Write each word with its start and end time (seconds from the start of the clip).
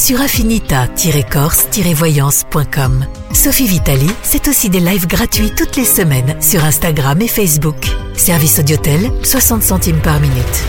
sur 0.00 0.20
affinita-corse-voyance.com. 0.22 3.04
Sophie 3.34 3.66
Vitali, 3.66 4.10
c'est 4.22 4.48
aussi 4.48 4.70
des 4.70 4.80
lives 4.80 5.06
gratuits 5.06 5.52
toutes 5.54 5.76
les 5.76 5.84
semaines 5.84 6.40
sur 6.40 6.64
Instagram 6.64 7.20
et 7.20 7.28
Facebook. 7.28 7.76
Service 8.16 8.58
Audiotel, 8.58 9.10
60 9.22 9.62
centimes 9.62 10.00
par 10.00 10.18
minute. 10.20 10.64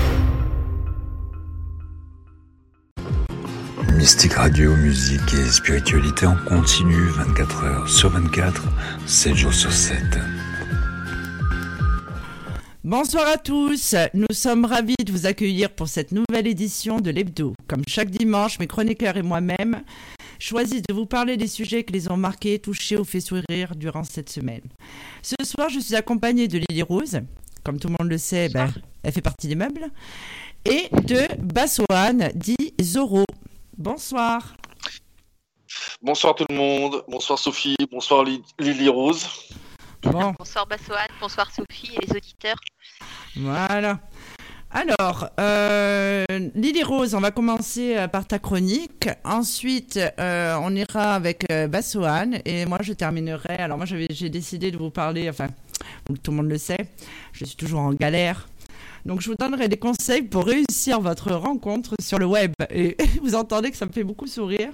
Mystique 3.94 4.34
Radio, 4.34 4.76
musique 4.76 5.34
et 5.34 5.50
spiritualité 5.50 6.26
en 6.26 6.36
continu 6.36 7.08
24 7.16 7.64
heures 7.64 7.88
sur 7.88 8.10
24, 8.10 8.64
7 9.06 9.36
jours 9.36 9.54
sur 9.54 9.72
7. 9.72 9.96
Bonsoir 12.84 13.28
à 13.28 13.38
tous, 13.38 13.94
nous 14.16 14.26
sommes 14.34 14.66
ravis 14.66 14.96
de 15.06 15.12
vous 15.12 15.28
accueillir 15.28 15.70
pour 15.70 15.88
cette 15.88 16.12
nouvelle 16.12 16.48
édition 16.48 17.00
de 17.00 17.12
l'Hebdo. 17.12 17.54
Comme 17.68 17.84
chaque 17.88 18.10
dimanche, 18.10 18.58
mes 18.58 18.66
chroniqueurs 18.66 19.18
et 19.18 19.22
moi-même 19.22 19.84
choisissent 20.40 20.82
de 20.82 20.94
vous 20.96 21.06
parler 21.06 21.38
des 21.38 21.46
sujets 21.46 21.84
qui 21.84 21.94
les 21.94 22.10
ont 22.10 22.18
marqués, 22.18 22.58
touchés 22.58 22.98
ou 22.98 23.04
fait 23.04 23.20
sourire 23.20 23.76
durant 23.76 24.04
cette 24.04 24.32
semaine. 24.32 24.64
Ce 25.22 25.36
soir, 25.44 25.70
je 25.70 25.80
suis 25.80 25.96
accompagnée 25.96 26.48
de 26.48 26.58
Lily 26.58 26.82
Rose, 26.82 27.20
comme 27.64 27.80
tout 27.80 27.88
le 27.88 27.98
monde 28.00 28.10
le 28.10 28.18
sait, 28.18 28.50
ben, 28.50 28.74
elle 29.04 29.12
fait 29.12 29.22
partie 29.22 29.48
des 29.48 29.54
meubles, 29.54 29.92
et 30.66 30.90
de 31.04 31.28
Bassoane, 31.38 32.32
dit 32.34 32.74
Zoro. 32.82 33.26
Bonsoir. 33.78 34.56
Bonsoir 36.02 36.34
tout 36.34 36.46
le 36.50 36.56
monde, 36.56 37.04
bonsoir 37.08 37.38
Sophie, 37.38 37.76
bonsoir 37.92 38.26
Lily 38.58 38.90
Rose. 38.90 39.28
Bonsoir 40.04 40.66
Bassoane, 40.68 41.08
bonsoir 41.20 41.52
Sophie 41.52 41.92
et 41.96 42.06
les 42.06 42.16
auditeurs. 42.16 42.58
Voilà. 43.36 44.00
Alors, 44.72 45.30
euh, 45.40 46.26
Lily 46.56 46.84
Rose, 46.84 47.14
on 47.14 47.20
va 47.20 47.32
commencer 47.32 47.96
euh, 47.96 48.08
par 48.08 48.26
ta 48.26 48.40
chronique. 48.40 49.10
Ensuite, 49.24 50.00
euh, 50.20 50.58
on 50.62 50.74
ira 50.76 51.14
avec 51.14 51.46
Bassoane 51.70 52.40
et 52.46 52.66
moi 52.66 52.80
je 52.82 52.94
terminerai. 52.94 53.56
Alors 53.56 53.78
moi 53.78 53.86
j'ai 53.86 54.30
décidé 54.30 54.72
de 54.72 54.78
vous 54.78 54.90
parler, 54.90 55.30
enfin, 55.30 55.48
tout 56.24 56.32
le 56.32 56.38
monde 56.38 56.50
le 56.50 56.58
sait, 56.58 56.90
je 57.34 57.46
suis 57.46 57.56
toujours 57.56 57.82
en 57.82 57.94
galère. 57.94 58.48
Donc 59.06 59.22
je 59.22 59.30
vous 59.30 59.36
donnerai 59.36 59.68
des 59.68 59.78
conseils 59.78 60.24
pour 60.24 60.46
réussir 60.46 61.00
votre 61.00 61.32
rencontre 61.32 61.96
sur 62.02 62.18
le 62.18 62.26
web. 62.26 62.54
Et 62.72 62.98
vous 63.22 63.36
entendez 63.36 63.72
que 63.72 63.78
ça 63.78 63.86
me 63.86 63.92
fait 63.92 64.04
beaucoup 64.04 64.28
sourire. 64.28 64.72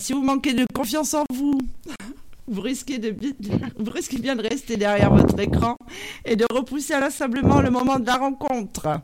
si 0.00 0.12
vous 0.12 0.22
manquez 0.22 0.52
de 0.52 0.66
confiance 0.74 1.14
en 1.14 1.24
vous, 1.32 1.58
vous 2.46 2.60
risquez, 2.60 2.98
de, 2.98 3.14
vous 3.76 3.90
risquez 3.90 4.18
bien 4.18 4.36
de 4.36 4.42
rester 4.42 4.76
derrière 4.76 5.12
votre 5.12 5.38
écran 5.38 5.76
et 6.24 6.36
de 6.36 6.46
repousser 6.52 6.94
inlassablement 6.94 7.60
le 7.60 7.70
moment 7.70 7.98
de 7.98 8.06
la 8.06 8.16
rencontre. 8.16 9.00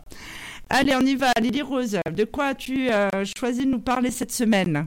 Allez, 0.71 0.95
on 0.95 1.01
y 1.01 1.15
va. 1.15 1.33
Lily 1.41 1.63
Rose, 1.63 1.99
de 2.11 2.25
quoi 2.25 2.47
as-tu 2.47 2.91
euh, 2.91 3.09
choisi 3.37 3.65
de 3.65 3.71
nous 3.71 3.81
parler 3.81 4.11
cette 4.11 4.33
semaine? 4.33 4.87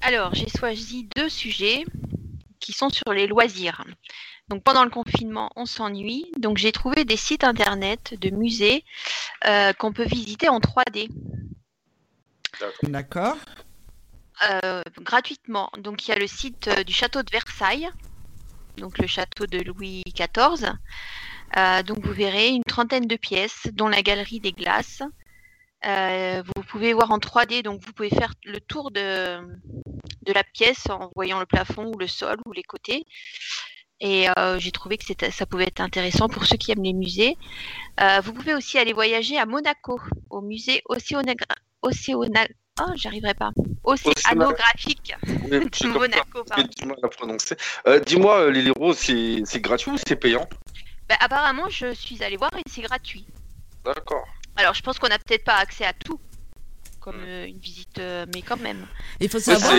Alors, 0.00 0.34
j'ai 0.34 0.48
choisi 0.48 1.08
deux 1.16 1.28
sujets 1.28 1.84
qui 2.58 2.72
sont 2.72 2.90
sur 2.90 3.12
les 3.12 3.26
loisirs. 3.26 3.84
Donc 4.48 4.62
pendant 4.62 4.84
le 4.84 4.90
confinement, 4.90 5.50
on 5.56 5.66
s'ennuie. 5.66 6.26
Donc 6.38 6.56
j'ai 6.56 6.72
trouvé 6.72 7.04
des 7.04 7.16
sites 7.16 7.44
internet 7.44 8.14
de 8.20 8.30
musées 8.30 8.84
euh, 9.46 9.72
qu'on 9.74 9.92
peut 9.92 10.06
visiter 10.06 10.48
en 10.48 10.58
3D. 10.58 11.08
D'accord. 12.84 13.36
Euh, 14.42 14.82
gratuitement. 15.00 15.68
Donc 15.78 16.06
il 16.06 16.12
y 16.12 16.14
a 16.14 16.18
le 16.18 16.28
site 16.28 16.68
euh, 16.68 16.84
du 16.84 16.92
château 16.92 17.22
de 17.22 17.30
Versailles, 17.30 17.88
donc 18.76 18.98
le 18.98 19.08
château 19.08 19.46
de 19.46 19.58
Louis 19.58 20.04
XIV. 20.14 20.74
Euh, 21.56 21.82
donc 21.82 22.04
vous 22.04 22.12
verrez 22.12 22.48
une 22.48 22.62
trentaine 22.62 23.06
de 23.06 23.16
pièces, 23.16 23.66
dont 23.72 23.88
la 23.88 24.02
galerie 24.02 24.38
des 24.38 24.52
glaces. 24.52 25.02
vous 25.82 26.62
pouvez 26.68 26.92
voir 26.92 27.10
en 27.10 27.18
3D, 27.18 27.62
donc 27.62 27.80
vous 27.84 27.92
pouvez 27.92 28.10
faire 28.10 28.32
le 28.44 28.60
tour 28.60 28.92
de, 28.92 29.40
la 30.26 30.44
pièce 30.44 30.88
en 30.88 31.10
voyant 31.16 31.40
le 31.40 31.46
plafond 31.46 31.86
ou 31.92 31.98
le 31.98 32.06
sol 32.06 32.36
ou 32.46 32.52
les 32.52 32.62
côtés. 32.62 33.06
Et 34.00 34.26
j'ai 34.58 34.70
trouvé 34.70 34.98
que 34.98 35.04
ça 35.32 35.46
pouvait 35.46 35.66
être 35.66 35.80
intéressant 35.80 36.28
pour 36.28 36.46
ceux 36.46 36.56
qui 36.56 36.70
aiment 36.70 36.84
les 36.84 36.92
musées. 36.92 37.36
vous 38.22 38.32
pouvez 38.32 38.54
aussi 38.54 38.78
aller 38.78 38.92
voyager 38.92 39.36
à 39.38 39.46
Monaco, 39.46 40.00
au 40.30 40.42
musée 40.42 40.82
Océanographique. 40.84 41.58
Oh, 42.80 42.92
j'arriverai 42.94 43.34
pas. 43.34 43.50
Océanographique 43.84 45.14
de 45.26 45.88
Monaco. 45.98 46.44
Euh, 47.86 48.00
dis-moi, 48.00 48.40
euh, 48.40 48.50
Lily 48.50 48.70
Rose, 48.70 48.98
c'est 48.98 49.60
gratuit 49.60 49.90
ou 49.90 49.96
c'est 50.06 50.16
payant? 50.16 50.48
Bah, 51.08 51.16
Apparemment, 51.20 51.68
je 51.68 51.92
suis 51.94 52.22
allée 52.22 52.36
voir 52.36 52.50
et 52.56 52.62
c'est 52.70 52.82
gratuit. 52.82 53.26
D'accord. 53.84 54.26
Alors, 54.56 54.74
je 54.74 54.82
pense 54.82 54.98
qu'on 54.98 55.08
n'a 55.08 55.18
peut-être 55.18 55.44
pas 55.44 55.56
accès 55.56 55.84
à 55.84 55.92
tout, 55.92 56.20
comme 57.00 57.16
hmm. 57.16 57.26
euh, 57.26 57.46
une 57.46 57.58
visite, 57.58 58.00
mais 58.34 58.42
quand 58.42 58.60
même. 58.60 58.86
Il 59.20 59.28
faut 59.28 59.38
savoir 59.38 59.72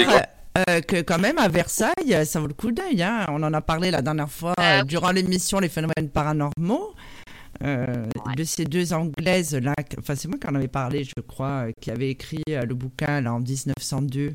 que 0.88 1.02
quand 1.02 1.20
même 1.20 1.38
à 1.38 1.48
Versailles, 1.48 2.26
ça 2.26 2.40
vaut 2.40 2.48
le 2.48 2.54
coup 2.54 2.72
d'œil. 2.72 3.02
Hein. 3.02 3.26
On 3.30 3.42
en 3.44 3.54
a 3.54 3.62
parlé 3.62 3.92
la 3.92 4.02
dernière 4.02 4.30
fois 4.30 4.56
durant 4.86 5.12
l'émission 5.12 5.60
Les 5.60 5.70
phénomènes 5.70 6.10
paranormaux. 6.14 6.96
Euh, 7.64 8.06
de 8.38 8.44
ces 8.46 8.64
deux 8.64 8.94
Anglaises 8.94 9.54
là, 9.54 9.74
enfin 10.00 10.16
c'est 10.16 10.30
moi 10.30 10.38
qui 10.38 10.48
en 10.48 10.56
avais 10.56 10.70
parlé, 10.70 11.04
je 11.04 11.22
crois, 11.22 11.68
euh, 11.68 11.72
qui 11.82 11.92
avait 11.92 12.10
écrit 12.10 12.44
euh, 12.50 12.62
le 12.62 12.74
bouquin 12.74 13.20
là 13.20 13.34
en 13.34 13.40
1902 13.42 14.34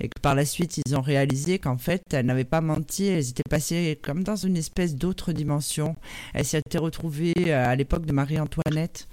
et 0.00 0.08
que 0.08 0.20
par 0.20 0.34
la 0.34 0.44
suite 0.44 0.78
ils 0.84 0.94
ont 0.94 1.00
réalisé 1.00 1.58
qu'en 1.58 1.78
fait 1.78 2.02
elles 2.12 2.26
n'avaient 2.26 2.44
pas 2.44 2.60
menti, 2.60 3.06
elles 3.06 3.30
étaient 3.30 3.48
passées 3.48 3.98
comme 4.02 4.22
dans 4.22 4.36
une 4.36 4.56
espèce 4.56 4.96
d'autre 4.96 5.32
dimension. 5.32 5.96
Elles 6.34 6.44
s'étaient 6.44 6.78
retrouvées 6.78 7.52
à 7.52 7.74
l'époque 7.74 8.04
de 8.04 8.12
Marie-Antoinette. 8.12 9.08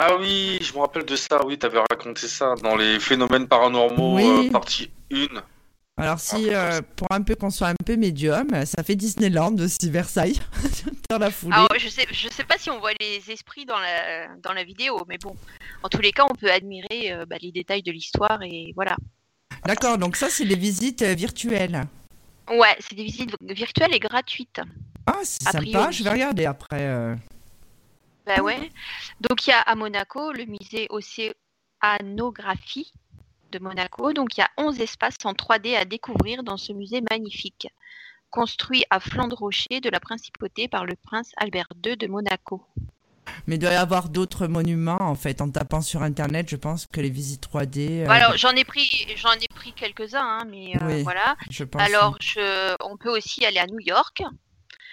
Ah 0.00 0.16
oui, 0.18 0.58
je 0.62 0.72
me 0.72 0.78
rappelle 0.78 1.04
de 1.04 1.16
ça, 1.16 1.44
oui, 1.44 1.58
tu 1.58 1.66
avais 1.66 1.80
raconté 1.90 2.26
ça 2.26 2.54
dans 2.62 2.76
les 2.76 2.98
phénomènes 2.98 3.46
paranormaux, 3.46 4.50
partie 4.50 4.90
1. 5.12 5.26
Alors 5.98 6.18
si, 6.18 6.54
euh, 6.54 6.80
pour 6.96 7.06
un 7.10 7.20
peu 7.20 7.34
qu'on 7.34 7.50
soit 7.50 7.68
un 7.68 7.74
peu 7.84 7.96
médium, 7.96 8.48
ça 8.64 8.82
fait 8.82 8.96
Disneyland 8.96 9.54
aussi, 9.58 9.90
Versailles, 9.90 10.40
dans 11.10 11.18
la 11.18 11.30
foulée. 11.30 11.54
Alors, 11.54 11.68
je 11.78 11.88
sais, 11.88 12.06
je 12.10 12.28
sais 12.28 12.44
pas 12.44 12.56
si 12.56 12.70
on 12.70 12.80
voit 12.80 12.94
les 12.98 13.30
esprits 13.30 13.66
dans 13.66 13.78
la, 13.78 14.34
dans 14.38 14.54
la 14.54 14.64
vidéo, 14.64 15.04
mais 15.06 15.18
bon, 15.18 15.36
en 15.82 15.90
tous 15.90 16.00
les 16.00 16.12
cas, 16.12 16.24
on 16.30 16.34
peut 16.34 16.50
admirer 16.50 17.12
euh, 17.12 17.26
bah, 17.26 17.36
les 17.40 17.52
détails 17.52 17.82
de 17.82 17.92
l'histoire 17.92 18.42
et 18.42 18.72
voilà. 18.74 18.96
D'accord, 19.66 19.98
donc 19.98 20.16
ça, 20.16 20.30
c'est 20.30 20.46
des 20.46 20.56
visites 20.56 21.02
euh, 21.02 21.12
virtuelles. 21.12 21.82
Ouais, 22.50 22.74
c'est 22.80 22.94
des 22.94 23.04
visites 23.04 23.36
virtuelles 23.42 23.94
et 23.94 24.00
gratuites. 24.00 24.62
Ah, 25.06 25.18
c'est 25.22 25.42
sympa, 25.42 25.90
je 25.90 26.02
vais 26.02 26.10
regarder 26.10 26.46
après. 26.46 27.16
Bah 28.24 28.40
ouais. 28.40 28.70
Donc 29.20 29.46
il 29.46 29.50
y 29.50 29.52
a 29.52 29.60
à 29.60 29.74
Monaco 29.74 30.32
le 30.32 30.44
musée 30.44 30.86
Océanographie 30.90 32.92
de 33.52 33.60
Monaco. 33.60 34.12
Donc 34.12 34.36
il 34.36 34.40
y 34.40 34.42
a 34.42 34.50
11 34.56 34.80
espaces 34.80 35.18
en 35.24 35.32
3D 35.32 35.76
à 35.76 35.84
découvrir 35.84 36.42
dans 36.42 36.56
ce 36.56 36.72
musée 36.72 37.02
magnifique, 37.08 37.68
construit 38.30 38.84
à 38.90 38.98
flanc 38.98 39.28
de 39.28 39.34
rocher 39.36 39.80
de 39.80 39.90
la 39.90 40.00
principauté 40.00 40.66
par 40.66 40.84
le 40.84 40.96
prince 40.96 41.30
Albert 41.36 41.68
II 41.84 41.96
de 41.96 42.08
Monaco. 42.08 42.66
Mais 43.46 43.54
il 43.54 43.58
doit 43.58 43.70
y 43.70 43.76
avoir 43.76 44.08
d'autres 44.08 44.48
monuments 44.48 45.00
en 45.00 45.14
fait. 45.14 45.40
En 45.40 45.50
tapant 45.50 45.80
sur 45.80 46.02
internet, 46.02 46.48
je 46.48 46.56
pense 46.56 46.86
que 46.86 47.00
les 47.00 47.10
visites 47.10 47.46
3D. 47.48 48.02
Euh, 48.02 48.10
alors 48.10 48.36
j'en 48.36 48.50
ai 48.50 48.64
pris, 48.64 49.06
j'en 49.16 49.32
ai 49.32 49.48
pris 49.54 49.72
quelques-uns, 49.72 50.40
hein, 50.40 50.44
mais 50.50 50.72
euh, 50.82 51.02
voilà. 51.04 51.36
Je 51.50 51.62
pense 51.64 51.82
alors 51.82 52.16
je, 52.20 52.74
on 52.84 52.96
peut 52.96 53.10
aussi 53.10 53.44
aller 53.44 53.58
à 53.58 53.66
New 53.66 53.80
York. 53.80 54.22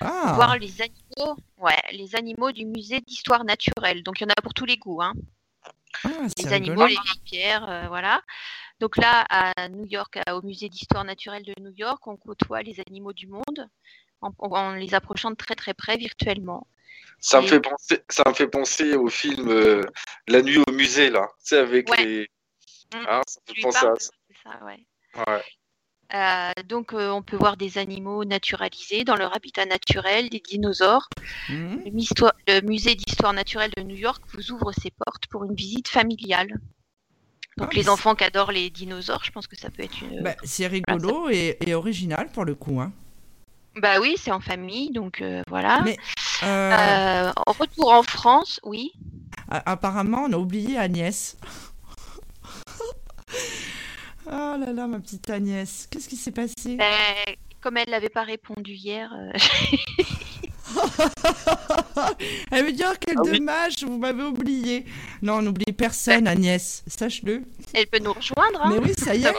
Ah. 0.01 0.33
Voir 0.35 0.57
les 0.57 0.81
animaux, 0.81 1.35
ouais, 1.57 1.81
les 1.91 2.15
animaux 2.15 2.51
du 2.53 2.65
musée 2.65 3.01
d'histoire 3.01 3.43
naturelle. 3.43 4.03
Donc 4.03 4.21
il 4.21 4.23
y 4.23 4.25
en 4.27 4.33
a 4.37 4.41
pour 4.41 4.53
tous 4.53 4.65
les 4.65 4.77
goûts, 4.77 5.01
hein. 5.01 5.13
Ah, 6.03 6.09
les 6.37 6.53
animaux, 6.53 6.85
les 6.85 6.95
pierres, 7.23 7.67
euh, 7.69 7.87
voilà. 7.87 8.21
Donc 8.79 8.95
là, 8.97 9.25
à 9.29 9.67
New 9.69 9.85
York, 9.85 10.19
au 10.31 10.41
musée 10.41 10.69
d'histoire 10.69 11.03
naturelle 11.03 11.43
de 11.43 11.53
New 11.59 11.73
York, 11.75 12.05
on 12.07 12.15
côtoie 12.15 12.61
les 12.61 12.79
animaux 12.79 13.13
du 13.13 13.27
monde 13.27 13.69
en, 14.21 14.73
les 14.73 14.93
approchant 14.93 15.31
de 15.31 15.35
très 15.35 15.55
très 15.55 15.73
près 15.73 15.97
virtuellement. 15.97 16.67
Ça 17.19 17.41
me 17.41 17.47
fait 17.47 17.59
penser, 17.59 18.01
ça 18.07 18.23
me 18.27 18.33
fait 18.33 18.47
penser 18.47 18.95
au 18.95 19.07
film 19.07 19.49
euh, 19.49 19.83
La 20.27 20.41
nuit 20.41 20.63
au 20.65 20.71
musée 20.71 21.09
là, 21.09 21.27
tu 21.39 21.47
sais 21.49 21.57
avec 21.57 21.89
les. 21.97 22.29
Mmh. 22.93 23.05
Hein, 23.07 23.21
ça 23.27 23.41
fait 23.45 23.61
penser 23.61 23.85
à 23.85 23.93
ça. 23.99 24.65
ouais. 24.65 24.85
ouais. 25.27 25.43
Euh, 26.13 26.51
donc, 26.67 26.93
euh, 26.93 27.09
on 27.11 27.21
peut 27.21 27.37
voir 27.37 27.55
des 27.55 27.77
animaux 27.77 28.25
naturalisés 28.25 29.03
dans 29.03 29.15
leur 29.15 29.35
habitat 29.35 29.65
naturel, 29.65 30.29
des 30.29 30.39
dinosaures. 30.39 31.07
Mhm. 31.49 31.83
Le, 32.47 32.61
musée 32.61 32.95
d'histoire 32.95 33.33
naturelle 33.33 33.71
de 33.77 33.83
New 33.83 33.95
York 33.95 34.23
vous 34.33 34.51
ouvre 34.51 34.71
ses 34.71 34.91
portes 34.91 35.27
pour 35.27 35.43
une 35.43 35.53
visite 35.53 35.87
familiale. 35.87 36.59
Donc, 37.57 37.69
ah, 37.71 37.75
les 37.75 37.89
enfants 37.89 38.15
qui 38.15 38.23
adorent 38.23 38.51
les 38.51 38.69
dinosaures, 38.69 39.23
je 39.23 39.31
pense 39.31 39.45
que 39.45 39.57
ça 39.57 39.69
peut 39.69 39.83
être 39.83 40.01
une. 40.01 40.23
Bah, 40.23 40.35
c'est 40.43 40.67
rigolo 40.67 41.29
et, 41.29 41.57
original 41.73 42.29
pour 42.31 42.45
le 42.45 42.55
coup. 42.55 42.79
Hein. 42.79 42.91
Bah 43.75 43.99
oui, 44.01 44.15
c'est 44.17 44.31
en 44.31 44.39
famille, 44.39 44.91
donc 44.91 45.23
voilà. 45.47 45.83
Mais, 45.83 45.97
retour 47.45 47.91
en 47.91 48.03
France, 48.03 48.59
oui. 48.63 48.93
Apparemment, 49.49 50.23
on 50.27 50.33
a 50.33 50.37
oublié 50.37 50.77
Agnès. 50.77 51.37
Oh 54.31 54.55
là 54.57 54.73
là, 54.73 54.87
ma 54.87 54.99
petite 54.99 55.29
Agnès, 55.29 55.87
qu'est-ce 55.89 56.09
qui 56.09 56.15
s'est 56.15 56.31
passé? 56.31 56.75
Ben, 56.75 57.35
Comme 57.61 57.77
elle 57.77 57.89
n'avait 57.89 58.09
pas 58.09 58.23
répondu 58.23 58.73
hier. 58.73 59.11
Elle 62.51 62.65
veut 62.65 62.71
dire 62.71 62.93
quel 62.99 63.15
ah 63.17 63.21
dommage, 63.23 63.83
vous 63.83 63.97
m'avez 63.97 64.23
oublié. 64.23 64.85
Non, 65.21 65.35
on 65.35 65.41
n'oublie 65.41 65.73
personne, 65.73 66.27
Agnès, 66.27 66.83
sache-le. 66.87 67.43
Elle 67.73 67.87
peut 67.87 67.99
nous 67.99 68.13
rejoindre. 68.13 68.61
Hein. 68.61 68.71
Mais 68.73 68.79
oui, 68.79 68.93
ça 68.97 69.15
y 69.15 69.23
est. 69.23 69.33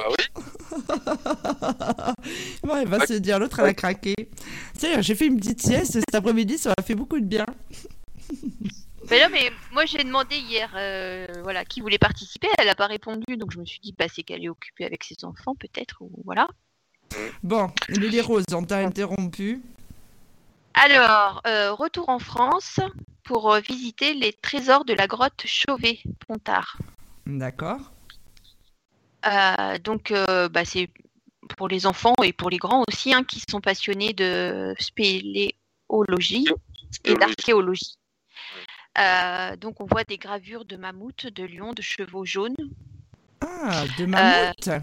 Ah 0.89 2.15
bon, 2.63 2.77
elle 2.77 2.89
va 2.89 3.07
se 3.07 3.15
dire, 3.15 3.39
l'autre, 3.39 3.61
elle 3.61 3.67
a 3.67 3.75
craqué. 3.75 4.15
Tu 4.79 4.87
j'ai 5.01 5.15
fait 5.15 5.27
une 5.27 5.39
petite 5.39 5.63
sieste 5.63 5.93
cet 5.93 6.15
après-midi, 6.15 6.59
ça 6.59 6.71
m'a 6.71 6.85
fait 6.85 6.95
beaucoup 6.95 7.21
de 7.21 7.27
bien. 7.27 7.47
mais 9.11 9.21
non, 9.21 9.29
mais 9.31 9.53
moi, 9.73 9.85
j'ai 9.87 10.05
demandé 10.05 10.37
hier 10.37 10.71
euh, 10.77 11.27
voilà, 11.43 11.65
qui 11.65 11.81
voulait 11.81 11.99
participer. 11.99 12.49
Elle 12.59 12.67
n'a 12.67 12.75
pas 12.75 12.87
répondu, 12.87 13.37
donc 13.37 13.53
je 13.53 13.59
me 13.59 13.65
suis 13.65 13.81
dit, 13.81 13.95
bah, 13.99 14.07
c'est 14.13 14.23
qu'elle 14.23 14.45
est 14.45 14.49
occupée 14.49 14.85
avec 14.85 15.05
ses 15.05 15.25
enfants, 15.25 15.55
peut-être, 15.55 15.97
ou 16.01 16.11
voilà. 16.25 16.49
Bon, 17.43 17.71
les 17.89 18.21
roses, 18.21 18.45
on 18.53 18.65
t'a 18.65 18.79
interrompu. 18.79 19.61
Alors, 20.75 21.43
euh, 21.47 21.73
retour 21.73 22.09
en 22.09 22.19
France 22.19 22.81
pour 23.25 23.53
euh, 23.53 23.61
visiter 23.61 24.15
les 24.15 24.33
trésors 24.33 24.85
de 24.85 24.95
la 24.95 25.07
grotte 25.07 25.43
Chauvet, 25.45 25.99
Pontard. 26.27 26.79
D'accord. 27.27 27.81
Euh, 29.27 29.79
donc, 29.79 30.13
bah, 30.53 30.65
c'est 30.65 30.89
pour 31.57 31.69
les 31.69 31.87
enfants 31.87 32.15
et 32.23 32.33
pour 32.33 32.51
les 32.51 32.59
grands 32.59 32.85
aussi, 32.89 33.13
hein, 33.13 33.25
qui 33.25 33.41
sont 33.41 33.61
passionnés 33.61 34.13
de 34.13 34.75
spéléologie 34.79 36.47
et 37.05 37.15
d'archéologie. 37.15 38.00
Donc, 39.57 39.81
on 39.81 39.87
voit 39.87 40.05
des 40.05 40.19
gravures 40.19 40.65
de 40.65 40.77
mammouths, 40.77 41.27
de 41.27 41.45
lions, 41.45 41.73
de 41.73 41.83
chevaux 41.83 42.25
jaunes. 42.25 42.57
Ah, 43.41 43.85
de 43.99 44.07
mammouths? 44.07 44.83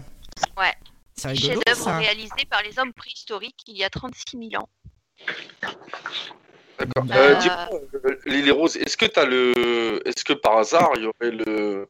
Ouais. 0.56 0.74
Chef-d'œuvre 1.16 1.98
réalisé 1.98 2.44
par 2.48 2.62
les 2.62 2.78
hommes 2.78 2.92
préhistoriques 2.92 3.64
il 3.66 3.76
y 3.76 3.84
a 3.84 3.90
36 3.90 4.50
000 4.50 4.62
ans. 4.62 4.68
D'accord. 6.78 7.04
Euh, 7.10 7.34
Dis-moi, 7.40 7.68
euh, 8.04 8.20
Lily 8.24 8.52
Rose, 8.52 8.76
est-ce 8.76 8.96
que 8.96 9.06
as 9.18 9.24
le, 9.24 10.00
est-ce 10.06 10.24
que 10.24 10.32
par 10.32 10.58
hasard 10.58 10.90
il 10.94 11.02
y 11.02 11.06
aurait 11.06 11.32
le, 11.32 11.88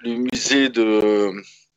le 0.00 0.14
musée 0.16 0.70
de, 0.70 1.30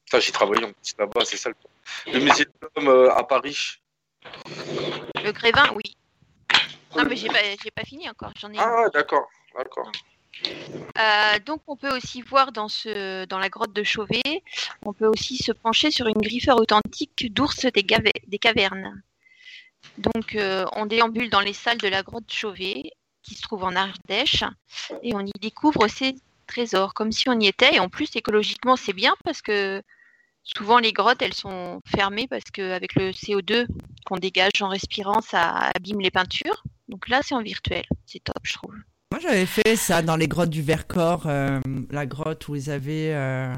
enfin 0.07 0.19
j'y 0.19 0.31
travaille 0.31 0.63
en 0.65 0.71
petit 0.71 0.95
là-bas, 0.97 1.21
c'est 1.23 1.37
ça 1.37 1.49
le, 1.49 2.13
le 2.13 2.19
musée 2.19 2.45
de 2.45 2.51
l'homme 2.75 2.87
euh, 2.87 3.13
à 3.13 3.23
Paris? 3.23 3.75
Le 5.23 5.31
Grévin, 5.31 5.71
oui. 5.75 5.95
Non 6.97 7.05
mais 7.09 7.15
j'ai 7.15 7.27
pas, 7.27 7.39
pas 7.75 7.83
fini 7.83 8.09
encore, 8.09 8.31
j'en 8.39 8.51
ai. 8.51 8.57
Ah 8.59 8.85
d'accord, 8.93 9.27
d'accord. 9.55 9.91
Euh, 10.45 11.39
donc 11.45 11.61
on 11.67 11.75
peut 11.75 11.95
aussi 11.95 12.21
voir 12.21 12.51
dans, 12.51 12.67
ce, 12.67 13.25
dans 13.25 13.39
la 13.39 13.49
grotte 13.49 13.73
de 13.73 13.83
Chauvet, 13.83 14.43
on 14.85 14.93
peut 14.93 15.07
aussi 15.07 15.37
se 15.37 15.51
pencher 15.51 15.89
sur 15.91 16.07
une 16.07 16.21
griffeur 16.21 16.59
authentique 16.59 17.33
d'ours 17.33 17.65
des, 17.65 17.83
des 18.27 18.39
cavernes. 18.39 19.01
Donc, 19.97 20.35
euh, 20.35 20.65
on 20.73 20.85
déambule 20.85 21.29
dans 21.29 21.39
les 21.39 21.53
salles 21.53 21.77
de 21.77 21.87
la 21.87 22.03
grotte 22.03 22.31
Chauvet, 22.31 22.91
qui 23.23 23.35
se 23.35 23.41
trouve 23.41 23.63
en 23.63 23.75
Ardèche, 23.75 24.43
et 25.01 25.15
on 25.15 25.21
y 25.21 25.31
découvre 25.41 25.87
ces 25.87 26.15
trésors, 26.45 26.93
comme 26.93 27.11
si 27.11 27.29
on 27.29 27.39
y 27.39 27.47
était. 27.47 27.75
Et 27.75 27.79
en 27.79 27.89
plus, 27.89 28.15
écologiquement, 28.15 28.75
c'est 28.75 28.93
bien 28.93 29.15
parce 29.23 29.41
que 29.41 29.81
souvent 30.43 30.79
les 30.79 30.93
grottes, 30.93 31.21
elles 31.21 31.33
sont 31.33 31.81
fermées 31.85 32.27
parce 32.27 32.45
qu'avec 32.45 32.95
le 32.95 33.11
CO2 33.11 33.67
qu'on 34.05 34.17
dégage 34.17 34.61
en 34.61 34.69
respirant, 34.69 35.21
ça 35.21 35.71
abîme 35.75 35.99
les 35.99 36.11
peintures. 36.11 36.63
Donc 36.87 37.09
là, 37.09 37.21
c'est 37.23 37.35
en 37.35 37.41
virtuel. 37.41 37.85
C'est 38.05 38.23
top, 38.23 38.37
je 38.43 38.53
trouve. 38.53 38.75
Moi, 39.11 39.21
j'avais 39.21 39.45
fait 39.45 39.77
ça 39.77 40.01
dans 40.01 40.17
les 40.17 40.27
grottes 40.27 40.49
du 40.49 40.61
Vercors, 40.61 41.27
euh, 41.27 41.61
la 41.91 42.05
grotte 42.05 42.49
où 42.49 42.55
ils 42.55 42.69
avaient, 42.69 43.13
euh, 43.13 43.55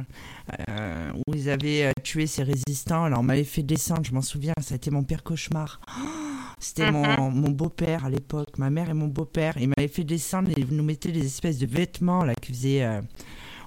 euh, 0.70 1.12
où 1.26 1.34
ils 1.34 1.50
avaient 1.50 1.92
tué 2.04 2.28
ces 2.28 2.44
résistants. 2.44 3.06
Alors, 3.06 3.22
on 3.22 3.24
m'avait 3.24 3.44
fait 3.44 3.64
descendre, 3.64 4.04
je 4.06 4.14
m'en 4.14 4.22
souviens, 4.22 4.54
ça 4.62 4.76
a 4.76 4.78
été 4.78 4.92
mon 4.92 5.04
pire 5.04 5.24
cauchemar. 5.24 5.82
C'était 6.60 6.92
mon, 6.92 7.32
mhm. 7.32 7.34
mon 7.34 7.50
beau-père 7.50 8.06
à 8.06 8.12
l'époque, 8.12 8.60
ma 8.60 8.70
mère 8.70 8.92
et 8.92 8.94
mon 8.94 9.08
beau-père. 9.08 9.56
Ils 9.58 9.70
m'avaient 9.70 9.88
fait 9.88 10.04
descendre 10.04 10.52
et 10.52 10.60
ils 10.60 10.68
nous 10.76 10.84
mettaient 10.84 11.12
des 11.12 11.26
espèces 11.26 11.58
de 11.58 11.66
vêtements 11.66 12.24
là, 12.24 12.36
qui 12.36 12.54
faisaient 12.54 13.02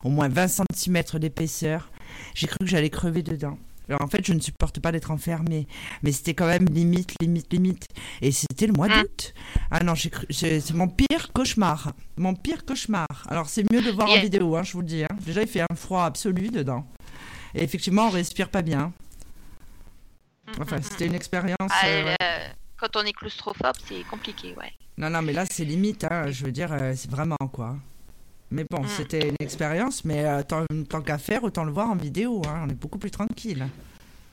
au 0.05 0.11
moins 0.11 0.29
20 0.29 0.47
cm 0.73 1.03
d'épaisseur. 1.15 1.91
J'ai 2.35 2.47
cru 2.47 2.59
que 2.61 2.67
j'allais 2.67 2.91
crever 2.91 3.23
dedans. 3.23 3.59
En 4.01 4.07
fait, 4.09 4.27
je 4.27 4.33
ne 4.33 4.41
supporte 4.41 4.81
pas 4.81 4.93
d'être 4.93 5.11
enfermée, 5.11 5.67
mais 6.03 6.13
c'était 6.13 6.35
quand 6.35 6.47
même 6.47 6.67
limite, 6.67 7.15
limite, 7.21 7.53
limite. 7.53 7.89
Et 8.21 8.33
c'était 8.33 8.67
le 8.67 8.73
mois 8.73 8.89
mm. 8.89 9.01
d'août. 9.01 9.35
Ah 9.71 9.83
non, 9.83 9.95
c'est 9.95 10.75
mon 10.75 10.89
pire 10.89 11.33
cauchemar. 11.33 11.93
Mon 12.17 12.35
pire 12.35 12.65
cauchemar. 12.65 13.07
Alors 13.29 13.49
c'est 13.49 13.71
mieux 13.71 13.83
de 13.83 13.91
voir 13.91 14.11
en 14.11 14.21
vidéo, 14.21 14.57
hein, 14.57 14.63
je 14.63 14.73
vous 14.73 14.81
le 14.81 14.87
dis. 14.87 15.05
Hein. 15.05 15.17
Déjà, 15.25 15.43
il 15.43 15.49
fait 15.49 15.63
un 15.63 15.75
froid 15.75 16.05
absolu 16.05 16.49
dedans. 16.49 16.87
Et 17.55 17.63
effectivement, 17.63 18.07
on 18.07 18.11
respire 18.11 18.49
pas 18.49 18.63
bien. 18.63 18.93
Enfin, 20.61 20.79
c'était 20.83 21.07
une 21.07 21.15
expérience. 21.15 21.57
Ah, 21.71 21.87
euh, 21.87 22.15
quand 22.77 22.97
on 22.97 23.03
est 23.03 23.13
claustrophobe, 23.13 23.77
c'est 23.87 24.03
compliqué, 24.09 24.55
ouais. 24.57 24.73
Non, 24.99 25.09
non, 25.11 25.23
mais 25.23 25.33
là, 25.33 25.45
c'est 25.51 25.65
limite. 25.65 26.05
Hein, 26.05 26.31
je 26.31 26.45
veux 26.45 26.53
dire, 26.53 26.73
euh, 26.73 26.93
c'est 26.97 27.11
vraiment 27.11 27.37
quoi. 27.53 27.77
Mais 28.53 28.65
bon, 28.69 28.83
mm. 28.83 28.89
c'était 28.89 29.29
une 29.29 29.37
expérience, 29.41 30.05
mais 30.05 30.25
euh, 30.27 30.43
tant, 30.43 31.01
qu'à 31.01 31.19
faire, 31.19 31.43
autant 31.43 31.65
le 31.65 31.73
voir 31.73 31.91
en 31.91 31.97
vidéo. 31.97 32.43
Hein, 32.47 32.65
on 32.67 32.69
est 32.69 32.75
beaucoup 32.75 32.99
plus 32.99 33.11
tranquille. 33.11 33.67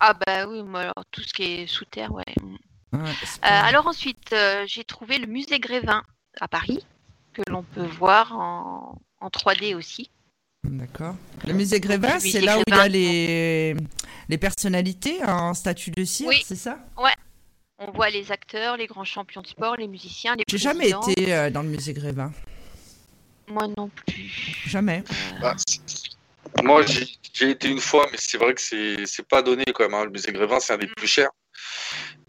Ah 0.01 0.13
bah 0.13 0.45
oui, 0.47 0.61
moi, 0.61 0.81
alors, 0.81 1.05
tout 1.09 1.21
ce 1.21 1.33
qui 1.33 1.43
est 1.43 1.67
sous 1.67 1.85
terre, 1.85 2.11
ouais. 2.11 2.23
Mm. 2.41 2.55
Euh, 2.95 3.01
alors 3.41 3.87
ensuite, 3.87 4.33
euh, 4.33 4.65
j'ai 4.67 4.83
trouvé 4.83 5.19
le 5.19 5.27
musée 5.27 5.59
Grévin 5.59 6.03
à 6.41 6.47
Paris, 6.47 6.85
que 7.33 7.43
l'on 7.49 7.63
peut 7.63 7.85
voir 7.85 8.33
en, 8.33 8.97
3D 9.21 9.75
aussi. 9.75 10.09
D'accord. 10.63 11.15
Le 11.47 11.53
musée 11.53 11.79
Grévin, 11.79 12.19
c'est 12.19 12.41
là 12.41 12.57
où 12.57 12.63
il 12.67 12.75
y 12.75 12.77
a 12.77 12.87
les, 12.87 13.75
les 14.27 14.37
personnalités 14.37 15.23
en 15.23 15.53
statut 15.53 15.91
de 15.91 16.03
cire, 16.03 16.31
c'est 16.43 16.55
ça? 16.55 16.79
Ouais. 16.97 17.13
On 17.77 17.91
voit 17.91 18.09
les 18.09 18.33
acteurs, 18.33 18.75
les 18.75 18.87
grands 18.87 19.05
champions 19.05 19.41
de 19.41 19.47
sport, 19.47 19.77
les 19.77 19.87
musiciens, 19.87 20.35
les 20.35 20.43
J'ai 20.49 20.57
jamais 20.57 20.89
été 20.89 21.49
dans 21.51 21.61
le 21.61 21.69
musée 21.69 21.93
Grévin. 21.93 22.33
Moi 23.49 23.67
non 23.75 23.89
plus. 23.89 24.63
Jamais. 24.67 25.03
Euh, 25.09 25.39
bah, 25.41 25.55
moi, 26.63 26.83
j'ai 26.85 27.49
été 27.49 27.67
une 27.67 27.79
fois, 27.79 28.07
mais 28.11 28.17
c'est 28.19 28.37
vrai 28.37 28.53
que 28.53 28.61
c'est 28.61 29.27
pas 29.27 29.41
donné 29.41 29.65
quand 29.73 29.83
même. 29.83 29.93
Hein. 29.93 30.05
Le 30.05 30.11
musée 30.11 30.31
Grévin, 30.31 30.59
c'est 30.59 30.73
un 30.73 30.77
des 30.77 30.87
plus 30.87 31.07
chers. 31.07 31.31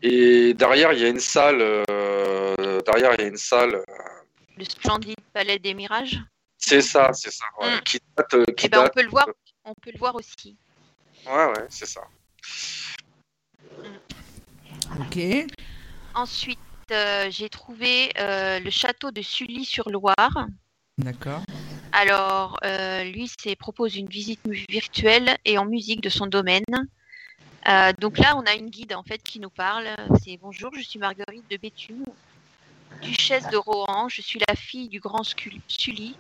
Et 0.03 0.55
derrière, 0.55 0.93
il 0.93 1.01
y 1.01 1.05
a 1.05 1.09
une 1.09 1.21
salle. 1.21 1.61
Euh, 1.61 2.81
derrière, 2.87 3.15
il 3.15 3.21
y 3.21 3.25
a 3.25 3.29
une 3.29 3.37
salle. 3.37 3.75
Euh, 3.75 3.83
le 4.57 4.65
splendide 4.65 5.17
palais 5.33 5.59
des 5.59 5.75
mirages. 5.75 6.19
C'est 6.57 6.83
ça, 6.83 7.12
c'est 7.12 7.33
ça. 7.33 7.45
Mm. 7.61 7.81
Qui 7.85 7.99
date, 8.17 8.35
eh 8.35 8.69
ben, 8.69 8.85
on 8.85 8.89
peut 8.89 9.03
le 9.03 9.11
voir. 9.11 9.27
On 9.65 9.75
peut 9.75 9.91
le 9.93 9.99
voir 9.99 10.15
aussi. 10.15 10.57
Ouais, 11.27 11.47
ouais, 11.47 11.67
c'est 11.69 11.87
ça. 11.87 12.03
Mm. 13.79 15.03
Ok. 15.03 15.19
Ensuite, 16.15 16.59
j'ai 17.29 17.49
trouvé 17.50 18.11
le 18.17 18.71
château 18.71 19.11
de 19.11 19.21
Sully-sur-Loire. 19.21 20.47
D'accord. 21.04 21.42
Alors, 21.92 22.59
euh, 22.64 23.04
lui, 23.04 23.30
c'est 23.42 23.57
propose 23.57 23.97
une 23.97 24.07
visite 24.07 24.40
virtuelle 24.69 25.37
et 25.45 25.59
en 25.59 25.64
musique 25.64 26.00
de 26.02 26.09
son 26.09 26.26
domaine. 26.26 26.64
Euh, 27.69 27.92
donc 27.99 28.19
là, 28.19 28.37
on 28.37 28.42
a 28.42 28.54
une 28.54 28.71
guide 28.71 28.95
en 28.95 29.02
fait 29.02 29.23
qui 29.23 29.40
nous 29.40 29.50
parle. 29.50 29.88
C'est 30.23 30.38
bonjour, 30.40 30.71
je 30.75 30.83
suis 30.83 30.99
Marguerite 30.99 31.45
de 31.50 31.57
Béthune, 31.57 32.04
duchesse 33.02 33.49
de 33.49 33.57
Rohan. 33.57 34.09
Je 34.09 34.23
suis 34.23 34.40
la 34.47 34.54
fille 34.54 34.88
du 34.88 35.00
grand 35.00 35.25
Sully, 35.25 36.16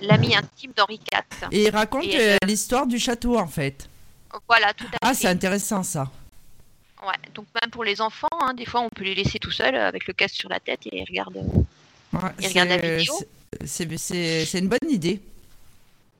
l'ami 0.00 0.36
intime 0.36 0.72
d'Henri 0.76 1.00
IV. 1.12 1.48
Et 1.50 1.64
il 1.64 1.70
raconte 1.70 2.06
euh, 2.06 2.36
l'histoire 2.46 2.86
du 2.86 2.98
château 2.98 3.38
en 3.38 3.48
fait. 3.48 3.88
Voilà, 4.48 4.72
tout 4.74 4.84
à 4.84 4.88
ah, 4.88 4.90
fait. 4.90 4.98
Ah, 5.10 5.14
c'est 5.14 5.28
intéressant 5.28 5.82
ça. 5.82 6.10
Ouais, 7.02 7.30
donc 7.34 7.46
même 7.60 7.70
pour 7.70 7.84
les 7.84 8.00
enfants, 8.00 8.28
hein, 8.40 8.54
des 8.54 8.64
fois, 8.64 8.80
on 8.80 8.88
peut 8.88 9.04
les 9.04 9.14
laisser 9.14 9.38
tout 9.38 9.50
seuls 9.50 9.76
avec 9.76 10.06
le 10.06 10.12
casque 10.12 10.36
sur 10.36 10.48
la 10.48 10.60
tête 10.60 10.86
et 10.86 10.98
ils 10.98 11.04
regardent, 11.04 11.44
ils 12.40 12.48
regardent 12.48 12.68
la 12.70 12.96
vidéo 12.96 13.14
c'est 13.64 14.58
une 14.58 14.68
bonne 14.68 14.90
idée. 14.90 15.20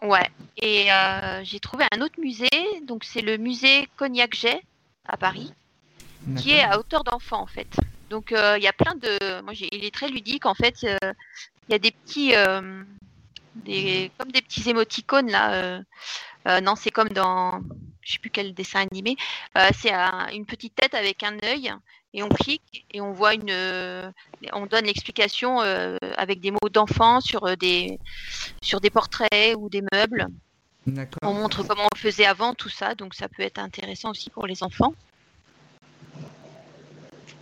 Ouais. 0.03 0.29
Et 0.59 0.93
euh, 0.93 1.43
j'ai 1.45 1.61
trouvé 1.61 1.85
un 1.93 2.01
autre 2.01 2.21
musée, 2.21 2.49
donc 2.83 3.05
c'est 3.05 3.23
le 3.23 3.39
musée 3.39 3.89
Cognac-Jet 3.97 4.61
à 5.07 5.17
Paris, 5.17 5.53
qui 6.37 6.53
est 6.53 6.63
à 6.63 6.79
hauteur 6.79 7.05
d'enfant 7.05 7.41
en 7.41 7.47
fait. 7.47 7.69
Donc 8.11 8.33
euh, 8.33 8.57
il 8.59 8.65
y 8.65 8.69
a 8.69 8.73
plein 8.73 8.95
de, 8.95 9.41
moi 9.43 9.55
il 9.55 9.85
est 9.85 9.95
très 9.95 10.09
ludique 10.09 10.47
en 10.47 10.55
fait. 10.55 10.85
Euh, 10.85 11.13
il 11.69 11.73
y 11.73 11.75
a 11.75 11.79
des 11.79 11.91
petits, 11.91 12.33
des 13.55 14.11
comme 14.19 14.31
des 14.31 14.43
petits 14.43 14.69
émoticônes 14.69 15.31
là. 15.31 15.81
non, 16.61 16.77
c'est 16.77 16.91
comme 16.91 17.09
dans, 17.09 17.61
je 18.03 18.13
sais 18.13 18.19
plus 18.19 18.31
quel 18.31 18.53
dessin 18.53 18.81
animé. 18.91 19.17
c'est 19.73 19.93
une 20.35 20.45
petite 20.45 20.75
tête 20.75 20.95
avec 20.95 21.23
un 21.23 21.39
œil 21.45 21.73
et 22.15 22.23
on 22.23 22.29
clique 22.29 22.87
et 22.93 23.01
on 23.01 23.13
voit 23.13 23.35
une, 23.35 23.51
euh, 23.51 24.11
on 24.53 24.67
donne 24.67 24.85
l'explication 24.85 25.61
euh, 25.61 25.97
avec 26.17 26.41
des 26.41 26.53
mots 26.53 26.71
d'enfant 26.73 27.21
sur 27.21 27.45
euh, 27.45 27.57
des, 27.57 27.99
sur 28.63 28.81
des 28.81 28.89
portraits 28.89 29.57
ou 29.59 29.69
des 29.69 29.83
meubles. 29.93 30.29
On 31.23 31.35
montre 31.35 31.65
comment 31.65 31.89
on 31.93 31.99
faisait 31.99 32.27
avant 32.27 32.55
tout 32.55 32.69
ça, 32.69 32.95
donc 32.95 33.15
ça 33.15 33.29
peut 33.29 33.43
être 33.43 33.59
intéressant 33.59 34.11
aussi 34.11 34.31
pour 34.31 34.47
les 34.47 34.63
enfants. 34.63 34.95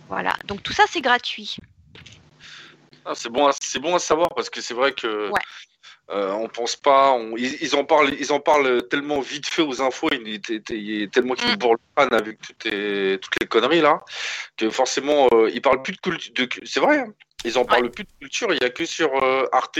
Voilà, 0.09 0.35
donc 0.45 0.63
tout 0.63 0.73
ça 0.73 0.83
c'est 0.89 1.01
gratuit. 1.01 1.57
Ah, 3.05 3.13
c'est 3.15 3.29
bon, 3.29 3.51
c'est 3.61 3.79
bon 3.79 3.95
à 3.95 3.99
savoir 3.99 4.29
parce 4.35 4.49
que 4.49 4.61
c'est 4.61 4.73
vrai 4.73 4.93
que 4.93 5.29
Ouais. 5.29 5.41
Euh, 6.09 6.31
on 6.33 6.49
pense 6.49 6.75
pas, 6.75 7.13
on- 7.13 7.37
ils, 7.37 7.61
ils 7.61 7.75
en 7.75 7.85
parlent, 7.85 8.13
ils 8.19 8.31
en 8.33 8.39
parlent 8.39 8.87
tellement 8.89 9.21
vite 9.21 9.47
fait 9.47 9.61
aux 9.61 9.81
infos, 9.81 10.09
il, 10.11 10.27
est 10.35 11.13
tellement 11.13 11.35
qu'ils 11.35 11.53
Mm. 11.53 11.57
bourrent 11.57 11.73
le 11.73 11.79
crâne 11.95 12.13
avec 12.13 12.41
toutes 12.41 12.65
les, 12.65 13.17
toutes 13.19 13.35
les 13.41 13.47
conneries 13.47 13.81
là, 13.81 14.01
que 14.57 14.69
forcément 14.69 15.27
euh, 15.33 15.49
ils 15.53 15.61
parlent 15.61 15.81
plus 15.81 15.93
de 15.93 15.99
culture. 16.01 16.33
De, 16.35 16.49
c'est 16.65 16.79
vrai, 16.79 16.99
hein. 16.99 17.13
Ils 17.43 17.57
en 17.57 17.65
parlent 17.65 17.89
plus 17.91 18.03
de 18.03 18.09
culture. 18.19 18.53
Il 18.53 18.61
y 18.61 18.65
a 18.65 18.69
que 18.69 18.85
sur 18.85 19.11
euh, 19.23 19.45
Arte 19.51 19.79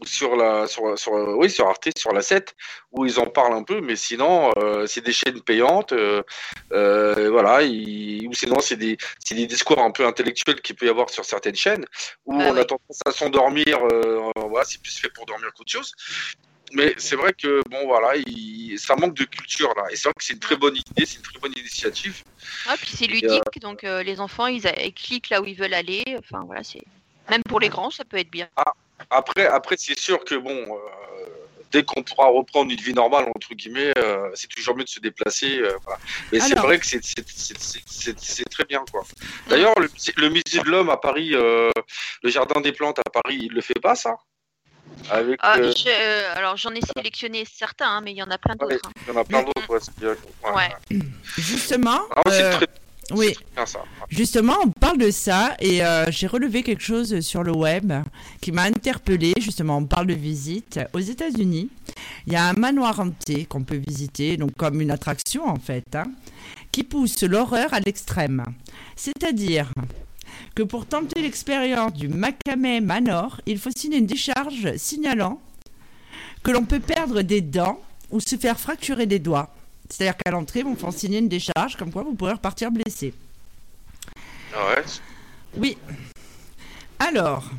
ou 0.00 0.06
sur 0.06 0.36
la, 0.36 0.66
sur, 0.66 0.96
sur, 0.98 1.14
euh, 1.14 1.34
oui, 1.36 1.50
sur 1.50 1.66
Arte, 1.68 1.88
sur 1.98 2.12
la 2.12 2.22
7 2.22 2.54
où 2.92 3.04
ils 3.04 3.18
en 3.18 3.26
parlent 3.26 3.54
un 3.54 3.64
peu, 3.64 3.80
mais 3.80 3.96
sinon 3.96 4.52
euh, 4.58 4.86
c'est 4.86 5.00
des 5.04 5.12
chaînes 5.12 5.40
payantes, 5.42 5.92
voilà, 6.70 7.62
ils- 7.62 8.26
ou 8.28 8.32
sinon 8.34 8.60
c'est 8.60 8.76
des, 8.76 8.96
c'est 9.24 9.34
des 9.34 9.46
discours 9.46 9.78
un 9.80 9.90
peu 9.90 10.06
intellectuels 10.06 10.60
qu'il 10.60 10.76
peut 10.76 10.86
y 10.86 10.88
avoir 10.88 11.10
sur 11.10 11.24
certaines 11.24 11.56
chaînes 11.56 11.84
où 12.24 12.36
Bah 12.38 12.44
on 12.48 12.52
oui. 12.54 12.60
a 12.60 12.64
tendance 12.64 13.00
à 13.06 13.10
s'endormir, 13.10 13.78
voilà, 14.36 14.64
c'est 14.64 14.80
plus 14.80 14.96
fait 14.98 15.10
pour 15.10 15.26
dormir 15.26 15.50
qu'autre 15.56 15.70
chose. 15.72 15.92
Mais 16.72 16.94
c'est 16.98 17.16
vrai 17.16 17.32
que 17.32 17.62
bon 17.70 17.86
voilà, 17.86 18.16
il- 18.16 18.78
ça 18.78 18.94
manque 18.96 19.14
de 19.14 19.24
culture 19.24 19.72
là. 19.76 19.84
Et 19.90 19.96
c'est 19.96 20.08
vrai 20.08 20.14
que 20.18 20.24
c'est 20.24 20.34
une 20.34 20.38
très 20.38 20.56
bonne 20.56 20.76
idée, 20.76 21.06
c'est 21.06 21.16
une 21.16 21.22
très 21.22 21.38
bonne 21.40 21.52
initiative. 21.56 22.22
Ouais, 22.66 22.74
puis 22.78 22.90
c'est 22.96 23.04
Et, 23.06 23.08
ludique, 23.08 23.60
donc 23.60 23.84
euh, 23.84 24.02
les 24.02 24.20
enfants 24.20 24.46
ils, 24.46 24.62
cliquent 24.94 25.30
là 25.30 25.40
où 25.40 25.46
ils 25.46 25.56
veulent 25.56 25.74
aller. 25.74 26.04
Enfin 26.18 26.42
voilà, 26.46 26.62
c'est 26.62 26.82
même 27.30 27.42
pour 27.42 27.60
les 27.60 27.68
grands 27.68 27.90
ça 27.90 28.04
peut 28.04 28.18
être 28.18 28.30
bien. 28.30 28.48
Après, 29.10 29.46
après 29.46 29.76
c'est 29.78 29.98
sûr 29.98 30.24
que 30.24 30.34
bon, 30.34 30.50
euh, 30.50 30.78
dès 31.70 31.84
qu'on 31.84 32.02
pourra 32.02 32.28
reprendre 32.28 32.70
une 32.70 32.80
vie 32.80 32.92
normale 32.94 33.26
entre 33.34 33.54
guillemets, 33.54 33.92
euh, 33.98 34.30
c'est 34.34 34.48
toujours 34.48 34.76
mieux 34.76 34.84
de 34.84 34.88
se 34.88 35.00
déplacer. 35.00 35.58
euh, 35.58 35.76
voilà. 35.84 36.00
Mais 36.32 36.40
c'est 36.40 36.54
vrai 36.58 36.78
que 36.78 36.86
c'est 36.86 38.50
très 38.50 38.64
bien 38.64 38.84
quoi. 38.90 39.04
D'ailleurs, 39.48 39.74
le, 39.78 39.88
musée- 39.88 40.14
le 40.16 40.28
musée 40.28 40.60
de 40.60 40.68
l'homme 40.70 40.90
à 40.90 40.96
Paris, 40.96 41.30
euh, 41.34 41.70
le 42.22 42.30
jardin 42.30 42.60
des 42.60 42.72
plantes 42.72 42.98
à 42.98 43.10
Paris, 43.10 43.38
il 43.42 43.52
le 43.52 43.60
fait 43.60 43.78
pas 43.80 43.94
ça? 43.94 44.16
Avec, 45.10 45.38
Ah, 45.42 45.56
euh, 45.58 45.72
je- 45.76 45.88
euh, 45.88 46.32
alors 46.36 46.56
j'en 46.56 46.70
ai 46.74 46.80
sélectionné 46.96 47.44
certains, 47.50 47.86
hein, 47.88 48.00
mais 48.04 48.12
il 48.12 48.16
y 48.16 48.22
en 48.22 48.30
a 48.30 48.38
plein 48.38 48.54
ouais, 48.60 48.74
d'autres. 48.74 48.88
hein. 48.88 49.00
il 49.06 49.14
y 49.14 49.16
en 49.16 49.20
a 49.20 49.24
plein 49.24 49.42
d'autres. 49.42 49.68
Ouais, 49.70 49.78
c'est- 49.80 50.04
ouais. 50.06 50.54
Ouais. 50.54 50.98
Justement, 51.38 52.00
Ah, 52.16 52.22
c'est 52.26 52.42
euh, 52.42 52.52
très, 52.56 52.66
oui, 53.12 53.32
c'est 53.38 53.54
bien 53.54 53.64
ça. 53.66 53.80
Justement, 54.10 54.56
on 54.64 54.68
parle 54.70 54.98
de 54.98 55.10
ça 55.10 55.54
et 55.60 55.82
euh, 55.84 56.04
j'ai 56.10 56.26
relevé 56.26 56.62
quelque 56.62 56.82
chose 56.82 57.20
sur 57.20 57.42
le 57.42 57.52
web 57.52 57.92
qui 58.42 58.52
m'a 58.52 58.62
interpellé. 58.64 59.32
Justement, 59.38 59.78
on 59.78 59.86
parle 59.86 60.06
de 60.08 60.14
visite. 60.14 60.78
Aux 60.92 60.98
États-Unis, 61.00 61.70
il 62.26 62.32
y 62.34 62.36
a 62.36 62.44
un 62.44 62.52
manoir 62.52 63.00
hanté 63.00 63.46
qu'on 63.46 63.62
peut 63.64 63.76
visiter, 63.76 64.36
donc 64.36 64.54
comme 64.56 64.80
une 64.80 64.90
attraction 64.90 65.46
en 65.46 65.56
fait, 65.58 65.94
hein, 65.94 66.04
qui 66.70 66.84
pousse 66.84 67.22
l'horreur 67.22 67.72
à 67.72 67.80
l'extrême. 67.80 68.44
C'est-à-dire 68.96 69.68
que 70.54 70.62
pour 70.62 70.86
tenter 70.86 71.22
l'expérience 71.22 71.92
du 71.92 72.08
Macamé 72.08 72.80
Manor, 72.80 73.40
il 73.46 73.58
faut 73.58 73.70
signer 73.74 73.98
une 73.98 74.06
décharge 74.06 74.76
signalant 74.76 75.40
que 76.42 76.50
l'on 76.50 76.64
peut 76.64 76.80
perdre 76.80 77.22
des 77.22 77.40
dents 77.40 77.80
ou 78.10 78.20
se 78.20 78.36
faire 78.36 78.58
fracturer 78.58 79.06
des 79.06 79.18
doigts. 79.18 79.54
C'est-à-dire 79.88 80.16
qu'à 80.16 80.30
l'entrée, 80.30 80.62
vous 80.62 80.76
font 80.76 80.90
signer 80.90 81.18
une 81.18 81.28
décharge 81.28 81.76
comme 81.76 81.90
quoi 81.90 82.02
vous 82.02 82.14
pourrez 82.14 82.32
repartir 82.32 82.70
blessé. 82.70 83.14
Ah 84.54 84.74
ouais. 84.76 84.84
Oui. 85.56 85.78
Alors, 86.98 87.50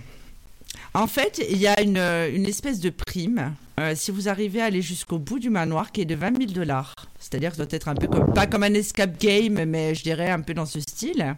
en 0.93 1.07
fait, 1.07 1.43
il 1.50 1.57
y 1.57 1.67
a 1.67 1.81
une, 1.81 1.98
une 1.98 2.45
espèce 2.45 2.79
de 2.79 2.89
prime 2.89 3.53
euh, 3.79 3.93
si 3.95 4.12
vous 4.12 4.27
arrivez 4.27 4.62
à 4.62 4.65
aller 4.65 4.81
jusqu'au 4.81 5.19
bout 5.19 5.39
du 5.39 5.50
manoir 5.50 5.91
qui 5.91 6.01
est 6.01 6.05
de 6.05 6.15
20 6.15 6.38
000 6.38 6.51
dollars. 6.51 6.95
C'est-à-dire 7.17 7.51
que 7.51 7.57
ça 7.57 7.65
doit 7.65 7.75
être 7.75 7.88
un 7.88 7.95
peu 7.95 8.07
comme, 8.07 8.33
pas 8.33 8.45
comme 8.45 8.63
un 8.63 8.74
escape 8.74 9.17
game, 9.19 9.63
mais 9.65 9.95
je 9.95 10.03
dirais 10.03 10.29
un 10.29 10.41
peu 10.41 10.53
dans 10.53 10.65
ce 10.65 10.81
style. 10.81 11.36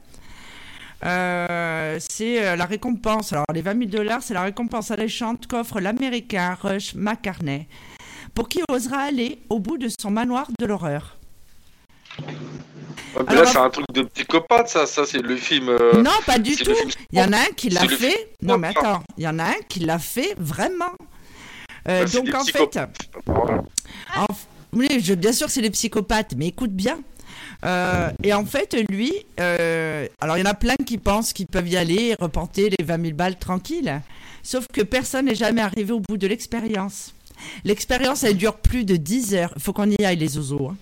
Euh, 1.03 1.97
c'est 2.09 2.45
euh, 2.45 2.55
la 2.55 2.65
récompense. 2.65 3.33
Alors, 3.33 3.45
les 3.53 3.61
20 3.61 3.77
000 3.77 3.89
dollars, 3.89 4.21
c'est 4.21 4.33
la 4.33 4.43
récompense 4.43 4.91
alléchante 4.91 5.47
qu'offre 5.47 5.79
l'américain 5.79 6.57
Rush 6.61 6.93
McCartney 6.95 7.67
pour 8.33 8.47
qui 8.47 8.61
osera 8.69 8.99
aller 8.99 9.39
au 9.49 9.59
bout 9.59 9.77
de 9.77 9.89
son 9.99 10.11
manoir 10.11 10.47
de 10.59 10.65
l'horreur. 10.65 11.17
Ouais, 12.19 12.25
mais 13.15 13.23
Alors, 13.27 13.43
là, 13.43 13.49
c'est 13.51 13.57
un 13.57 13.69
truc 13.69 13.85
de 13.93 14.03
psychopathe, 14.03 14.69
ça. 14.69 14.85
Ça, 14.85 15.05
c'est 15.05 15.21
le 15.21 15.35
film. 15.35 15.69
euh, 15.69 16.01
non, 16.01 16.11
pas 16.25 16.37
du 16.37 16.55
tout. 16.55 16.71
Il 17.11 17.19
y 17.19 17.21
en 17.21 17.33
a 17.33 17.37
un 17.37 17.51
qui 17.55 17.69
l'a 17.69 17.81
fait. 17.81 17.97
film 17.97 18.15
Non, 18.43 18.57
mais 18.57 18.67
attends, 18.69 19.03
il 19.17 19.23
y 19.23 19.27
en 19.27 19.39
a 19.39 19.45
un 19.45 19.59
qui 19.67 19.79
l'a 19.79 19.99
fait 19.99 20.35
vraiment. 20.37 20.93
Euh, 21.87 22.05
Bah, 22.05 22.11
donc 22.11 22.33
en 22.35 22.43
fait, 22.43 22.77
en 24.15 24.25
oui, 24.73 24.87
je, 25.03 25.13
bien 25.13 25.33
sûr, 25.33 25.49
c'est 25.49 25.61
des 25.61 25.69
psychopathes, 25.69 26.33
mais 26.37 26.47
écoute 26.47 26.71
bien. 26.71 26.99
Euh, 27.63 28.09
et 28.23 28.33
en 28.33 28.45
fait, 28.45 28.75
lui, 28.89 29.13
euh, 29.39 30.07
alors 30.19 30.37
il 30.37 30.41
y 30.41 30.43
en 30.43 30.49
a 30.49 30.53
plein 30.55 30.75
qui 30.85 30.97
pensent 30.97 31.31
qu'ils 31.33 31.47
peuvent 31.47 31.67
y 31.67 31.77
aller 31.77 32.09
et 32.09 32.15
reporter 32.19 32.69
les 32.77 32.83
20 32.83 33.01
000 33.01 33.15
balles 33.15 33.37
tranquilles. 33.37 34.01
Sauf 34.43 34.65
que 34.73 34.81
personne 34.81 35.25
n'est 35.25 35.35
jamais 35.35 35.61
arrivé 35.61 35.91
au 35.93 35.99
bout 35.99 36.17
de 36.17 36.27
l'expérience. 36.27 37.13
L'expérience, 37.63 38.23
elle 38.23 38.37
dure 38.37 38.55
plus 38.55 38.83
de 38.85 38.95
10 38.95 39.35
heures. 39.35 39.53
Il 39.55 39.61
faut 39.61 39.73
qu'on 39.73 39.89
y 39.89 40.03
aille, 40.03 40.15
les 40.17 40.37
oiseaux. 40.37 40.69
hein. 40.69 40.77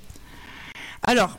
Alors, 1.03 1.37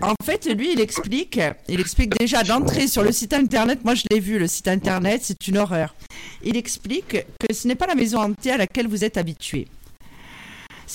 en 0.00 0.14
fait, 0.24 0.46
lui, 0.46 0.72
il 0.72 0.80
explique, 0.80 1.40
il 1.68 1.80
explique 1.80 2.16
déjà 2.18 2.42
d'entrer 2.42 2.86
sur 2.88 3.02
le 3.02 3.12
site 3.12 3.32
internet. 3.32 3.84
Moi, 3.84 3.94
je 3.94 4.04
l'ai 4.10 4.20
vu, 4.20 4.38
le 4.38 4.46
site 4.46 4.68
internet, 4.68 5.20
c'est 5.24 5.46
une 5.48 5.58
horreur. 5.58 5.94
Il 6.42 6.56
explique 6.56 7.24
que 7.38 7.54
ce 7.54 7.68
n'est 7.68 7.74
pas 7.74 7.86
la 7.86 7.94
maison 7.94 8.18
hantée 8.20 8.50
à 8.52 8.56
laquelle 8.56 8.88
vous 8.88 9.04
êtes 9.04 9.16
habitué. 9.16 9.68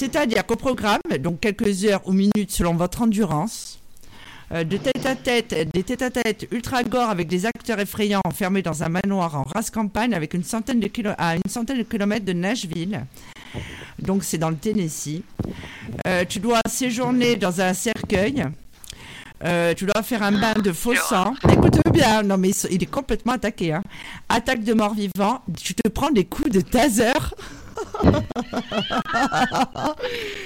C'est-à-dire 0.01 0.45
qu'au 0.45 0.55
programme, 0.57 0.99
donc 1.19 1.39
quelques 1.39 1.83
heures 1.85 2.01
ou 2.05 2.11
minutes 2.13 2.51
selon 2.51 2.75
votre 2.75 3.01
endurance, 3.01 3.79
euh, 4.51 4.63
de 4.63 4.77
tête 4.77 5.03
à 5.07 5.15
tête, 5.15 5.71
des 5.73 5.81
tête 5.81 6.03
à 6.03 6.11
tête 6.11 6.47
ultra 6.51 6.83
gore 6.83 7.09
avec 7.09 7.27
des 7.27 7.47
acteurs 7.47 7.79
effrayants 7.79 8.21
enfermés 8.23 8.61
dans 8.61 8.83
un 8.83 8.89
manoir 8.89 9.35
en 9.35 9.43
race 9.55 9.71
campagne 9.71 10.13
avec 10.13 10.35
une 10.35 10.43
centaine 10.43 10.79
de 10.79 10.85
kilo- 10.87 11.15
à 11.17 11.35
une 11.35 11.49
centaine 11.49 11.79
de 11.79 11.83
kilomètres 11.83 12.25
de 12.25 12.33
Nashville. 12.33 13.05
Donc 13.97 14.23
c'est 14.23 14.37
dans 14.37 14.51
le 14.51 14.55
Tennessee. 14.55 15.23
Euh, 16.05 16.25
tu 16.29 16.39
dois 16.39 16.61
séjourner 16.69 17.35
dans 17.35 17.59
un 17.59 17.73
cercueil. 17.73 18.45
Euh, 19.43 19.73
tu 19.73 19.85
dois 19.87 20.03
faire 20.03 20.21
un 20.21 20.31
bain 20.31 20.53
de 20.63 20.71
faux 20.73 20.93
sang. 20.95 21.33
Écoute 21.51 21.79
bien, 21.91 22.21
non 22.21 22.37
mais 22.37 22.51
il 22.69 22.83
est 22.83 22.91
complètement 22.91 23.33
attaqué. 23.33 23.73
hein. 23.73 23.81
Attaque 24.29 24.63
de 24.63 24.73
mort 24.75 24.93
vivant. 24.93 25.41
Tu 25.59 25.73
te 25.73 25.89
prends 25.89 26.11
des 26.11 26.25
coups 26.25 26.51
de 26.51 26.61
taser. 26.61 27.13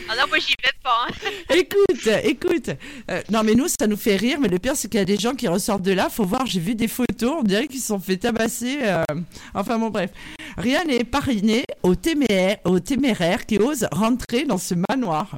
Ah 0.10 0.26
moi 0.28 0.38
j'y 0.40 0.54
vais 0.64 0.72
pas. 0.84 1.08
hein. 1.08 1.30
écoute, 1.56 2.08
écoute. 2.24 2.70
Euh, 3.10 3.22
non, 3.30 3.42
mais 3.44 3.54
nous, 3.56 3.68
ça 3.68 3.88
nous 3.88 3.98
fait 3.98 4.16
rire. 4.16 4.38
Mais 4.42 4.48
le 4.48 4.60
pire, 4.60 4.76
c'est 4.76 4.88
qu'il 4.90 5.00
y 5.00 5.04
a 5.04 5.06
des 5.06 5.18
gens 5.18 5.34
qui 5.34 5.48
ressortent 5.48 5.82
de 5.84 5.92
là. 5.92 6.10
Faut 6.10 6.26
voir, 6.26 6.46
j'ai 6.46 6.60
vu 6.60 6.76
des 6.76 6.88
photos. 6.88 7.36
On 7.40 7.44
dirait 7.44 7.68
qu'ils 7.68 7.80
sont 7.82 8.00
fait 8.00 8.18
tabasser. 8.18 8.80
euh, 8.84 9.04
Enfin, 9.54 9.78
bon, 9.80 9.90
bref. 9.90 10.12
Rien 10.58 10.84
n'est 10.86 10.98
épargné 10.98 11.64
aux 11.84 11.96
téméraires, 11.96 12.58
aux 12.66 12.80
téméraires 12.80 13.46
qui 13.46 13.58
osent 13.58 13.88
rentrer 13.92 14.46
dans 14.46 14.58
ce 14.58 14.76
manoir. 14.90 15.38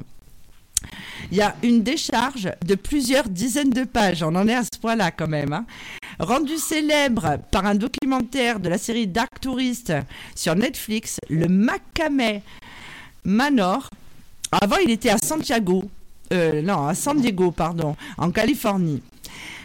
Il 1.30 1.36
y 1.38 1.42
a 1.42 1.54
une 1.62 1.82
décharge 1.82 2.50
de 2.64 2.74
plusieurs 2.74 3.28
dizaines 3.28 3.70
de 3.70 3.84
pages. 3.84 4.22
On 4.22 4.34
en 4.34 4.46
est 4.48 4.54
à 4.54 4.62
ce 4.64 4.78
point-là, 4.80 5.10
quand 5.10 5.28
même. 5.28 5.52
hein. 5.52 5.66
Rendu 6.18 6.56
célèbre 6.58 7.38
par 7.50 7.66
un 7.66 7.74
documentaire 7.74 8.60
de 8.60 8.68
la 8.68 8.78
série 8.78 9.06
Dark 9.06 9.40
Tourist 9.40 9.92
sur 10.36 10.54
Netflix, 10.54 11.18
le 11.28 11.48
Macamé 11.48 12.42
Manor. 13.24 13.90
Avant, 14.52 14.76
il 14.84 14.90
était 14.90 15.10
à 15.10 15.18
Santiago. 15.18 15.84
Euh, 16.32 16.62
non, 16.62 16.86
à 16.86 16.94
San 16.94 17.20
Diego, 17.20 17.50
pardon, 17.50 17.96
en 18.16 18.30
Californie. 18.30 19.02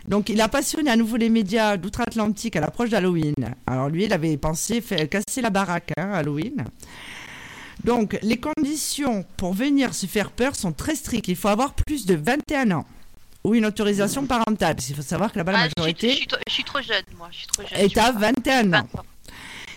Donc, 0.07 0.29
il 0.29 0.41
a 0.41 0.47
passionné 0.47 0.89
à 0.89 0.95
nouveau 0.95 1.17
les 1.17 1.29
médias 1.29 1.77
d'outre-Atlantique 1.77 2.55
à 2.55 2.61
l'approche 2.61 2.89
d'Halloween. 2.89 3.35
Alors, 3.67 3.89
lui, 3.89 4.05
il 4.05 4.13
avait 4.13 4.35
pensé 4.37 4.81
faire 4.81 5.07
casser 5.07 5.41
la 5.41 5.51
baraque, 5.51 5.91
hein, 5.97 6.11
Halloween. 6.13 6.65
Donc, 7.83 8.17
les 8.21 8.37
conditions 8.37 9.25
pour 9.37 9.53
venir 9.53 9.93
se 9.93 10.05
faire 10.05 10.31
peur 10.31 10.55
sont 10.55 10.71
très 10.73 10.95
strictes. 10.95 11.27
Il 11.27 11.35
faut 11.35 11.47
avoir 11.47 11.73
plus 11.73 12.05
de 12.05 12.15
21 12.15 12.71
ans 12.71 12.85
ou 13.43 13.55
une 13.55 13.65
autorisation 13.65 14.25
parentale. 14.25 14.75
Parce 14.75 14.85
qu'il 14.87 14.95
faut 14.95 15.01
savoir 15.01 15.31
que 15.31 15.37
là-bas, 15.37 15.53
la 15.53 15.59
Ah, 15.59 15.63
je, 15.65 15.69
suis, 15.69 15.73
majorité 15.77 16.09
je 16.11 16.15
suis 16.17 16.27
trop- 16.27 16.39
je 16.47 16.53
suis 16.53 16.63
trop 16.63 16.81
jeune, 16.81 17.03
moi. 17.17 17.29
Je 17.31 17.37
suis 17.37 17.47
trop 17.47 17.63
jeune. 17.63 17.79
est 17.79 17.97
à 17.97 18.11
peux 18.13 18.19
pas. 18.19 18.31
21 18.33 18.73
ans. 18.73 18.87
20 18.93 18.99
ans. 18.99 19.05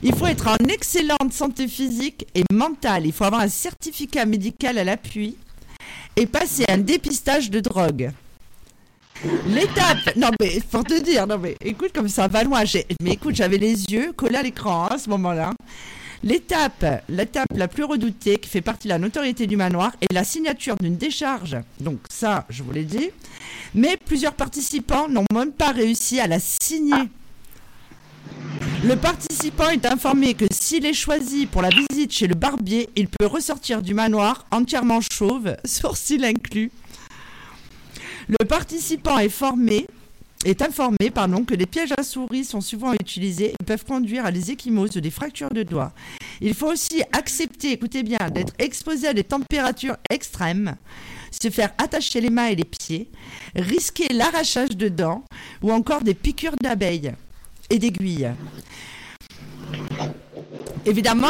Il 0.04 0.14
faut 0.16 0.26
être 0.26 0.48
en 0.48 0.56
excellente 0.68 1.32
santé 1.32 1.68
physique 1.68 2.26
et 2.34 2.42
mentale. 2.52 3.06
Il 3.06 3.12
faut 3.12 3.22
avoir 3.24 3.42
un 3.42 3.48
certificat 3.48 4.24
médical 4.26 4.76
à 4.78 4.82
l'appui 4.84 5.36
et 6.16 6.26
passer 6.26 6.64
un 6.68 6.78
dépistage 6.78 7.50
de 7.50 7.60
drogue. 7.60 8.10
L'étape, 9.46 10.16
non 10.16 10.30
mais 10.40 10.60
pour 10.68 10.82
te 10.82 11.00
dire, 11.00 11.28
non 11.28 11.38
mais 11.38 11.56
écoute 11.64 11.92
comme 11.94 12.08
ça 12.08 12.26
va 12.26 12.42
loin. 12.42 12.64
Mais 13.00 13.12
écoute, 13.12 13.36
j'avais 13.36 13.58
les 13.58 13.84
yeux 13.84 14.12
collés 14.12 14.34
à 14.36 14.42
l'écran 14.42 14.86
hein, 14.86 14.94
à 14.96 14.98
ce 14.98 15.08
moment-là. 15.10 15.52
L'étape, 16.24 16.84
la 17.08 17.68
plus 17.68 17.84
redoutée 17.84 18.36
qui 18.36 18.48
fait 18.48 18.60
partie 18.60 18.86
de 18.86 18.92
la 18.92 18.98
notoriété 18.98 19.48
du 19.48 19.56
manoir 19.56 19.92
est 20.00 20.12
la 20.12 20.22
signature 20.22 20.76
d'une 20.76 20.96
décharge. 20.96 21.56
Donc 21.80 21.98
ça, 22.08 22.46
je 22.48 22.62
vous 22.62 22.70
l'ai 22.70 22.84
dit. 22.84 23.10
Mais 23.74 23.96
plusieurs 23.96 24.34
participants 24.34 25.08
n'ont 25.08 25.24
même 25.32 25.52
pas 25.52 25.72
réussi 25.72 26.20
à 26.20 26.28
la 26.28 26.38
signer. 26.38 27.08
Le 28.84 28.96
participant 28.96 29.68
est 29.70 29.84
informé 29.86 30.34
que 30.34 30.44
s'il 30.52 30.86
est 30.86 30.92
choisi 30.92 31.46
pour 31.46 31.62
la 31.62 31.70
visite 31.70 32.12
chez 32.12 32.26
le 32.26 32.34
barbier, 32.34 32.88
il 32.94 33.08
peut 33.08 33.26
ressortir 33.26 33.82
du 33.82 33.94
manoir 33.94 34.46
entièrement 34.50 35.00
chauve, 35.00 35.56
sourcils 35.64 36.24
inclus. 36.24 36.70
Le 38.28 38.44
participant 38.44 39.18
est 39.18 39.28
formé 39.28 39.86
est 40.44 40.62
informé 40.62 41.10
pardon, 41.12 41.44
que 41.44 41.54
les 41.54 41.66
pièges 41.66 41.92
à 41.96 42.02
souris 42.02 42.44
sont 42.44 42.60
souvent 42.60 42.92
utilisés 42.94 43.54
et 43.58 43.64
peuvent 43.64 43.84
conduire 43.84 44.26
à 44.26 44.32
des 44.32 44.50
échymoses 44.50 44.96
ou 44.96 45.00
des 45.00 45.10
fractures 45.10 45.50
de 45.50 45.62
doigts. 45.62 45.92
Il 46.40 46.54
faut 46.54 46.70
aussi 46.70 47.02
accepter, 47.12 47.72
écoutez 47.72 48.02
bien, 48.02 48.18
d'être 48.30 48.52
exposé 48.58 49.08
à 49.08 49.14
des 49.14 49.24
températures 49.24 49.96
extrêmes, 50.10 50.76
se 51.30 51.50
faire 51.50 51.72
attacher 51.78 52.20
les 52.20 52.30
mains 52.30 52.46
et 52.46 52.56
les 52.56 52.64
pieds, 52.64 53.10
risquer 53.54 54.08
l'arrachage 54.12 54.76
de 54.76 54.88
dents 54.88 55.24
ou 55.62 55.72
encore 55.72 56.02
des 56.02 56.14
piqûres 56.14 56.56
d'abeilles 56.60 57.12
et 57.70 57.78
d'aiguilles. 57.78 58.32
Évidemment, 60.84 61.28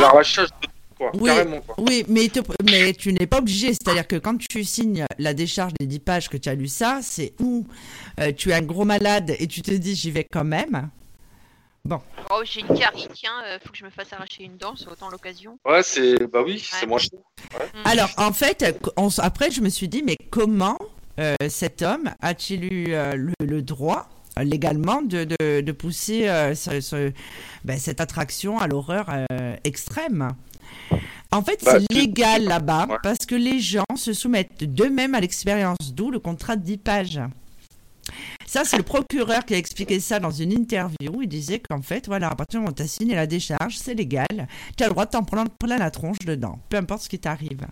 quoi, 1.10 1.20
Oui. 1.20 1.30
carrément 1.30 1.60
quoi. 1.60 1.74
oui, 1.78 2.04
mais, 2.08 2.28
te- 2.28 2.40
mais 2.64 2.92
tu 2.92 3.12
n'es 3.12 3.26
pas 3.26 3.38
obligé. 3.38 3.68
C'est-à-dire 3.68 4.06
que 4.06 4.16
quand 4.16 4.36
tu 4.38 4.64
signes 4.64 5.04
la 5.18 5.34
décharge 5.34 5.72
des 5.80 5.86
10 5.86 5.98
pages 6.00 6.28
que 6.28 6.36
tu 6.36 6.48
as 6.48 6.54
lu 6.54 6.68
ça, 6.68 7.00
c'est 7.02 7.34
où 7.40 7.66
euh, 8.20 8.32
tu 8.32 8.50
es 8.50 8.54
un 8.54 8.62
gros 8.62 8.84
malade 8.84 9.34
et 9.38 9.46
tu 9.46 9.62
te 9.62 9.72
dis 9.72 9.94
j'y 9.94 10.10
vais 10.10 10.26
quand 10.30 10.44
même. 10.44 10.88
Oh, 12.30 12.42
j'ai 12.44 12.60
une 12.60 12.78
carie, 12.78 13.08
tiens, 13.12 13.32
euh, 13.44 13.58
faut 13.64 13.72
que 13.72 13.76
je 13.76 13.84
me 13.84 13.90
fasse 13.90 14.12
arracher 14.12 14.44
une 14.44 14.56
dent, 14.56 14.74
c'est 14.76 14.86
autant 14.88 15.08
l'occasion. 15.10 15.58
Ouais, 15.66 15.82
c'est. 15.82 16.14
Bah 16.28 16.42
oui, 16.46 16.62
c'est 16.64 16.86
moins 16.86 16.98
cher. 16.98 17.18
Alors 17.84 18.10
en 18.18 18.32
fait, 18.32 18.80
on 18.96 19.08
après 19.18 19.50
je 19.50 19.60
me 19.60 19.68
suis 19.68 19.88
dit 19.88 20.02
mais 20.04 20.16
comment 20.30 20.78
euh, 21.18 21.34
cet 21.48 21.82
homme 21.82 22.10
a-t-il 22.20 22.64
eu 22.72 22.86
euh, 22.94 23.14
le, 23.16 23.32
le 23.44 23.62
droit 23.62 24.08
légalement 24.40 25.02
de, 25.02 25.24
de, 25.24 25.60
de 25.60 25.72
pousser 25.72 26.28
euh, 26.28 26.54
ce- 26.54 26.80
ce- 26.80 27.12
ben, 27.64 27.78
cette 27.78 28.00
attraction 28.00 28.58
à 28.58 28.68
l'horreur 28.68 29.06
euh, 29.10 29.56
extrême? 29.64 30.28
En 31.32 31.42
fait, 31.42 31.62
Bah, 31.64 31.78
c'est 31.80 31.92
légal 31.94 32.44
là-bas 32.44 32.86
Ouais. 32.88 32.96
parce 33.02 33.24
que 33.26 33.34
les 33.34 33.58
gens 33.60 33.84
se 33.96 34.12
soumettent 34.12 34.64
d'eux-mêmes 34.64 35.14
à 35.14 35.20
l'expérience, 35.20 35.92
d'où 35.94 36.10
le 36.10 36.18
contrat 36.18 36.56
de 36.56 36.62
10 36.62 36.76
pages. 36.78 37.20
Ça, 38.46 38.64
c'est 38.64 38.76
le 38.76 38.82
procureur 38.82 39.44
qui 39.46 39.54
a 39.54 39.56
expliqué 39.56 39.98
ça 40.00 40.20
dans 40.20 40.30
une 40.30 40.52
interview. 40.52 41.22
Il 41.22 41.28
disait 41.28 41.60
qu'en 41.60 41.80
fait, 41.80 42.06
voilà, 42.06 42.28
à 42.28 42.34
partir 42.34 42.58
du 42.58 42.64
moment 42.64 42.72
où 42.72 42.74
tu 42.74 42.82
as 42.82 42.86
signé 42.86 43.14
la 43.14 43.26
décharge, 43.26 43.78
c'est 43.78 43.94
légal. 43.94 44.26
Tu 44.76 44.82
as 44.84 44.88
le 44.88 44.92
droit 44.92 45.06
de 45.06 45.10
t'en 45.10 45.22
prendre 45.22 45.50
plein 45.50 45.78
la 45.78 45.90
tronche 45.90 46.18
dedans, 46.18 46.58
peu 46.68 46.76
importe 46.76 47.02
ce 47.04 47.08
qui 47.08 47.18
t'arrive. 47.18 47.66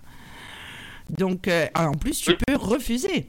Donc, 1.11 1.49
euh, 1.49 1.67
en 1.75 1.93
plus, 1.93 2.19
tu 2.21 2.33
peux 2.47 2.55
refuser. 2.57 3.27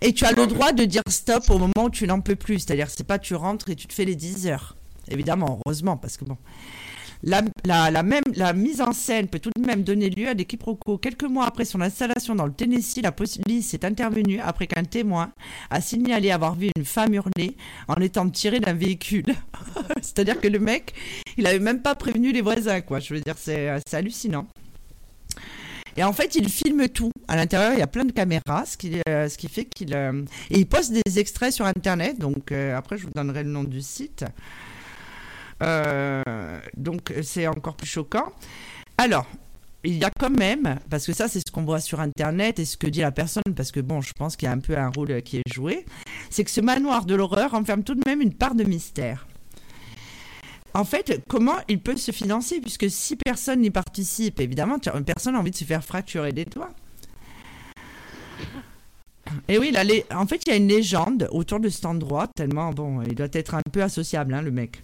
Et 0.00 0.12
tu 0.14 0.24
as 0.24 0.32
le 0.32 0.46
droit 0.46 0.72
de 0.72 0.84
dire 0.84 1.02
stop 1.08 1.50
au 1.50 1.58
moment 1.58 1.84
où 1.84 1.90
tu 1.90 2.06
n'en 2.06 2.20
peux 2.20 2.36
plus. 2.36 2.60
C'est-à-dire, 2.60 2.88
c'est 2.90 3.06
pas 3.06 3.18
tu 3.18 3.34
rentres 3.34 3.68
et 3.68 3.76
tu 3.76 3.86
te 3.86 3.92
fais 3.92 4.06
les 4.06 4.16
10 4.16 4.46
heures. 4.48 4.74
Évidemment, 5.10 5.60
heureusement, 5.66 5.96
parce 5.96 6.16
que 6.16 6.24
bon. 6.24 6.38
La, 7.22 7.42
mise 8.52 8.80
en 8.80 8.92
scène 8.92 9.28
peut 9.28 9.38
tout 9.40 9.50
de 9.56 9.66
même 9.66 9.82
donner 9.82 10.08
lieu 10.10 10.28
à 10.28 10.34
des 10.34 10.44
quiproquos. 10.44 10.98
Quelques 10.98 11.24
mois 11.24 11.46
après 11.46 11.64
son 11.64 11.80
installation 11.80 12.34
dans 12.34 12.46
le 12.46 12.52
Tennessee, 12.52 13.02
la 13.02 13.12
police 13.12 13.74
est 13.74 13.84
intervenue 13.84 14.40
après 14.40 14.66
qu'un 14.66 14.84
témoin 14.84 15.32
a 15.70 15.80
signalé 15.80 16.30
avoir 16.30 16.54
vu 16.54 16.70
une 16.76 16.84
femme 16.84 17.14
hurler 17.14 17.56
en 17.88 17.96
étant 17.96 18.28
tirée 18.28 18.60
d'un 18.60 18.74
véhicule. 18.74 19.26
C'est-à-dire 20.02 20.40
que 20.40 20.48
le 20.48 20.58
mec, 20.58 20.94
il 21.36 21.46
avait 21.46 21.58
même 21.58 21.82
pas 21.82 21.94
prévenu 21.94 22.32
les 22.32 22.42
voisins, 22.42 22.80
quoi. 22.80 23.00
Je 23.00 23.14
veux 23.14 23.20
dire, 23.20 23.34
c'est 23.36 23.68
c'est 23.86 23.96
hallucinant. 23.96 24.46
Et 25.98 26.04
en 26.04 26.12
fait, 26.12 26.36
il 26.36 26.48
filme 26.48 26.88
tout. 26.88 27.10
À 27.26 27.34
l'intérieur, 27.34 27.72
il 27.72 27.80
y 27.80 27.82
a 27.82 27.88
plein 27.88 28.04
de 28.04 28.12
caméras, 28.12 28.64
ce 28.66 28.76
qui, 28.76 29.00
euh, 29.08 29.28
fait 29.28 29.64
qu'il... 29.64 29.92
euh, 29.94 30.22
il 30.48 30.64
poste 30.64 30.92
des 30.92 31.18
extraits 31.18 31.52
sur 31.52 31.66
Internet, 31.66 32.20
donc 32.20 32.52
euh, 32.52 32.76
après, 32.76 32.96
je 32.96 33.02
vous 33.02 33.10
donnerai 33.12 33.42
le 33.42 33.50
nom 33.50 33.64
du 33.64 33.82
site. 33.82 34.24
Euh, 35.62 36.22
donc, 36.76 37.12
c'est 37.22 37.46
encore 37.46 37.76
plus 37.76 37.88
choquant. 37.88 38.32
Alors, 38.96 39.26
il 39.84 39.96
y 39.96 40.04
a 40.04 40.10
quand 40.10 40.30
même, 40.30 40.78
parce 40.90 41.06
que 41.06 41.12
ça, 41.12 41.28
c'est 41.28 41.40
ce 41.40 41.52
qu'on 41.52 41.64
voit 41.64 41.80
sur 41.80 42.00
Internet 42.00 42.58
et 42.58 42.64
ce 42.64 42.76
que 42.76 42.86
dit 42.86 43.00
la 43.00 43.12
personne, 43.12 43.54
parce 43.56 43.70
que 43.70 43.80
bon, 43.80 44.00
je 44.00 44.12
pense 44.12 44.36
qu'il 44.36 44.46
y 44.46 44.48
a 44.48 44.52
un 44.52 44.58
peu 44.58 44.76
un 44.76 44.88
rôle 44.88 45.22
qui 45.22 45.38
est 45.38 45.52
joué, 45.52 45.86
c'est 46.30 46.44
que 46.44 46.50
ce 46.50 46.60
manoir 46.60 47.04
de 47.04 47.14
l'horreur 47.14 47.54
enferme 47.54 47.84
tout 47.84 47.94
de 47.94 48.02
même 48.06 48.20
une 48.20 48.34
part 48.34 48.54
de 48.54 48.64
mystère. 48.64 49.26
En 50.74 50.84
fait, 50.84 51.22
comment 51.28 51.56
il 51.68 51.80
peut 51.80 51.96
se 51.96 52.12
financer 52.12 52.60
puisque 52.60 52.90
si 52.90 53.16
personne 53.16 53.60
n'y 53.60 53.70
participe, 53.70 54.40
évidemment, 54.40 54.78
personne 54.78 55.34
n'a 55.34 55.40
envie 55.40 55.50
de 55.50 55.56
se 55.56 55.64
faire 55.64 55.82
fracturer 55.82 56.32
des 56.32 56.44
doigts. 56.44 56.70
Et 59.48 59.58
oui, 59.58 59.74
en 60.14 60.26
fait, 60.26 60.42
il 60.46 60.50
y 60.50 60.52
a 60.52 60.56
une 60.56 60.68
légende 60.68 61.28
autour 61.32 61.60
de 61.60 61.68
cet 61.68 61.84
endroit, 61.86 62.26
tellement, 62.34 62.70
bon, 62.70 63.02
il 63.02 63.14
doit 63.14 63.28
être 63.32 63.54
un 63.54 63.62
peu 63.72 63.82
associable, 63.82 64.34
hein, 64.34 64.42
le 64.42 64.50
mec. 64.50 64.82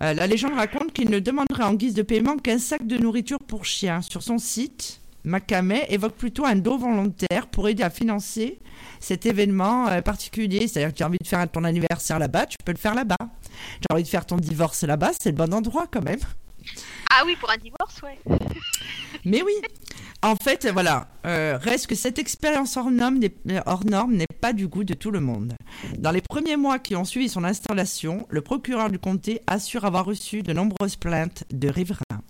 Euh, 0.00 0.14
la 0.14 0.26
légende 0.26 0.54
raconte 0.54 0.92
qu'il 0.92 1.10
ne 1.10 1.18
demanderait 1.18 1.64
en 1.64 1.74
guise 1.74 1.94
de 1.94 2.02
paiement 2.02 2.36
qu'un 2.36 2.58
sac 2.58 2.86
de 2.86 2.96
nourriture 2.96 3.38
pour 3.40 3.64
chien. 3.64 4.00
Sur 4.02 4.22
son 4.22 4.38
site, 4.38 5.00
Macamet 5.24 5.86
évoque 5.90 6.14
plutôt 6.14 6.44
un 6.44 6.56
dos 6.56 6.78
volontaire 6.78 7.46
pour 7.46 7.68
aider 7.68 7.82
à 7.82 7.90
financer 7.90 8.58
cet 9.00 9.26
événement 9.26 9.88
euh, 9.88 10.00
particulier. 10.00 10.66
C'est-à-dire 10.66 10.92
que 10.92 10.96
tu 10.96 11.02
as 11.02 11.06
envie 11.06 11.18
de 11.18 11.26
faire 11.26 11.48
ton 11.50 11.64
anniversaire 11.64 12.18
là-bas, 12.18 12.46
tu 12.46 12.56
peux 12.64 12.72
le 12.72 12.78
faire 12.78 12.94
là-bas. 12.94 13.16
Tu 13.18 13.86
as 13.90 13.94
envie 13.94 14.02
de 14.02 14.08
faire 14.08 14.26
ton 14.26 14.36
divorce 14.36 14.82
là-bas, 14.82 15.12
c'est 15.20 15.30
le 15.30 15.36
bon 15.36 15.52
endroit 15.52 15.86
quand 15.90 16.02
même. 16.02 16.20
Ah 17.12 17.22
oui, 17.26 17.36
pour 17.36 17.50
un 17.50 17.58
divorce, 17.58 18.00
ouais. 18.02 18.18
Mais 19.24 19.42
oui, 19.42 19.52
en 20.22 20.36
fait, 20.36 20.68
voilà, 20.68 21.08
euh, 21.26 21.58
reste 21.60 21.88
que 21.88 21.94
cette 21.96 22.18
expérience 22.18 22.76
hors 22.76 22.90
norme 22.90 23.18
n'est 23.18 23.34
euh, 23.50 23.60
hors 23.66 23.84
norme 23.84 24.14
n'est 24.14 24.26
pas 24.40 24.52
du 24.52 24.68
goût 24.68 24.84
de 24.84 24.94
tout 24.94 25.10
le 25.10 25.20
monde. 25.20 25.54
Dans 25.98 26.12
les 26.12 26.20
premiers 26.20 26.56
mois 26.56 26.78
qui 26.78 26.94
ont 26.94 27.04
suivi 27.04 27.28
son 27.28 27.42
installation, 27.42 28.26
le 28.30 28.40
procureur 28.40 28.88
du 28.88 29.00
comté 29.00 29.42
assure 29.48 29.84
avoir 29.84 30.04
reçu 30.04 30.42
de 30.42 30.52
nombreuses 30.52 30.96
plaintes 30.96 31.44
de 31.52 31.68
riverains. 31.68 32.22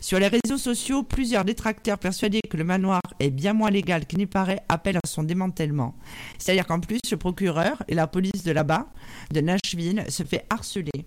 Sur 0.00 0.20
les 0.20 0.28
réseaux 0.28 0.58
sociaux, 0.58 1.02
plusieurs 1.02 1.44
détracteurs 1.44 1.98
persuadés 1.98 2.40
que 2.48 2.56
le 2.56 2.64
manoir 2.64 3.00
est 3.18 3.30
bien 3.30 3.54
moins 3.54 3.70
légal 3.70 4.06
qu'il 4.06 4.18
n'y 4.18 4.26
paraît 4.26 4.60
appellent 4.68 4.98
à 4.98 5.08
son 5.08 5.24
démantèlement. 5.24 5.96
C'est-à-dire 6.38 6.66
qu'en 6.66 6.80
plus, 6.80 7.00
le 7.10 7.16
procureur 7.16 7.82
et 7.88 7.94
la 7.94 8.06
police 8.06 8.44
de 8.44 8.52
là-bas, 8.52 8.86
de 9.32 9.40
Nashville, 9.40 10.04
se 10.08 10.22
fait 10.22 10.44
harceler. 10.50 11.06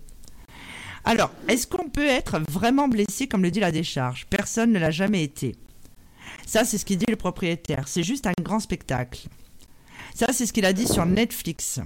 Alors, 1.04 1.30
est-ce 1.48 1.66
qu'on 1.66 1.88
peut 1.88 2.06
être 2.06 2.40
vraiment 2.50 2.88
blessé 2.88 3.26
comme 3.26 3.42
le 3.42 3.50
dit 3.50 3.60
la 3.60 3.72
décharge? 3.72 4.26
Personne 4.26 4.72
ne 4.72 4.78
l'a 4.78 4.90
jamais 4.90 5.22
été. 5.22 5.56
Ça, 6.50 6.64
c'est 6.64 6.78
ce 6.78 6.84
qu'il 6.84 6.98
dit 6.98 7.06
le 7.08 7.14
propriétaire. 7.14 7.86
C'est 7.86 8.02
juste 8.02 8.26
un 8.26 8.32
grand 8.42 8.58
spectacle. 8.58 9.28
Ça, 10.16 10.26
c'est 10.32 10.46
ce 10.46 10.52
qu'il 10.52 10.64
a 10.64 10.72
dit 10.72 10.88
sur 10.88 11.06
Netflix. 11.06 11.78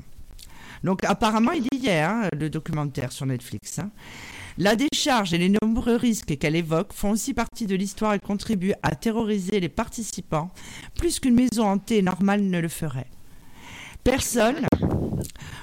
Donc, 0.83 1.05
apparemment, 1.05 1.53
il 1.53 1.67
y 1.83 1.89
est, 1.89 2.01
hein, 2.01 2.31
le 2.35 2.49
documentaire 2.49 3.13
sur 3.13 3.27
Netflix. 3.27 3.79
hein. 3.79 3.91
La 4.57 4.75
décharge 4.75 5.35
et 5.35 5.39
les 5.39 5.53
nombreux 5.63 5.97
risques 5.97 6.39
qu'elle 6.39 6.57
évoque 6.57 6.95
font 6.95 7.11
aussi 7.11 7.35
partie 7.35 7.67
de 7.67 7.75
l'histoire 7.75 8.15
et 8.15 8.19
contribuent 8.19 8.73
à 8.83 8.95
terroriser 8.95 9.61
les 9.61 9.69
participants 9.69 10.51
plus 10.97 11.21
qu'une 11.21 11.35
maison 11.35 11.67
hantée 11.67 12.01
normale 12.01 12.43
ne 12.43 12.59
le 12.59 12.69
ferait. 12.69 13.11
Personne. 14.03 14.67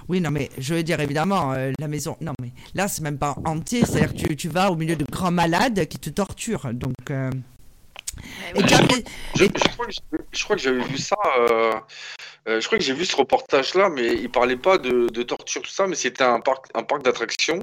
Oui, 0.09 0.21
non, 0.21 0.29
mais 0.29 0.51
je 0.59 0.75
veux 0.75 0.83
dire, 0.83 0.99
évidemment, 0.99 1.53
euh, 1.53 1.71
la 1.79 1.87
maison. 1.87 2.17
Non, 2.21 2.33
mais 2.39 2.51
là, 2.75 2.87
c'est 2.87 3.01
même 3.01 3.17
pas 3.17 3.35
hanté. 3.45 3.83
C'est-à-dire 3.83 4.13
que 4.13 4.33
tu, 4.33 4.47
vas 4.47 4.71
au 4.71 4.75
milieu 4.75 4.95
de 4.95 5.05
grands 5.11 5.31
malades 5.31 5.87
qui 5.87 5.97
te 5.97 6.11
torturent. 6.11 6.71
Donc. 6.71 6.93
euh, 7.09 7.31
et 8.55 8.59
Je, 9.35 9.43
je 9.45 9.69
crois 9.73 9.85
que 9.85 9.91
j'ai- 9.91 10.01
je 10.31 10.43
crois 10.43 10.55
que 10.55 10.61
j'avais 10.61 10.83
vu 10.83 10.97
ça. 10.97 11.15
euh, 11.39 11.73
euh, 12.47 12.59
je 12.61 12.65
crois 12.65 12.77
que 12.77 12.83
j'ai 12.83 12.93
vu 12.93 13.05
ce 13.05 13.15
reportage-là, 13.15 13.89
mais 13.89 14.13
il 14.15 14.29
parlait 14.29 14.55
pas 14.57 14.77
de, 14.77 15.07
de 15.09 15.23
torture, 15.23 15.61
tout 15.61 15.69
ça, 15.69 15.87
mais 15.87 15.95
c'était 15.95 16.23
un 16.23 16.39
parc, 16.39 16.65
un 16.73 16.83
parc 16.83 17.03
d'attractions 17.03 17.59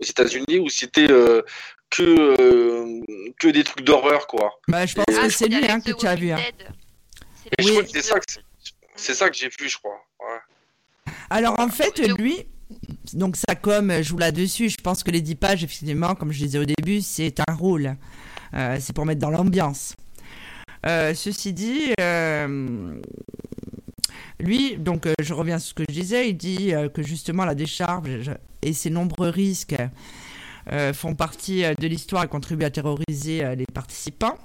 aux 0.00 0.04
États-Unis 0.04 0.58
où 0.60 0.68
c'était 0.68 1.10
euh, 1.10 1.42
que, 1.90 2.02
euh, 2.40 3.00
que 3.38 3.48
des 3.48 3.64
trucs 3.64 3.84
d'horreur, 3.84 4.26
quoi. 4.26 4.50
bah, 4.68 4.86
je 4.86 4.94
pense 4.94 5.04
Ah, 5.10 5.22
que 5.24 5.28
je 5.30 5.36
c'est 5.36 5.48
lui 5.48 5.64
hein, 5.68 5.80
que 5.80 5.92
tu 5.92 6.06
as 6.06 6.14
vu. 6.14 6.30
hein. 6.32 6.38
C'est 7.42 7.50
Et 7.58 7.62
le 7.62 7.66
je 7.66 7.68
crois 7.72 7.82
Oui. 7.82 7.86
que 7.86 7.92
c'est 7.92 8.02
ça 8.06 8.18
que 8.20 8.24
c'est- 8.28 8.40
c'est 8.96 9.14
ça 9.14 9.30
que 9.30 9.36
j'ai 9.36 9.48
vu, 9.48 9.68
je 9.68 9.78
crois. 9.78 9.98
Ouais. 10.20 11.12
Alors 11.30 11.58
en 11.58 11.68
fait, 11.68 11.92
The- 11.92 12.18
lui, 12.18 12.46
donc 13.14 13.36
ça 13.36 13.54
comme 13.54 14.02
joue 14.02 14.18
là-dessus, 14.18 14.68
je 14.68 14.76
pense 14.76 15.02
que 15.02 15.10
les 15.10 15.20
10 15.22 15.34
pages, 15.36 15.64
effectivement, 15.64 16.14
comme 16.14 16.32
je 16.32 16.38
disais 16.38 16.58
au 16.58 16.64
début, 16.64 17.00
c'est 17.00 17.34
un 17.48 17.54
rôle. 17.54 17.96
Euh, 18.54 18.76
c'est 18.80 18.92
pour 18.92 19.06
mettre 19.06 19.20
dans 19.20 19.30
l'ambiance. 19.30 19.96
Euh, 20.86 21.14
ceci 21.14 21.52
dit, 21.52 21.92
euh, 22.00 23.00
lui, 24.38 24.76
donc 24.76 25.06
je 25.20 25.34
reviens 25.34 25.56
à 25.56 25.58
ce 25.58 25.74
que 25.74 25.84
je 25.88 25.94
disais, 25.94 26.30
il 26.30 26.36
dit 26.36 26.72
que 26.94 27.02
justement 27.02 27.44
la 27.44 27.54
décharge 27.54 28.30
et 28.62 28.72
ses 28.72 28.90
nombreux 28.90 29.28
risques 29.28 29.76
font 30.94 31.14
partie 31.14 31.62
de 31.62 31.86
l'histoire 31.86 32.24
et 32.24 32.28
contribuent 32.28 32.64
à 32.64 32.70
terroriser 32.70 33.56
les 33.56 33.66
participants. 33.66 34.38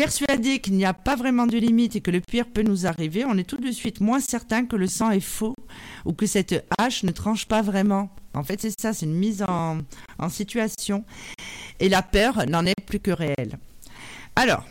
Persuadé 0.00 0.60
qu'il 0.60 0.76
n'y 0.76 0.86
a 0.86 0.94
pas 0.94 1.14
vraiment 1.14 1.44
de 1.44 1.58
limite 1.58 1.94
et 1.94 2.00
que 2.00 2.10
le 2.10 2.22
pire 2.22 2.46
peut 2.46 2.62
nous 2.62 2.86
arriver, 2.86 3.26
on 3.26 3.36
est 3.36 3.44
tout 3.44 3.58
de 3.58 3.70
suite 3.70 4.00
moins 4.00 4.18
certain 4.18 4.64
que 4.64 4.74
le 4.74 4.86
sang 4.86 5.10
est 5.10 5.20
faux 5.20 5.54
ou 6.06 6.14
que 6.14 6.24
cette 6.24 6.64
hache 6.78 7.02
ne 7.02 7.10
tranche 7.10 7.44
pas 7.44 7.60
vraiment. 7.60 8.08
En 8.32 8.42
fait, 8.42 8.62
c'est 8.62 8.72
ça, 8.80 8.94
c'est 8.94 9.04
une 9.04 9.14
mise 9.14 9.44
en, 9.46 9.80
situation. 10.30 11.04
Et 11.80 11.90
la 11.90 12.00
peur 12.00 12.46
n'en 12.48 12.64
est 12.64 12.80
plus 12.86 12.98
que 12.98 13.10
réelle. 13.10 13.58
Alors, 14.36 14.64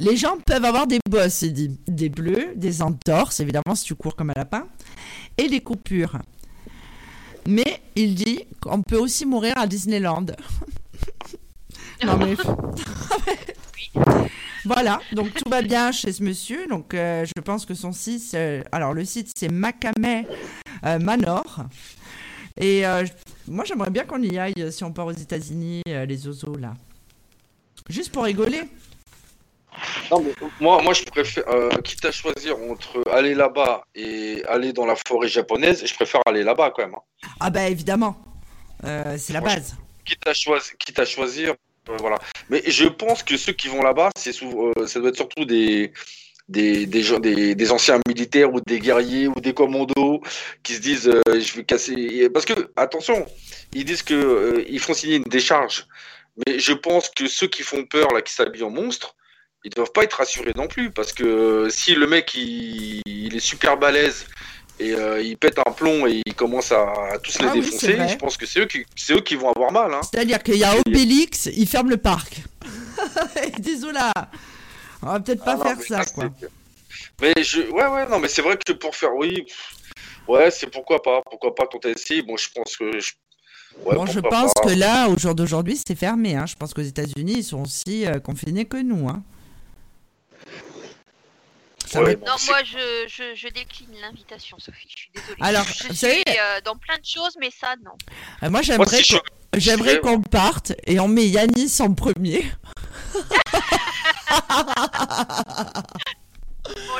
les 0.00 0.16
gens 0.16 0.38
peuvent 0.44 0.64
avoir 0.64 0.88
des 0.88 0.98
bosses, 1.08 1.44
dit, 1.44 1.78
des 1.86 2.08
bleus, 2.08 2.54
des 2.56 2.82
entorses, 2.82 3.38
évidemment, 3.38 3.76
si 3.76 3.84
tu 3.84 3.94
cours 3.94 4.16
comme 4.16 4.30
un 4.30 4.34
lapin, 4.38 4.66
et 5.36 5.48
des 5.48 5.60
coupures. 5.60 6.18
Mais 7.46 7.80
il 7.94 8.16
dit 8.16 8.40
qu'on 8.60 8.82
peut 8.82 8.98
aussi 8.98 9.24
mourir 9.24 9.52
à 9.56 9.68
Disneyland. 9.68 10.26
non 12.04 12.16
mais... 12.16 12.36
Voilà, 14.64 15.00
donc 15.12 15.32
tout 15.34 15.48
va 15.48 15.62
bien 15.62 15.92
chez 15.92 16.12
ce 16.12 16.22
monsieur. 16.22 16.66
Donc 16.66 16.92
euh, 16.92 17.24
je 17.24 17.40
pense 17.42 17.64
que 17.64 17.74
son 17.74 17.92
site, 17.92 18.34
euh, 18.34 18.62
alors 18.72 18.92
le 18.92 19.04
site 19.04 19.30
c'est 19.36 19.50
Macamé 19.50 20.26
euh, 20.84 20.98
Manor. 20.98 21.64
Et 22.60 22.84
euh, 22.86 23.04
moi 23.46 23.64
j'aimerais 23.64 23.90
bien 23.90 24.04
qu'on 24.04 24.22
y 24.22 24.38
aille 24.38 24.52
euh, 24.58 24.70
si 24.70 24.84
on 24.84 24.92
part 24.92 25.06
aux 25.06 25.12
États-Unis, 25.12 25.82
euh, 25.88 26.04
les 26.04 26.26
oiseaux 26.26 26.56
là. 26.56 26.74
Juste 27.88 28.12
pour 28.12 28.24
rigoler. 28.24 28.62
Non, 30.10 30.20
mais 30.20 30.32
moi, 30.60 30.82
moi, 30.82 30.92
je 30.92 31.04
préfère, 31.04 31.44
euh, 31.48 31.70
quitte 31.84 32.04
à 32.04 32.10
choisir 32.10 32.56
entre 32.68 33.00
aller 33.12 33.32
là-bas 33.34 33.84
et 33.94 34.42
aller 34.48 34.72
dans 34.72 34.84
la 34.86 34.96
forêt 35.06 35.28
japonaise, 35.28 35.84
je 35.86 35.94
préfère 35.94 36.20
aller 36.26 36.42
là-bas 36.42 36.72
quand 36.74 36.82
même. 36.84 36.96
hein. 36.96 37.28
Ah 37.38 37.48
bah 37.48 37.68
évidemment, 37.68 38.16
Euh, 38.84 39.14
c'est 39.18 39.32
la 39.32 39.40
Moi, 39.40 39.50
je- 39.50 39.54
base. 39.56 39.76
Quitte 40.04 40.26
à 40.26 40.34
choisir, 40.34 40.76
quitte 40.78 40.98
à 40.98 41.04
choisir, 41.04 41.54
voilà. 41.98 42.18
Mais 42.50 42.62
je 42.66 42.86
pense 42.86 43.22
que 43.22 43.36
ceux 43.36 43.52
qui 43.52 43.68
vont 43.68 43.82
là-bas, 43.82 44.10
c'est 44.16 44.34
euh, 44.42 44.86
ça 44.86 45.00
doit 45.00 45.10
être 45.10 45.16
surtout 45.16 45.44
des 45.44 45.92
des, 46.48 46.86
des, 46.86 47.02
des, 47.20 47.54
des 47.54 47.72
anciens 47.72 48.00
militaires 48.08 48.52
ou 48.52 48.60
des 48.60 48.80
guerriers 48.80 49.28
ou 49.28 49.34
des 49.34 49.52
commandos 49.52 50.22
qui 50.62 50.74
se 50.74 50.80
disent 50.80 51.08
euh, 51.08 51.22
je 51.40 51.54
vais 51.54 51.64
casser. 51.64 52.28
Parce 52.30 52.46
que 52.46 52.70
attention 52.76 53.26
ils 53.74 53.84
disent 53.84 54.04
euh, 54.10 54.64
ils 54.68 54.80
font 54.80 54.94
signer 54.94 55.16
une 55.16 55.24
décharge. 55.24 55.86
Mais 56.46 56.58
je 56.58 56.72
pense 56.72 57.10
que 57.10 57.26
ceux 57.26 57.48
qui 57.48 57.62
font 57.62 57.84
peur 57.84 58.12
là 58.14 58.22
qui 58.22 58.32
s'habillent 58.32 58.62
en 58.62 58.70
monstre 58.70 59.14
ils 59.64 59.70
doivent 59.70 59.92
pas 59.92 60.04
être 60.04 60.14
rassurés 60.14 60.52
non 60.56 60.68
plus. 60.68 60.90
Parce 60.90 61.12
que 61.12 61.24
euh, 61.24 61.70
si 61.70 61.94
le 61.94 62.06
mec 62.06 62.34
il 62.34 63.34
est 63.34 63.40
super 63.40 63.76
balèze 63.76 64.26
et 64.80 64.92
euh, 64.92 65.20
il 65.20 65.36
pète 65.36 65.58
un 65.58 65.70
plomb 65.72 66.06
et 66.06 66.22
il 66.24 66.34
commence 66.34 66.72
à, 66.72 67.12
à 67.12 67.18
tous 67.18 67.38
les 67.40 67.48
Ah 67.48 67.52
défoncer 67.52 67.98
je 68.08 68.16
pense 68.16 68.36
que 68.36 68.46
c'est 68.46 68.60
eux 68.60 68.66
qui 68.66 68.84
c'est 68.94 69.14
eux 69.14 69.20
qui 69.20 69.34
vont 69.34 69.50
avoir 69.50 69.72
mal 69.72 69.92
hein. 69.92 70.00
C'est-à-dire 70.10 70.42
qu'il 70.42 70.56
y 70.56 70.64
a 70.64 70.74
Obélix, 70.78 71.46
il 71.46 71.66
ferme 71.66 71.90
le 71.90 71.96
parc. 71.96 72.42
Ils 73.58 73.92
là, 73.92 74.12
on 75.02 75.06
va 75.06 75.20
peut-être 75.20 75.44
pas 75.44 75.58
Ah 75.60 75.76
faire 75.76 76.04
ça 76.04 76.04
quoi. 76.12 76.30
Mais 77.20 77.34
je, 77.42 77.62
ouais, 77.62 77.86
ouais, 77.86 78.08
non, 78.08 78.20
mais 78.20 78.28
c'est 78.28 78.42
vrai 78.42 78.56
que 78.56 78.72
pour 78.72 78.94
faire, 78.94 79.14
oui, 79.14 79.46
ouais, 80.28 80.50
c'est 80.50 80.68
pourquoi 80.68 81.02
pas, 81.02 81.20
pourquoi 81.28 81.54
pas 81.54 81.66
quand 81.70 81.84
essayé. 81.86 82.22
Bon, 82.22 82.36
je 82.36 82.48
pense 82.54 82.76
que, 82.76 83.00
je, 83.00 83.12
ouais, 83.84 83.96
bon, 83.96 84.06
je 84.06 84.20
pense 84.20 84.52
pas. 84.54 84.68
que 84.68 84.78
là, 84.78 85.08
au 85.08 85.18
jour 85.18 85.34
d'aujourd'hui, 85.34 85.80
c'est 85.84 85.96
fermé. 85.96 86.36
Hein. 86.36 86.46
Je 86.46 86.54
pense 86.54 86.74
qu'aux 86.74 86.82
États-Unis, 86.82 87.34
ils 87.38 87.44
sont 87.44 87.62
aussi 87.62 88.06
euh, 88.06 88.20
confinés 88.20 88.66
que 88.66 88.76
nous. 88.76 89.08
Hein. 89.08 89.22
Ça 91.90 92.00
Ouais, 92.00 92.04
va 92.06 92.10
être- 92.12 92.20
bon, 92.20 92.26
Non, 92.26 92.34
moi, 92.48 92.58
je, 92.64 93.06
je, 93.08 93.34
je 93.34 93.48
décline 93.48 93.88
l'invitation, 94.02 94.58
Sophie. 94.58 94.88
Je 94.90 94.96
suis 94.96 95.10
désolée. 95.14 95.36
Alors, 95.40 95.64
je 95.64 95.70
vous 95.84 95.88
suis 95.88 95.96
savez- 95.96 96.22
euh, 96.28 96.60
dans 96.64 96.76
plein 96.76 96.98
de 96.98 97.04
choses, 97.04 97.34
mais 97.40 97.50
ça, 97.50 97.74
non. 97.82 97.92
Euh, 97.92 98.04
moi, 98.42 98.50
Moi, 98.50 98.62
j'aimerais 98.62 98.96
si 98.98 99.04
je- 99.04 99.16
qu'on- 99.16 99.22
j'aimerais 99.56 99.94
je- 99.94 100.00
qu'on 100.00 100.20
parte 100.20 100.72
et 100.86 101.00
on 101.00 101.08
met 101.08 101.26
Yanis 101.26 101.78
en 101.80 101.94
premier. 101.94 102.44
Bon, 103.14 103.14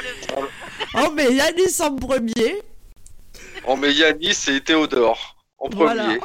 le- 0.03 0.49
On 0.95 1.11
met 1.11 1.35
Yanis 1.35 1.81
en 1.83 1.95
premier. 1.97 2.63
On 3.65 3.77
met 3.77 3.93
Yanis 3.93 4.37
et 4.49 4.61
Théodore 4.63 5.37
en 5.59 5.69
Voilà. 5.71 6.09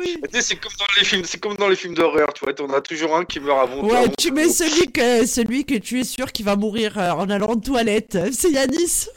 premier. 0.00 0.16
Oui. 0.16 0.20
Tu 0.32 0.36
sais, 0.36 0.42
c'est 0.42 0.56
comme 0.56 0.72
dans 0.78 0.86
les 0.98 1.04
films, 1.04 1.24
c'est 1.24 1.38
comme 1.38 1.56
dans 1.56 1.68
les 1.68 1.76
films 1.76 1.94
d'horreur, 1.94 2.32
tu 2.32 2.44
vois, 2.44 2.54
on 2.60 2.72
a 2.72 2.80
toujours 2.80 3.16
un 3.16 3.24
qui 3.24 3.40
meurt 3.40 3.60
avant. 3.60 3.82
Ouais, 3.82 3.96
avant 3.96 4.12
tu 4.18 4.30
mets 4.32 4.48
celui 4.48 4.90
que, 4.90 5.26
celui 5.26 5.64
que 5.64 5.74
tu 5.74 6.00
es 6.00 6.04
sûr 6.04 6.32
qu'il 6.32 6.44
va 6.44 6.56
mourir 6.56 6.98
euh, 6.98 7.10
en 7.10 7.28
allant 7.30 7.48
aux 7.48 7.56
toilettes. 7.56 8.18
C'est 8.32 8.50
Yanis. 8.50 9.08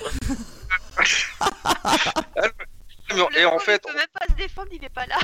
Et 3.37 3.45
en 3.45 3.59
fait, 3.59 3.81
il 3.85 3.91
peut 3.91 3.97
même 3.97 4.07
pas 4.13 4.25
se 4.27 4.33
défendre, 4.35 4.69
il 4.71 4.83
est 4.83 4.89
pas 4.89 5.05
là. 5.05 5.17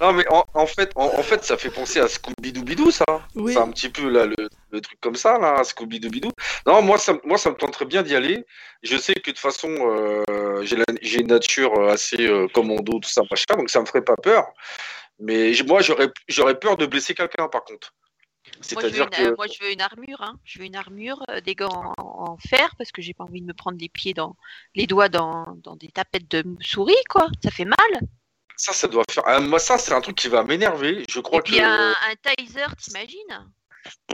non, 0.00 0.12
mais 0.12 0.24
en, 0.30 0.46
en 0.54 0.66
fait, 0.66 0.90
en, 0.94 1.06
en 1.06 1.22
fait, 1.22 1.44
ça 1.44 1.58
fait 1.58 1.70
penser 1.70 2.00
à 2.00 2.08
Scooby 2.08 2.52
Doo 2.52 2.62
Bidou, 2.62 2.90
ça. 2.90 3.04
Oui. 3.34 3.52
C'est 3.52 3.58
un 3.60 3.68
petit 3.70 3.90
peu 3.90 4.08
là 4.08 4.24
le, 4.26 4.48
le 4.72 4.80
truc 4.80 5.00
comme 5.00 5.16
ça, 5.16 5.38
là, 5.38 5.62
Scooby 5.64 6.00
Doo 6.00 6.10
Bidou. 6.10 6.30
Non, 6.66 6.82
moi, 6.82 6.98
ça, 6.98 7.14
moi, 7.24 7.38
ça 7.38 7.50
me 7.50 7.56
tenterait 7.56 7.86
bien 7.86 8.02
d'y 8.02 8.14
aller. 8.14 8.44
Je 8.82 8.96
sais 8.96 9.14
que 9.14 9.30
de 9.30 9.36
toute 9.36 9.38
façon, 9.38 9.68
euh, 9.68 10.64
j'ai 11.02 11.20
une 11.20 11.28
nature 11.28 11.88
assez 11.88 12.26
euh, 12.26 12.46
commando, 12.48 12.98
tout 12.98 13.08
ça, 13.08 13.22
machin, 13.30 13.56
donc 13.56 13.70
ça 13.70 13.80
me 13.80 13.86
ferait 13.86 14.04
pas 14.04 14.16
peur. 14.16 14.46
Mais 15.18 15.52
moi, 15.66 15.82
j'aurais 15.82 16.08
j'aurais 16.28 16.58
peur 16.58 16.76
de 16.76 16.86
blesser 16.86 17.14
quelqu'un, 17.14 17.48
par 17.48 17.64
contre. 17.64 17.92
Moi 18.72 18.82
je, 18.82 18.88
veux 18.88 18.96
une, 18.96 19.02
euh, 19.02 19.30
que 19.30 19.36
moi, 19.36 19.46
je 19.46 19.62
veux 19.62 19.72
une 19.72 19.80
armure. 19.80 20.22
Hein. 20.22 20.38
Je 20.44 20.58
veux 20.58 20.64
une 20.64 20.76
armure, 20.76 21.22
euh, 21.30 21.40
des 21.40 21.54
gants 21.54 21.92
en, 21.98 22.30
en 22.32 22.38
fer, 22.38 22.74
parce 22.78 22.90
que 22.90 23.02
j'ai 23.02 23.14
pas 23.14 23.24
envie 23.24 23.40
de 23.40 23.46
me 23.46 23.52
prendre 23.52 23.78
les 23.78 23.88
pieds 23.88 24.14
dans 24.14 24.36
les 24.74 24.86
doigts 24.86 25.08
dans, 25.08 25.46
dans 25.62 25.76
des 25.76 25.88
tapettes 25.88 26.30
de 26.30 26.44
souris, 26.60 26.94
quoi. 27.08 27.28
Ça 27.42 27.50
fait 27.50 27.64
mal. 27.64 28.00
ça, 28.56 28.72
ça 28.72 28.88
doit 28.88 29.04
faire. 29.10 29.22
Ah, 29.26 29.40
moi, 29.40 29.58
ça, 29.58 29.78
c'est 29.78 29.92
un 29.92 30.00
truc 30.00 30.16
qui 30.16 30.28
va 30.28 30.42
m'énerver. 30.42 31.04
Je 31.08 31.20
crois 31.20 31.40
Et 31.40 31.42
puis 31.42 31.56
que. 31.56 31.62
un, 31.62 31.90
un 31.90 32.14
taser, 32.22 32.74
t'imagines? 32.78 33.52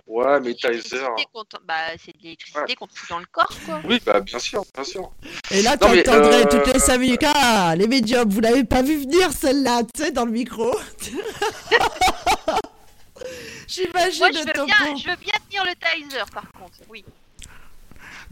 Ouais, 0.07 0.41
mais 0.41 0.55
C'est 0.61 0.69
de 0.69 0.75
Taser. 0.79 0.97
l'électricité 0.97 1.27
qu'on 1.33 1.45
t- 1.45 1.57
bah, 1.67 1.75
c'est 1.99 2.13
de 2.17 2.23
l'électricité 2.23 2.75
qu'on 2.77 2.87
te 2.87 2.99
fout 2.99 3.11
dans 3.11 3.19
le 3.19 3.27
corps, 3.33 3.53
quoi. 3.67 3.81
Oui, 3.85 4.01
bah, 4.07 4.21
bien 4.21 4.39
sûr, 4.39 4.65
bien 4.75 4.85
sûr. 4.85 5.11
Et 5.51 5.63
là, 5.63 5.77
Non, 5.81 5.89
mais, 5.91 6.03
t'entendrais 6.05 6.43
euh, 6.47 6.49
toutes 6.49 6.73
les 6.73 6.79
5 6.79 6.99
minutes. 6.99 7.25
Ah, 7.27 7.75
les 7.77 7.89
médiums, 7.89 8.29
vous 8.29 8.41
l'avez 8.41 8.65
pas 8.65 8.83
vu 8.83 8.99
venir 9.01 9.33
celle-là, 9.33 9.83
tu 9.93 10.03
sais, 10.05 10.13
dans 10.13 10.25
le 10.25 10.31
micro. 10.33 10.73
J'imagine 13.69 14.19
Moi, 14.21 14.29
je 14.33 14.39
le 14.39 14.45
veux, 14.47 14.53
topo. 14.53 14.67
bien, 14.67 14.97
je 14.97 15.09
veux 15.11 15.17
bien 15.17 15.33
tenir 15.49 15.65
le 15.65 15.75
taser, 15.75 16.23
par 16.33 16.51
contre. 16.53 16.79
Oui. 16.89 17.05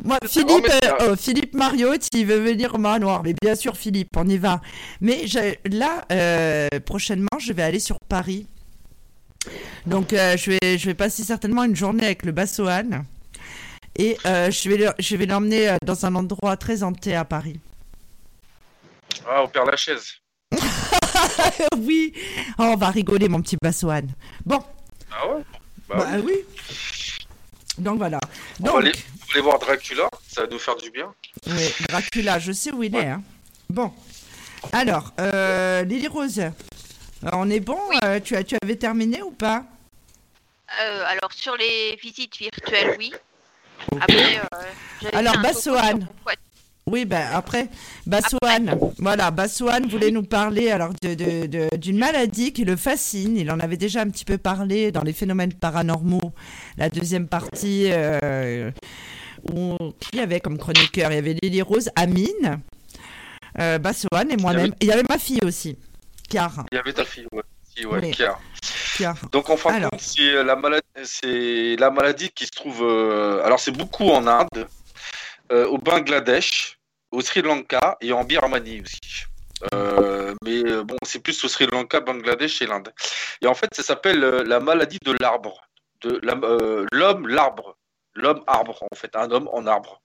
Moi, 0.02 0.18
Non, 0.22 0.28
Philippe, 0.28 0.64
mais 0.68 0.70
c'est- 0.82 1.02
euh, 1.02 1.12
oh, 1.12 1.16
Philippe 1.16 1.54
Mariotte, 1.54 2.08
il 2.12 2.26
veut 2.26 2.38
venir 2.38 2.74
au 2.74 2.78
manoir. 2.78 3.22
Mais 3.22 3.34
bien 3.40 3.54
sûr, 3.54 3.76
Philippe, 3.76 4.10
on 4.16 4.28
y 4.28 4.38
va. 4.38 4.60
Mais 5.00 5.24
là, 5.70 6.04
euh, 6.12 6.68
prochainement, 6.84 7.28
je 7.38 7.52
vais 7.52 7.62
aller 7.62 7.80
sur 7.80 7.96
Paris. 8.08 8.46
Donc, 9.86 10.12
euh, 10.12 10.36
je, 10.36 10.50
vais, 10.52 10.78
je 10.78 10.86
vais 10.86 10.94
passer 10.94 11.22
certainement 11.22 11.64
une 11.64 11.76
journée 11.76 12.04
avec 12.04 12.24
le 12.24 12.32
Bassoane. 12.32 13.04
Et 13.96 14.16
euh, 14.26 14.50
je 14.50 14.68
vais, 14.68 14.76
le- 14.76 14.92
je 14.98 15.16
vais 15.16 15.26
l'emmener 15.26 15.68
euh, 15.70 15.76
dans 15.84 16.04
un 16.06 16.14
endroit 16.14 16.56
très 16.56 16.82
hanté 16.82 17.14
à 17.14 17.24
Paris. 17.24 17.60
Ah, 19.28 19.42
au 19.44 19.48
Père 19.48 19.64
Lachaise. 19.64 20.14
oui, 21.78 22.12
Oh, 22.58 22.62
on 22.74 22.76
va 22.76 22.90
rigoler, 22.90 23.28
mon 23.28 23.40
petit 23.40 23.56
Bassoane. 23.62 24.08
Bon, 24.44 24.60
Ah 25.12 25.28
ouais? 25.28 25.42
Bah, 25.88 25.96
bah, 25.98 26.06
oui. 26.24 26.34
Donc 27.78 27.98
voilà. 27.98 28.18
On 28.60 28.64
va 28.66 28.70
Donc, 28.72 28.80
aller, 28.82 28.92
on 28.94 29.26
va 29.26 29.32
aller 29.32 29.42
voir 29.42 29.58
Dracula, 29.58 30.08
ça 30.28 30.42
va 30.42 30.46
nous 30.48 30.58
faire 30.58 30.76
du 30.76 30.90
bien. 30.90 31.12
Oui, 31.46 31.72
Dracula, 31.88 32.38
je 32.38 32.52
sais 32.52 32.72
où 32.72 32.82
il 32.82 32.94
est. 32.96 33.06
hein. 33.08 33.22
Bon. 33.68 33.92
Alors, 34.72 35.12
euh, 35.20 35.82
Lily 35.82 36.06
Rose, 36.08 36.40
on 37.32 37.48
est 37.50 37.60
bon 37.60 37.78
Oui. 37.90 37.96
euh, 38.04 38.20
tu, 38.20 38.36
as, 38.36 38.44
tu 38.44 38.56
avais 38.62 38.76
terminé 38.76 39.22
ou 39.22 39.30
pas 39.30 39.64
Euh, 40.82 41.04
alors, 41.06 41.32
sur 41.32 41.56
les 41.56 41.96
visites 42.02 42.36
virtuelles, 42.38 42.96
oui. 42.98 43.12
Après, 44.00 44.38
euh, 44.38 45.08
Alors, 45.12 45.38
Bassoane. 45.38 46.08
Oui, 46.86 47.06
ben 47.06 47.26
après, 47.32 47.68
Bassoane, 48.06 48.78
voilà, 48.98 49.30
Bassoane 49.30 49.86
voulait 49.88 50.10
nous 50.10 50.22
parler 50.22 50.70
alors 50.70 50.90
de- 51.02 51.14
de- 51.14 51.46
de- 51.46 51.76
d'une 51.78 51.96
maladie 51.98 52.52
qui 52.52 52.64
le 52.66 52.76
fascine. 52.76 53.38
Il 53.38 53.50
en 53.50 53.58
avait 53.58 53.78
déjà 53.78 54.02
un 54.02 54.10
petit 54.10 54.26
peu 54.26 54.36
parlé 54.36 54.92
dans 54.92 55.00
les 55.02 55.14
phénomènes 55.14 55.54
paranormaux, 55.54 56.32
la 56.76 56.90
deuxième 56.90 57.26
partie 57.26 57.86
euh, 57.90 58.70
où 59.50 59.76
qui 59.98 60.20
avait 60.20 60.40
comme 60.40 60.58
chroniqueur 60.58 61.10
Il 61.10 61.14
y 61.14 61.18
avait 61.18 61.36
Lily 61.42 61.62
Rose, 61.62 61.88
Amine, 61.96 62.60
euh, 63.60 63.78
Bassoane 63.78 64.30
et 64.30 64.36
moi-même. 64.36 64.72
Et 64.80 64.84
Il 64.84 64.88
y 64.88 64.92
avait 64.92 65.04
ma 65.08 65.16
fille 65.18 65.40
aussi, 65.42 65.78
Chiara. 66.30 66.64
Il 66.72 66.76
y 66.76 66.78
avait 66.78 66.92
ta 66.92 67.04
fille, 67.04 67.26
ouais. 67.32 67.42
Si, 67.76 67.84
ouais, 67.86 67.98
Oui. 68.02 68.12
Chiara. 68.14 68.38
Chiara. 68.96 69.18
Donc 69.32 69.50
en 69.50 69.56
fin 69.56 69.78
de 69.78 69.88
compte, 69.88 70.00
c'est 70.00 70.42
la 70.44 70.56
maladie, 70.56 70.86
c'est 71.04 71.76
la 71.78 71.90
maladie 71.90 72.30
qui 72.30 72.46
se 72.46 72.50
trouve. 72.52 72.82
euh, 72.82 73.42
alors 73.44 73.58
c'est 73.60 73.72
beaucoup 73.72 74.08
en 74.10 74.26
Inde, 74.26 74.68
euh, 75.52 75.66
au 75.66 75.78
Bangladesh, 75.78 76.78
au 77.10 77.20
Sri 77.20 77.42
Lanka 77.42 77.96
et 78.00 78.12
en 78.12 78.24
Birmanie 78.24 78.80
aussi. 78.82 79.24
Euh, 79.74 80.34
mais 80.44 80.62
euh, 80.66 80.84
bon, 80.84 80.96
c'est 81.04 81.20
plus 81.20 81.42
au 81.44 81.48
Sri 81.48 81.66
Lanka, 81.66 82.00
Bangladesh 82.00 82.60
et 82.62 82.66
l'Inde. 82.66 82.92
Et 83.42 83.46
en 83.46 83.54
fait, 83.54 83.74
ça 83.74 83.82
s'appelle 83.82 84.22
euh, 84.22 84.44
la 84.44 84.60
maladie 84.60 84.98
de 85.04 85.16
l'arbre, 85.20 85.60
de 86.02 86.20
la- 86.22 86.34
euh, 86.42 86.86
l'homme 86.92 87.26
l'arbre, 87.28 87.76
l'homme 88.14 88.42
arbre 88.46 88.82
en 88.90 88.94
fait, 88.94 89.14
un 89.16 89.30
homme 89.30 89.48
en 89.52 89.66
arbre. 89.66 90.00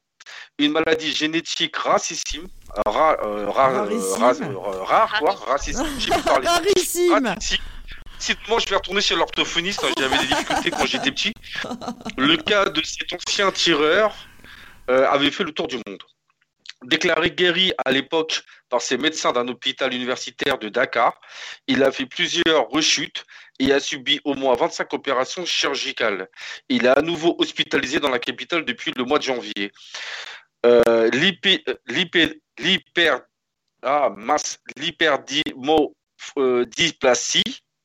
une 0.58 0.72
maladie 0.72 1.12
génétique 1.14 1.76
rarissime, 1.76 2.48
ra, 2.86 3.16
euh, 3.22 3.48
ra, 3.50 3.86
euh, 3.86 4.14
ra, 4.16 4.32
euh, 4.40 4.58
rare, 4.82 5.18
quoi, 5.20 5.32
racissime. 5.34 5.86
Rarissime. 6.44 7.24
Racissime. 7.24 7.58
Moi, 8.48 8.58
je 8.58 8.68
vais 8.68 8.74
retourner 8.76 9.00
chez 9.00 9.14
l'orthophoniste. 9.14 9.84
hein, 9.84 9.92
J'avais 9.98 10.18
des 10.18 10.26
difficultés 10.26 10.70
quand 10.70 10.86
j'étais 10.86 11.12
petit. 11.12 11.32
Le 12.16 12.36
cas 12.36 12.64
de 12.64 12.82
cet 12.84 13.12
ancien 13.12 13.52
tireur 13.52 14.12
euh, 14.12 14.14
avait 14.88 15.30
fait 15.30 15.44
le 15.44 15.52
tour 15.52 15.68
du 15.68 15.76
monde. 15.76 16.02
Déclaré 16.84 17.32
guéri 17.32 17.72
à 17.84 17.90
l'époque 17.90 18.42
par 18.68 18.80
ses 18.80 18.96
médecins 18.96 19.32
d'un 19.32 19.48
hôpital 19.48 19.92
universitaire 19.92 20.58
de 20.58 20.68
Dakar, 20.68 21.20
il 21.66 21.82
a 21.82 21.90
fait 21.90 22.06
plusieurs 22.06 22.68
rechutes 22.68 23.24
et 23.58 23.72
a 23.72 23.80
subi 23.80 24.20
au 24.24 24.34
moins 24.34 24.54
25 24.54 24.92
opérations 24.92 25.44
chirurgicales. 25.44 26.28
Il 26.68 26.86
est 26.86 26.96
à 26.96 27.02
nouveau 27.02 27.34
hospitalisé 27.38 27.98
dans 27.98 28.10
la 28.10 28.20
capitale 28.20 28.64
depuis 28.64 28.92
le 28.96 29.04
mois 29.04 29.18
de 29.18 29.24
janvier. 29.24 29.72
Euh, 30.66 31.10
l'hyper, 31.10 31.64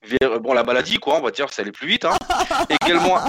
ah, 0.04 0.08
ver- 0.20 0.40
bon, 0.40 0.54
la 0.54 0.64
maladie, 0.64 0.98
quoi, 0.98 1.18
on 1.18 1.22
va 1.22 1.32
dire, 1.32 1.52
ça 1.52 1.62
allait 1.62 1.72
plus 1.72 1.88
vite, 1.88 2.06
hein. 2.06 2.18
également, 2.82 3.20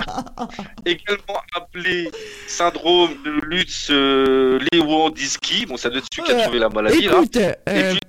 également 0.84 1.40
appelé 1.54 2.10
syndrome 2.46 3.10
de 3.24 3.30
Lutz 3.46 3.88
euh, 3.90 4.58
Lewandowski, 4.72 5.66
bon, 5.66 5.76
ça 5.76 5.88
doit 5.90 5.98
être 5.98 6.06
celui 6.12 6.26
qui 6.26 6.32
a 6.32 6.36
Euh, 6.38 6.42
trouvé 6.44 6.58
la 6.58 6.68
maladie, 6.68 7.02
là. 7.02 7.12
Écoute, 7.12 7.36
euh, 7.36 7.54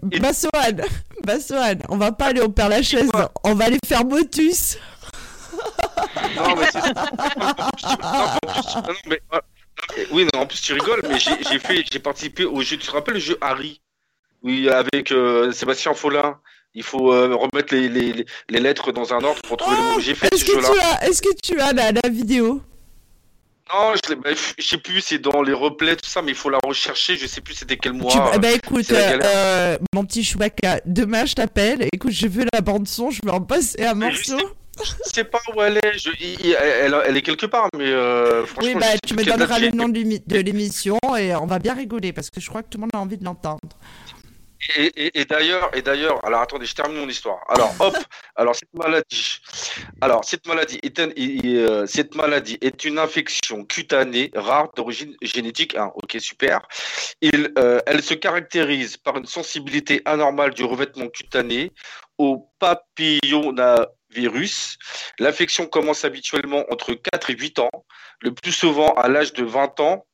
puis- 0.10 0.18
et- 0.18 0.20
Bassoane, 0.20 0.82
Bassoane, 1.24 1.82
on 1.90 1.98
va 1.98 2.12
pas 2.12 2.26
aller 2.28 2.42
au 2.42 2.50
Père 2.50 2.70
Lachaise, 2.70 3.10
on 3.44 3.54
va 3.56 3.66
aller 3.66 3.80
faire 3.86 4.04
Motus. 4.06 4.78
Non, 6.36 6.56
mais 6.58 6.66
c'est 6.72 6.82
ça. 6.82 7.06
Non, 8.76 8.94
mais, 9.08 9.22
euh, 9.34 9.40
oui, 10.12 10.28
non, 10.34 10.42
en 10.42 10.46
plus 10.46 10.62
tu 10.62 10.74
rigoles, 10.74 11.02
mais 11.08 11.20
j'ai 11.20 11.32
j'ai 11.50 11.60
fait, 11.60 11.84
j'ai 11.92 12.00
participé 12.00 12.46
au 12.46 12.62
jeu. 12.62 12.78
Tu 12.78 12.88
te 12.88 12.92
rappelles 12.92 13.16
le 13.16 13.20
jeu 13.20 13.38
Harry 13.42 13.82
Oui, 14.44 14.70
avec 14.70 15.12
euh, 15.12 15.52
Sébastien 15.52 15.94
Follin? 15.94 16.40
Il 16.76 16.84
faut 16.84 17.14
euh, 17.14 17.34
remettre 17.36 17.74
les, 17.74 17.88
les, 17.88 18.12
les- 18.14 18.26
les 18.50 18.60
lettres 18.60 18.92
dans 18.92 19.14
un 19.14 19.24
ordre 19.24 19.42
pour 19.44 19.58
trouver 19.58 19.78
le 19.78 19.94
mot. 19.94 20.00
J'ai 20.00 20.14
fait 20.14 20.28
Est-ce 20.34 20.46
ce 20.46 20.52
que, 20.52 20.60
jeu-là. 20.62 20.70
tu 20.74 20.80
as, 20.80 21.08
est-ce 21.10 21.22
que 21.22 21.34
tu 21.42 21.60
as 21.60 21.72
la, 21.74 21.92
la 21.94 22.10
vidéo? 22.10 22.62
Non, 23.74 23.94
je, 23.96 24.14
bah, 24.14 24.30
je 24.60 24.64
sais 24.64 24.78
plus, 24.78 25.02
c'est 25.02 25.18
dans 25.18 25.42
les 25.42 25.54
replays, 25.54 25.96
tout 25.96 26.08
ça, 26.10 26.22
mais 26.22 26.32
il 26.34 26.38
faut 26.38 26.50
la 26.52 26.60
rechercher. 26.64 27.18
Je 27.18 27.26
sais 27.26 27.42
plus 27.42 27.56
c'était 27.56 27.78
quel 27.78 27.94
mois. 27.94 28.12
Tu- 28.12 28.40
ben 28.40 28.54
écoute, 28.56 28.92
euh, 28.92 29.78
mon 29.94 30.06
petit 30.06 30.24
Chewbacca, 30.24 30.82
demain 30.86 31.26
je 31.26 31.34
t'appelle. 31.34 31.88
Écoute, 31.92 32.12
je 32.12 32.28
veux 32.28 32.46
la 32.54 32.62
bande 32.62 32.88
son, 32.88 33.10
je 33.10 33.20
vais 33.24 33.32
en 33.32 33.42
passer 33.42 33.84
un 33.84 33.92
je 33.92 33.96
morceau. 33.96 34.38
Je 34.78 35.10
sais 35.14 35.24
pas 35.24 35.40
où 35.56 35.62
elle 35.62 35.78
est. 35.78 35.98
Je- 35.98 36.10
il- 36.20 36.46
il- 36.48 36.58
elle, 36.62 36.96
elle 37.08 37.16
est 37.18 37.22
quelque 37.22 37.46
part, 37.46 37.70
mais 37.78 37.86
euh, 37.86 38.46
franchement. 38.46 38.72
Oui, 38.74 38.78
bah 38.80 38.92
sais 38.92 39.00
tu 39.08 39.14
me 39.16 39.24
donneras 39.24 39.58
le 39.58 39.70
nom 39.72 39.88
de 39.90 40.38
l'émission 40.42 41.00
et 41.18 41.34
on 41.34 41.46
va 41.48 41.58
bien 41.60 41.74
rigoler 41.74 42.12
parce 42.14 42.30
que 42.30 42.42
je 42.42 42.48
crois 42.50 42.62
que 42.62 42.68
tout 42.70 42.78
le 42.78 42.82
monde 42.82 42.92
a 42.94 43.00
envie 43.00 43.18
de 43.18 43.24
l'entendre. 43.26 43.60
Et, 44.78 44.86
et- 44.96 45.20
et 45.22 45.26
d'ailleurs, 45.26 45.70
et 45.76 45.82
d'ailleurs, 45.82 46.24
alors 46.26 46.42
attendez, 46.42 46.66
je 46.66 46.74
termine 46.74 46.98
mon 47.00 47.08
histoire. 47.10 47.40
Alors 47.50 47.74
hop, 47.80 47.96
alors 48.36 48.56
cette 48.56 48.74
maladie, 48.74 49.40
alors 50.02 50.24
cette 50.26 50.48
maladie 50.48 50.80
est, 50.82 51.00
un- 51.00 51.12
et- 51.16 51.48
et, 51.48 51.56
euh, 51.58 51.86
cette 51.86 52.16
maladie 52.16 52.58
est 52.62 52.84
une 52.84 52.98
infection 53.00 53.64
cutanée 53.66 54.32
rare 54.36 54.72
d'origine 54.76 55.16
génétique 55.22 55.76
1. 55.76 55.92
Ok, 55.96 56.18
super. 56.20 56.62
Il, 57.22 57.52
euh, 57.60 57.80
elle 57.86 58.02
se 58.02 58.14
caractérise 58.16 58.98
par 58.98 59.18
une 59.18 59.26
sensibilité 59.28 60.02
anormale 60.06 60.54
du 60.54 60.64
revêtement 60.64 61.08
cutané 61.10 61.72
au 62.18 62.50
papillonavirus. 62.60 64.78
L'infection 65.20 65.68
commence 65.68 66.06
habituellement 66.06 66.64
entre 66.72 66.94
4 66.94 67.30
et 67.30 67.38
8 67.38 67.60
ans, 67.60 67.70
le 68.22 68.34
plus 68.34 68.52
souvent 68.52 68.94
à 68.94 69.08
l'âge 69.08 69.34
de 69.34 69.44
20 69.44 69.80
ans. 69.80 70.06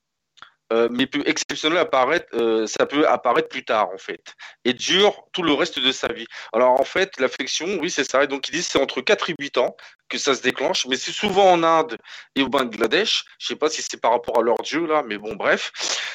Euh, 0.71 0.88
mais 0.89 1.05
peut 1.05 1.21
exceptionnel 1.25 1.79
apparaître, 1.79 2.27
euh, 2.34 2.65
ça 2.65 2.86
peut 2.86 3.05
apparaître 3.07 3.49
plus 3.49 3.65
tard 3.65 3.89
en 3.93 3.97
fait 3.97 4.36
et 4.63 4.73
dure 4.73 5.25
tout 5.34 5.43
le 5.43 5.53
reste 5.53 5.79
de 5.79 5.91
sa 5.91 6.07
vie. 6.13 6.27
Alors 6.53 6.79
en 6.79 6.86
fait, 6.86 7.19
l'affection, 7.19 7.67
oui, 7.81 7.89
c'est 7.89 8.10
ça. 8.10 8.23
Et 8.23 8.27
donc 8.27 8.47
ils 8.47 8.53
disent 8.53 8.67
c'est 8.67 8.81
entre 8.81 9.01
4 9.01 9.31
et 9.31 9.36
8 9.38 9.57
ans 9.57 9.75
que 10.07 10.17
ça 10.17 10.34
se 10.34 10.41
déclenche, 10.41 10.86
mais 10.88 10.95
c'est 10.95 11.12
souvent 11.12 11.51
en 11.51 11.63
Inde 11.63 11.97
et 12.36 12.41
au 12.41 12.47
Bangladesh. 12.47 13.25
Je 13.39 13.47
sais 13.47 13.55
pas 13.55 13.69
si 13.69 13.81
c'est 13.81 13.99
par 13.99 14.12
rapport 14.12 14.39
à 14.39 14.41
leur 14.41 14.57
dieu 14.63 14.86
là, 14.86 15.03
mais 15.05 15.17
bon, 15.17 15.36
bref. 15.36 15.71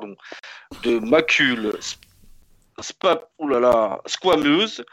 de 0.83 0.99
macules 0.99 1.73
squameuses, 2.81 4.83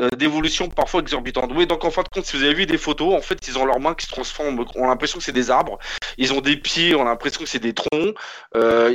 euh, 0.00 0.10
d'évolution 0.10 0.68
parfois 0.68 1.02
exorbitante. 1.02 1.52
Oui, 1.54 1.68
donc 1.68 1.84
en 1.84 1.90
fin 1.92 2.02
de 2.02 2.08
compte, 2.08 2.24
si 2.24 2.36
vous 2.36 2.42
avez 2.42 2.54
vu 2.54 2.66
des 2.66 2.78
photos, 2.78 3.14
en 3.14 3.20
fait, 3.20 3.46
ils 3.46 3.56
ont 3.58 3.64
leurs 3.64 3.78
mains 3.78 3.94
qui 3.94 4.06
se 4.06 4.10
transforment. 4.10 4.64
On 4.74 4.84
a 4.84 4.88
l'impression 4.88 5.18
que 5.18 5.24
c'est 5.24 5.30
des 5.30 5.52
arbres. 5.52 5.78
Ils 6.18 6.32
ont 6.32 6.40
des 6.40 6.56
pieds, 6.56 6.96
on 6.96 7.02
a 7.02 7.04
l'impression 7.04 7.44
que 7.44 7.48
c'est 7.48 7.60
des 7.60 7.74
troncs. 7.74 8.16
Euh, 8.56 8.90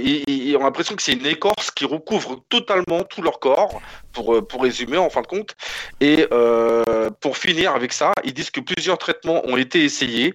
ont 0.57 0.63
l'impression 0.63 0.97
que 0.97 1.01
c'est 1.01 1.13
une 1.13 1.25
écorce 1.25 1.71
qui 1.71 1.85
recouvre 1.85 2.43
totalement 2.49 3.05
tout 3.05 3.21
leur 3.21 3.39
corps, 3.39 3.81
pour, 4.11 4.35
euh, 4.35 4.45
résumer 4.59 4.97
en 4.97 5.09
fin 5.09 5.21
de 5.21 5.27
compte. 5.27 5.55
Et 6.01 6.27
euh, 6.33 7.09
pour 7.21 7.37
finir 7.37 7.73
avec 7.73 7.93
ça, 7.93 8.11
ils 8.25 8.33
disent 8.33 8.51
que 8.51 8.59
plusieurs 8.59 8.97
traitements 8.97 9.41
ont 9.45 9.55
été 9.55 9.85
essayés, 9.85 10.33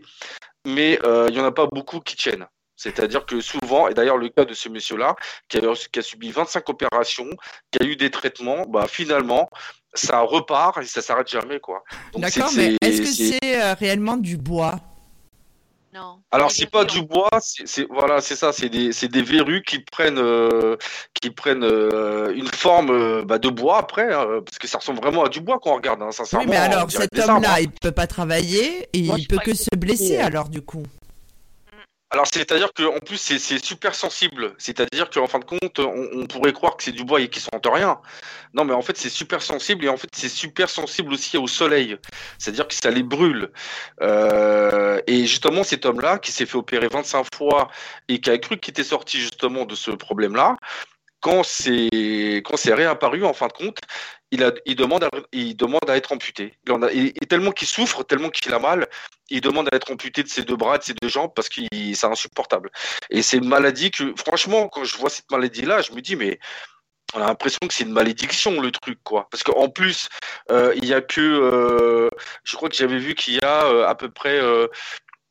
mais 0.64 0.98
il 1.28 1.34
n'y 1.34 1.40
en 1.40 1.44
a 1.44 1.52
pas 1.52 1.66
beaucoup 1.66 2.00
qui 2.00 2.16
tiennent. 2.16 2.46
C'est-à-dire 2.84 3.24
que 3.24 3.40
souvent, 3.40 3.88
et 3.88 3.94
d'ailleurs 3.94 4.18
le 4.18 4.28
cas 4.28 4.44
de 4.44 4.52
ce 4.54 4.68
monsieur-là, 4.68 5.16
qui 5.48 5.58
a, 5.58 5.60
qui 5.90 5.98
a 5.98 6.02
subi 6.02 6.30
25 6.30 6.68
opérations, 6.68 7.30
qui 7.70 7.82
a 7.82 7.86
eu 7.86 7.96
des 7.96 8.10
traitements, 8.10 8.66
bah, 8.68 8.86
finalement, 8.88 9.48
ça 9.94 10.20
repart 10.20 10.76
et 10.82 10.84
ça 10.84 11.00
s'arrête 11.00 11.28
jamais. 11.28 11.60
quoi. 11.60 11.82
D'accord, 12.16 12.50
mais 12.56 12.76
est-ce 12.82 13.00
que 13.00 13.06
c'est- 13.08 13.38
euh, 13.62 13.74
réellement 13.74 14.16
du 14.16 14.36
bois? 14.36 14.76
Non. 15.94 16.18
Alors 16.32 16.50
C'est 16.50 16.68
pas 16.68 16.84
du 16.84 17.02
bois, 17.02 17.30
c'est 17.40 17.86
voilà, 17.88 18.20
c'est 18.20 18.34
ça, 18.34 18.52
c'est 18.52 18.68
des 18.68 18.90
c'est 18.90 19.06
des 19.06 19.22
verrues 19.22 19.62
qui 19.62 19.78
prennent 19.78 20.18
euh, 20.18 20.76
qui 21.20 21.30
prennent 21.30 21.62
euh, 21.62 22.34
une 22.34 22.48
forme 22.48 22.90
euh, 22.90 23.22
bah, 23.24 23.38
de 23.38 23.48
bois 23.48 23.78
après, 23.78 24.12
hein, 24.12 24.26
parce 24.44 24.58
que 24.58 24.66
ça 24.66 24.78
ressemble 24.78 24.98
vraiment 25.00 25.22
à 25.22 25.28
du 25.28 25.40
bois 25.40 25.60
quand 25.62 25.70
on 25.70 25.76
regarde, 25.76 26.02
hein, 26.02 26.06
Oui, 26.08 26.12
sincèrement. 26.14 26.46
mais 26.50 26.58
on 26.58 26.62
alors 26.62 26.90
cet 26.90 27.16
homme-là, 27.16 27.54
hein. 27.54 27.60
il 27.60 27.70
peut 27.70 27.92
pas 27.92 28.08
travailler 28.08 28.88
et 28.92 29.02
Moi, 29.04 29.16
il 29.20 29.28
peut 29.28 29.38
que 29.38 29.54
se 29.54 29.68
blesser 29.76 30.16
alors 30.16 30.48
du 30.48 30.62
coup. 30.62 30.82
Alors 32.14 32.28
c'est-à-dire 32.32 32.72
que 32.72 32.84
en 32.84 33.00
plus 33.00 33.16
c'est 33.16 33.58
super 33.58 33.92
sensible, 33.92 34.54
c'est-à-dire 34.56 35.10
qu'en 35.10 35.26
fin 35.26 35.40
de 35.40 35.44
compte 35.44 35.80
on, 35.80 36.26
pourrait 36.28 36.52
croire 36.52 36.76
que 36.76 36.84
c'est 36.84 36.92
du 36.92 37.02
bois 37.02 37.20
et 37.20 37.28
qu'ils 37.28 37.42
sentent 37.42 37.66
rien. 37.66 37.98
Non 38.54 38.64
mais 38.64 38.72
en 38.72 38.82
fait 38.82 38.96
c'est 38.96 39.08
super 39.10 39.42
sensible 39.42 39.84
et 39.84 39.88
en 39.88 39.96
fait 39.96 40.08
c'est 40.12 40.28
super 40.28 40.70
sensible 40.70 41.12
aussi 41.12 41.36
au 41.38 41.48
soleil, 41.48 41.96
c'est-à-dire 42.38 42.68
que 42.68 42.74
ça 42.74 42.92
les 42.92 43.02
brûle. 43.02 43.50
Euh, 44.00 45.00
et 45.08 45.26
justement 45.26 45.64
cet 45.64 45.86
homme-là 45.86 46.20
qui 46.20 46.30
s'est 46.30 46.46
fait 46.46 46.56
opérer 46.56 46.86
25 46.86 47.34
fois 47.34 47.68
et 48.06 48.20
qui 48.20 48.30
a 48.30 48.38
cru 48.38 48.58
qu'il 48.58 48.70
était 48.70 48.84
sorti 48.84 49.18
justement 49.18 49.64
de 49.64 49.74
ce 49.74 49.90
problème-là, 49.90 50.54
quand 51.24 51.42
c'est 51.42 52.42
quand 52.44 52.58
c'est 52.58 52.74
réapparu 52.74 53.24
en 53.24 53.32
fin 53.32 53.46
de 53.46 53.54
compte, 53.54 53.78
il, 54.30 54.76
demande 54.76 55.04
à, 55.04 55.10
il 55.32 55.56
demande 55.56 55.88
à 55.88 55.96
être 55.96 56.12
amputé. 56.12 56.58
Il 56.68 57.12
et, 57.16 57.26
tellement 57.26 57.50
qu'il 57.50 57.66
souffre, 57.66 58.02
tellement 58.02 58.28
qu'il 58.28 58.52
a 58.52 58.58
mal, 58.58 58.86
il 59.30 59.40
demande 59.40 59.68
à 59.72 59.76
être 59.76 59.90
amputé 59.90 60.22
de 60.22 60.28
ses 60.28 60.42
deux 60.42 60.56
bras, 60.56 60.76
de 60.76 60.84
ses 60.84 60.92
deux 60.92 61.08
jambes, 61.08 61.32
parce 61.34 61.48
que 61.48 61.62
c'est 61.94 62.06
insupportable. 62.06 62.70
Et 63.08 63.22
c'est 63.22 63.38
une 63.38 63.48
maladie 63.48 63.90
que, 63.90 64.12
franchement, 64.18 64.68
quand 64.68 64.84
je 64.84 64.98
vois 64.98 65.08
cette 65.08 65.30
maladie-là, 65.30 65.80
je 65.80 65.92
me 65.92 66.02
dis, 66.02 66.14
mais 66.14 66.38
on 67.14 67.22
a 67.22 67.26
l'impression 67.26 67.60
que 67.66 67.72
c'est 67.72 67.84
une 67.84 67.92
malédiction, 67.92 68.60
le 68.60 68.70
truc, 68.70 68.98
quoi. 69.02 69.26
Parce 69.30 69.42
qu'en 69.42 69.70
plus, 69.70 70.10
euh, 70.50 70.74
il 70.76 70.84
y 70.84 70.92
a 70.92 71.00
que, 71.00 71.22
euh, 71.22 72.10
je 72.44 72.54
crois 72.56 72.68
que 72.68 72.76
j'avais 72.76 72.98
vu 72.98 73.14
qu'il 73.14 73.34
y 73.34 73.40
a 73.42 73.64
euh, 73.64 73.86
à 73.86 73.94
peu 73.94 74.10
près 74.10 74.40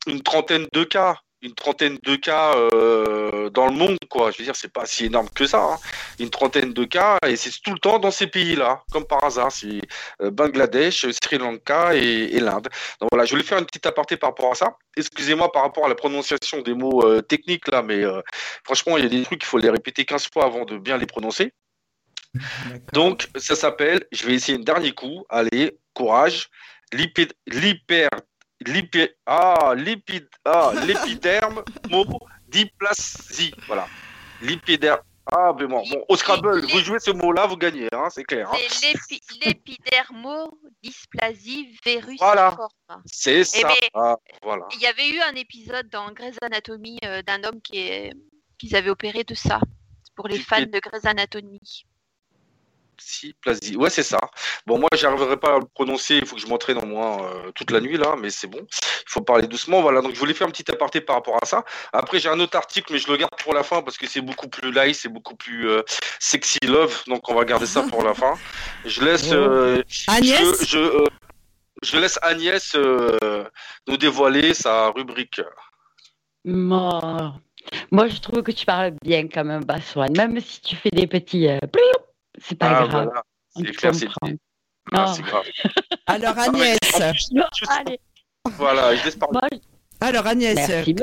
une 0.08 0.22
trentaine 0.22 0.66
de 0.72 0.82
cas 0.82 1.18
une 1.44 1.54
trentaine 1.54 1.98
de 2.02 2.16
cas 2.16 2.54
euh, 2.56 3.50
dans 3.50 3.66
le 3.66 3.72
monde, 3.72 3.98
quoi. 4.08 4.30
Je 4.30 4.38
veux 4.38 4.44
dire, 4.44 4.56
c'est 4.56 4.72
pas 4.72 4.86
si 4.86 5.06
énorme 5.06 5.28
que 5.34 5.46
ça. 5.46 5.62
Hein. 5.62 5.78
Une 6.18 6.30
trentaine 6.30 6.72
de 6.72 6.84
cas, 6.84 7.18
et 7.26 7.36
c'est 7.36 7.50
tout 7.62 7.72
le 7.72 7.78
temps 7.78 7.98
dans 7.98 8.10
ces 8.10 8.26
pays-là, 8.26 8.82
comme 8.90 9.04
par 9.06 9.22
hasard. 9.22 9.52
C'est 9.52 9.80
euh, 10.22 10.30
Bangladesh, 10.30 11.06
Sri 11.22 11.38
Lanka 11.38 11.94
et, 11.94 12.00
et 12.00 12.40
l'Inde. 12.40 12.68
Donc 13.00 13.10
voilà, 13.12 13.26
je 13.26 13.32
voulais 13.32 13.44
faire 13.44 13.58
une 13.58 13.66
petite 13.66 13.86
aparté 13.86 14.16
par 14.16 14.30
rapport 14.30 14.52
à 14.52 14.54
ça. 14.54 14.76
Excusez-moi 14.96 15.52
par 15.52 15.62
rapport 15.62 15.84
à 15.84 15.88
la 15.88 15.94
prononciation 15.94 16.62
des 16.62 16.74
mots 16.74 17.04
euh, 17.06 17.20
techniques 17.20 17.68
là, 17.68 17.82
mais 17.82 18.02
franchement, 18.64 18.96
il 18.96 19.04
y 19.04 19.06
a 19.06 19.10
des 19.10 19.22
trucs 19.22 19.40
qu'il 19.40 19.48
faut 19.48 19.58
les 19.58 19.70
répéter 19.70 20.04
15 20.04 20.28
fois 20.32 20.46
avant 20.46 20.64
de 20.64 20.78
bien 20.78 20.96
les 20.96 21.06
prononcer. 21.06 21.52
Donc, 22.92 23.28
ça 23.36 23.54
s'appelle, 23.54 24.04
je 24.10 24.26
vais 24.26 24.34
essayer 24.34 24.58
un 24.58 24.62
dernier 24.62 24.92
coup. 24.92 25.24
Allez, 25.28 25.78
courage. 25.92 26.48
l'hyper, 26.92 28.08
lipid, 28.60 29.14
ah, 29.26 29.74
lipid, 29.76 30.28
ah, 30.44 30.72
l'épiderme, 30.86 31.62
dysplasie. 32.48 33.52
Voilà. 33.66 33.86
L'épiderme. 34.42 35.00
Ah, 35.32 35.52
mais 35.58 35.66
bon, 35.66 35.82
bon, 35.88 36.04
au 36.10 36.16
Scrabble, 36.16 36.60
vous 36.66 36.80
jouez 36.80 36.98
ce 37.00 37.10
mot-là, 37.10 37.46
vous 37.46 37.56
gagnez, 37.56 37.88
hein, 37.92 38.08
c'est 38.10 38.24
clair. 38.24 38.50
Hein. 38.52 38.58
C'est 38.68 38.92
l'épidermodysplasie 39.42 41.78
virus 41.84 42.18
Voilà. 42.20 42.54
C'est 43.06 43.38
Eh 43.40 43.44
ça. 43.44 43.68
ben, 43.68 43.74
Ah, 43.94 44.16
voilà. 44.42 44.66
Il 44.74 44.82
y 44.82 44.86
avait 44.86 45.08
eu 45.08 45.20
un 45.20 45.34
épisode 45.34 45.88
dans 45.88 46.12
Grey's 46.12 46.36
Anatomy 46.42 46.98
euh, 47.04 47.22
d'un 47.22 47.42
homme 47.44 47.62
qui 47.62 47.78
est... 47.78 48.12
qu'ils 48.58 48.76
avaient 48.76 48.90
opéré 48.90 49.24
de 49.24 49.34
ça. 49.34 49.60
C'est 50.02 50.14
pour 50.14 50.28
les 50.28 50.38
fans 50.38 50.60
de 50.60 50.78
Grey's 50.78 51.06
Anatomy. 51.06 51.86
Dysplasie. 52.98 53.76
Ouais, 53.76 53.90
c'est 53.90 54.02
ça. 54.02 54.18
Bon, 54.66 54.78
moi, 54.78 54.88
j'arriverai 54.94 55.36
pas 55.36 55.56
à 55.56 55.58
le 55.58 55.64
prononcer. 55.66 56.16
Il 56.16 56.26
faut 56.26 56.36
que 56.36 56.42
je 56.42 56.46
m'entraîne 56.46 56.78
au 56.78 56.86
moins 56.86 57.22
euh, 57.24 57.50
toute 57.54 57.70
la 57.70 57.80
nuit, 57.80 57.96
là, 57.96 58.14
mais 58.18 58.30
c'est 58.30 58.46
bon. 58.46 58.60
Il 58.60 59.04
faut 59.08 59.20
parler 59.20 59.46
doucement. 59.46 59.80
Voilà, 59.82 60.00
donc 60.00 60.14
je 60.14 60.18
voulais 60.18 60.34
faire 60.34 60.46
un 60.46 60.50
petit 60.50 60.70
aparté 60.70 61.00
par 61.00 61.16
rapport 61.16 61.38
à 61.42 61.46
ça. 61.46 61.64
Après, 61.92 62.18
j'ai 62.18 62.28
un 62.28 62.40
autre 62.40 62.56
article, 62.56 62.92
mais 62.92 62.98
je 62.98 63.10
le 63.10 63.16
garde 63.16 63.34
pour 63.42 63.54
la 63.54 63.62
fin 63.62 63.82
parce 63.82 63.96
que 63.98 64.06
c'est 64.06 64.20
beaucoup 64.20 64.48
plus 64.48 64.72
light, 64.72 64.94
c'est 64.94 65.08
beaucoup 65.08 65.36
plus 65.36 65.68
euh, 65.68 65.82
sexy 66.18 66.58
love. 66.66 67.02
Donc, 67.06 67.28
on 67.28 67.34
va 67.34 67.44
garder 67.44 67.66
ça 67.66 67.82
pour 67.82 68.02
la 68.02 68.14
fin. 68.22 68.34
Je 68.84 69.02
laisse. 69.02 69.30
euh, 69.32 69.82
Agnès 70.08 70.60
je, 70.60 70.66
je, 70.66 71.06
je 71.82 71.96
laisse 71.98 72.18
Agnès 72.22 72.74
nous 73.86 73.96
dévoiler 73.96 74.54
sa 74.54 74.90
rubrique. 74.90 75.40
Moi, 76.44 77.34
moi, 77.90 78.08
je 78.08 78.20
trouve 78.20 78.42
que 78.42 78.52
tu 78.52 78.66
parles 78.66 78.92
bien 79.02 79.26
quand 79.28 79.44
même, 79.44 79.64
Bassoine. 79.64 80.12
Même 80.16 80.38
si 80.40 80.60
tu 80.60 80.76
fais 80.76 80.90
des 80.90 81.06
petits. 81.06 81.48
ploup, 81.72 82.03
c'est 82.38 82.56
pas 82.58 82.68
Ah, 82.68 82.86
grave. 82.86 82.90
voilà. 83.06 83.22
C'est 83.56 83.76
clair, 83.76 83.94
c'est 83.94 84.08
Oh. 84.92 84.98
c'est 85.14 85.22
grave. 85.22 85.44
Alors 86.06 86.38
Agnès, 86.38 86.78
Non, 87.32 87.44
allez, 87.70 87.98
Voilà, 88.56 88.94
je 88.96 89.04
laisse 89.04 89.16
parler. 89.16 89.38
moi, 89.40 89.48
alors 90.00 90.26
Agnès, 90.26 90.54
merci, 90.68 90.94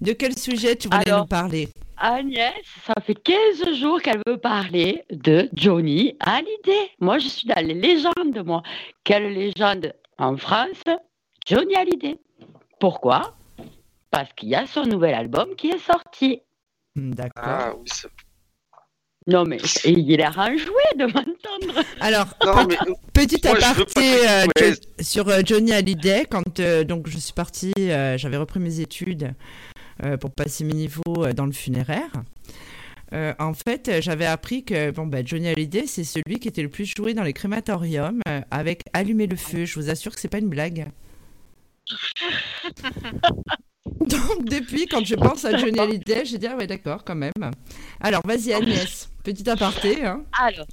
de 0.00 0.12
quel 0.12 0.38
sujet 0.38 0.76
tu 0.76 0.86
voulais 0.88 1.08
Alors, 1.08 1.20
nous 1.22 1.26
parler? 1.26 1.68
Agnès, 1.96 2.54
ça 2.86 2.94
fait 3.04 3.16
15 3.16 3.74
jours 3.74 4.00
qu'elle 4.00 4.22
veut 4.24 4.38
parler 4.38 5.04
de 5.10 5.48
Johnny 5.54 6.16
Hallyday. 6.20 6.90
Moi, 7.00 7.18
je 7.18 7.26
suis 7.26 7.48
dans 7.48 7.60
les 7.66 7.74
légendes, 7.74 8.44
moi. 8.46 8.62
Quelle 9.02 9.32
légende 9.32 9.92
en 10.18 10.36
France? 10.36 10.84
Johnny 11.44 11.74
Hallyday. 11.74 12.20
Pourquoi? 12.78 13.34
Parce 14.12 14.32
qu'il 14.34 14.50
y 14.50 14.54
a 14.54 14.66
son 14.68 14.84
nouvel 14.84 15.14
album 15.14 15.56
qui 15.56 15.70
est 15.70 15.78
sorti. 15.84 16.40
D'accord. 16.94 17.42
Ah, 17.44 17.72
oui, 17.76 17.88
c'est- 17.92 18.08
Non, 19.28 19.44
mais 19.44 19.58
il 19.84 20.20
a 20.22 20.30
enjoué 20.30 20.82
de 20.96 21.04
m'entendre. 21.04 21.84
Alors, 22.00 22.26
Non, 22.44 22.66
mais 22.66 22.76
Petit 23.12 23.38
Moi, 23.44 23.56
aparté 23.62 24.26
euh. 24.28 24.46
Jo- 24.58 24.74
sur 25.00 25.28
euh, 25.28 25.40
Johnny 25.44 25.72
Hallyday, 25.72 26.24
quand 26.30 26.58
euh, 26.60 26.82
donc 26.82 27.08
je 27.08 27.18
suis 27.18 27.34
partie, 27.34 27.72
euh, 27.78 28.16
j'avais 28.16 28.38
repris 28.38 28.58
mes 28.58 28.80
études 28.80 29.34
euh, 30.02 30.16
pour 30.16 30.30
passer 30.30 30.64
mes 30.64 30.72
niveaux 30.72 31.02
euh, 31.24 31.32
dans 31.34 31.44
le 31.46 31.52
funéraire. 31.52 32.10
Euh, 33.12 33.34
en 33.38 33.52
fait, 33.54 34.00
j'avais 34.00 34.26
appris 34.26 34.64
que 34.64 34.90
bon, 34.92 35.06
bah, 35.06 35.18
Johnny 35.24 35.48
Hallyday, 35.48 35.86
c'est 35.86 36.04
celui 36.04 36.38
qui 36.40 36.48
était 36.48 36.62
le 36.62 36.68
plus 36.70 36.86
joué 36.96 37.12
dans 37.14 37.22
les 37.22 37.32
crématoriums 37.34 38.20
euh, 38.28 38.40
avec 38.50 38.82
Allumer 38.92 39.26
le 39.26 39.36
feu. 39.36 39.64
Je 39.66 39.74
vous 39.78 39.90
assure 39.90 40.14
que 40.14 40.20
c'est 40.20 40.28
pas 40.28 40.38
une 40.38 40.48
blague. 40.48 40.88
Donc 44.00 44.44
depuis, 44.44 44.86
quand 44.86 45.04
je 45.04 45.14
pense 45.14 45.44
à 45.44 45.56
Johnny 45.56 45.78
Hallyday, 45.78 46.24
j'ai 46.26 46.38
dit 46.38 46.46
ah 46.46 46.56
ouais 46.56 46.66
d'accord 46.66 47.04
quand 47.04 47.14
même. 47.14 47.32
Alors 48.00 48.20
vas-y 48.26 48.52
Agnès, 48.52 49.08
petit 49.32 49.50
aparté. 49.50 50.04
Hein. 50.04 50.22
Alors, 50.42 50.66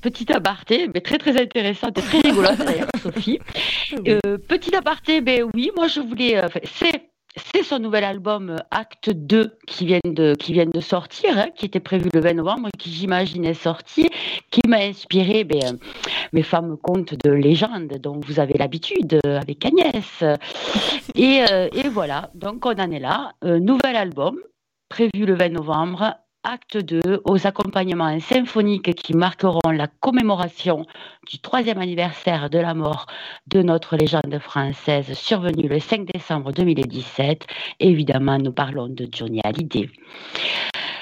petit 0.00 0.32
aparté, 0.32 0.88
mais 0.94 1.00
très 1.00 1.18
très 1.18 1.40
intéressante 1.40 1.98
et 1.98 2.02
très 2.02 2.18
rigolote 2.20 2.58
d'ailleurs, 2.64 2.88
Sophie. 3.02 3.40
Euh, 4.06 4.38
petit 4.38 4.74
aparté, 4.74 5.20
ben 5.20 5.44
oui, 5.54 5.70
moi 5.76 5.88
je 5.88 6.00
voulais. 6.00 6.36
euh, 6.42 6.48
c'est. 6.64 7.10
C'est 7.52 7.64
son 7.64 7.78
nouvel 7.80 8.02
album 8.02 8.48
euh, 8.48 8.56
Acte 8.70 9.10
2 9.10 9.58
qui 9.66 9.84
vient 9.84 10.00
de, 10.06 10.34
qui 10.36 10.54
vient 10.54 10.64
de 10.64 10.80
sortir, 10.80 11.36
hein, 11.36 11.48
qui 11.54 11.66
était 11.66 11.80
prévu 11.80 12.08
le 12.14 12.20
20 12.22 12.32
novembre, 12.32 12.70
qui 12.78 12.90
j'imagine 12.90 13.44
est 13.44 13.52
sorti, 13.52 14.08
qui 14.50 14.62
m'a 14.66 14.78
inspiré 14.78 15.44
ben, 15.44 15.76
mes 16.32 16.42
fameux 16.42 16.76
contes 16.76 17.12
de 17.22 17.30
légende 17.30 17.92
dont 18.02 18.18
vous 18.26 18.40
avez 18.40 18.54
l'habitude 18.56 19.20
avec 19.22 19.66
Agnès. 19.66 20.24
Et, 21.14 21.44
euh, 21.50 21.68
et 21.74 21.90
voilà, 21.90 22.30
donc 22.34 22.64
on 22.64 22.70
en 22.72 22.90
est 22.90 23.00
là. 23.00 23.32
Euh, 23.44 23.58
nouvel 23.60 23.96
album 23.96 24.38
prévu 24.88 25.26
le 25.26 25.34
20 25.34 25.50
novembre, 25.50 26.14
acte 26.46 26.78
2, 26.78 27.22
aux 27.24 27.46
accompagnements 27.46 28.20
symphoniques 28.20 28.94
qui 28.94 29.14
marqueront 29.14 29.70
la 29.70 29.88
commémoration 29.88 30.86
du 31.28 31.40
troisième 31.40 31.78
anniversaire 31.78 32.48
de 32.48 32.58
la 32.58 32.72
mort 32.72 33.06
de 33.48 33.62
notre 33.62 33.96
légende 33.96 34.38
française 34.38 35.12
survenue 35.14 35.68
le 35.68 35.80
5 35.80 36.06
décembre 36.14 36.52
2017. 36.52 37.46
Évidemment, 37.80 38.38
nous 38.38 38.52
parlons 38.52 38.88
de 38.88 39.08
Johnny 39.10 39.40
Hallyday. 39.42 39.90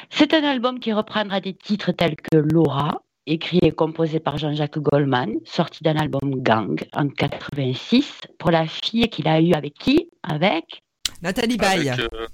C'est 0.08 0.32
un 0.32 0.44
album 0.44 0.80
qui 0.80 0.92
reprendra 0.94 1.40
des 1.40 1.52
titres 1.52 1.92
tels 1.92 2.16
que 2.16 2.38
Laura, 2.38 3.02
écrit 3.26 3.60
et 3.62 3.72
composé 3.72 4.20
par 4.20 4.38
Jean-Jacques 4.38 4.78
Goldman, 4.78 5.34
sorti 5.44 5.84
d'un 5.84 5.96
album 5.96 6.42
Gang 6.42 6.80
en 6.94 7.08
86, 7.08 8.22
pour 8.38 8.50
la 8.50 8.66
fille 8.66 9.08
qu'il 9.10 9.28
a 9.28 9.42
eue 9.42 9.52
avec 9.52 9.74
qui? 9.74 10.08
Avec? 10.22 10.82
Nathalie 11.22 11.58
Baye. 11.58 11.90
avec, 11.90 12.00
euh, 12.14 12.26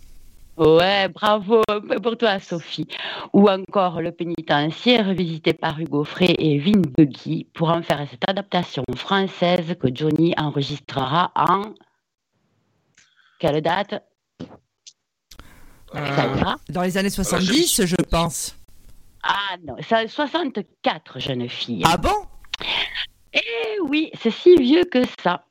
Ouais, 0.60 1.08
bravo 1.08 1.62
pour 2.02 2.18
toi, 2.18 2.38
Sophie. 2.38 2.86
Ou 3.32 3.48
encore 3.48 4.02
Le 4.02 4.12
pénitencier, 4.12 5.00
revisité 5.00 5.54
par 5.54 5.80
Hugo 5.80 6.04
Frey 6.04 6.34
et 6.38 6.58
Vin 6.58 6.82
Buggy, 6.98 7.46
pour 7.54 7.70
en 7.70 7.82
faire 7.82 8.06
cette 8.10 8.28
adaptation 8.28 8.84
française 8.94 9.74
que 9.80 9.88
Johnny 9.90 10.34
enregistrera 10.36 11.32
en. 11.34 11.72
Quelle 13.38 13.62
date? 13.62 14.04
Ça 15.94 16.24
Euh, 16.26 16.54
dans 16.68 16.82
les 16.82 16.98
années 16.98 17.08
70, 17.08 17.86
je 17.86 17.96
pense. 18.10 18.54
Ah 19.22 19.56
non, 19.66 19.76
c'est 19.80 20.04
en 20.04 20.06
64, 20.06 21.20
jeune 21.20 21.48
fille. 21.48 21.82
Ah 21.86 21.96
bon? 21.96 22.26
Eh 23.32 23.80
oui, 23.88 24.10
c'est 24.20 24.30
si 24.30 24.56
vieux 24.56 24.84
que 24.84 25.04
ça. 25.22 25.46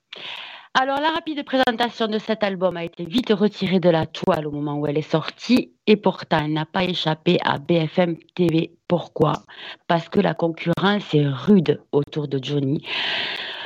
Alors, 0.81 1.01
la 1.01 1.09
rapide 1.09 1.43
présentation 1.43 2.07
de 2.07 2.17
cet 2.19 2.41
album 2.41 2.77
a 2.77 2.85
été 2.85 3.03
vite 3.03 3.33
retirée 3.33 3.81
de 3.81 3.89
la 3.89 4.05
toile 4.05 4.47
au 4.47 4.51
moment 4.51 4.77
où 4.77 4.87
elle 4.87 4.97
est 4.97 5.01
sortie, 5.01 5.73
et 5.87 5.97
pourtant, 5.97 6.39
elle 6.45 6.53
n'a 6.53 6.65
pas 6.65 6.85
échappé 6.85 7.37
à 7.43 7.57
BFM 7.57 8.15
TV. 8.33 8.71
Pourquoi? 8.87 9.33
Parce 9.87 10.07
que 10.07 10.21
la 10.21 10.33
concurrence 10.33 11.13
est 11.13 11.27
rude 11.27 11.81
autour 11.91 12.29
de 12.29 12.39
Johnny. 12.41 12.81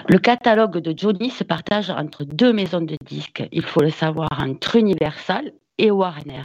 Le 0.10 0.18
catalogue 0.18 0.80
de 0.80 0.98
Johnny 0.98 1.30
se 1.30 1.44
partage 1.44 1.92
entre 1.92 2.24
deux 2.24 2.52
maisons 2.52 2.82
de 2.82 2.96
disques, 3.06 3.44
il 3.52 3.62
faut 3.62 3.82
le 3.82 3.92
savoir, 3.92 4.30
entre 4.40 4.78
Universal 4.78 5.52
et 5.78 5.92
Warner. 5.92 6.44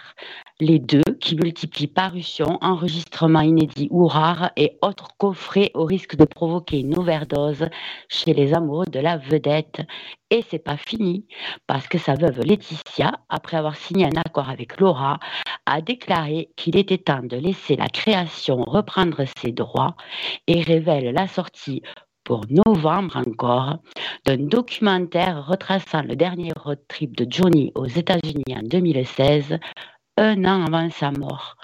Les 0.60 0.78
deux 0.78 1.02
qui 1.20 1.36
multiplient 1.36 1.86
parutions, 1.86 2.58
enregistrements 2.62 3.42
inédits 3.42 3.88
ou 3.90 4.06
rares 4.06 4.50
et 4.56 4.78
autres 4.82 5.16
coffrets 5.18 5.70
au 5.74 5.84
risque 5.84 6.16
de 6.16 6.24
provoquer 6.24 6.80
une 6.80 6.98
overdose 6.98 7.68
chez 8.08 8.34
les 8.34 8.54
amoureux 8.54 8.86
de 8.86 8.98
la 8.98 9.18
vedette. 9.18 9.82
Et 10.30 10.44
c'est 10.50 10.58
pas 10.58 10.76
fini, 10.76 11.26
parce 11.66 11.86
que 11.86 11.98
sa 11.98 12.14
veuve 12.14 12.40
Laetitia, 12.40 13.12
après 13.28 13.56
avoir 13.56 13.76
signé 13.76 14.06
un 14.06 14.20
accord 14.20 14.50
avec 14.50 14.80
Laura, 14.80 15.20
a 15.66 15.80
déclaré 15.80 16.50
qu'il 16.56 16.76
était 16.76 16.98
temps 16.98 17.22
de 17.22 17.36
laisser 17.36 17.76
la 17.76 17.88
création 17.88 18.64
reprendre 18.64 19.24
ses 19.40 19.52
droits 19.52 19.96
et 20.46 20.60
révèle 20.62 21.12
la 21.14 21.28
sortie 21.28 21.82
pour 22.28 22.44
novembre 22.50 23.16
encore 23.16 23.78
d'un 24.26 24.36
documentaire 24.36 25.46
retraçant 25.46 26.02
le 26.02 26.14
dernier 26.14 26.52
road 26.54 26.78
trip 26.86 27.16
de 27.16 27.26
Johnny 27.26 27.72
aux 27.74 27.86
États-Unis 27.86 28.54
en 28.54 28.62
2016, 28.64 29.58
un 30.18 30.44
an 30.44 30.66
avant 30.66 30.90
sa 30.90 31.10
mort. 31.10 31.56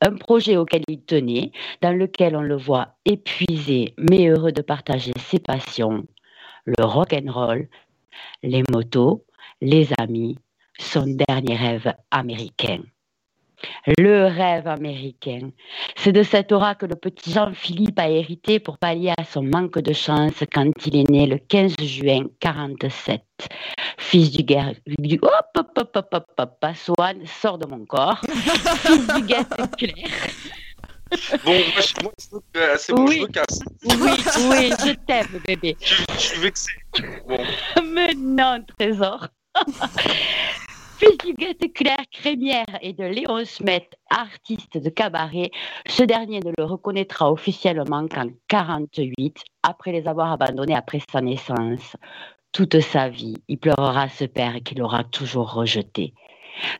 Un 0.00 0.16
projet 0.16 0.56
auquel 0.56 0.82
il 0.88 1.02
tenait, 1.02 1.52
dans 1.80 1.96
lequel 1.96 2.34
on 2.34 2.40
le 2.40 2.56
voit 2.56 2.96
épuisé 3.04 3.94
mais 3.98 4.26
heureux 4.26 4.50
de 4.50 4.62
partager 4.62 5.12
ses 5.16 5.38
passions, 5.38 6.04
le 6.64 6.84
rock 6.84 7.12
and 7.12 7.30
roll, 7.30 7.68
les 8.42 8.64
motos, 8.68 9.24
les 9.60 9.90
amis, 9.96 10.36
son 10.76 11.06
dernier 11.06 11.54
rêve 11.54 11.94
américain. 12.10 12.80
Le 13.98 14.26
rêve 14.26 14.66
américain. 14.68 15.50
C'est 15.96 16.12
de 16.12 16.22
cette 16.22 16.52
aura 16.52 16.74
que 16.74 16.86
le 16.86 16.96
petit 16.96 17.32
Jean-Philippe 17.32 17.98
a 17.98 18.08
hérité 18.08 18.58
pour 18.60 18.78
pallier 18.78 19.12
à 19.18 19.24
son 19.24 19.42
manque 19.42 19.78
de 19.78 19.92
chance 19.92 20.32
quand 20.52 20.70
il 20.86 20.96
est 20.96 21.10
né 21.10 21.26
le 21.26 21.38
15 21.38 21.74
juin 21.80 22.24
47. 22.40 23.22
Fils 23.98 24.30
du 24.30 24.42
guerre... 24.42 24.74
Du... 24.86 25.18
Hop, 25.22 25.30
hop, 25.56 25.70
hop, 25.76 25.90
hop, 25.96 26.08
hop, 26.12 26.26
hop, 26.38 26.50
Passoane, 26.60 27.26
sort 27.26 27.58
de 27.58 27.66
mon 27.66 27.84
corps. 27.86 28.20
Fils 28.30 29.06
du 29.14 29.22
guet 29.22 29.44
clair. 29.78 30.08
Bon, 31.44 31.50
moi, 31.52 31.80
je, 31.80 32.02
moi, 32.04 32.12
je 32.20 32.26
veux 32.36 32.40
que- 32.52 32.78
c'est 32.78 32.92
bon, 32.94 33.04
Oui. 33.06 33.16
je 33.16 33.22
me 33.22 33.26
casse. 33.26 33.60
Oui, 33.84 33.96
oui, 34.48 34.70
je 34.86 34.92
t'aime, 35.06 35.40
bébé. 35.46 35.76
Je, 35.80 36.04
je 36.14 36.18
suis 36.18 36.38
vexé. 36.40 36.70
Bon, 37.26 37.38
Mais 37.92 38.14
non, 38.16 38.64
trésor. 38.78 39.26
Fils 41.00 41.16
du 41.24 41.32
guette 41.32 41.72
clair 41.72 41.96
crémière 42.12 42.78
et 42.82 42.92
de 42.92 43.04
Léon 43.04 43.42
Smet, 43.46 43.88
artiste 44.10 44.76
de 44.76 44.90
cabaret, 44.90 45.50
ce 45.86 46.02
dernier 46.02 46.40
ne 46.40 46.52
le 46.58 46.64
reconnaîtra 46.64 47.32
officiellement 47.32 48.06
qu'en 48.06 48.26
48, 48.48 49.38
après 49.62 49.92
les 49.92 50.06
avoir 50.06 50.30
abandonnés 50.30 50.76
après 50.76 51.00
sa 51.10 51.22
naissance. 51.22 51.96
Toute 52.52 52.80
sa 52.80 53.08
vie, 53.08 53.38
il 53.48 53.56
pleurera 53.56 54.10
ce 54.10 54.26
père 54.26 54.56
qu'il 54.62 54.82
aura 54.82 55.02
toujours 55.04 55.54
rejeté. 55.54 56.12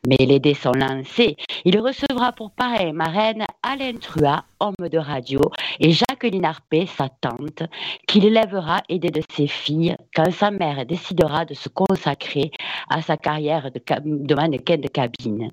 Mais 0.05 0.17
les 0.19 0.39
dés 0.39 0.53
sont 0.53 0.73
lancés. 0.73 1.35
Il 1.65 1.79
recevra 1.79 2.31
pour 2.31 2.51
pareil 2.51 2.93
marraine 2.93 3.43
Alain 3.63 3.93
Trua, 3.99 4.45
homme 4.59 4.75
de 4.87 4.99
radio, 4.99 5.41
et 5.79 5.93
Jacqueline 6.21 6.45
Arpé, 6.45 6.85
sa 6.85 7.09
tante, 7.09 7.63
qu'il 8.07 8.25
élèvera 8.25 8.83
aidé 8.89 9.09
de 9.09 9.23
ses 9.31 9.47
filles 9.47 9.95
quand 10.15 10.29
sa 10.31 10.51
mère 10.51 10.85
décidera 10.85 11.45
de 11.45 11.55
se 11.55 11.67
consacrer 11.67 12.51
à 12.91 13.01
sa 13.01 13.17
carrière 13.17 13.71
de, 13.71 13.81
de 14.05 14.35
mannequin 14.35 14.77
de 14.77 14.87
cabine. 14.87 15.49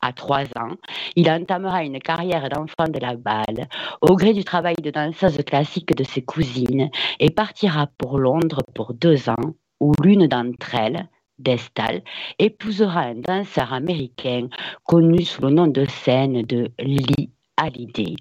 À 0.00 0.12
trois 0.12 0.44
ans, 0.56 0.76
il 1.16 1.28
entamera 1.28 1.82
une 1.82 1.98
carrière 1.98 2.48
d'enfant 2.48 2.88
de 2.88 3.00
la 3.00 3.16
balle 3.16 3.66
au 4.00 4.14
gré 4.14 4.32
du 4.32 4.44
travail 4.44 4.76
de 4.80 4.92
danseuse 4.92 5.42
classique 5.42 5.96
de 5.96 6.04
ses 6.04 6.22
cousines 6.22 6.88
et 7.18 7.30
partira 7.30 7.88
pour 7.98 8.18
Londres 8.18 8.62
pour 8.76 8.94
deux 8.94 9.28
ans 9.28 9.54
où 9.80 9.92
l'une 10.04 10.28
d'entre 10.28 10.76
elles, 10.76 11.08
Destal, 11.40 12.02
épousera 12.38 13.00
un 13.00 13.16
danseur 13.16 13.72
américain 13.72 14.46
connu 14.84 15.24
sous 15.24 15.42
le 15.42 15.50
nom 15.50 15.66
de 15.66 15.84
scène 15.86 16.42
de 16.42 16.70
Lee 16.78 17.30
Hallyday. 17.56 18.14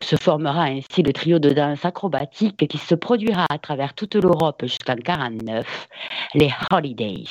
Se 0.00 0.16
formera 0.16 0.62
ainsi 0.64 1.02
le 1.02 1.12
trio 1.12 1.38
de 1.38 1.50
danse 1.50 1.84
acrobatique 1.84 2.66
qui 2.68 2.78
se 2.78 2.94
produira 2.94 3.46
à 3.50 3.58
travers 3.58 3.94
toute 3.94 4.14
l'Europe 4.14 4.62
jusqu'en 4.62 4.94
1949, 4.94 5.88
les 6.34 6.50
Holidays. 6.70 7.28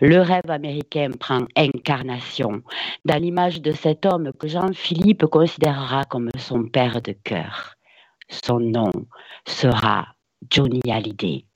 Le 0.00 0.20
rêve 0.20 0.50
américain 0.50 1.10
prend 1.18 1.46
incarnation 1.56 2.62
dans 3.04 3.20
l'image 3.20 3.60
de 3.60 3.72
cet 3.72 4.06
homme 4.06 4.32
que 4.38 4.48
Jean-Philippe 4.48 5.26
considérera 5.26 6.04
comme 6.04 6.30
son 6.38 6.64
père 6.64 7.00
de 7.02 7.12
cœur. 7.12 7.74
Son 8.28 8.60
nom 8.60 8.90
sera 9.46 10.08
Johnny 10.50 10.80
Hallyday. 10.90 11.46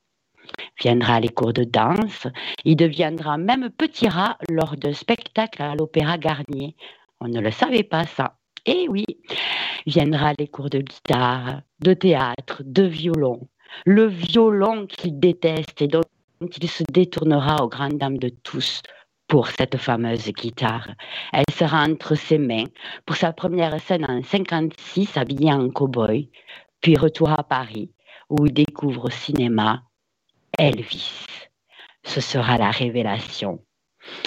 Viendra 0.81 1.21
les 1.21 1.29
cours 1.29 1.53
de 1.53 1.65
danse, 1.65 2.27
il 2.65 2.77
deviendra 2.77 3.39
même 3.39 3.71
petit 3.71 4.09
rat 4.09 4.39
lors 4.49 4.77
d'un 4.77 4.93
spectacle 4.93 5.63
à 5.63 5.75
l'Opéra 5.75 6.19
Garnier. 6.19 6.77
On 7.21 7.29
ne 7.29 7.41
le 7.41 7.51
savait 7.51 7.85
pas 7.85 8.05
ça. 8.05 8.40
Eh 8.67 8.89
oui, 8.89 9.07
viendra 9.87 10.33
les 10.39 10.49
cours 10.49 10.69
de 10.69 10.81
guitare, 10.81 11.63
de 11.81 11.95
théâtre, 11.95 12.63
de 12.65 12.83
violon. 12.83 13.49
Le 13.87 14.07
violon 14.07 14.87
qu'il 14.87 15.19
déteste 15.19 15.81
et 15.81 15.89
dont 15.89 16.03
il 16.41 16.69
se 16.69 16.85
détournera 16.93 17.65
aux 17.65 17.69
grandes 17.69 17.99
dames 17.99 18.19
de 18.19 18.29
tous 18.29 18.83
pour 19.29 19.49
cette 19.49 19.77
fameuse 19.77 20.29
guitare. 20.33 20.89
Elle 21.33 21.45
sera 21.53 21.85
entre 21.85 22.17
ses 22.17 22.39
mains 22.39 22.65
pour 23.07 23.17
sa 23.17 23.33
première 23.33 23.81
scène 23.81 24.05
en 24.05 24.23
56 24.23 25.17
habillé 25.17 25.53
en 25.53 25.69
cow-boy, 25.71 26.29
puis 26.81 26.97
retour 26.97 27.31
à 27.31 27.45
Paris 27.45 27.91
où 28.29 28.47
il 28.47 28.53
découvre 28.53 29.07
au 29.07 29.11
cinéma 29.11 29.83
Elvis. 30.59 31.27
Ce 32.05 32.21
sera 32.21 32.59
la 32.59 32.71
révélation. 32.71 33.61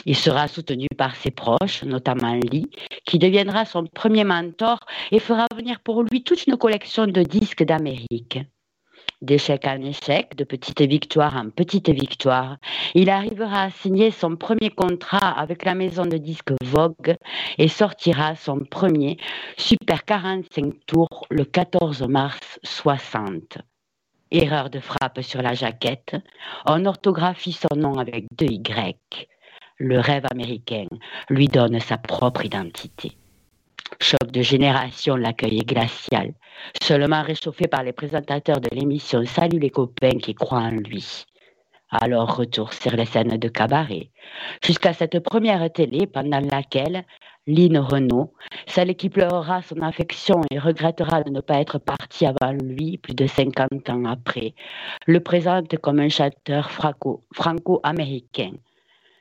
Il 0.06 0.16
sera 0.16 0.48
soutenu 0.48 0.88
par 0.98 1.16
ses 1.16 1.32
proches, 1.32 1.84
notamment 1.84 2.36
Lee, 2.52 2.70
qui 3.06 3.20
deviendra 3.20 3.66
son 3.66 3.86
premier 3.86 4.24
mentor 4.24 4.80
et 5.12 5.20
fera 5.20 5.46
venir 5.56 5.80
pour 5.80 6.04
lui 6.04 6.24
toute 6.24 6.46
une 6.48 6.58
collection 6.58 7.08
de 7.08 7.24
disques 7.24 7.64
d'Amérique 7.64 8.40
d'échec 9.24 9.66
en 9.66 9.82
échec, 9.82 10.36
de 10.36 10.44
petite 10.44 10.82
victoire 10.82 11.38
en 11.38 11.50
petite 11.50 11.90
victoire, 11.90 12.58
il 12.94 13.10
arrivera 13.10 13.64
à 13.64 13.70
signer 13.72 14.12
son 14.12 14.36
premier 14.36 14.70
contrat 14.70 15.30
avec 15.30 15.64
la 15.64 15.76
maison 15.76 16.06
de 16.06 16.18
disques 16.18 16.54
Vogue 16.64 17.16
et 17.58 17.70
sortira 17.70 18.36
son 18.36 18.60
premier 18.60 19.18
Super 19.58 20.04
45 20.04 20.74
tours 20.86 21.26
le 21.30 21.46
14 21.46 22.04
mars 22.04 22.60
60. 22.64 23.60
Erreur 24.32 24.70
de 24.70 24.80
frappe 24.80 25.22
sur 25.22 25.42
la 25.42 25.54
jaquette, 25.54 26.16
on 26.66 26.86
orthographie 26.86 27.54
son 27.54 27.76
nom 27.78 27.98
avec 27.98 28.26
deux 28.36 28.48
Y. 28.48 29.28
Le 29.80 30.00
rêve 30.00 30.26
américain 30.32 30.86
lui 31.30 31.48
donne 31.48 31.80
sa 31.80 31.98
propre 31.98 32.46
identité. 32.46 33.18
Choc 34.00 34.32
de 34.32 34.44
génération, 34.44 35.16
l'accueil 35.16 35.60
est 35.60 35.68
glacial, 35.68 36.34
seulement 36.82 37.24
réchauffé 37.24 37.68
par 37.68 37.82
les 37.82 37.92
présentateurs 37.92 38.62
de 38.62 38.70
l'émission 38.72 39.26
Salut 39.26 39.58
les 39.58 39.72
copains 39.72 40.20
qui 40.22 40.36
croient 40.36 40.60
en 40.60 40.72
lui. 40.72 41.26
Alors 41.90 42.36
retour 42.36 42.72
sur 42.72 42.92
les 42.92 43.06
scènes 43.06 43.38
de 43.38 43.48
cabaret, 43.48 44.12
jusqu'à 44.64 44.94
cette 44.94 45.20
première 45.20 45.72
télé 45.72 46.06
pendant 46.06 46.40
laquelle 46.40 47.04
Lynn 47.48 47.80
Renault, 47.80 48.34
celle 48.68 48.96
qui 48.96 49.10
pleurera 49.10 49.64
son 49.64 49.82
affection 49.82 50.42
et 50.52 50.60
regrettera 50.60 51.24
de 51.24 51.32
ne 51.32 51.42
pas 51.42 51.60
être 51.60 51.80
partie 51.80 52.28
avant 52.28 52.52
lui 52.52 53.00
plus 53.00 53.16
de 53.16 53.26
50 53.26 53.90
ans 53.90 54.06
après, 54.06 54.54
le 55.08 55.20
présente 55.20 55.78
comme 55.80 56.00
un 56.00 56.10
chanteur 56.10 56.70
franco-américain. 56.72 58.52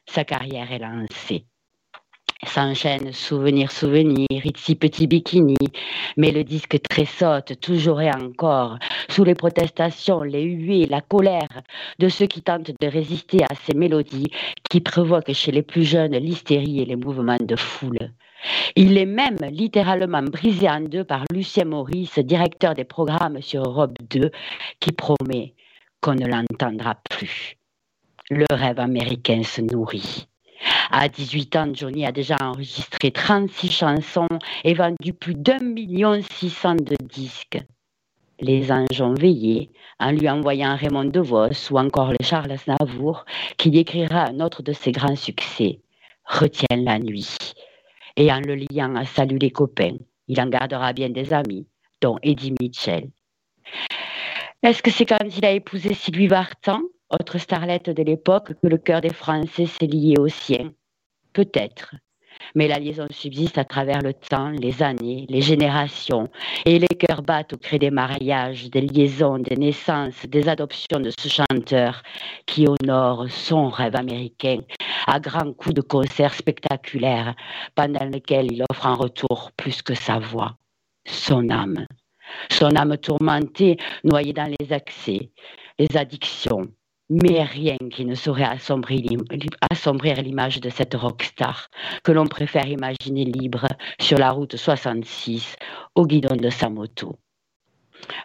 Sa 0.06 0.24
carrière 0.24 0.70
est 0.72 0.78
lancée. 0.78 1.46
S'enchaînent 2.44 3.12
souvenir, 3.12 3.70
souvenir, 3.70 4.26
ici 4.30 4.74
petit 4.74 5.06
bikini, 5.06 5.56
mais 6.16 6.32
le 6.32 6.42
disque 6.42 6.76
tressaute 6.82 7.60
toujours 7.60 8.00
et 8.00 8.10
encore, 8.10 8.78
sous 9.08 9.22
les 9.22 9.36
protestations, 9.36 10.22
les 10.22 10.42
huées, 10.42 10.86
la 10.86 11.00
colère 11.00 11.62
de 12.00 12.08
ceux 12.08 12.26
qui 12.26 12.42
tentent 12.42 12.72
de 12.80 12.86
résister 12.88 13.44
à 13.44 13.54
ces 13.54 13.74
mélodies 13.74 14.32
qui 14.68 14.80
provoquent 14.80 15.32
chez 15.32 15.52
les 15.52 15.62
plus 15.62 15.84
jeunes 15.84 16.16
l'hystérie 16.16 16.80
et 16.80 16.84
les 16.84 16.96
mouvements 16.96 17.36
de 17.40 17.56
foule. 17.56 18.10
Il 18.74 18.98
est 18.98 19.06
même 19.06 19.38
littéralement 19.50 20.22
brisé 20.22 20.68
en 20.68 20.80
deux 20.80 21.04
par 21.04 21.24
Lucien 21.32 21.64
Maurice, 21.64 22.18
directeur 22.18 22.74
des 22.74 22.84
programmes 22.84 23.40
sur 23.40 23.62
Europe 23.62 23.96
2, 24.10 24.30
qui 24.80 24.90
promet 24.90 25.54
qu'on 26.00 26.16
ne 26.16 26.26
l'entendra 26.26 26.96
plus. 27.08 27.56
Le 28.34 28.46
rêve 28.50 28.80
américain 28.80 29.42
se 29.42 29.60
nourrit. 29.60 30.26
À 30.90 31.10
18 31.10 31.56
ans, 31.56 31.70
Johnny 31.74 32.06
a 32.06 32.12
déjà 32.12 32.36
enregistré 32.40 33.10
36 33.10 33.70
chansons 33.70 34.38
et 34.64 34.72
vendu 34.72 35.12
plus 35.12 35.34
d'un 35.34 35.58
million 35.58 36.18
six 36.22 36.48
cent 36.48 36.74
de 36.74 36.96
disques. 37.12 37.60
Les 38.40 38.72
anges 38.72 39.02
ont 39.02 39.12
veillé 39.12 39.70
en 40.00 40.12
lui 40.12 40.30
envoyant 40.30 40.76
Raymond 40.76 41.10
DeVos 41.10 41.70
ou 41.72 41.78
encore 41.78 42.12
le 42.12 42.24
Charles 42.24 42.56
Navour 42.66 43.26
qui 43.58 43.76
écrira 43.76 44.28
un 44.28 44.40
autre 44.40 44.62
de 44.62 44.72
ses 44.72 44.92
grands 44.92 45.14
succès, 45.14 45.80
Retiens 46.24 46.78
la 46.78 46.98
nuit. 46.98 47.36
Et 48.16 48.32
en 48.32 48.40
le 48.40 48.54
liant 48.54 48.94
à 48.94 49.04
Salut 49.04 49.36
les 49.38 49.50
copains, 49.50 49.98
il 50.26 50.40
en 50.40 50.46
gardera 50.46 50.94
bien 50.94 51.10
des 51.10 51.34
amis, 51.34 51.66
dont 52.00 52.16
Eddie 52.22 52.54
Mitchell. 52.58 53.10
Est-ce 54.62 54.82
que 54.82 54.90
c'est 54.90 55.04
quand 55.04 55.18
il 55.36 55.44
a 55.44 55.50
épousé 55.50 55.92
Sylvie 55.92 56.28
Vartan? 56.28 56.80
Autre 57.18 57.38
starlette 57.38 57.90
de 57.90 58.02
l'époque, 58.02 58.52
que 58.62 58.68
le 58.68 58.78
cœur 58.78 59.00
des 59.00 59.12
Français 59.12 59.66
s'est 59.66 59.86
lié 59.86 60.14
au 60.18 60.28
sien. 60.28 60.72
Peut-être. 61.32 61.94
Mais 62.54 62.68
la 62.68 62.78
liaison 62.78 63.06
subsiste 63.10 63.58
à 63.58 63.64
travers 63.64 64.00
le 64.02 64.14
temps, 64.14 64.50
les 64.50 64.82
années, 64.82 65.26
les 65.28 65.42
générations, 65.42 66.28
et 66.64 66.78
les 66.78 66.88
cœurs 66.88 67.22
battent 67.22 67.54
au 67.54 67.56
cri 67.56 67.78
des 67.78 67.90
mariages, 67.90 68.70
des 68.70 68.80
liaisons, 68.80 69.38
des 69.38 69.56
naissances, 69.56 70.26
des 70.26 70.48
adoptions 70.48 71.00
de 71.00 71.10
ce 71.18 71.28
chanteur 71.28 72.02
qui 72.46 72.66
honore 72.66 73.26
son 73.30 73.68
rêve 73.68 73.96
américain 73.96 74.58
à 75.06 75.20
grands 75.20 75.52
coups 75.52 75.74
de 75.74 75.80
concerts 75.80 76.34
spectaculaires 76.34 77.34
pendant 77.74 78.04
lesquels 78.04 78.52
il 78.52 78.64
offre 78.70 78.86
en 78.86 78.94
retour 78.94 79.50
plus 79.56 79.82
que 79.82 79.94
sa 79.94 80.18
voix, 80.18 80.56
son 81.06 81.48
âme. 81.50 81.86
Son 82.50 82.76
âme 82.76 82.96
tourmentée, 82.96 83.76
noyée 84.04 84.32
dans 84.32 84.50
les 84.58 84.72
accès, 84.72 85.30
les 85.78 85.96
addictions, 85.96 86.68
mais 87.12 87.42
rien 87.42 87.76
qui 87.90 88.06
ne 88.06 88.14
saurait 88.14 88.48
assombrir 89.70 90.22
l'image 90.22 90.60
de 90.60 90.70
cette 90.70 90.94
rockstar 90.94 91.68
que 92.02 92.10
l'on 92.10 92.26
préfère 92.26 92.66
imaginer 92.66 93.26
libre 93.26 93.66
sur 94.00 94.16
la 94.16 94.30
route 94.30 94.56
66 94.56 95.56
au 95.94 96.06
guidon 96.06 96.36
de 96.36 96.48
sa 96.48 96.70
moto. 96.70 97.18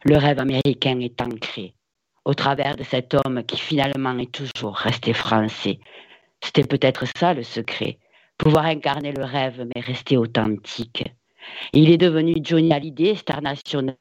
Le 0.06 0.18
rêve 0.18 0.40
américain 0.40 1.00
est 1.02 1.22
ancré 1.22 1.74
au 2.24 2.34
travers 2.34 2.78
de 2.78 2.84
cet 2.84 3.14
homme 3.14 3.44
qui 3.44 3.58
finalement 3.58 4.18
est 4.20 4.32
toujours 4.32 4.76
resté 4.76 5.12
français. 5.12 5.80
C'était 6.42 6.64
peut-être 6.66 7.06
ça 7.18 7.34
le 7.34 7.44
secret, 7.44 7.98
pouvoir 8.38 8.66
incarner 8.66 9.12
le 9.12 9.26
rêve 9.26 9.68
mais 9.76 9.82
rester 9.82 10.16
authentique. 10.16 11.04
Il 11.74 11.92
est 11.92 11.98
devenu 11.98 12.36
Johnny 12.42 12.72
Hallyday, 12.72 13.16
star 13.16 13.42
nationale, 13.42 13.98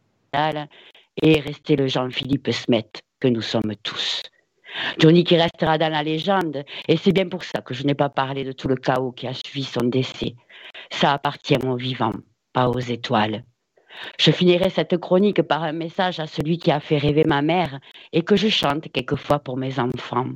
et 1.22 1.41
resté 1.41 1.74
le 1.74 1.89
Jean-Philippe 1.89 2.53
Smet 2.53 2.91
que 3.18 3.28
nous 3.28 3.43
sommes 3.43 3.74
tous. 3.82 4.22
Johnny 4.98 5.24
qui 5.24 5.36
restera 5.36 5.78
dans 5.78 5.90
la 5.90 6.02
légende, 6.02 6.64
et 6.88 6.96
c'est 6.96 7.12
bien 7.12 7.28
pour 7.28 7.44
ça 7.44 7.60
que 7.60 7.74
je 7.74 7.84
n'ai 7.84 7.94
pas 7.94 8.08
parlé 8.08 8.44
de 8.44 8.52
tout 8.52 8.68
le 8.68 8.76
chaos 8.76 9.12
qui 9.12 9.26
a 9.26 9.34
suivi 9.34 9.64
son 9.64 9.84
décès. 9.84 10.34
Ça 10.90 11.12
appartient 11.12 11.56
aux 11.64 11.76
vivants, 11.76 12.14
pas 12.52 12.68
aux 12.68 12.78
étoiles. 12.78 13.44
Je 14.18 14.30
finirai 14.30 14.70
cette 14.70 14.98
chronique 14.98 15.42
par 15.42 15.62
un 15.62 15.72
message 15.72 16.20
à 16.20 16.26
celui 16.26 16.58
qui 16.58 16.70
a 16.70 16.80
fait 16.80 16.98
rêver 16.98 17.24
ma 17.24 17.42
mère 17.42 17.80
et 18.12 18.22
que 18.22 18.36
je 18.36 18.48
chante 18.48 18.90
quelquefois 18.92 19.38
pour 19.38 19.56
mes 19.56 19.78
enfants. 19.78 20.28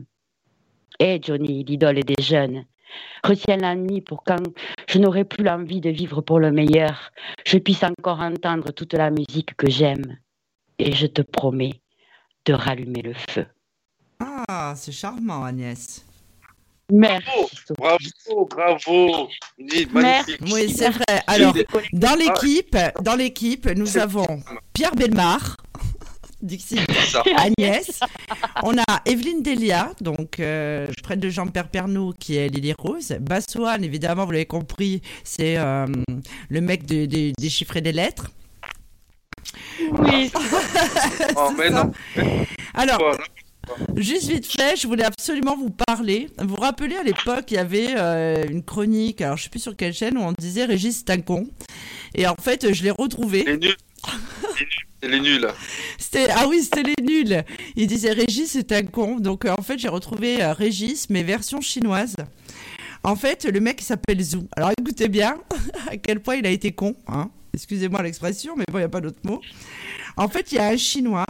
Hé 0.99 1.15
eh, 1.15 1.21
Johnny, 1.23 1.65
l'idole 1.65 2.03
des 2.03 2.23
jeunes, 2.23 2.65
retiens 3.25 3.57
la 3.57 3.75
nuit 3.75 4.01
pour 4.01 4.23
quand 4.25 4.43
je 4.89 4.99
n'aurai 4.99 5.25
plus 5.25 5.45
l'envie 5.45 5.81
de 5.81 5.91
vivre 5.91 6.21
pour 6.21 6.41
le 6.41 6.51
meilleur, 6.51 7.11
je 7.47 7.59
puisse 7.59 7.83
encore 7.85 8.21
entendre 8.21 8.73
toute 8.73 8.95
la 8.95 9.11
musique 9.11 9.55
que 9.57 9.71
j'aime. 9.71 10.19
Et 10.79 10.93
je 10.93 11.07
te 11.07 11.23
promets 11.23 11.81
de 12.47 12.55
rallumer 12.55 13.03
le 13.03 13.15
feu. 13.15 13.47
Ah, 14.53 14.71
Ah, 14.71 14.75
c'est 14.77 14.91
charmant, 14.91 15.45
Agnès. 15.45 16.05
Merci. 16.93 17.25
Bravo, 17.79 18.49
bravo. 18.51 19.29
Ni- 19.59 19.87
Magnifique. 19.93 20.41
Oui, 20.53 20.75
c'est 20.77 20.91
vrai. 20.91 21.23
Alors, 21.29 21.55
dans 21.93 22.17
l'équipe, 22.17 22.77
dans 23.01 23.15
l'équipe, 23.15 23.67
nous 23.77 23.97
avons 23.97 24.43
Pierre 24.73 24.97
Belmar, 24.97 25.57
Dixie. 26.43 26.81
Agnès. 27.37 28.01
On 28.65 28.77
a 28.77 29.03
Evelyne 29.07 29.41
Delia, 29.41 29.93
donc 30.01 30.41
euh, 30.41 30.89
près 31.05 31.17
de 31.17 31.29
Jean-Pierre 31.29 31.69
Pernou, 31.69 32.13
qui 32.19 32.37
est 32.37 32.49
Lily 32.49 32.73
Rose. 32.77 33.17
Bassoane, 33.21 33.85
évidemment, 33.85 34.25
vous 34.25 34.33
l'avez 34.33 34.47
compris, 34.47 35.01
c'est 35.23 35.59
euh, 35.59 35.87
le 36.49 36.61
mec 36.61 36.87
de- 36.87 37.07
de- 37.07 37.33
des 37.39 37.51
chiffres 37.51 37.77
et 37.77 37.83
des 37.83 37.93
lettres. 37.93 38.31
Oui. 39.93 40.33
Oh, 41.37 41.51
mais 41.57 41.71
non. 41.71 41.93
Alors, 42.75 43.01
Juste 43.97 44.29
vite 44.29 44.47
fait, 44.47 44.77
je 44.81 44.87
voulais 44.87 45.05
absolument 45.05 45.57
vous 45.57 45.71
parler. 45.71 46.29
Vous 46.39 46.49
vous 46.49 46.61
rappelez 46.61 46.97
à 46.97 47.03
l'époque, 47.03 47.45
il 47.51 47.55
y 47.55 47.59
avait 47.59 47.95
euh, 47.97 48.45
une 48.49 48.63
chronique, 48.63 49.21
alors 49.21 49.37
je 49.37 49.45
sais 49.45 49.51
plus 49.51 49.61
sur 49.61 49.77
quelle 49.77 49.93
chaîne, 49.93 50.17
où 50.19 50.23
on 50.23 50.33
disait 50.33 50.65
Régis 50.65 50.99
c'est 50.99 51.11
un 51.11 51.21
con. 51.21 51.49
Et 52.15 52.27
en 52.27 52.37
fait, 52.37 52.73
je 52.73 52.83
l'ai 52.83 52.91
retrouvé. 52.91 53.45
Les 53.45 53.57
nuls. 53.57 53.77
Les 55.03 55.21
nuls. 55.21 55.49
Ah 56.35 56.47
oui, 56.49 56.63
c'était 56.63 56.83
les 56.83 57.03
nuls. 57.03 57.45
Il 57.77 57.87
disait 57.87 58.13
Régis 58.13 58.51
c'est 58.51 58.73
un 58.73 58.83
con. 58.83 59.19
Donc 59.19 59.45
euh, 59.45 59.55
en 59.57 59.63
fait, 59.63 59.79
j'ai 59.79 59.89
retrouvé 59.89 60.43
euh, 60.43 60.53
Régis 60.53 61.09
mais 61.11 61.23
version 61.23 61.61
chinoise. 61.61 62.17
En 63.03 63.17
fait, 63.17 63.47
le 63.47 63.61
mec 63.61 63.81
s'appelle 63.81 64.23
Zhou. 64.23 64.47
Alors 64.57 64.71
écoutez 64.79 65.09
bien 65.09 65.39
à 65.91 65.97
quel 65.97 66.21
point 66.21 66.37
il 66.37 66.47
a 66.47 66.51
été 66.51 66.73
con. 66.73 66.95
Hein. 67.07 67.31
Excusez-moi 67.55 68.03
l'expression, 68.03 68.55
mais 68.57 68.65
bon, 68.71 68.79
il 68.79 68.83
n'y 68.83 68.87
a 68.87 68.89
pas 68.89 69.01
d'autre 69.01 69.21
mot. 69.25 69.41
En 70.17 70.29
fait, 70.29 70.53
il 70.53 70.57
y 70.57 70.59
a 70.59 70.69
un 70.69 70.77
Chinois 70.77 71.27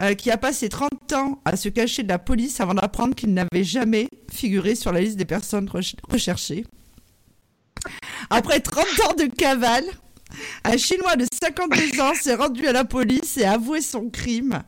euh, 0.00 0.14
qui 0.14 0.30
a 0.30 0.36
passé 0.36 0.68
30 0.68 0.90
ans 1.14 1.40
à 1.44 1.56
se 1.56 1.68
cacher 1.68 2.02
de 2.02 2.08
la 2.08 2.18
police 2.18 2.60
avant 2.60 2.74
d'apprendre 2.74 3.14
qu'il 3.14 3.32
n'avait 3.34 3.64
jamais 3.64 4.08
figuré 4.32 4.74
sur 4.74 4.92
la 4.92 5.00
liste 5.00 5.16
des 5.16 5.24
personnes 5.24 5.66
rech- 5.66 5.94
recherchées. 6.10 6.64
Après 8.30 8.60
30 8.60 8.84
ans 9.08 9.14
de 9.14 9.24
cavale, 9.26 9.84
un 10.64 10.76
Chinois 10.76 11.16
de 11.16 11.26
52 11.42 12.00
ans 12.00 12.14
s'est 12.14 12.34
rendu 12.34 12.66
à 12.66 12.72
la 12.72 12.84
police 12.84 13.36
et 13.36 13.44
a 13.44 13.52
avoué 13.52 13.80
son 13.80 14.08
crime 14.10 14.62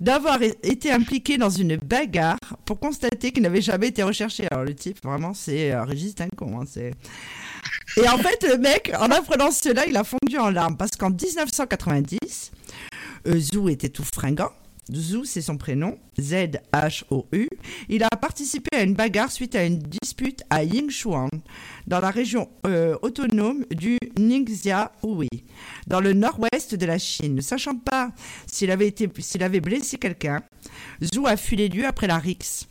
d'avoir 0.00 0.42
été 0.42 0.90
impliqué 0.90 1.38
dans 1.38 1.50
une 1.50 1.76
bagarre 1.76 2.38
pour 2.64 2.78
constater 2.80 3.32
qu'il 3.32 3.42
n'avait 3.44 3.62
jamais 3.62 3.88
été 3.88 4.02
recherché. 4.02 4.46
Alors 4.50 4.64
le 4.64 4.74
type, 4.74 4.98
vraiment, 5.02 5.32
c'est 5.34 5.72
euh, 5.72 5.84
Régis 5.84 6.14
c'est 6.16 6.24
un 6.24 6.28
con. 6.28 6.60
hein. 6.60 6.64
Et 7.96 8.08
en 8.08 8.18
fait, 8.18 8.44
le 8.46 8.58
mec, 8.58 8.92
en 8.98 9.10
apprenant 9.10 9.50
cela, 9.52 9.86
il 9.86 9.96
a 9.96 10.04
fondu 10.04 10.36
en 10.38 10.50
larmes 10.50 10.76
parce 10.76 10.90
qu'en 10.96 11.10
1990, 11.10 12.50
Zhou 13.26 13.68
était 13.68 13.88
tout 13.88 14.04
fringant. 14.14 14.50
Zhou, 14.92 15.24
c'est 15.24 15.40
son 15.40 15.56
prénom, 15.56 15.98
Z-H-O-U. 16.20 17.48
Il 17.88 18.02
a 18.02 18.10
participé 18.20 18.76
à 18.76 18.82
une 18.82 18.94
bagarre 18.94 19.32
suite 19.32 19.54
à 19.54 19.64
une 19.64 19.78
dispute 19.78 20.42
à 20.50 20.62
Yingchuan, 20.62 21.30
dans 21.86 22.00
la 22.00 22.10
région 22.10 22.50
euh, 22.66 22.96
autonome 23.00 23.64
du 23.70 23.96
Ningxia-Hui, 24.18 25.28
dans 25.86 26.00
le 26.00 26.12
nord-ouest 26.12 26.74
de 26.74 26.86
la 26.86 26.98
Chine. 26.98 27.34
Ne 27.34 27.40
sachant 27.40 27.76
pas 27.76 28.12
s'il 28.46 28.70
avait, 28.70 28.88
été, 28.88 29.08
s'il 29.18 29.42
avait 29.42 29.60
blessé 29.60 29.96
quelqu'un, 29.96 30.42
Zhou 31.02 31.26
a 31.26 31.36
fui 31.36 31.56
les 31.56 31.68
lieux 31.68 31.86
après 31.86 32.06
la 32.06 32.18
rixe. 32.18 32.66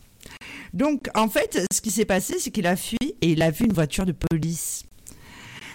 Donc, 0.73 1.07
en 1.15 1.29
fait, 1.29 1.65
ce 1.71 1.81
qui 1.81 1.91
s'est 1.91 2.05
passé, 2.05 2.35
c'est 2.39 2.51
qu'il 2.51 2.67
a 2.67 2.75
fui 2.75 2.97
et 3.21 3.31
il 3.31 3.41
a 3.41 3.51
vu 3.51 3.65
une 3.65 3.73
voiture 3.73 4.05
de 4.05 4.11
police. 4.13 4.85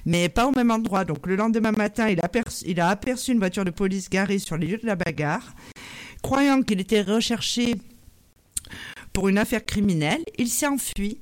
Mais 0.09 0.31
pas 0.31 0.47
au 0.47 0.53
même 0.53 0.71
endroit. 0.71 1.05
Donc, 1.05 1.27
le 1.27 1.37
lendemain 1.37 1.73
matin, 1.73 2.09
il 2.09 2.19
a, 2.21 2.27
aperçu- 2.27 2.65
il 2.67 2.81
a 2.81 2.89
aperçu 2.89 3.33
une 3.33 3.39
voiture 3.39 3.67
de 3.67 3.71
police 3.71 4.09
garée 4.09 4.39
sur 4.39 4.57
les 4.57 4.67
lieux 4.67 4.79
de 4.79 4.87
la 4.87 4.97
bagarre. 4.97 5.55
Croyant 6.23 6.63
qu'il 6.63 6.81
était 6.81 7.03
recherché 7.03 7.75
pour 9.13 9.29
une 9.29 9.37
affaire 9.37 9.67
criminelle, 9.67 10.25
il 10.39 10.49
s'est 10.49 10.67
enfui. 10.67 11.21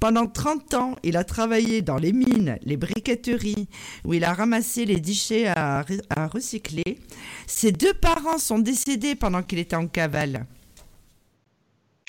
Pendant 0.00 0.26
30 0.26 0.74
ans, 0.74 0.96
il 1.04 1.16
a 1.16 1.22
travaillé 1.22 1.80
dans 1.80 1.96
les 1.96 2.12
mines, 2.12 2.58
les 2.62 2.76
briqueteries, 2.76 3.68
où 4.04 4.14
il 4.14 4.24
a 4.24 4.32
ramassé 4.32 4.84
les 4.84 4.98
déchets 5.00 5.46
à, 5.46 5.84
à 6.10 6.26
recycler. 6.26 6.98
Ses 7.46 7.70
deux 7.70 7.94
parents 7.94 8.38
sont 8.38 8.58
décédés 8.58 9.14
pendant 9.14 9.44
qu'il 9.44 9.60
était 9.60 9.76
en 9.76 9.86
cavale. 9.86 10.44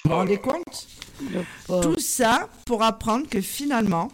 Vous 0.04 0.10
vous 0.10 0.16
rendez 0.16 0.38
compte? 0.38 0.88
Tout 1.68 2.00
ça 2.00 2.50
pour 2.66 2.82
apprendre 2.82 3.28
que 3.30 3.42
finalement, 3.42 4.10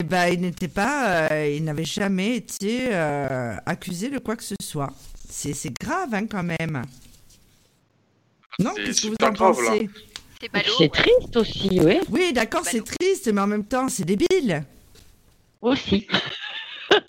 eh 0.00 0.04
ben, 0.04 0.28
il 0.28 0.40
n'était 0.40 0.68
pas, 0.68 1.28
euh, 1.30 1.54
il 1.54 1.64
n'avait 1.64 1.84
jamais 1.84 2.36
été 2.36 2.88
euh, 2.92 3.54
accusé 3.66 4.08
de 4.08 4.18
quoi 4.18 4.36
que 4.36 4.42
ce 4.44 4.54
soit. 4.62 4.90
C'est 5.28 5.52
c'est 5.52 5.72
grave 5.78 6.14
hein, 6.14 6.26
quand 6.26 6.42
même. 6.42 6.82
Non, 8.58 8.72
C'est 8.76 8.84
qu'est-ce 8.84 9.02
que 9.02 9.08
vous 9.08 9.16
en 9.22 9.30
grave, 9.30 9.56
pensez? 9.56 9.90
C'est 10.40 10.50
ballot. 10.50 10.72
C'est 10.78 10.84
ouais. 10.84 10.88
triste 10.88 11.36
aussi, 11.36 11.80
oui. 11.82 12.00
Oui, 12.10 12.32
d'accord, 12.32 12.62
c'est 12.64 12.84
triste, 12.84 13.30
mais 13.32 13.40
en 13.40 13.46
même 13.46 13.64
temps, 13.64 13.88
c'est 13.88 14.04
débile. 14.04 14.64
Aussi. 15.60 16.06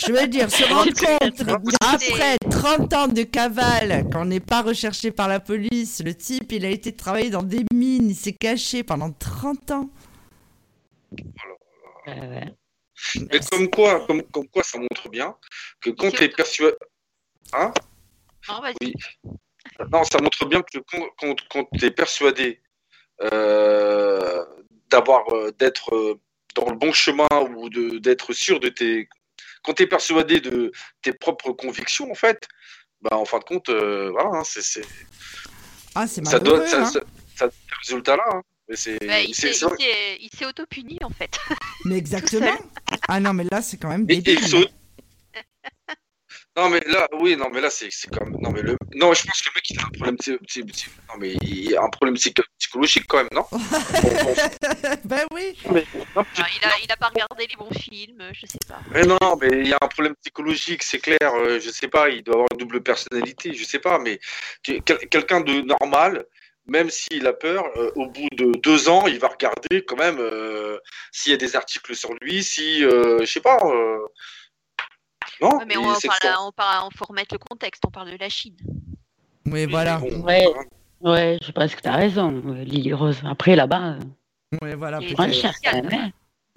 Je 0.05 0.11
veux 0.11 0.27
dire, 0.27 0.49
se 0.49 0.63
rendre 0.63 0.93
compte, 0.93 1.49
après 1.81 2.37
30 2.49 2.93
ans 2.93 3.07
de 3.07 3.23
cavale, 3.23 4.09
qu'on 4.11 4.25
n'est 4.25 4.39
pas 4.39 4.61
recherché 4.61 5.11
par 5.11 5.27
la 5.27 5.39
police, 5.39 6.01
le 6.03 6.15
type, 6.15 6.51
il 6.51 6.65
a 6.65 6.69
été 6.69 6.93
travailler 6.93 7.29
dans 7.29 7.43
des 7.43 7.65
mines, 7.73 8.09
il 8.09 8.15
s'est 8.15 8.33
caché 8.33 8.83
pendant 8.83 9.11
30 9.11 9.71
ans. 9.71 9.89
Euh, 12.07 12.11
ouais. 12.11 12.53
Mais 13.31 13.39
comme 13.51 13.69
quoi, 13.69 14.05
comme, 14.07 14.23
comme 14.23 14.47
quoi, 14.47 14.63
ça 14.63 14.77
montre 14.77 15.09
bien 15.09 15.35
que 15.81 15.89
quand 15.91 16.09
tu 16.11 16.23
es 16.23 16.29
persuadé. 16.29 16.75
Hein? 17.53 17.73
Non, 18.49 18.61
vas-y. 18.61 18.75
Oui. 18.81 18.93
Non, 19.91 20.03
ça 20.03 20.19
montre 20.21 20.45
bien 20.45 20.61
que 20.61 20.79
quand, 20.79 21.05
quand, 21.17 21.35
quand 21.49 21.67
tu 21.77 21.85
es 21.85 21.91
persuadé 21.91 22.61
euh, 23.21 24.43
d'avoir, 24.89 25.27
euh, 25.33 25.51
d'être 25.57 25.93
euh, 25.95 26.19
dans 26.55 26.69
le 26.69 26.75
bon 26.75 26.91
chemin 26.93 27.27
ou 27.55 27.69
de, 27.69 27.97
d'être 27.99 28.33
sûr 28.33 28.59
de 28.59 28.69
tes. 28.69 29.07
Quand 29.63 29.73
tu 29.73 29.83
es 29.83 29.87
persuadé 29.87 30.39
de 30.41 30.71
tes 31.01 31.13
propres 31.13 31.51
convictions, 31.53 32.11
en 32.11 32.15
fait, 32.15 32.47
bah, 33.01 33.15
en 33.17 33.25
fin 33.25 33.39
de 33.39 33.43
compte, 33.45 33.69
euh, 33.69 34.09
voilà, 34.11 34.29
hein, 34.39 34.43
c'est, 34.43 34.61
c'est- 34.61 34.85
Ah, 35.95 36.05
c'est 36.07 36.25
ça 36.25 36.39
donne 36.39 36.67
ça, 36.67 36.81
hein. 36.81 36.85
ça, 36.85 36.99
ça 37.35 37.45
donne 37.47 37.55
ce 37.69 37.75
résultat-là. 37.91 38.23
hein. 38.33 38.41
Mais 38.69 38.75
c'est, 38.75 38.97
Bah, 39.05 39.19
il 39.19 39.35
c'est- 39.35 39.47
s'est- 39.47 39.53
c'est 39.53 39.65
il 39.65 39.69
vrai. 39.69 39.77
s'est 39.77 40.17
il 40.21 40.29
s'est 40.37 40.45
auto-puni 40.45 40.97
en 41.03 41.09
fait. 41.09 41.37
Mais 41.85 41.97
exactement. 41.97 42.57
Ah 43.09 43.19
non, 43.19 43.33
mais 43.33 43.43
là, 43.51 43.61
c'est 43.61 43.77
quand 43.77 43.89
même 43.89 44.05
débile. 44.05 44.39
saute. 44.47 44.71
Non 46.55 46.69
mais 46.69 46.79
là, 46.85 47.07
oui, 47.19 47.35
non 47.35 47.49
mais 47.51 47.61
là 47.61 47.71
c'est 47.71 47.87
c'est 47.89 48.11
comme 48.11 48.37
non 48.39 48.51
mais 48.51 48.61
le 48.61 48.77
non 48.93 49.11
je 49.15 49.23
pense 49.25 49.41
que 49.41 49.49
le 49.49 49.55
mec 49.55 49.69
il 49.71 49.79
a 49.79 49.83
un 49.85 49.89
problème 49.89 50.17
non 51.09 51.15
mais 51.19 51.33
il 51.41 51.75
a 51.75 51.81
un 51.83 51.89
problème 51.89 52.13
psycho- 52.15 52.43
psychologique 52.59 53.05
quand 53.07 53.17
même 53.17 53.27
non? 53.31 53.43
Ben 55.05 55.25
oui. 55.33 55.57
mais, 55.71 55.83
non, 55.95 56.05
Alors, 56.15 56.25
il, 56.61 56.67
a, 56.67 56.71
il 56.83 56.91
a 56.91 56.95
pas 56.97 57.07
regardé 57.07 57.47
les 57.47 57.55
bons 57.55 57.71
films, 57.79 58.23
je 58.33 58.45
sais 58.45 58.59
pas. 58.67 58.79
mais 58.91 59.01
non 59.03 59.17
mais 59.41 59.49
il 59.61 59.67
y 59.67 59.73
a 59.73 59.79
un 59.81 59.87
problème 59.87 60.13
psychologique 60.21 60.83
c'est 60.83 60.99
clair 60.99 61.33
euh, 61.33 61.59
je 61.59 61.71
sais 61.71 61.87
pas 61.87 62.09
il 62.09 62.23
doit 62.23 62.35
avoir 62.35 62.47
une 62.51 62.59
double 62.59 62.83
personnalité 62.83 63.53
je 63.55 63.63
sais 63.63 63.79
pas 63.79 63.97
mais 63.97 64.19
que- 64.63 64.79
quel- 64.85 65.07
quelqu'un 65.09 65.41
de 65.41 65.61
normal 65.61 66.23
même 66.65 66.89
s'il 66.89 67.27
a 67.27 67.33
peur 67.33 67.65
euh, 67.77 67.91
au 67.95 68.07
bout 68.07 68.27
de 68.37 68.51
deux 68.59 68.87
ans 68.89 69.05
il 69.07 69.19
va 69.19 69.27
regarder 69.27 69.83
quand 69.85 69.97
même 69.97 70.17
euh, 70.19 70.77
s'il 71.11 71.31
y 71.31 71.35
a 71.35 71.37
des 71.37 71.55
articles 71.55 71.95
sur 71.95 72.13
lui 72.21 72.43
si 72.43 72.83
euh, 72.85 73.19
je 73.19 73.25
sais 73.25 73.41
pas 73.41 73.57
euh, 73.65 73.99
non 75.41 75.57
Ouais, 75.57 75.65
mais 75.67 75.77
on, 75.77 75.83
parle, 75.83 75.99
ça. 76.21 76.41
on 76.41 76.51
parle, 76.51 76.87
on 76.87 76.97
faut 76.97 77.05
remettre 77.05 77.33
le 77.35 77.39
contexte, 77.39 77.83
on 77.85 77.91
parle 77.91 78.11
de 78.11 78.17
la 78.17 78.29
Chine. 78.29 78.55
Oui, 79.47 79.65
voilà. 79.65 79.97
Bon, 79.97 80.21
Ouais. 80.23 80.45
Ouais, 81.01 81.37
je 81.45 81.51
pense 81.51 81.75
que 81.75 81.81
tu 81.81 81.87
as 81.89 81.95
raison, 81.95 82.29
Lily 82.63 82.93
Rose. 82.93 83.19
Après, 83.25 83.55
là-bas, 83.55 83.97
Oui, 84.61 84.73
voilà. 84.77 84.99
Cher 85.31 85.53
quand 85.63 85.83
même. 85.83 86.11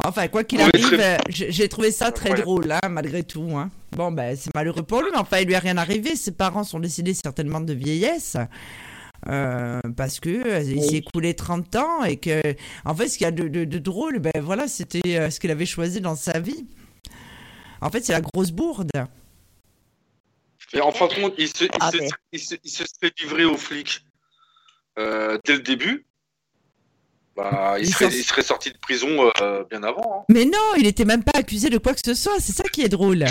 Enfin, 0.05 0.29
quoi 0.29 0.45
qu'il 0.45 0.61
arrive, 0.61 0.73
très- 0.93 1.19
j'ai 1.29 1.51
j'ai 1.51 1.69
trouvé 1.69 1.91
ça 1.91 2.13
très 2.13 2.31
Ouais. 2.33 2.41
drôle, 2.43 2.71
hein, 2.71 2.89
malgré 2.91 3.25
tout. 3.25 3.51
hein. 3.57 3.71
Bon, 3.93 4.13
ben, 4.13 4.37
c'est 4.37 4.55
malheureux 4.55 4.83
pour 4.83 5.03
lui, 5.03 5.11
mais 5.11 5.19
enfin, 5.19 5.39
il 5.39 5.47
lui 5.49 5.55
a 5.55 5.59
rien 5.59 5.79
arrivé. 5.79 6.15
Ses 6.15 6.33
parents 6.33 6.63
sont 6.63 6.79
décédés 6.79 7.15
certainement 7.15 7.61
de 7.61 7.73
vieillesse. 7.73 8.37
Euh, 9.29 9.81
parce 9.97 10.21
que 10.21 10.29
euh, 10.31 10.61
il 10.63 10.83
s'est 10.83 10.97
écoulé 10.97 11.35
30 11.35 11.75
ans 11.77 12.05
et 12.05 12.17
que 12.17 12.41
en 12.85 12.95
fait 12.95 13.09
ce 13.09 13.19
qu'il 13.19 13.25
y 13.25 13.29
a 13.29 13.33
de, 13.33 13.49
de- 13.49 13.65
de 13.65 13.79
drôle 13.79 14.19
ben 14.21 14.33
voilà 14.41 14.69
c'était 14.69 15.19
euh, 15.19 15.31
ce 15.31 15.41
qu'il 15.41 15.51
avait 15.51 15.67
choisi 15.67 16.01
dans 16.01 16.17
sa 16.17 16.39
vie 16.41 16.67
en 17.81 17.91
fait 17.91 18.05
c'est 18.05 18.13
la 18.13 18.21
grosse 18.21 18.51
bourde 18.53 18.91
Mais 20.75 20.81
en 20.81 20.93
fin 20.93 21.07
de 21.09 21.15
compte, 21.15 21.35
il 21.39 21.49
se, 21.49 21.65
il 21.65 21.71
Ah, 21.81 21.91
se, 21.93 21.97
mais- 21.99 22.09
il 22.33 22.41
se, 22.41 22.55
il 22.65 22.71
se 22.71 22.85
serait 22.85 23.13
livré 23.21 23.45
aux 23.45 23.57
flics 23.57 24.05
euh, 24.99 25.39
dès 25.45 25.55
le 25.55 25.61
début. 25.63 26.07
Bah, 27.37 27.77
il, 27.79 27.87
serait, 27.89 28.11
s'en- 28.11 28.17
il 28.17 28.25
serait 28.25 28.43
sorti 28.43 28.71
de 28.73 28.79
prison 28.79 29.31
euh, 29.43 29.63
bien 29.71 29.83
avant. 29.83 30.21
hein. 30.21 30.25
mais 30.31 30.45
non 30.47 30.73
il 30.79 30.87
était 30.87 31.05
même 31.05 31.23
pas 31.23 31.39
accusé 31.39 31.69
de 31.69 31.77
quoi 31.79 31.93
que 31.93 32.01
ce 32.05 32.15
soit 32.15 32.41
c'est 32.41 32.53
ça 32.53 32.65
qui 32.65 32.81
est 32.83 32.89
drôle 32.89 33.27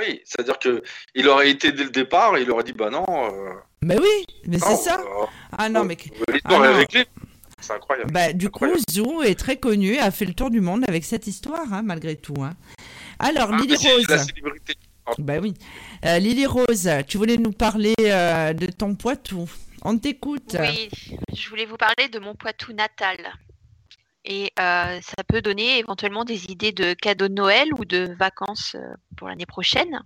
Oui, 0.00 0.22
c'est-à-dire 0.24 0.58
que 0.58 0.82
il 1.14 1.28
aurait 1.28 1.50
été 1.50 1.72
dès 1.72 1.84
le 1.84 1.90
départ, 1.90 2.38
il 2.38 2.50
aurait 2.50 2.64
dit 2.64 2.72
bah 2.72 2.88
non. 2.90 3.04
euh, 3.08 3.52
mais 3.82 3.98
oui 3.98 4.26
mais 4.46 4.58
c'est 4.58 4.76
ça 4.76 5.00
ah 5.56 5.68
non 5.68 5.84
mais 5.84 5.96
L'histoire 6.32 6.62
Ah, 6.62 6.80
est. 6.82 7.08
C'est 7.62 7.74
incroyable. 7.74 8.10
Bah, 8.10 8.32
du 8.32 8.48
coup. 8.48 8.64
Zou 8.90 9.22
est 9.22 9.38
très 9.38 9.58
connu, 9.58 9.98
a 9.98 10.10
fait 10.10 10.24
le 10.24 10.32
tour 10.32 10.50
du 10.50 10.62
monde 10.62 10.82
avec 10.88 11.04
cette 11.04 11.26
histoire, 11.26 11.70
hein, 11.72 11.82
malgré 11.82 12.16
tout. 12.16 12.42
hein. 12.42 12.54
Alors, 13.18 13.50
Ah, 13.52 13.56
Lily 13.58 13.76
Rose. 13.76 14.08
la 14.08 14.16
célébrité. 14.18 14.74
Bah 15.18 15.34
oui. 15.42 15.52
Euh, 16.06 16.18
Lily 16.18 16.46
Rose, 16.46 16.88
tu 17.06 17.18
voulais 17.18 17.36
nous 17.36 17.52
parler 17.52 17.92
euh, 18.00 18.54
de 18.54 18.64
ton 18.66 18.94
Poitou. 18.94 19.46
On 19.82 19.98
t'écoute. 19.98 20.56
Oui, 20.58 20.88
je 21.34 21.48
voulais 21.50 21.66
vous 21.66 21.76
parler 21.76 22.08
de 22.08 22.18
mon 22.18 22.34
Poitou 22.34 22.72
natal. 22.72 23.18
Et 24.24 24.52
euh, 24.58 24.98
ça 25.02 25.22
peut 25.28 25.42
donner 25.42 25.80
éventuellement 25.80 26.24
des 26.24 26.46
idées 26.46 26.72
de 26.72 26.94
cadeaux 26.94 27.28
de 27.28 27.34
Noël 27.34 27.68
ou 27.78 27.84
de 27.84 28.14
vacances 28.18 28.74
pour 29.18 29.28
l'année 29.28 29.44
prochaine. 29.46 30.00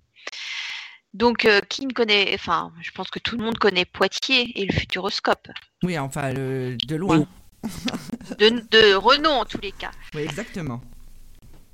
Donc, 1.15 1.45
euh, 1.45 1.61
qui 1.61 1.87
ne 1.87 1.93
connaît, 1.93 2.35
enfin, 2.35 2.73
je 2.83 2.91
pense 2.91 3.09
que 3.11 3.21
tout 3.21 3.37
le 3.39 3.45
monde 3.45 3.57
connaît 3.59 3.85
Poitiers 3.85 4.61
et 4.61 4.67
le 4.67 4.73
Futuroscope. 4.73 5.47
Oui, 5.85 5.97
enfin, 5.99 6.33
le- 6.33 6.77
de 6.77 6.97
loin. 6.97 7.25
De, 8.39 8.49
de 8.71 8.95
renom 8.95 9.31
en 9.41 9.45
tous 9.47 9.61
les 9.63 9.73
cas. 9.73 9.91
Oui, 10.15 10.21
exactement. 10.23 10.83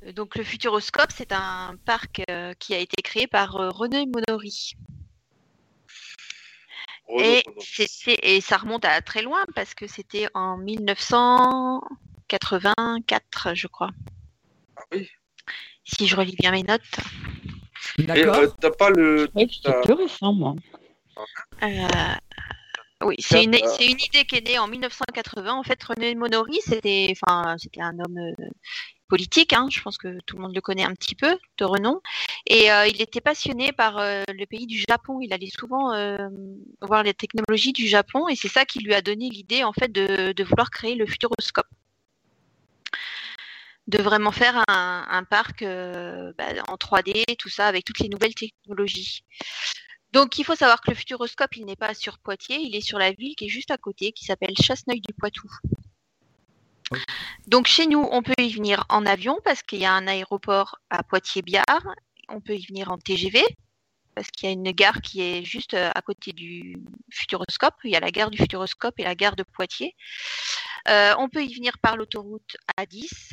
Euh, 0.06 0.12
Donc, 0.12 0.36
le 0.36 0.44
Futuroscope, 0.44 1.10
c'est 1.12 1.32
un 1.32 1.74
parc 1.84 2.22
euh, 2.30 2.52
qui 2.60 2.74
a 2.74 2.78
été 2.78 3.02
créé 3.02 3.26
par 3.26 3.56
euh, 3.56 3.70
René 3.70 4.06
Monory. 4.06 4.74
Renaud, 7.08 7.24
Et, 7.24 7.42
c'était- 7.58 8.36
et 8.36 8.40
ça 8.40 8.56
remonte 8.58 8.84
à 8.84 9.00
très 9.02 9.22
loin 9.22 9.42
parce 9.56 9.74
que 9.74 9.88
c'était 9.88 10.28
en 10.34 10.56
1984, 10.58 13.54
je 13.54 13.66
crois. 13.66 13.90
Ah 14.76 14.82
oui. 14.92 15.08
Si 15.82 16.06
je 16.06 16.14
relis 16.14 16.36
bien 16.38 16.52
mes 16.52 16.62
notes. 16.62 17.00
D'accord. 17.98 18.36
euh, 18.36 18.46
t'as 18.60 18.70
pas 18.70 18.90
le. 18.90 19.28
C'est 19.36 19.80
plus 19.82 19.94
récent, 19.94 20.32
moi. 20.32 20.54
Euh, 21.62 21.68
oui, 23.02 23.16
c'est 23.18 23.44
une, 23.44 23.54
c'est 23.54 23.86
une 23.86 24.00
idée 24.00 24.24
qui 24.24 24.36
est 24.36 24.46
née 24.46 24.58
en 24.58 24.68
1980. 24.68 25.52
En 25.52 25.62
fait, 25.62 25.82
René 25.82 26.14
Monory, 26.14 26.60
c'était, 26.62 27.12
enfin, 27.12 27.56
c'était 27.58 27.80
un 27.80 27.98
homme 27.98 28.18
euh, 28.18 28.44
politique. 29.08 29.52
hein, 29.52 29.68
je 29.70 29.80
pense 29.82 29.98
que 29.98 30.18
tout 30.26 30.36
le 30.36 30.42
monde 30.42 30.54
le 30.54 30.60
connaît 30.60 30.84
un 30.84 30.94
petit 30.94 31.14
peu 31.14 31.36
de 31.58 31.64
renom. 31.64 32.00
Et 32.46 32.70
euh, 32.70 32.86
il 32.86 33.02
était 33.02 33.20
passionné 33.20 33.72
par 33.72 33.98
euh, 33.98 34.22
le 34.32 34.46
pays 34.46 34.66
du 34.66 34.82
Japon. 34.88 35.20
Il 35.20 35.32
allait 35.32 35.50
souvent 35.50 35.92
euh, 35.92 36.28
voir 36.80 37.02
les 37.02 37.14
technologies 37.14 37.72
du 37.72 37.86
Japon, 37.86 38.28
et 38.28 38.36
c'est 38.36 38.48
ça 38.48 38.64
qui 38.64 38.80
lui 38.80 38.94
a 38.94 39.02
donné 39.02 39.28
l'idée, 39.28 39.64
en 39.64 39.72
fait, 39.72 39.90
de, 39.90 40.32
de 40.32 40.44
vouloir 40.44 40.70
créer 40.70 40.94
le 40.94 41.06
Futuroscope. 41.06 41.66
De 43.86 43.98
vraiment 43.98 44.30
faire 44.30 44.62
un, 44.68 45.24
parc 45.28 45.62
euh, 45.62 46.32
bah, 46.38 46.46
en 46.68 46.76
3D, 46.76 47.24
tout 47.36 47.48
ça, 47.48 47.66
avec 47.66 47.84
toutes 47.84 47.98
les 47.98 48.08
nouvelles 48.08 48.34
technologies. 48.34 49.24
Donc, 50.12 50.38
il 50.38 50.44
faut 50.44 50.54
savoir 50.54 50.80
que 50.80 50.90
le 50.90 50.96
Futuroscope, 50.96 51.56
il 51.56 51.66
n'est 51.66 51.76
pas 51.76 51.94
sur 51.94 52.18
Poitiers, 52.18 52.58
il 52.60 52.74
est 52.76 52.80
sur 52.80 52.98
la 52.98 53.12
ville 53.12 53.34
qui 53.36 53.46
est 53.46 53.48
juste 53.48 53.70
à 53.70 53.78
côté, 53.78 54.12
qui 54.12 54.24
s'appelle 54.24 54.54
Chasseneuil-du-Poitou. 54.60 55.48
Ok. 56.90 57.00
Donc, 57.46 57.66
chez 57.66 57.86
nous, 57.86 58.06
on 58.10 58.22
peut 58.22 58.34
y 58.38 58.52
venir 58.52 58.84
en 58.88 59.06
avion 59.06 59.38
parce 59.44 59.62
qu'il 59.62 59.80
y 59.80 59.84
a 59.84 59.92
un 59.92 60.06
aéroport 60.06 60.80
à 60.90 61.02
Poitiers-Biard. 61.02 61.86
On 62.28 62.40
peut 62.40 62.54
y 62.54 62.66
venir 62.66 62.90
en 62.90 62.98
TGV 62.98 63.44
parce 64.14 64.30
qu'il 64.30 64.48
y 64.48 64.50
a 64.50 64.52
une 64.52 64.70
gare 64.72 65.00
qui 65.00 65.22
est 65.22 65.44
juste 65.44 65.74
euh, 65.74 65.90
à 65.94 66.02
côté 66.02 66.32
du 66.32 66.76
Futuroscope. 67.10 67.74
Il 67.84 67.90
y 67.90 67.96
a 67.96 68.00
la 68.00 68.10
gare 68.10 68.30
du 68.30 68.38
Futuroscope 68.38 68.98
et 68.98 69.04
la 69.04 69.14
gare 69.14 69.36
de 69.36 69.44
Poitiers. 69.44 69.94
Euh, 70.88 71.14
on 71.18 71.28
peut 71.28 71.44
y 71.44 71.54
venir 71.54 71.78
par 71.78 71.96
l'autoroute 71.96 72.56
A10. 72.78 73.32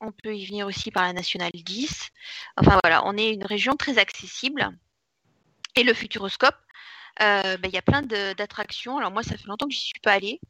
On 0.00 0.12
peut 0.12 0.36
y 0.36 0.44
venir 0.46 0.66
aussi 0.66 0.90
par 0.90 1.04
la 1.04 1.12
nationale 1.12 1.52
10. 1.52 2.10
Enfin 2.58 2.78
voilà, 2.82 3.06
on 3.06 3.16
est 3.16 3.32
une 3.32 3.44
région 3.44 3.74
très 3.76 3.98
accessible. 3.98 4.68
Et 5.74 5.84
le 5.84 5.94
Futuroscope, 5.94 6.56
euh, 7.22 7.56
ben, 7.56 7.68
il 7.68 7.74
y 7.74 7.78
a 7.78 7.82
plein 7.82 8.02
d'attractions. 8.02 8.98
Alors 8.98 9.10
moi, 9.10 9.22
ça 9.22 9.36
fait 9.36 9.46
longtemps 9.46 9.66
que 9.66 9.74
j'y 9.74 9.80
suis 9.80 10.00
pas 10.02 10.12
allée. 10.12 10.40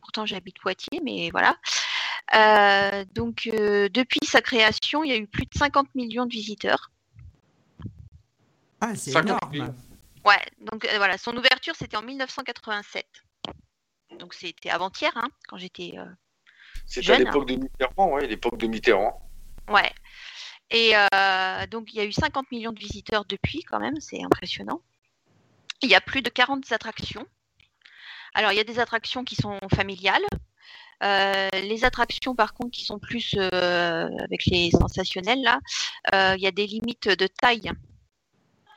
Pourtant, 0.00 0.26
j'habite 0.26 0.58
Poitiers, 0.60 1.00
mais 1.02 1.30
voilà. 1.30 1.56
Euh, 2.34 3.04
donc, 3.14 3.48
euh, 3.52 3.88
depuis 3.88 4.20
sa 4.24 4.40
création, 4.40 5.04
il 5.04 5.10
y 5.10 5.12
a 5.12 5.16
eu 5.16 5.26
plus 5.26 5.44
de 5.44 5.54
50 5.56 5.94
millions 5.94 6.26
de 6.26 6.32
visiteurs. 6.32 6.90
Ah, 8.80 8.94
c'est 8.94 9.12
50 9.12 9.54
énorme. 9.54 9.74
Ouais, 10.24 10.40
donc 10.60 10.86
euh, 10.86 10.96
voilà, 10.96 11.18
son 11.18 11.36
ouverture, 11.36 11.74
c'était 11.76 11.96
en 11.96 12.02
1987. 12.02 13.06
Donc, 14.18 14.34
c'était 14.34 14.70
avant-hier, 14.70 15.12
hein, 15.16 15.28
quand 15.48 15.58
j'étais 15.58 15.94
euh, 15.98 16.04
C'était 16.86 17.12
à 17.12 17.18
l'époque 17.18 17.48
de 17.48 17.56
Mitterrand, 17.56 18.12
ouais, 18.12 18.26
l'époque 18.26 18.58
de 18.58 18.66
Mitterrand. 18.66 19.20
Ouais. 19.68 19.92
Et 20.70 20.92
euh, 20.96 21.66
donc, 21.66 21.92
il 21.92 21.96
y 21.96 22.00
a 22.00 22.04
eu 22.04 22.12
50 22.12 22.50
millions 22.50 22.72
de 22.72 22.78
visiteurs 22.78 23.24
depuis, 23.24 23.62
quand 23.62 23.80
même, 23.80 24.00
c'est 24.00 24.22
impressionnant. 24.22 24.80
Il 25.82 25.90
y 25.90 25.94
a 25.94 26.00
plus 26.00 26.22
de 26.22 26.30
40 26.30 26.70
attractions. 26.72 27.26
Alors, 28.34 28.52
il 28.52 28.56
y 28.56 28.60
a 28.60 28.64
des 28.64 28.78
attractions 28.80 29.24
qui 29.24 29.36
sont 29.36 29.58
familiales. 29.74 30.24
Euh, 31.02 31.48
les 31.52 31.84
attractions, 31.84 32.34
par 32.34 32.54
contre, 32.54 32.70
qui 32.70 32.84
sont 32.84 32.98
plus 32.98 33.34
euh, 33.36 34.08
avec 34.24 34.46
les 34.46 34.70
sensationnels, 34.70 35.42
là, 35.42 35.60
euh, 36.14 36.34
il 36.36 36.42
y 36.42 36.46
a 36.46 36.50
des 36.50 36.66
limites 36.66 37.08
de 37.08 37.26
taille. 37.26 37.70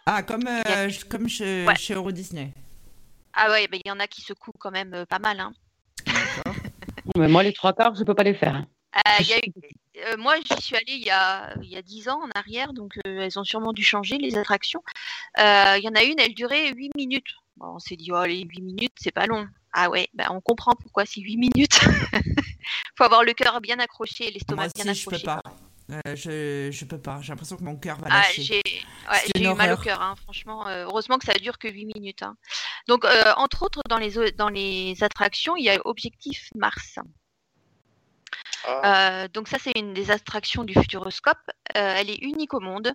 Ah, 0.05 0.23
comme, 0.23 0.47
euh, 0.47 0.61
a- 0.65 0.87
comme 1.09 1.27
chez, 1.29 1.65
Ouais. 1.65 1.75
chez 1.75 1.93
Euro 1.93 2.11
Disney. 2.11 2.53
Ah 3.33 3.49
ouais, 3.51 3.67
ben, 3.67 3.79
il 3.83 3.87
y 3.87 3.91
en 3.91 3.99
a 3.99 4.07
qui 4.07 4.21
secouent 4.21 4.51
quand 4.59 4.71
même 4.71 5.05
pas 5.07 5.19
mal. 5.19 5.39
Hein. 5.39 5.53
Mais 7.15 7.27
moi, 7.27 7.43
les 7.43 7.53
trois 7.53 7.73
quarts, 7.73 7.95
je 7.95 8.03
peux 8.03 8.15
pas 8.15 8.23
les 8.23 8.33
faire. 8.33 8.65
Euh, 8.95 8.99
il 9.19 9.27
y 9.27 9.33
a 9.33 9.37
eu- 9.37 9.51
euh, 10.07 10.17
moi, 10.17 10.35
j'y 10.43 10.61
suis 10.61 10.75
allée 10.75 10.93
il 10.93 11.03
y 11.03 11.09
a, 11.09 11.53
il 11.61 11.69
y 11.69 11.75
a 11.77 11.81
10 11.81 12.09
ans 12.09 12.19
en 12.23 12.29
arrière, 12.39 12.73
donc 12.73 12.97
euh, 13.05 13.21
elles 13.21 13.37
ont 13.37 13.43
sûrement 13.43 13.73
dû 13.73 13.83
changer 13.83 14.17
les 14.17 14.37
attractions. 14.37 14.81
Euh, 15.39 15.75
Il 15.77 15.83
y 15.83 15.89
en 15.89 15.95
a 15.95 16.03
une, 16.03 16.19
elle 16.19 16.33
durait 16.33 16.71
8 16.73 16.91
minutes. 16.95 17.35
Bon, 17.57 17.75
on 17.75 17.79
s'est 17.79 17.95
dit, 17.95 18.11
oh, 18.11 18.23
les 18.23 18.41
8 18.41 18.61
minutes, 18.61 18.93
c'est 18.97 19.11
pas 19.11 19.25
long. 19.25 19.47
Ah 19.73 19.89
ouais, 19.89 20.07
ben, 20.13 20.27
on 20.31 20.41
comprend 20.41 20.73
pourquoi 20.73 21.05
c'est 21.05 21.21
8 21.21 21.37
minutes. 21.37 21.79
faut 22.97 23.03
avoir 23.03 23.23
le 23.23 23.33
cœur 23.33 23.61
bien 23.61 23.79
accroché 23.79 24.27
et 24.27 24.31
l'estomac 24.31 24.69
bien 24.75 24.85
aussi, 24.85 25.01
je 25.01 25.05
peux 25.09 25.15
accroché. 25.15 25.25
pas. 25.25 25.41
Euh, 25.89 26.15
je, 26.15 26.69
je 26.71 26.85
peux 26.85 26.99
pas. 26.99 27.21
J'ai 27.21 27.29
l'impression 27.31 27.55
que 27.55 27.63
mon 27.63 27.77
cœur 27.77 27.97
va 27.99 28.07
Ah, 28.09 28.17
lâcher. 28.17 28.43
j'ai 28.43 28.55
ouais, 28.55 28.61
C'est 29.23 29.31
j'ai 29.35 29.43
une 29.45 29.51
eu 29.51 29.55
mal 29.55 29.71
au 29.71 29.77
cœur, 29.77 30.01
hein, 30.01 30.15
franchement. 30.23 30.67
euh, 30.67 30.83
heureusement 30.85 31.17
que 31.17 31.25
ça 31.25 31.33
dure 31.33 31.57
que 31.57 31.69
8 31.69 31.85
minutes. 31.85 32.23
hein. 32.23 32.35
Donc, 32.87 33.05
euh, 33.05 33.33
entre 33.37 33.63
autres, 33.63 33.81
dans 33.89 33.97
les, 33.97 34.31
dans 34.33 34.49
les 34.49 35.01
attractions, 35.01 35.55
il 35.55 35.63
y 35.63 35.69
a 35.69 35.79
Objectif 35.85 36.49
Mars. 36.55 36.99
Ah, 38.65 39.23
Euh, 39.23 39.27
donc 39.29 39.47
ça, 39.47 39.57
c'est 39.59 39.77
une 39.77 39.93
des 39.93 40.11
attractions 40.11 40.63
du 40.63 40.73
Futuroscope. 40.73 41.37
Euh, 41.75 41.95
elle 41.97 42.09
est 42.09 42.17
unique 42.21 42.53
au 42.53 42.59
monde. 42.59 42.93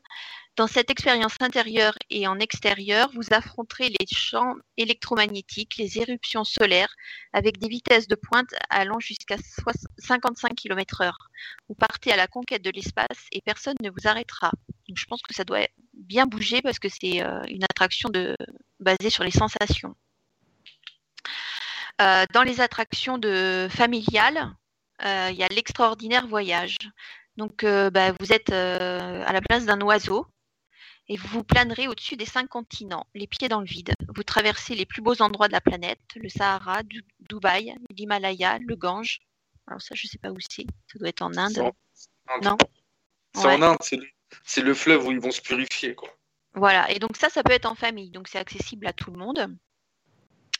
Dans 0.56 0.66
cette 0.66 0.90
expérience 0.90 1.34
intérieure 1.40 1.94
et 2.10 2.26
en 2.26 2.38
extérieur, 2.38 3.10
vous 3.14 3.32
affronterez 3.32 3.88
les 3.88 4.06
champs 4.10 4.54
électromagnétiques, 4.76 5.76
les 5.78 5.98
éruptions 5.98 6.44
solaires, 6.44 6.94
avec 7.32 7.58
des 7.58 7.68
vitesses 7.68 8.06
de 8.06 8.14
pointe 8.16 8.50
allant 8.68 9.00
jusqu'à 9.00 9.36
soix- 9.38 9.72
55 9.98 10.54
km/h. 10.54 11.12
Vous 11.68 11.74
partez 11.74 12.12
à 12.12 12.16
la 12.16 12.26
conquête 12.26 12.62
de 12.62 12.70
l'espace 12.70 13.26
et 13.32 13.40
personne 13.40 13.76
ne 13.82 13.90
vous 13.90 14.06
arrêtera. 14.06 14.50
Je 14.94 15.04
pense 15.06 15.22
que 15.22 15.34
ça 15.34 15.44
doit 15.44 15.66
bien 15.94 16.26
bouger 16.26 16.60
parce 16.60 16.78
que 16.78 16.88
c'est 16.88 17.22
euh, 17.22 17.42
une 17.48 17.64
attraction 17.64 18.10
basée 18.78 19.10
sur 19.10 19.24
les 19.24 19.30
sensations. 19.30 19.94
Dans 21.98 22.42
les 22.42 22.60
attractions 22.60 23.16
de 23.16 23.68
familiales, 23.70 24.52
il 25.04 25.36
y 25.36 25.42
a 25.42 25.48
l'extraordinaire 25.48 26.26
voyage. 26.26 26.76
Donc, 27.36 27.64
euh, 27.64 27.90
bah, 27.90 28.12
vous 28.20 28.32
êtes 28.32 28.50
euh, 28.50 29.24
à 29.26 29.32
la 29.32 29.40
place 29.40 29.64
d'un 29.64 29.80
oiseau 29.80 30.26
et 31.08 31.16
vous 31.16 31.28
vous 31.28 31.44
planerez 31.44 31.88
au-dessus 31.88 32.16
des 32.16 32.26
cinq 32.26 32.46
continents, 32.48 33.06
les 33.14 33.26
pieds 33.26 33.48
dans 33.48 33.60
le 33.60 33.66
vide. 33.66 33.94
Vous 34.14 34.22
traversez 34.22 34.74
les 34.74 34.86
plus 34.86 35.02
beaux 35.02 35.20
endroits 35.22 35.48
de 35.48 35.52
la 35.52 35.60
planète, 35.60 35.98
le 36.16 36.28
Sahara, 36.28 36.82
Du- 36.82 37.04
Dubaï, 37.20 37.74
l'Himalaya, 37.90 38.58
le 38.60 38.76
Gange. 38.76 39.20
Alors 39.66 39.80
ça, 39.80 39.94
je 39.94 40.06
sais 40.06 40.18
pas 40.18 40.30
où 40.30 40.36
c'est. 40.40 40.66
Ça 40.92 40.98
doit 40.98 41.08
être 41.08 41.22
en 41.22 41.36
Inde. 41.36 41.52
c'est 41.52 41.60
en 41.60 42.34
Inde. 42.36 42.44
Non? 42.44 42.56
C'est 43.34 43.46
Ouais. 43.46 43.54
en 43.54 43.62
Inde, 43.62 43.76
c'est 43.80 43.96
le, 43.96 44.06
c'est 44.44 44.60
le 44.62 44.74
fleuve 44.74 45.06
où 45.06 45.10
ils 45.12 45.20
vont 45.20 45.30
se 45.30 45.40
purifier, 45.40 45.94
quoi. 45.94 46.10
Voilà. 46.54 46.90
Et 46.90 46.98
donc 46.98 47.16
ça, 47.16 47.30
ça 47.30 47.42
peut 47.42 47.52
être 47.54 47.66
en 47.66 47.74
famille. 47.74 48.10
Donc 48.10 48.28
c'est 48.28 48.38
accessible 48.38 48.86
à 48.86 48.92
tout 48.92 49.10
le 49.10 49.18
monde. 49.18 49.38
Euh, 49.38 49.46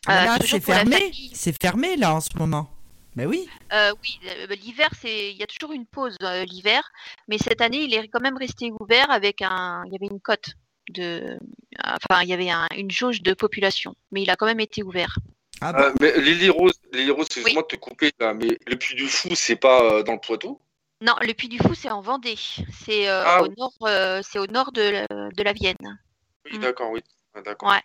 là, 0.08 0.38
toujours 0.38 0.58
c'est 0.58 0.64
fermé. 0.64 0.96
famille. 0.98 1.30
C'est 1.34 1.60
fermé, 1.60 1.96
là, 1.96 2.14
en 2.14 2.20
ce 2.20 2.36
moment. 2.36 2.70
Mais 3.16 3.26
oui. 3.26 3.46
Euh, 3.72 3.92
oui, 4.02 4.18
euh, 4.28 4.46
l'hiver, 4.54 4.88
c'est 5.00 5.30
il 5.32 5.36
y 5.36 5.42
a 5.42 5.46
toujours 5.46 5.72
une 5.72 5.86
pause 5.86 6.16
euh, 6.22 6.44
l'hiver, 6.44 6.82
mais 7.28 7.38
cette 7.38 7.60
année, 7.60 7.82
il 7.84 7.94
est 7.94 8.08
quand 8.08 8.20
même 8.20 8.36
resté 8.36 8.70
ouvert 8.80 9.10
avec 9.10 9.42
un, 9.42 9.82
il 9.86 9.92
y 9.92 9.96
avait 9.96 10.06
une 10.10 10.20
cote 10.20 10.50
de, 10.90 11.38
enfin, 11.84 12.22
il 12.22 12.28
y 12.28 12.32
avait 12.32 12.50
un- 12.50 12.68
une 12.76 12.90
jauge 12.90 13.22
de 13.22 13.34
population, 13.34 13.94
mais 14.10 14.22
il 14.22 14.30
a 14.30 14.36
quand 14.36 14.46
même 14.46 14.60
été 14.60 14.82
ouvert. 14.82 15.16
Ah 15.60 15.72
bon 15.72 15.82
Euh, 15.84 15.92
mais 16.00 16.20
Lily 16.20 16.50
Rose, 16.50 16.72
Lily 16.92 17.10
Rose, 17.10 17.26
excuse-moi 17.26 17.62
de 17.62 17.66
te 17.68 17.76
couper 17.76 18.10
là, 18.18 18.34
mais 18.34 18.58
le 18.66 18.76
Puy 18.76 18.94
du 18.96 19.06
Fou, 19.06 19.28
c'est 19.34 19.56
pas 19.56 19.82
euh, 19.82 20.02
dans 20.02 20.14
le 20.14 20.18
Poitou? 20.20 20.58
Non, 21.00 21.14
le 21.20 21.32
Puy 21.34 21.48
du 21.48 21.58
Fou, 21.58 21.74
c'est 21.74 21.90
en 21.90 22.00
Vendée, 22.00 22.38
c'est 22.84 23.08
euh, 23.08 23.22
Ah 23.24 23.42
au 23.42 23.46
oui. 23.46 23.54
nord, 23.56 23.72
euh, 23.82 24.20
c'est 24.22 24.38
au 24.38 24.46
nord 24.46 24.72
de, 24.72 24.82
la- 24.82 25.06
de 25.08 25.42
la 25.42 25.52
Vienne. 25.52 25.98
Oui, 26.44 26.58
Mm. 26.58 26.60
d'accord, 26.62 26.90
oui. 26.90 27.00
Ah, 27.34 27.42
d'accord. 27.42 27.70
Ouais. 27.70 27.80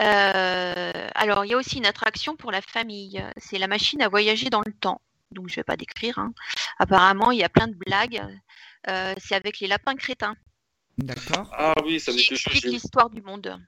Euh, 0.00 1.08
alors, 1.14 1.44
il 1.44 1.50
y 1.50 1.54
a 1.54 1.56
aussi 1.56 1.78
une 1.78 1.86
attraction 1.86 2.36
pour 2.36 2.52
la 2.52 2.60
famille. 2.62 3.22
C'est 3.36 3.58
la 3.58 3.66
machine 3.66 4.02
à 4.02 4.08
voyager 4.08 4.50
dans 4.50 4.62
le 4.64 4.72
temps. 4.72 5.00
Donc, 5.32 5.48
je 5.48 5.56
vais 5.56 5.64
pas 5.64 5.76
décrire. 5.76 6.18
hein. 6.18 6.32
Apparemment, 6.78 7.30
il 7.30 7.38
y 7.38 7.44
a 7.44 7.48
plein 7.48 7.68
de 7.68 7.74
blagues. 7.74 8.22
Euh, 8.88 9.14
c'est 9.18 9.34
avec 9.34 9.58
les 9.60 9.66
lapins 9.66 9.96
crétins 9.96 10.36
D'accord. 10.98 11.48
Ah 11.52 11.74
oui, 11.84 12.00
ça 12.00 12.12
qui 12.12 12.18
m'est 12.32 12.38
quelque 12.38 12.66
l'histoire 12.68 13.08
du 13.10 13.22
monde. 13.22 13.60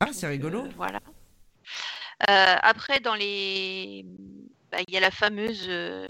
Ah, 0.00 0.12
c'est 0.12 0.26
rigolo. 0.26 0.66
Euh, 0.66 0.70
voilà. 0.76 1.00
Euh, 2.28 2.56
après, 2.62 3.00
dans 3.00 3.14
les, 3.14 4.04
bah, 4.70 4.78
il 4.86 4.92
y 4.92 4.96
a 4.98 5.00
la 5.00 5.10
fameuse 5.10 5.66
euh, 5.68 6.08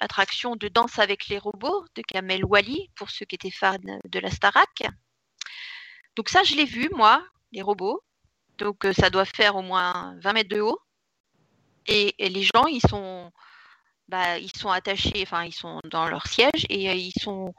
attraction 0.00 0.56
de 0.56 0.68
danse 0.68 0.98
avec 0.98 1.28
les 1.28 1.38
robots 1.38 1.86
de 1.94 2.02
Kamel 2.02 2.44
Wally 2.44 2.90
pour 2.96 3.10
ceux 3.10 3.24
qui 3.24 3.34
étaient 3.34 3.50
fans 3.50 3.78
de 3.78 4.18
la 4.18 4.30
Starac. 4.30 4.82
Donc 6.16 6.28
ça, 6.28 6.42
je 6.42 6.54
l'ai 6.54 6.66
vu 6.66 6.90
moi, 6.94 7.24
les 7.52 7.62
robots. 7.62 8.02
Donc 8.58 8.84
euh, 8.84 8.92
ça 8.92 9.10
doit 9.10 9.24
faire 9.24 9.56
au 9.56 9.62
moins 9.62 10.14
20 10.20 10.32
mètres 10.32 10.54
de 10.54 10.60
haut. 10.60 10.78
Et, 11.86 12.14
et 12.18 12.28
les 12.28 12.42
gens, 12.42 12.66
ils 12.66 12.80
sont, 12.80 13.30
bah, 14.08 14.38
ils 14.38 14.54
sont 14.56 14.70
attachés, 14.70 15.22
enfin 15.22 15.44
ils 15.44 15.54
sont 15.54 15.80
dans 15.84 16.08
leur 16.08 16.26
siège 16.26 16.66
et 16.68 16.90
euh, 16.90 16.94
ils 16.94 17.12
sont 17.20 17.54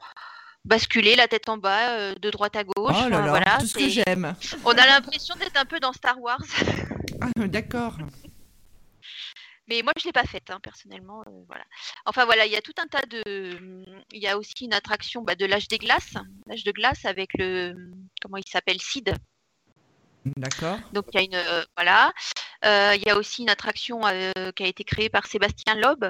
basculés 0.64 1.16
la 1.16 1.28
tête 1.28 1.48
en 1.48 1.56
bas, 1.56 1.92
euh, 1.98 2.14
de 2.14 2.30
droite 2.30 2.56
à 2.56 2.64
gauche. 2.64 2.94
Oh 2.94 3.08
là 3.08 3.20
là, 3.20 3.28
voilà, 3.28 3.58
tout 3.58 3.66
ce 3.66 3.74
que 3.74 3.88
j'aime. 3.88 4.34
on 4.64 4.72
a 4.72 4.86
l'impression 4.86 5.34
d'être 5.36 5.56
un 5.56 5.64
peu 5.64 5.80
dans 5.80 5.92
Star 5.92 6.20
Wars. 6.20 6.42
Ah, 7.20 7.46
D'accord. 7.48 7.96
Mais 9.66 9.82
moi, 9.82 9.92
je 9.98 10.04
l'ai 10.04 10.12
pas 10.12 10.24
faite, 10.24 10.50
hein, 10.50 10.60
personnellement. 10.62 11.22
euh, 11.26 11.30
voilà. 11.48 11.64
Enfin, 12.06 12.24
voilà, 12.24 12.46
il 12.46 12.52
y 12.52 12.56
a 12.56 12.60
tout 12.62 12.74
un 12.80 12.86
tas 12.86 13.04
de. 13.06 13.84
Il 14.12 14.22
y 14.22 14.28
a 14.28 14.38
aussi 14.38 14.64
une 14.64 14.72
attraction 14.72 15.22
bah, 15.22 15.34
de 15.34 15.44
l'âge 15.44 15.66
des 15.66 15.78
glaces. 15.78 16.14
L'âge 16.46 16.62
de 16.62 16.70
glace 16.70 17.04
avec 17.04 17.30
le. 17.36 17.74
Comment 18.22 18.36
il 18.36 18.48
s'appelle 18.48 18.80
Sid. 18.80 19.14
D'accord. 20.36 20.78
Donc, 20.92 21.06
il 21.12 21.16
y 21.16 21.18
a 21.18 21.24
une. 21.24 21.34
euh, 21.34 21.64
voilà. 21.76 22.12
Euh, 22.64 22.94
il 22.96 23.02
y 23.06 23.10
a 23.10 23.16
aussi 23.16 23.42
une 23.42 23.50
attraction 23.50 24.00
euh, 24.06 24.32
qui 24.54 24.62
a 24.64 24.66
été 24.66 24.84
créée 24.84 25.08
par 25.08 25.26
Sébastien 25.26 25.74
Loeb. 25.74 26.04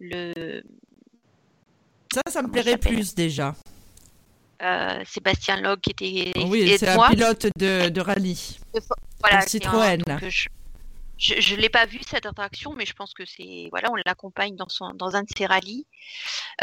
Le 0.00 0.62
Ça, 2.12 2.22
ça 2.28 2.42
me 2.42 2.50
plairait 2.50 2.78
plus 2.78 3.14
déjà. 3.14 3.54
Sébastien 5.06 5.60
Loeb 5.60 5.80
qui 5.80 5.90
était. 5.90 6.32
Oui, 6.46 6.60
et 6.62 6.78
c'est 6.78 6.88
un 6.88 7.08
pilote 7.10 7.46
de, 7.56 7.88
de 7.88 8.00
rallye. 8.00 8.58
voilà, 9.20 9.38
qui 9.40 9.44
est 9.44 9.48
Citroën. 9.48 10.02
un- 10.06 10.14
donc, 10.14 10.28
je 10.28 10.48
je, 11.20 11.40
je 11.40 11.56
l'ai 11.56 11.68
pas 11.68 11.84
vu 11.84 11.98
cette 12.08 12.26
attraction, 12.26 12.74
mais 12.74 12.86
je 12.86 12.92
pense 12.92 13.12
que 13.12 13.24
c'est 13.24 13.66
voilà, 13.70 13.90
on 13.90 13.96
l'accompagne 14.06 14.54
dans 14.54 14.68
son 14.68 14.90
dans 14.94 15.16
un 15.16 15.22
de 15.22 15.28
ses 15.36 15.46
rallyes. 15.46 15.84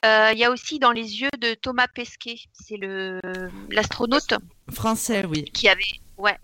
Euh, 0.05 0.29
Il 0.33 0.39
y 0.39 0.45
a 0.45 0.51
aussi 0.51 0.79
dans 0.79 0.91
les 0.91 1.21
yeux 1.21 1.29
de 1.41 1.53
Thomas 1.55 1.87
Pesquet, 1.93 2.37
c'est 2.53 2.77
le 2.77 3.19
l'astronaute 3.69 4.33
Français, 4.73 5.25
oui. 5.25 5.43
qui 5.45 5.67
avait 5.67 5.83
ouais 6.17 6.37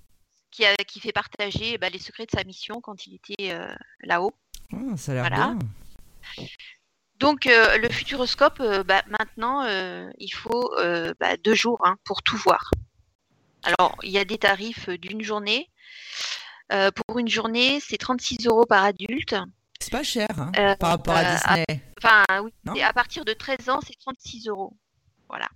qui 0.51 0.65
a, 0.65 0.75
qui 0.77 0.99
fait 0.99 1.11
partager 1.11 1.77
bah, 1.77 1.89
les 1.89 1.99
secrets 1.99 2.25
de 2.25 2.31
sa 2.31 2.43
mission 2.43 2.81
quand 2.81 3.07
il 3.07 3.15
était 3.15 3.53
euh, 3.53 3.73
là-haut. 4.03 4.33
Ah, 4.73 4.97
ça 4.97 5.11
a 5.11 5.15
l'air 5.15 5.23
Voilà. 5.29 5.55
bien. 5.55 6.47
Donc 7.19 7.45
euh, 7.45 7.77
le 7.77 7.89
futuroscope, 7.89 8.59
euh, 8.61 8.83
bah, 8.83 9.03
maintenant 9.07 9.63
euh, 9.63 10.09
il 10.17 10.31
faut 10.31 10.73
euh, 10.79 11.13
bah, 11.19 11.37
deux 11.37 11.53
jours 11.55 11.79
hein, 11.85 11.95
pour 12.03 12.23
tout 12.23 12.37
voir. 12.37 12.71
Alors 13.63 13.95
il 14.03 14.09
y 14.11 14.17
a 14.17 14.25
des 14.25 14.37
tarifs 14.37 14.89
d'une 14.89 15.21
journée. 15.21 15.69
Euh, 16.73 16.89
pour 16.91 17.19
une 17.19 17.27
journée, 17.27 17.79
c'est 17.81 17.97
36 17.97 18.47
euros 18.47 18.65
par 18.65 18.83
adulte. 18.85 19.35
C'est 19.79 19.91
pas 19.91 20.03
cher 20.03 20.27
hein, 20.37 20.51
Euh, 20.57 20.75
par 20.77 20.91
rapport 20.91 21.15
à 21.15 21.35
Disney. 21.35 21.65
Enfin, 22.01 22.23
oui, 22.71 22.81
à 22.81 22.93
partir 22.93 23.25
de 23.25 23.33
13 23.33 23.69
ans, 23.69 23.79
c'est 23.85 23.97
36 23.99 24.47
euros. 24.47 24.73
Voilà. 25.27 25.47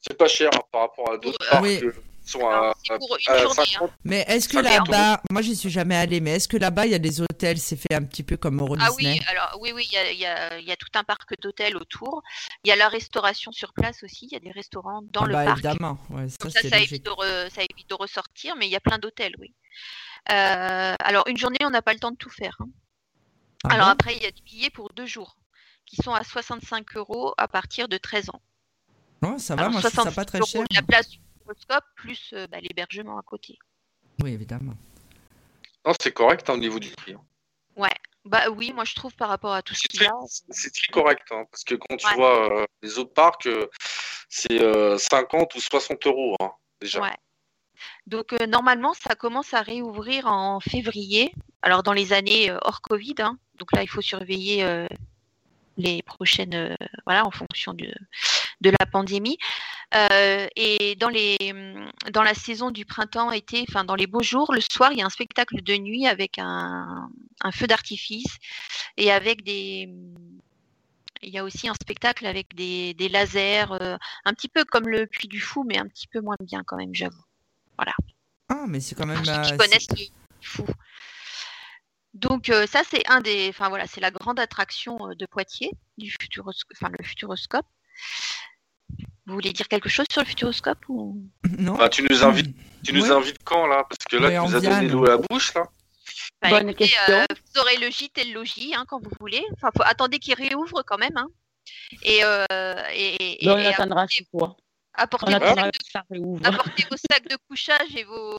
C'est 0.00 0.16
pas 0.16 0.28
cher 0.28 0.50
hein, 0.54 0.60
par 0.70 0.82
rapport 0.82 1.12
à 1.12 1.18
d'autres 1.18 1.38
parcs 1.50 1.62
sont 2.24 2.46
à, 2.48 2.72
à 2.90 3.38
journée. 3.38 3.54
50. 3.66 3.90
Mais 4.04 4.24
est-ce 4.28 4.48
que 4.48 4.58
là-bas, 4.58 5.20
moi 5.30 5.42
j'y 5.42 5.56
suis 5.56 5.70
jamais 5.70 5.96
allée, 5.96 6.20
mais 6.20 6.32
est-ce 6.36 6.48
que 6.48 6.56
là-bas 6.56 6.86
il 6.86 6.92
y 6.92 6.94
a 6.94 6.98
des 6.98 7.20
hôtels, 7.20 7.58
c'est 7.58 7.76
fait 7.76 7.94
un 7.94 8.02
petit 8.04 8.22
peu 8.22 8.36
comme 8.36 8.60
Euro 8.60 8.76
Ah 8.80 8.88
Disney 8.90 9.14
oui, 9.14 9.20
alors 9.28 9.58
oui, 9.60 9.72
oui, 9.74 9.86
il 9.90 9.94
y 9.94 9.98
a, 9.98 10.10
il 10.12 10.18
y 10.18 10.26
a- 10.26 10.58
il 10.58 10.66
y 10.66 10.72
a 10.72 10.76
tout 10.76 10.88
un 10.94 11.04
parc 11.04 11.38
d'hôtels 11.40 11.76
autour. 11.76 12.22
Il 12.64 12.68
y 12.68 12.72
a 12.72 12.76
la 12.76 12.88
restauration 12.88 13.50
sur 13.52 13.72
place 13.72 14.02
aussi. 14.02 14.26
Il 14.30 14.32
y 14.32 14.36
a 14.36 14.40
des 14.40 14.50
restaurants 14.52 15.02
dans 15.12 15.22
Ah 15.22 15.26
le 15.26 15.32
bah, 15.32 15.44
parc. 15.44 15.58
évidemment, 15.64 15.98
ouais, 16.10 16.28
ça, 16.28 16.36
Donc 16.40 16.52
ça, 16.52 16.60
c'est 16.62 16.68
ça 16.70 16.76
logique. 16.76 16.92
évite, 16.92 17.04
de 17.04 17.10
re- 17.10 17.50
ça 17.50 17.62
évite 17.62 17.88
de 17.90 17.94
ressortir, 17.94 18.54
mais 18.56 18.66
il 18.66 18.70
y 18.70 18.76
a 18.76 18.80
plein 18.80 18.98
d'hôtels, 18.98 19.34
oui. 19.38 19.52
Euh, 20.30 20.94
alors 21.00 21.24
une 21.26 21.36
journée, 21.36 21.58
on 21.64 21.70
n'a 21.70 21.82
pas 21.82 21.92
le 21.92 21.98
temps 21.98 22.12
de 22.12 22.16
tout 22.16 22.30
faire. 22.30 22.56
hein. 22.60 22.68
Ah 23.64 23.74
alors 23.74 23.86
bon? 23.86 23.92
après, 23.92 24.14
il 24.16 24.22
y 24.22 24.26
a 24.26 24.30
des 24.30 24.42
billets 24.44 24.70
pour 24.70 24.92
deux 24.92 25.06
jours 25.06 25.36
qui 25.86 25.96
sont 25.96 26.12
à 26.12 26.22
65 26.24 26.96
euros 26.96 27.34
à 27.38 27.48
partir 27.48 27.88
de 27.88 27.96
13 27.98 28.30
ans. 28.30 28.40
Non, 29.20 29.38
ça 29.38 29.54
va, 29.56 29.62
Alors, 29.62 29.72
moi 29.72 29.80
je 29.80 29.86
trouve 29.88 30.04
ça 30.04 30.10
65 30.10 30.14
pas 30.14 30.24
très 30.24 30.38
euros 30.38 30.46
cher. 30.50 30.62
La 30.74 30.82
place 30.82 31.08
du 31.08 31.18
plus 31.96 32.30
euh, 32.32 32.46
bah, 32.48 32.58
l'hébergement 32.60 33.18
à 33.18 33.22
côté. 33.22 33.58
Oui, 34.22 34.32
évidemment. 34.32 34.74
Non, 35.86 35.92
c'est 36.00 36.12
correct 36.12 36.48
hein, 36.48 36.54
au 36.54 36.58
niveau 36.58 36.78
du 36.78 36.90
prix. 36.90 37.14
hein. 37.14 37.24
Ouais. 37.76 37.94
Bah 38.24 38.50
oui, 38.50 38.72
moi 38.72 38.84
je 38.84 38.94
trouve 38.94 39.12
par 39.16 39.28
rapport 39.28 39.52
à 39.52 39.62
tout 39.62 39.74
ce 39.74 39.80
C'est 39.80 39.88
qu'il 39.88 39.98
très, 40.00 40.06
y 40.06 40.08
a. 40.08 40.14
c'est 40.50 40.72
très 40.72 40.92
correct, 40.92 41.26
hein, 41.32 41.44
parce 41.50 41.64
que 41.64 41.74
quand 41.74 41.96
tu 41.96 42.06
Ouais. 42.06 42.14
vois 42.14 42.60
euh, 42.62 42.66
les 42.82 42.98
autres 42.98 43.12
parcs, 43.12 43.46
euh, 43.46 43.66
c'est 44.28 44.62
euh, 44.62 44.96
50 44.96 45.52
ou 45.56 45.60
60 45.60 46.06
euros 46.06 46.36
hein, 46.40 46.52
déjà. 46.80 47.00
Ouais. 47.02 47.16
Donc 48.06 48.32
euh, 48.34 48.46
normalement, 48.46 48.94
ça 48.94 49.16
commence 49.16 49.54
à 49.54 49.62
réouvrir 49.62 50.26
en 50.28 50.60
février. 50.60 51.34
Alors 51.62 51.82
dans 51.82 51.92
les 51.92 52.12
années 52.12 52.48
euh, 52.50 52.58
hors 52.62 52.80
Covid. 52.80 53.16
hein. 53.18 53.38
Donc 53.56 53.72
là, 53.72 53.82
il 53.82 53.88
faut 53.88 54.00
surveiller 54.02 54.62
euh, 54.62 54.86
les 55.76 56.02
prochaines, 56.02 56.54
euh, 56.54 56.76
voilà, 57.06 57.26
en 57.26 57.30
fonction 57.32 57.74
de, 57.74 57.92
de 58.60 58.70
la 58.70 58.86
pandémie. 58.86 59.36
Euh, 59.94 60.46
et 60.56 60.96
dans 60.96 61.08
les, 61.08 61.36
hum, 61.50 61.90
dans 62.12 62.22
la 62.22 62.34
saison 62.34 62.70
du 62.70 62.84
printemps-été, 62.84 63.64
enfin 63.68 63.84
dans 63.84 63.94
les 63.94 64.06
beaux 64.06 64.22
jours, 64.22 64.52
le 64.54 64.60
soir, 64.60 64.92
il 64.92 64.98
y 64.98 65.02
a 65.02 65.06
un 65.06 65.10
spectacle 65.10 65.62
de 65.62 65.76
nuit 65.76 66.06
avec 66.06 66.38
un, 66.38 67.10
un 67.42 67.52
feu 67.52 67.66
d'artifice 67.66 68.36
et 68.96 69.12
avec 69.12 69.44
des 69.44 69.86
hum, 69.88 70.40
il 71.22 71.30
y 71.30 71.38
a 71.38 71.44
aussi 71.44 71.68
un 71.68 71.74
spectacle 71.74 72.26
avec 72.26 72.54
des, 72.54 72.94
des 72.94 73.08
lasers, 73.08 73.70
euh, 73.70 73.96
un 74.24 74.34
petit 74.34 74.48
peu 74.48 74.64
comme 74.64 74.88
le 74.88 75.06
Puy 75.06 75.28
du 75.28 75.40
Fou, 75.40 75.64
mais 75.64 75.78
un 75.78 75.86
petit 75.86 76.08
peu 76.08 76.20
moins 76.20 76.36
bien 76.40 76.62
quand 76.64 76.76
même, 76.76 76.94
j'avoue. 76.94 77.22
Ah, 78.48 78.64
mais 78.68 78.80
c'est 78.80 78.94
quand 78.94 79.06
même. 79.06 79.16
Pour 79.16 79.26
ceux 79.26 79.32
euh, 79.32 79.42
qui 79.44 79.56
connaissent 79.56 79.88
le 79.90 79.94
Puy 79.94 80.12
du 80.40 80.48
Fou. 80.48 80.66
Donc 82.14 82.50
euh, 82.50 82.66
ça 82.66 82.82
c'est 82.88 83.08
un 83.08 83.20
des, 83.20 83.48
enfin 83.48 83.68
voilà, 83.70 83.86
c'est 83.86 84.00
la 84.00 84.10
grande 84.10 84.38
attraction 84.38 84.98
de 85.16 85.26
Poitiers 85.26 85.70
du 85.96 86.10
futuroscope, 86.10 86.76
enfin 86.76 86.92
le 86.96 87.02
futuroscope. 87.04 87.66
Vous 89.26 89.34
voulez 89.34 89.52
dire 89.52 89.68
quelque 89.68 89.88
chose 89.88 90.06
sur 90.10 90.22
le 90.22 90.26
futuroscope 90.26 90.84
ou? 90.88 91.22
Non 91.58 91.74
Bah, 91.74 91.88
tu 91.88 92.02
nous 92.08 92.24
invites, 92.24 92.54
tu 92.84 92.92
nous 92.92 93.02
Ouais. 93.04 93.10
invites 93.12 93.38
quand 93.44 93.66
là? 93.66 93.84
Parce 93.88 94.04
que 94.10 94.16
là, 94.16 94.28
Mais 94.30 94.36
tu 94.36 94.42
nous 94.50 94.56
as 94.56 94.60
donné 94.60 94.88
l'eau 94.88 95.04
à 95.06 95.10
la 95.10 95.16
bouche 95.18 95.54
là. 95.54 95.62
Bah, 96.42 96.50
Bonne 96.50 96.70
écoutez, 96.70 96.88
question. 96.88 97.14
euh, 97.14 97.24
vous 97.30 97.60
aurez 97.60 97.76
le 97.76 97.88
gîte 97.90 98.18
et 98.18 98.24
le 98.24 98.34
logis 98.34 98.74
hein, 98.74 98.84
quand 98.88 99.00
vous 99.02 99.10
voulez. 99.20 99.44
Enfin, 99.54 99.70
faut 99.76 99.84
attendez 99.86 100.18
qu'il 100.18 100.34
réouvre 100.34 100.82
quand 100.84 100.98
même. 100.98 101.16
Hein. 101.16 101.28
Et, 102.02 102.24
euh, 102.24 102.44
et, 102.92 103.44
et- 103.44 103.46
Donc, 103.46 103.56
on 103.56 103.60
et 103.60 103.66
attendra 103.68 104.06
chez 104.08 104.24
toi. 104.24 104.56
apportez, 104.94 105.34
On 105.36 105.38
vos 105.38 105.44
sacs 105.92 106.04
de, 106.10 106.46
apportez 106.48 106.84
vos 106.90 106.96
sacs 106.96 107.28
de 107.28 107.36
couchage 107.48 107.94
et 107.96 108.02
vos, 108.04 108.36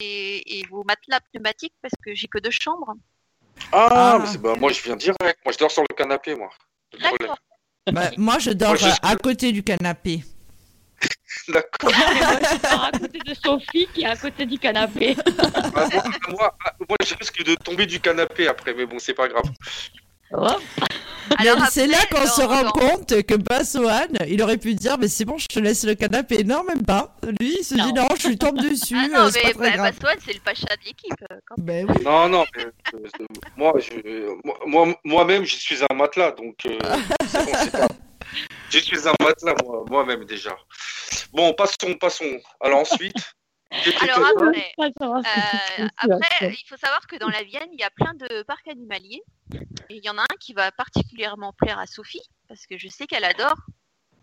et, 0.00 0.60
et 0.60 0.66
vos 0.68 0.84
matelas 0.84 1.18
pneumatiques 1.32 1.74
parce 1.82 1.94
que 2.04 2.14
j'ai 2.14 2.28
que 2.28 2.38
deux 2.38 2.50
chambres. 2.52 2.94
Ah, 3.72 3.88
Ah. 3.90 4.18
mais 4.20 4.26
c'est- 4.26 4.38
bah, 4.38 4.54
moi 4.58 4.70
je 4.72 4.80
viens 4.82 4.96
direct. 4.96 5.40
Moi 5.44 5.52
je 5.52 5.58
dors 5.58 5.70
sur 5.72 5.82
le 5.82 5.94
canapé, 5.96 6.36
moi. 6.36 6.50
D'accord. 7.00 7.36
Bah, 7.90 8.10
moi 8.16 8.38
je 8.38 8.50
dors 8.50 8.70
Moi, 8.70 8.76
je- 8.78 8.86
euh, 8.86 8.92
à 9.02 9.16
côté 9.16 9.50
du 9.52 9.62
canapé. 9.62 10.22
D'accord. 11.48 11.90
Et 11.90 11.94
moi, 11.94 12.38
je 12.40 12.62
dors 12.62 12.84
à 12.84 12.92
côté 12.92 13.18
de 13.18 13.34
Sophie 13.34 13.88
qui 13.92 14.02
est 14.02 14.06
à 14.06 14.16
côté 14.16 14.46
du 14.46 14.58
canapé. 14.58 15.16
Ah, 15.74 15.88
moi, 15.90 16.02
moi, 16.28 16.54
moi, 16.88 16.96
je 17.04 17.14
risque 17.16 17.42
de 17.44 17.54
tomber 17.56 17.86
du 17.86 17.98
canapé 17.98 18.46
après, 18.46 18.74
mais 18.74 18.86
bon, 18.86 18.98
c'est 18.98 19.14
pas 19.14 19.26
grave. 19.26 19.44
Hop. 20.32 20.60
C'est 21.70 21.86
là 21.86 21.98
qu'on 22.10 22.26
se 22.26 22.42
rend 22.42 22.70
compte 22.70 23.22
que 23.22 23.34
Bassoane, 23.34 24.16
il 24.28 24.42
aurait 24.42 24.58
pu 24.58 24.74
dire 24.74 24.98
mais 24.98 25.08
c'est 25.08 25.24
bon, 25.24 25.38
je 25.38 25.46
te 25.46 25.58
laisse 25.58 25.84
le 25.84 25.94
canapé. 25.94 26.44
Non, 26.44 26.64
même 26.64 26.84
pas. 26.84 27.14
Lui, 27.40 27.56
il 27.60 27.64
se 27.64 27.74
Non. 27.74 27.86
dit 27.86 27.92
non, 27.92 28.08
je 28.18 28.28
lui 28.28 28.38
tombe 28.38 28.58
dessus, 28.58 28.96
Ah 28.98 29.04
euh, 29.04 29.24
non, 29.24 29.30
c'est 29.32 29.56
mais 29.58 29.76
bah. 29.76 29.90
Bastoine, 29.90 30.18
c'est 30.24 30.34
le 30.34 30.40
pacha 30.40 30.66
de 30.76 30.84
l'équipe. 30.86 31.12
euh, 31.30 31.36
quand 31.46 31.54
Ben 31.58 31.86
oui. 31.88 32.04
Non, 32.04 32.28
non, 32.28 32.44
mais, 32.56 32.64
euh, 32.64 33.26
moi, 33.56 33.72
je, 33.78 34.36
moi- 34.44 34.58
moi, 34.66 34.94
moi-même, 35.04 35.44
je 35.44 35.56
suis 35.56 35.78
un 35.88 35.94
matelas, 35.94 36.32
donc 36.32 36.56
euh, 36.66 36.78
c'est 37.28 37.44
bon, 37.44 37.52
c'est 37.64 37.72
pas- 37.72 37.88
Je 38.70 38.78
suis 38.78 39.08
un 39.08 39.12
matelas, 39.22 39.54
moi, 39.64 39.84
moi-même 39.88 40.24
déjà. 40.24 40.56
Bon, 41.32 41.52
passons, 41.54 41.94
passons. 42.00 42.24
Alors 42.60 42.80
ensuite. 42.80 43.14
Alors 44.00 44.26
après, 44.26 44.72
Euh, 44.78 45.88
après, 45.96 46.50
il 46.52 46.64
faut 46.68 46.76
savoir 46.76 47.06
que 47.06 47.16
dans 47.16 47.28
la 47.28 47.42
Vienne, 47.42 47.68
il 47.72 47.80
y 47.80 47.84
a 47.84 47.90
plein 47.90 48.14
de 48.14 48.42
parcs 48.42 48.68
animaliers. 48.68 49.22
Et 49.88 49.96
il 49.96 50.04
y 50.04 50.08
en 50.10 50.18
a 50.18 50.22
un 50.22 50.36
qui 50.40 50.52
va 50.54 50.70
particulièrement 50.72 51.52
plaire 51.52 51.78
à 51.78 51.86
Sophie, 51.86 52.22
parce 52.48 52.66
que 52.66 52.78
je 52.78 52.88
sais 52.88 53.06
qu'elle 53.06 53.24
adore 53.24 53.56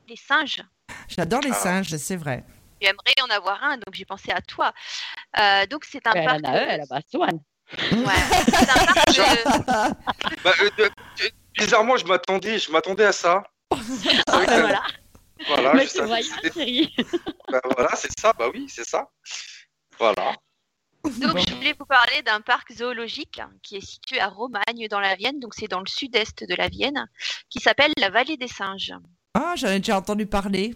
les 0.08 0.16
singes. 0.16 0.62
J'adore 1.08 1.41
les 1.41 1.52
Ah. 1.52 1.56
singes, 1.56 1.95
c'est 1.97 2.16
vrai. 2.16 2.43
J'aimerais 2.82 3.14
en 3.22 3.30
avoir 3.36 3.64
un, 3.64 3.76
donc 3.78 3.93
j'ai 3.93 4.06
pensé 4.06 4.32
à 4.32 4.41
toi. 4.41 4.72
Euh, 5.39 5.66
donc 5.68 5.84
c'est 5.86 6.06
un 6.08 6.12
Elle 6.14 6.26
parc. 6.26 6.39
en 6.45 6.50
a 6.50 6.52
un, 6.52 6.68
elle 6.68 6.82
a 6.82 6.86
Bassoine. 6.86 7.39
Ouais, 7.72 7.78
c'est 8.47 8.70
un 8.70 8.86
parc 8.86 9.08
de- 9.10 10.43
Bah, 10.43 10.54
euh, 10.62 10.89
bizarrement, 11.58 11.97
je 11.97 12.06
m'attendais, 12.06 12.58
je 12.58 12.72
m'attendais 12.72 13.06
à 13.06 13.12
ça. 13.12 13.43
C'est 13.84 14.18
Ah, 14.28 14.39
ben 14.47 14.62
voilà. 14.62 14.82
Voilà, 15.48 15.74
bah, 15.74 17.62
voilà, 17.76 17.96
c'est 17.96 18.20
ça. 18.20 18.34
Bah 18.38 18.50
oui, 18.54 18.66
c'est 18.70 18.86
ça. 18.88 19.10
Voilà. 19.98 20.36
Donc 21.04 21.38
je 21.48 21.54
voulais 21.56 21.74
vous 21.80 21.86
parler 21.86 22.22
d'un 22.24 22.42
parc 22.42 22.74
zoologique 22.74 23.40
qui 23.64 23.78
est 23.78 23.86
situé 23.86 24.20
à 24.20 24.28
Romagne 24.28 24.88
dans 24.90 25.00
la 25.00 25.16
Vienne, 25.16 25.40
donc 25.40 25.54
c'est 25.56 25.68
dans 25.70 25.80
le 25.80 25.88
sud-est 25.88 26.44
de 26.44 26.56
la 26.56 26.68
Vienne, 26.68 27.08
qui 27.50 27.60
s'appelle 27.60 27.94
la 27.98 28.10
Vallée 28.10 28.36
des 28.38 28.50
Singes. 28.50 28.94
Ah, 29.34 29.54
j'en 29.56 29.70
ai 29.70 29.80
déjà 29.80 29.98
entendu 29.98 30.26
parler. 30.26 30.76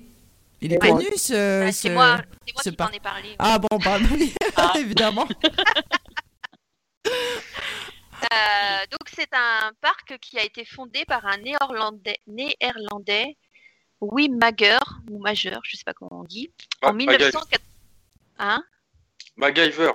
Il 0.61 0.71
est 0.71 0.81
Ouais. 0.81 0.89
connu 0.91 1.07
ce. 1.17 1.17
Ce- 1.17 1.69
C'est 1.73 1.89
moi, 1.89 2.21
c'est 2.47 2.53
moi 2.53 2.61
ce 2.63 2.69
qui 2.69 2.75
t'en 2.77 2.87
ai 2.89 2.99
parlé. 3.01 3.35
Ah 3.37 3.59
bon, 3.59 3.77
bah 3.83 3.97
oui, 4.11 4.33
Ah. 4.55 4.71
évidemment. 4.77 5.27
Euh, 7.05 8.85
donc 8.89 9.01
c'est 9.13 9.33
un 9.33 9.71
parc 9.81 10.17
qui 10.19 10.39
a 10.39 10.43
été 10.43 10.63
fondé 10.63 11.03
par 11.05 11.25
un 11.25 11.37
néerlandais, 11.37 12.19
néerlandais 12.27 13.35
Wim 14.11 14.37
Mager, 14.37 14.79
ou 15.09 15.19
Majeur, 15.19 15.61
je 15.63 15.77
sais 15.77 15.83
pas 15.83 15.93
comment 15.93 16.21
on 16.21 16.23
dit, 16.23 16.51
en 16.81 16.87
Ma- 16.93 17.05
MacGyver. 17.05 17.25
1904. 17.31 17.61
Hein? 18.39 18.63
MacGyver. 19.37 19.91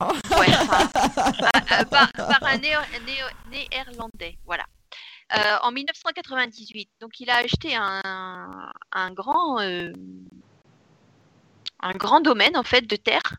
Ouais, 0.00 0.06
enfin, 0.30 0.90
ah, 0.94 1.80
euh, 1.80 1.84
par, 1.86 2.12
par 2.12 2.44
un 2.44 2.58
néo- 2.58 2.78
néo- 3.06 3.50
néerlandais, 3.50 4.38
voilà. 4.44 4.64
Euh, 5.36 5.56
en 5.62 5.72
1998, 5.72 6.88
donc 7.00 7.18
il 7.18 7.30
a 7.30 7.36
acheté 7.36 7.74
un, 7.74 8.70
un 8.92 9.10
grand, 9.12 9.60
euh, 9.60 9.92
un 11.80 11.92
grand 11.92 12.20
domaine 12.20 12.56
en 12.56 12.62
fait 12.62 12.82
de 12.82 12.96
terre 12.96 13.36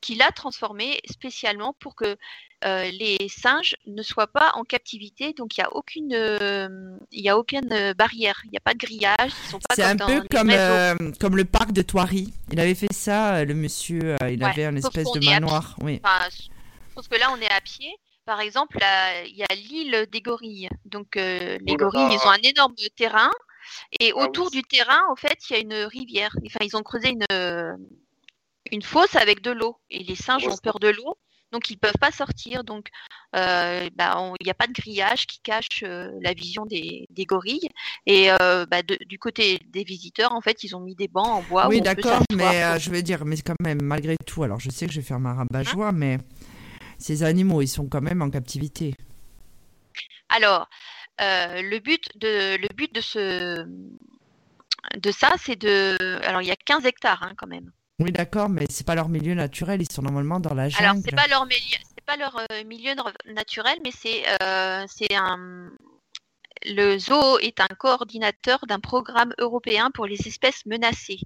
qu'il 0.00 0.20
a 0.22 0.32
transformé 0.32 0.98
spécialement 1.08 1.74
pour 1.78 1.94
que 1.94 2.16
euh, 2.64 2.84
les 2.90 3.28
singes 3.28 3.74
ne 3.86 4.02
soient 4.02 4.26
pas 4.26 4.52
en 4.54 4.64
captivité. 4.64 5.32
Donc 5.32 5.56
il 5.56 5.60
n'y 5.60 5.64
a 5.64 5.72
aucune, 5.74 6.14
euh, 6.14 6.96
il 7.10 7.24
y 7.24 7.28
a 7.28 7.38
aucune 7.38 7.72
euh, 7.72 7.94
barrière, 7.94 8.40
il 8.44 8.50
n'y 8.50 8.56
a 8.56 8.60
pas 8.60 8.74
de 8.74 8.78
grillage. 8.78 9.32
Ils 9.44 9.50
sont 9.50 9.58
pas 9.58 9.74
C'est 9.74 9.82
un 9.84 9.94
dans 9.94 10.06
peu 10.06 10.22
comme, 10.30 10.50
euh, 10.50 10.94
comme 11.20 11.36
le 11.36 11.44
parc 11.44 11.72
de 11.72 11.82
Thoiry. 11.82 12.32
Il 12.52 12.60
avait 12.60 12.74
fait 12.74 12.92
ça, 12.92 13.36
euh, 13.36 13.44
le 13.44 13.54
monsieur. 13.54 14.16
euh, 14.22 14.30
il 14.30 14.42
Ouais, 14.42 14.50
avait 14.50 14.64
un 14.66 14.80
sauf 14.80 14.96
espèce 14.96 15.12
de 15.12 15.24
manoir. 15.24 15.76
Oui. 15.82 16.00
Enfin, 16.04 16.28
sauf 16.94 17.08
que 17.08 17.18
là, 17.18 17.30
on 17.36 17.40
est 17.40 17.50
à 17.52 17.60
pied. 17.60 17.90
Par 18.24 18.40
exemple, 18.40 18.78
il 19.26 19.36
y 19.36 19.42
a 19.42 19.54
l'île 19.54 20.06
des 20.12 20.20
gorilles. 20.20 20.68
Donc, 20.84 21.16
euh, 21.16 21.58
les 21.66 21.72
Oh 21.74 21.76
gorilles, 21.76 22.06
ils 22.12 22.26
ont 22.26 22.30
un 22.30 22.42
énorme 22.42 22.74
terrain. 22.96 23.30
Et 23.98 24.12
Ah 24.12 24.18
oui. 24.18 24.22
autour 24.24 24.50
du 24.52 24.62
terrain, 24.62 25.00
en 25.10 25.16
fait, 25.16 25.38
il 25.50 25.52
y 25.54 25.56
a 25.56 25.58
une 25.60 25.74
rivière. 25.86 26.30
Enfin, 26.46 26.60
ils 26.62 26.76
ont 26.76 26.82
creusé 26.82 27.08
une, 27.10 27.24
euh, 27.32 27.72
une 28.70 28.82
fosse 28.82 29.16
avec 29.16 29.40
de 29.42 29.50
l'eau. 29.50 29.76
Et 29.90 30.04
les 30.04 30.14
singes 30.14 30.44
ont 30.44 30.50
Heureusement. 30.50 30.60
peur 30.62 30.78
de 30.78 30.88
l'eau. 30.88 31.18
Donc, 31.52 31.70
ils 31.70 31.76
peuvent 31.76 31.98
pas 32.00 32.10
sortir. 32.10 32.64
Donc, 32.64 32.88
euh, 33.36 33.88
bah, 33.94 34.32
il 34.40 34.44
n'y 34.44 34.50
a 34.50 34.54
pas 34.54 34.66
de 34.66 34.72
grillage 34.72 35.26
qui 35.26 35.40
cache 35.40 35.82
euh, 35.84 36.10
la 36.22 36.32
vision 36.32 36.66
des, 36.66 37.06
des 37.10 37.24
gorilles. 37.26 37.68
Et 38.06 38.30
euh, 38.32 38.66
bah, 38.66 38.82
de- 38.82 38.98
du 39.06 39.18
côté 39.18 39.60
des 39.68 39.84
visiteurs, 39.84 40.32
en 40.32 40.40
fait, 40.40 40.64
ils 40.64 40.74
ont 40.74 40.80
mis 40.80 40.94
des 40.94 41.08
bancs 41.08 41.26
en 41.28 41.42
bois. 41.42 41.68
oui, 41.68 41.80
d'accord, 41.80 42.22
mais 42.32 42.62
pour- 42.70 42.78
je 42.78 42.90
veux 42.90 43.02
dire, 43.02 43.24
mais 43.24 43.36
quand 43.38 43.60
même, 43.60 43.82
malgré 43.82 44.16
tout, 44.26 44.42
alors 44.42 44.60
je 44.60 44.70
sais 44.70 44.86
que 44.86 44.92
je 44.92 45.00
vais 45.00 45.06
faire 45.06 45.20
ma 45.20 45.34
rabat-joie, 45.34 45.88
Hein 45.88 45.92
mais 45.92 46.18
ces 46.98 47.22
animaux, 47.22 47.62
ils 47.62 47.68
sont 47.68 47.86
quand 47.88 48.00
même 48.00 48.22
en 48.22 48.30
captivité. 48.30 48.94
Alors, 50.28 50.68
le 51.18 51.78
but 51.78 52.08
de 52.16 52.56
le 52.56 52.68
but 52.74 52.94
de 52.94 53.00
ce 53.00 53.66
de 54.96 55.10
ça, 55.12 55.34
c'est 55.38 55.56
de 55.56 55.96
alors 56.24 56.42
il 56.42 56.48
y 56.48 56.50
a 56.50 56.56
15 56.56 56.84
hectares 56.86 57.22
hein, 57.22 57.32
quand 57.36 57.46
même. 57.46 57.70
Oui, 58.02 58.12
d'accord, 58.12 58.48
mais 58.48 58.66
c'est 58.68 58.86
pas 58.86 58.94
leur 58.94 59.08
milieu 59.08 59.34
naturel, 59.34 59.80
ils 59.80 59.90
sont 59.90 60.02
normalement 60.02 60.40
dans 60.40 60.54
la 60.54 60.68
jungle. 60.68 60.84
Alors 60.84 60.96
c'est 61.04 61.14
pas 61.14 61.26
leur 61.28 61.46
milieu, 61.46 61.78
c'est 61.88 62.04
pas 62.04 62.16
leur 62.16 62.36
euh, 62.50 62.64
milieu 62.64 62.94
na- 62.94 63.32
naturel, 63.32 63.78
mais 63.84 63.92
c'est 63.92 64.22
euh, 64.42 64.84
c'est 64.88 65.14
un 65.14 65.70
le 66.64 66.96
zoo 66.98 67.38
est 67.40 67.60
un 67.60 67.74
coordinateur 67.76 68.60
d'un 68.68 68.78
programme 68.78 69.34
européen 69.38 69.90
pour 69.92 70.06
les 70.06 70.28
espèces 70.28 70.64
menacées, 70.66 71.20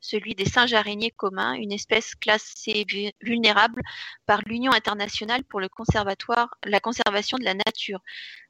celui 0.00 0.34
des 0.34 0.46
singes 0.46 0.72
araignées 0.72 1.10
communs, 1.10 1.52
une 1.54 1.72
espèce 1.72 2.14
classée 2.14 2.86
vu- 2.88 3.12
vulnérable 3.20 3.82
par 4.24 4.40
l'Union 4.46 4.72
internationale 4.72 5.44
pour 5.44 5.60
le 5.60 5.68
conservatoire, 5.68 6.54
la 6.64 6.80
conservation 6.80 7.36
de 7.36 7.44
la 7.44 7.54
nature. 7.54 8.00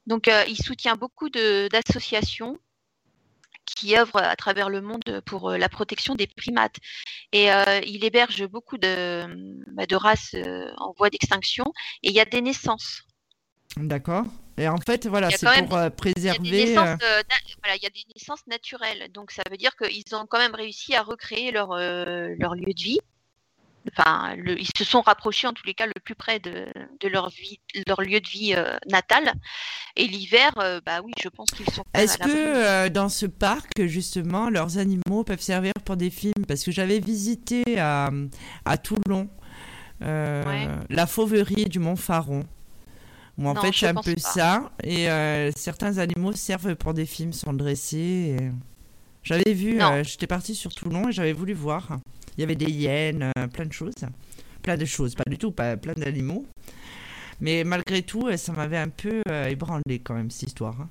Donc, 0.06 0.28
euh, 0.28 0.44
il 0.48 0.56
soutient 0.56 0.94
beaucoup 0.94 1.28
d'associations 1.28 2.58
qui 3.76 3.96
œuvrent 3.96 4.16
à 4.16 4.36
travers 4.36 4.68
le 4.70 4.80
monde 4.80 5.22
pour 5.24 5.50
euh, 5.50 5.58
la 5.58 5.68
protection 5.68 6.14
des 6.14 6.26
primates. 6.26 6.76
Et 7.32 7.52
euh, 7.52 7.80
il 7.86 8.04
héberge 8.04 8.46
beaucoup 8.46 8.78
de, 8.78 9.24
bah, 9.74 9.86
de 9.86 9.96
races 9.96 10.34
euh, 10.34 10.70
en 10.78 10.92
voie 10.96 11.10
d'extinction. 11.10 11.72
Et 12.02 12.08
il 12.08 12.14
y 12.14 12.20
a 12.20 12.24
des 12.24 12.40
naissances. 12.40 13.02
D'accord. 13.76 14.24
Et 14.56 14.66
en 14.66 14.78
fait, 14.78 15.06
voilà, 15.06 15.30
c'est 15.30 15.44
même- 15.44 15.68
pour 15.68 15.78
Il 15.80 15.86
y 15.86 15.90
préserver. 15.90 16.76
euh, 16.78 16.96
voilà, 17.62 17.76
il 17.76 17.82
y 17.82 17.86
a 17.86 17.90
des 17.90 18.04
naissances 18.16 18.44
naturelles. 18.46 19.08
Donc 19.12 19.30
ça 19.30 19.42
veut 19.50 19.56
dire 19.56 19.76
qu'ils 19.76 20.14
ont 20.14 20.26
quand 20.26 20.38
même 20.38 20.54
réussi 20.54 20.94
à 20.96 21.02
recréer 21.02 21.52
leur, 21.52 21.72
euh, 21.72 22.34
leur 22.38 22.54
lieu 22.54 22.72
de 22.72 22.82
vie. 22.82 22.98
Enfin, 23.96 24.34
le- 24.36 24.60
ils 24.60 24.68
se 24.76 24.84
sont 24.84 25.00
rapprochés 25.00 25.46
en 25.46 25.52
tous 25.52 25.64
les 25.66 25.72
cas 25.74 25.86
le 25.86 25.92
plus 26.04 26.14
près 26.14 26.40
de, 26.40 26.66
de 27.00 27.08
leur, 27.08 27.30
vie, 27.30 27.58
leur 27.86 28.02
lieu 28.02 28.20
de 28.20 28.28
vie 28.28 28.52
euh, 28.54 28.76
natal. 28.90 29.32
Et 29.96 30.06
l'hiver, 30.06 30.52
euh, 30.58 30.80
bah 30.84 31.00
oui, 31.02 31.12
je 31.22 31.28
pense 31.28 31.48
qu'ils 31.50 31.70
sont. 31.70 31.84
Est-ce 31.94 32.18
que 32.18 32.28
euh, 32.28 32.88
dans 32.90 33.08
ce 33.08 33.24
parc, 33.26 33.86
justement, 33.86 34.50
leurs 34.50 34.76
animaux 34.78 35.24
peuvent 35.24 35.40
servir 35.40 35.72
pour 35.84 35.96
des 35.96 36.10
films? 36.10 36.44
Parce 36.46 36.64
que 36.64 36.70
j'avais 36.70 36.98
visité 37.00 37.62
à, 37.78 38.10
à 38.64 38.76
Toulon 38.78 39.28
Ouais. 40.00 40.68
la 40.90 41.06
fauverie 41.08 41.64
du 41.64 41.78
Mont 41.80 41.96
Faron. 41.96 42.44
Où 43.36 43.48
en 43.48 43.54
Non, 43.54 43.60
fait, 43.62 43.72
c'est 43.72 43.88
un 43.88 43.94
peu 43.94 44.14
pas. 44.14 44.20
ça. 44.20 44.70
Et 44.84 45.06
certains 45.56 45.98
animaux 45.98 46.32
servent 46.32 46.74
pour 46.76 46.94
des 46.94 47.06
films, 47.06 47.32
sont 47.32 47.52
dressés. 47.52 48.36
et- 48.38 48.50
J'avais 49.28 49.52
vu, 49.52 49.78
euh, 49.82 50.02
j'étais 50.04 50.26
partie 50.26 50.54
sur 50.54 50.74
Toulon 50.74 51.10
et 51.10 51.12
j'avais 51.12 51.34
voulu 51.34 51.52
voir. 51.52 51.98
Il 52.36 52.40
y 52.40 52.44
avait 52.44 52.54
des 52.56 52.70
hyènes, 52.70 53.30
euh, 53.36 53.46
plein 53.46 53.66
de 53.66 53.72
choses. 53.74 53.92
Plein 54.62 54.78
de 54.78 54.86
choses, 54.86 55.14
pas 55.14 55.24
du 55.28 55.36
tout, 55.36 55.52
pas 55.52 55.76
plein 55.76 55.92
d'animaux. 55.92 56.46
Mais 57.40 57.62
malgré 57.62 58.00
tout, 58.02 58.26
euh, 58.26 58.38
ça 58.38 58.52
m'avait 58.52 58.78
un 58.78 58.88
peu 58.88 59.20
ébranlé 59.48 59.98
quand 60.02 60.14
même, 60.14 60.30
cette 60.30 60.48
histoire. 60.48 60.80
hein. 60.80 60.88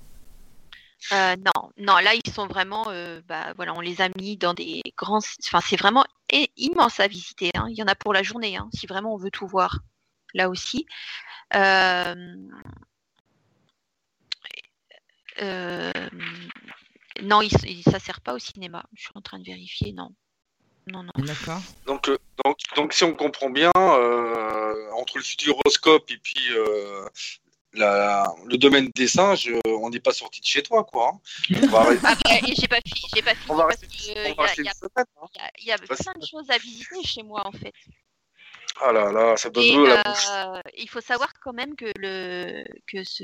Euh, 1.14 1.36
non, 1.38 1.72
non, 1.78 1.98
là 1.98 2.14
ils 2.16 2.32
sont 2.32 2.48
vraiment, 2.48 2.86
euh, 2.90 3.22
bah 3.28 3.54
voilà, 3.56 3.74
on 3.76 3.82
les 3.82 4.02
a 4.02 4.10
mis 4.18 4.36
dans 4.38 4.54
des 4.54 4.82
grands, 4.98 5.20
enfin 5.46 5.62
c'est 5.62 5.76
vraiment 5.80 6.04
immense 6.58 7.00
à 7.00 7.08
visiter. 7.08 7.50
hein. 7.56 7.68
Il 7.70 7.78
y 7.78 7.84
en 7.84 7.88
a 7.88 7.96
pour 7.96 8.14
la 8.14 8.24
journée, 8.24 8.56
hein, 8.58 8.68
si 8.74 8.86
vraiment 8.88 9.14
on 9.14 9.18
veut 9.18 9.32
tout 9.32 9.48
voir. 9.48 9.80
Là 10.34 10.50
aussi. 10.50 10.86
Euh, 11.56 12.16
non, 17.24 17.42
il, 17.42 17.52
il- 17.66 17.84
ça 17.84 18.00
sert 18.00 18.22
pas 18.22 18.34
au 18.34 18.40
cinéma. 18.40 18.84
Je 18.96 19.02
suis 19.04 19.12
en 19.16 19.22
train 19.22 19.40
de 19.40 19.46
vérifier. 19.46 19.92
Non, 19.94 20.10
non, 20.88 21.04
non. 21.04 21.12
D'accord. 21.26 21.62
Donc, 21.86 22.10
euh, 22.10 22.18
donc, 22.44 22.58
donc, 22.76 22.94
si 22.94 23.04
on 23.04 23.14
comprend 23.16 23.50
bien, 23.50 23.72
euh, 23.78 24.92
entre 24.92 25.18
le 25.18 25.24
futuroscope 25.24 26.10
et 26.12 26.18
puis 26.18 26.52
euh, 26.52 27.08
la, 27.74 28.26
le 28.46 28.58
domaine 28.58 28.90
des 28.96 29.08
singes, 29.08 29.48
euh, 29.50 29.60
on 29.66 29.90
n'est 29.90 30.00
pas 30.00 30.14
sorti 30.14 30.42
de 30.42 30.46
chez 30.46 30.64
toi, 30.64 30.84
quoi. 30.84 31.12
hein. 31.14 31.20
On 31.64 31.68
va 31.68 31.80
arrêter, 31.82 32.02
Ah, 32.06 32.16
bah, 32.26 32.32
et 32.48 32.56
j'ai 32.56 32.68
pas, 32.68 32.80
fi- 32.86 33.08
j'ai 33.14 33.22
pas 33.22 33.36
fini 33.36 33.56
y 33.56 33.62
il 34.60 34.66
y 34.66 34.70
hein. 34.70 35.36
y 35.36 35.40
a- 35.40 35.52
il 35.60 35.66
y 35.66 35.72
a 35.72 35.78
Vas-y. 35.78 35.98
plein 36.04 36.14
de 36.20 36.26
choses 36.26 36.50
à 36.50 36.58
visiter 36.58 37.04
chez 37.04 37.24
moi 37.24 37.42
en 37.46 37.52
fait. 37.52 37.74
Ah 38.80 38.92
là 38.92 39.12
là, 39.12 39.36
ça 39.38 39.50
donne 39.50 39.66
l'eau 39.76 39.86
à 39.86 39.96
la 39.96 40.04
bouche. 40.04 40.26
euh, 40.32 40.62
il 40.78 40.88
faut 40.90 41.02
savoir 41.02 41.34
quand 41.42 41.54
même 41.54 41.76
que, 41.76 41.86
le, 41.98 42.64
que 42.86 43.04
ce, 43.04 43.24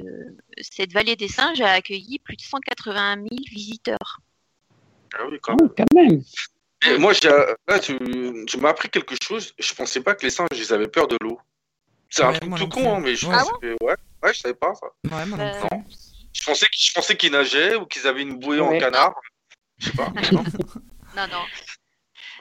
cette 0.62 0.92
vallée 0.92 1.16
des 1.16 1.28
singes 1.28 1.62
a 1.62 1.72
accueilli 1.74 2.20
plus 2.20 2.36
de 2.36 2.42
181 2.42 3.16
000 3.18 3.28
visiteurs. 3.52 4.20
Ah 5.16 5.26
oui, 5.30 5.38
quand 5.42 5.56
même. 5.56 5.70
Oh, 5.70 5.74
quand 5.78 5.94
même. 5.94 6.24
Et 6.86 6.98
moi, 6.98 7.14
là, 7.68 7.80
tu, 7.80 7.98
tu 8.48 8.58
m'as 8.58 8.70
appris 8.70 8.90
quelque 8.90 9.16
chose. 9.24 9.54
Je 9.60 9.74
pensais 9.74 10.02
pas 10.02 10.16
que 10.16 10.24
les 10.26 10.32
singes, 10.32 10.48
ils 10.54 10.74
avaient 10.74 10.88
peur 10.88 11.08
de 11.08 11.18
l'eau. 11.22 11.40
C'est 12.10 12.24
un 12.24 12.32
Ouais, 12.32 12.40
truc 12.40 12.56
tout 12.58 12.68
con, 12.70 12.96
hein, 12.96 13.00
mais 13.00 13.16
je 13.16 13.28
Ouais. 13.28 13.36
Ah 13.36 13.44
pensais 13.44 13.52
que- 13.62 13.84
ouais, 13.86 13.96
ouais, 14.24 14.34
je 14.34 14.40
savais 14.40 14.54
pas 14.56 14.74
ça. 14.76 14.88
Ouais, 15.16 15.26
moi 15.26 15.38
Euh. 15.40 15.60
Non. 15.72 15.84
Je 16.34 16.44
pensais, 16.46 16.66
je 16.72 16.94
pensais 16.94 17.16
qu'ils 17.16 17.32
nageaient 17.32 17.76
ou 17.76 17.86
qu'ils 17.86 18.08
avaient 18.08 18.24
une 18.24 18.38
bouée 18.40 18.60
en 18.60 18.70
Ouais. 18.70 18.80
canard. 18.80 19.14
Je 19.78 19.86
sais 19.88 19.94
pas. 19.94 20.12
non. 20.34 20.44
Non, 21.16 21.28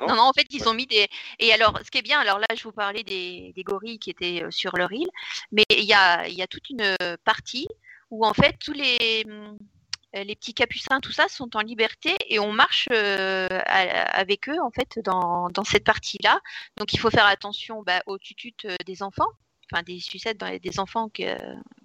non? 0.09 0.15
Non 0.17 0.23
en 0.23 0.33
fait, 0.33 0.47
ils 0.51 0.69
ont 0.69 0.75
mis 0.75 0.87
des. 0.87 1.09
Et 1.39 1.53
alors, 1.53 1.79
ce 1.85 1.91
qui 1.91 1.99
est 1.99 2.03
bien, 2.03 2.21
alors 2.21 2.39
là, 2.39 2.47
je 2.57 2.63
vous 2.65 2.73
parlais 2.73 3.03
des, 3.05 3.53
des 3.57 3.63
gorilles 3.65 3.99
qui 3.99 4.11
étaient 4.11 4.43
euh, 4.43 4.51
sur 4.51 4.77
leur 4.77 4.93
île, 4.93 5.09
mais 5.53 5.65
il 5.71 5.85
y 5.85 5.93
a, 5.95 6.27
il 6.29 6.35
y 6.35 6.43
a 6.43 6.47
toute 6.47 6.69
une 6.71 6.83
euh, 7.03 7.17
partie 7.25 7.67
où, 8.11 8.27
en 8.27 8.35
fait, 8.35 8.57
tous 8.59 8.73
les, 8.73 9.25
euh, 9.29 10.25
les 10.25 10.35
petits 10.37 10.53
capucins, 10.55 11.01
tout 11.01 11.13
ça, 11.13 11.29
sont 11.29 11.57
en 11.57 11.61
liberté 11.61 12.15
et 12.29 12.39
on 12.39 12.53
marche 12.53 12.87
euh, 12.93 13.49
avec 13.67 14.49
eux, 14.49 14.61
en 14.63 14.71
fait, 14.71 14.99
dans, 15.05 15.49
dans 15.51 15.65
cette 15.65 15.85
partie-là. 15.85 16.41
Donc, 16.77 16.93
il 16.93 16.99
faut 16.99 17.11
faire 17.11 17.27
attention 17.27 17.83
bah, 17.83 18.03
aux 18.07 18.19
tututes 18.19 18.67
des 18.87 19.03
enfants, 19.03 19.29
enfin, 19.73 19.83
des 19.83 19.99
sucettes 20.01 20.37
dans 20.39 20.49
les- 20.49 20.59
des 20.61 20.79
enfants 20.79 21.09
que- 21.09 21.39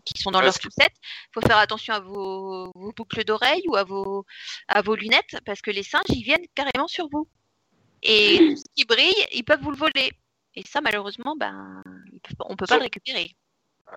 qui 0.03 0.21
sont 0.21 0.31
dans 0.31 0.41
leurs 0.41 0.53
sucettes. 0.61 0.95
Il 1.01 1.29
faut 1.33 1.41
faire 1.47 1.57
attention 1.57 1.93
à 1.93 1.99
vos, 2.01 2.71
vos 2.75 2.91
boucles 2.91 3.23
d'oreilles 3.23 3.63
ou 3.67 3.75
à 3.77 3.83
vos, 3.85 4.25
à 4.67 4.81
vos 4.81 4.95
lunettes 4.95 5.37
parce 5.45 5.61
que 5.61 5.71
les 5.71 5.83
singes, 5.83 6.03
ils 6.09 6.23
viennent 6.23 6.45
carrément 6.55 6.87
sur 6.89 7.07
vous. 7.09 7.27
Et 8.03 8.37
tout 8.37 8.55
ce 8.57 8.63
qui 8.75 8.85
brille, 8.85 9.25
ils 9.33 9.43
peuvent 9.43 9.61
vous 9.61 9.71
le 9.71 9.77
voler. 9.77 10.11
Et 10.55 10.63
ça, 10.63 10.81
malheureusement, 10.81 11.35
ben, 11.37 11.81
on 12.41 12.55
peut 12.55 12.65
pas 12.65 12.73
Sur- 12.73 12.77
le 12.77 12.83
récupérer. 12.83 13.31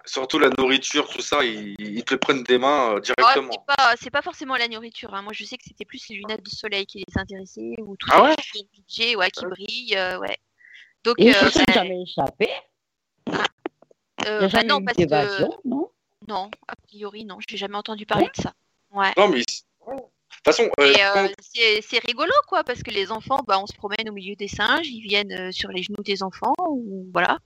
Surtout 0.05 0.39
la 0.39 0.51
nourriture, 0.57 1.09
tout 1.09 1.21
ça, 1.21 1.43
ils, 1.45 1.75
ils 1.81 2.05
te 2.05 2.15
le 2.15 2.21
prennent 2.21 2.45
des 2.45 2.59
mains 2.59 2.93
euh, 2.95 3.01
Ah, 3.19 3.35
directement. 3.35 3.51
c'est 3.67 3.77
pas, 3.77 3.95
c'est 4.01 4.11
pas 4.11 4.23
forcément 4.23 4.57
la 4.57 4.69
nourriture. 4.69 5.13
hein. 5.15 5.23
Moi, 5.23 5.33
je 5.33 5.43
sais 5.45 5.57
que 5.57 5.65
c'était 5.67 5.85
plus 5.85 6.07
les 6.09 6.17
lunettes 6.17 6.45
de 6.45 6.51
soleil 6.51 6.87
qui 6.87 6.99
les 6.99 7.19
intéressaient 7.21 7.75
ou 7.83 7.97
tout 7.97 8.09
Ah 8.13 8.19
ce 8.19 8.23
ouais 8.23 8.35
qui 8.37 8.59
est 8.61 8.69
budget, 8.73 9.17
ouais, 9.17 9.31
qui 9.31 9.45
brille, 9.47 9.97
euh, 9.97 10.19
ouais. 10.21 10.37
Donc, 11.03 11.17
Et 11.19 11.35
euh, 11.35 11.41
ben, 11.43 11.73
jamais 11.75 12.03
échappés. 12.03 12.53
euh, 13.31 13.33
Il 13.33 14.23
n'y 14.23 14.29
a 14.29 14.39
bah 14.41 14.49
jamais 14.49 14.65
non, 14.69 14.81
eu 14.81 14.85
parce 14.85 14.97
que 14.97 15.03
d'évasion, 15.03 15.59
non? 15.65 15.91
Non, 16.29 16.51
a 16.69 16.77
priori, 16.77 17.25
non, 17.25 17.39
j'ai 17.49 17.57
jamais 17.57 17.77
entendu 17.77 18.07
parler 18.07 18.29
de 18.37 18.43
ça. 18.43 18.53
Ouais. 18.93 19.13
Non, 19.17 19.29
mais. 19.29 19.43
De 20.47 20.53
toute 20.53 20.57
façon, 20.57 20.71
euh, 20.81 20.93
Et 20.95 21.05
euh, 21.05 21.29
c'est 21.55 21.83
c'est 21.83 21.99
rigolo, 22.07 22.33
quoi, 22.49 22.65
parce 22.65 22.83
que 22.83 22.91
les 22.91 23.13
enfants, 23.13 23.41
bah, 23.47 23.59
on 23.61 23.67
se 23.67 23.75
promène 23.75 24.09
au 24.09 24.13
milieu 24.13 24.35
des 24.37 24.49
singes, 24.49 24.87
ils 24.89 25.03
viennent 25.03 25.33
euh, 25.33 25.53
sur 25.53 25.69
les 25.69 25.83
genoux 25.83 26.03
des 26.03 26.23
enfants, 26.23 26.55
ou 26.67 27.07
voilà. 27.13 27.39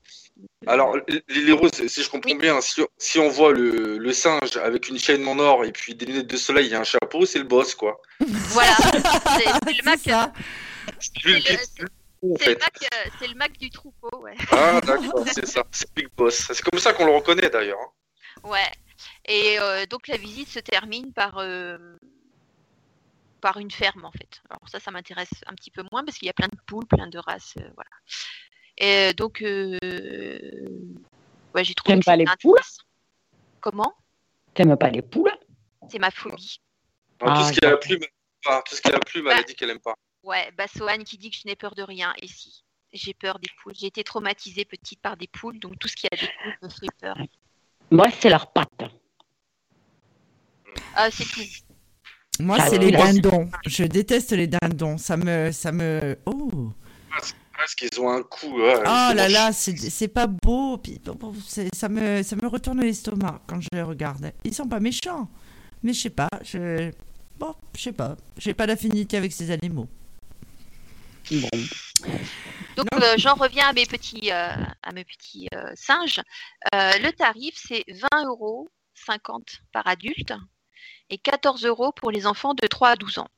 alors, 0.68 0.96
les 1.28 1.52
roses, 1.52 1.72
si 1.88 2.02
je 2.04 2.08
comprends 2.08 2.30
Oui. 2.30 2.38
bien, 2.38 2.60
si, 2.60 2.82
si 2.96 3.18
on 3.18 3.28
voit 3.28 3.52
le, 3.52 3.98
le 3.98 4.12
singe 4.12 4.56
avec 4.62 4.88
une 4.88 4.98
chaîne 5.00 5.26
en 5.26 5.40
or 5.40 5.64
et 5.64 5.72
puis 5.72 5.96
des 5.96 6.06
lunettes 6.06 6.28
de 6.28 6.36
soleil 6.36 6.70
et 6.70 6.76
un 6.76 6.84
chapeau, 6.84 7.26
c'est 7.26 7.38
le 7.40 7.44
boss, 7.46 7.74
quoi. 7.74 8.00
Voilà, 8.20 8.76
c'est 9.38 9.44
c'est 9.64 9.72
le 9.72 9.82
le 11.32 12.38
C'est 12.38 12.46
le- 12.46 12.52
le. 12.54 12.58
Mac, 12.60 12.74
euh, 12.94 13.10
c'est 13.18 13.26
le 13.28 13.34
Mac 13.34 13.58
du 13.58 13.70
troupeau, 13.70 14.20
ouais. 14.20 14.36
Ah, 14.52 14.80
d'accord, 14.80 15.24
c'est 15.34 15.46
ça. 15.46 15.64
C'est 15.72 15.92
Big 15.96 16.08
Boss. 16.16 16.46
C'est 16.52 16.62
comme 16.62 16.78
ça 16.78 16.92
qu'on 16.92 17.06
le 17.06 17.12
reconnaît 17.16 17.50
d'ailleurs. 17.50 17.78
hein. 17.80 18.48
Ouais. 18.48 18.70
Et 19.26 19.58
euh, 19.58 19.84
donc 19.86 20.06
la 20.08 20.16
visite 20.16 20.48
se 20.48 20.60
termine 20.60 21.12
par, 21.12 21.38
euh, 21.38 21.76
par 23.44 23.58
une 23.58 23.70
ferme 23.70 24.06
en 24.06 24.10
fait. 24.10 24.40
Alors 24.48 24.66
ça, 24.70 24.80
ça 24.80 24.90
m'intéresse 24.90 25.28
un 25.46 25.54
petit 25.54 25.70
peu 25.70 25.84
moins 25.92 26.02
parce 26.02 26.16
qu'il 26.16 26.24
y 26.24 26.30
a 26.30 26.32
plein 26.32 26.48
de 26.48 26.56
poules, 26.66 26.86
plein 26.86 27.08
de 27.08 27.18
races, 27.18 27.52
euh, 27.58 27.68
voilà. 27.74 27.90
Et 28.78 29.12
donc, 29.12 29.42
euh, 29.42 29.78
ouais, 31.54 31.62
j'ai 31.62 31.74
trouvé 31.74 31.92
T'aimes 31.92 32.02
pas 32.04 32.16
les 32.16 32.24
poules? 32.40 32.56
Comment? 33.60 33.92
T'aimes 34.54 34.78
pas 34.78 34.88
les 34.88 35.02
poules? 35.02 35.36
C'est 35.90 35.98
ma 35.98 36.10
phobie. 36.10 36.58
Ah, 37.20 37.34
tout 37.36 37.44
ce 37.44 37.52
qui 37.52 37.58
a 37.66 37.68
la 37.68 37.76
d'accord. 37.76 37.80
plume, 37.80 37.98
elle 38.00 38.08
aime 38.08 38.42
pas. 38.42 38.62
Tout 38.62 38.74
ce 38.76 38.80
qui 38.80 38.88
a 38.88 38.92
la 38.92 38.98
plume, 39.00 39.28
elle 39.28 39.38
a 39.38 39.42
dit 39.42 39.54
qu'elle 39.54 39.70
aime 39.70 39.80
pas. 39.80 39.94
Ouais, 40.22 40.50
Bassoane 40.52 41.04
qui 41.04 41.18
dit 41.18 41.30
que 41.30 41.36
je 41.36 41.46
n'ai 41.46 41.54
peur 41.54 41.74
de 41.74 41.82
rien. 41.82 42.14
Et 42.22 42.28
si, 42.28 42.64
j'ai 42.94 43.12
peur 43.12 43.38
des 43.40 43.50
poules. 43.62 43.74
J'ai 43.78 43.88
été 43.88 44.04
traumatisée 44.04 44.64
petite 44.64 45.02
par 45.02 45.18
des 45.18 45.28
poules, 45.28 45.58
donc 45.58 45.78
tout 45.78 45.88
ce 45.88 45.96
qui 45.96 46.06
a 46.06 46.16
des 46.16 46.30
poules 46.42 46.56
me 46.62 46.68
fait 46.70 46.96
peur. 46.98 47.18
Moi, 47.90 48.06
c'est 48.18 48.30
leurs 48.30 48.50
pattes. 48.50 48.84
Ah, 50.94 51.10
c'est 51.10 51.26
tout. 51.26 51.42
Moi, 52.40 52.58
c'est 52.68 52.78
les 52.78 52.90
dindons. 52.90 53.48
Je 53.66 53.84
déteste 53.84 54.32
les 54.32 54.46
dindons. 54.46 54.98
Ça 54.98 55.16
me, 55.16 55.52
ça 55.52 55.72
me. 55.72 56.16
Oh. 56.26 56.72
Parce 57.56 57.74
qu'ils 57.74 58.00
ont 58.00 58.10
un 58.10 58.22
coup. 58.22 58.58
Ah 58.84 59.08
c'est 59.10 59.16
là 59.16 59.28
là, 59.28 59.52
c'est 59.52 60.08
pas 60.08 60.26
beau. 60.26 60.80
Ça 61.72 61.88
me, 61.88 62.22
ça 62.22 62.36
me 62.36 62.46
retourne 62.46 62.80
l'estomac 62.80 63.40
quand 63.46 63.60
je 63.60 63.68
les 63.72 63.82
regarde. 63.82 64.32
Ils 64.44 64.54
sont 64.54 64.66
pas 64.66 64.80
méchants, 64.80 65.28
mais 65.82 65.92
je 65.92 66.00
sais 66.00 66.10
pas. 66.10 66.28
Je, 66.42 66.90
bon, 67.38 67.54
je 67.76 67.82
sais 67.82 67.92
pas. 67.92 68.16
J'ai 68.36 68.54
pas 68.54 68.66
d'affinité 68.66 69.16
avec 69.16 69.32
ces 69.32 69.50
animaux. 69.50 69.88
Bon. 71.30 71.48
Donc 72.76 72.86
euh, 72.94 73.14
j'en 73.16 73.34
reviens 73.34 73.68
à 73.68 73.72
mes 73.72 73.86
petits, 73.86 74.30
euh, 74.30 74.52
à 74.82 74.92
mes 74.92 75.04
petits 75.04 75.48
euh, 75.54 75.72
singes. 75.74 76.20
Euh, 76.74 76.92
le 76.98 77.12
tarif 77.12 77.54
c'est 77.56 77.84
20 78.12 78.26
euros 78.26 78.68
50 78.94 79.62
par 79.72 79.86
adulte 79.86 80.32
et 81.10 81.18
14 81.18 81.64
euros 81.64 81.92
pour 81.92 82.10
les 82.10 82.26
enfants 82.26 82.54
de 82.54 82.66
3 82.66 82.90
à 82.90 82.96
12 82.96 83.18
ans. 83.18 83.28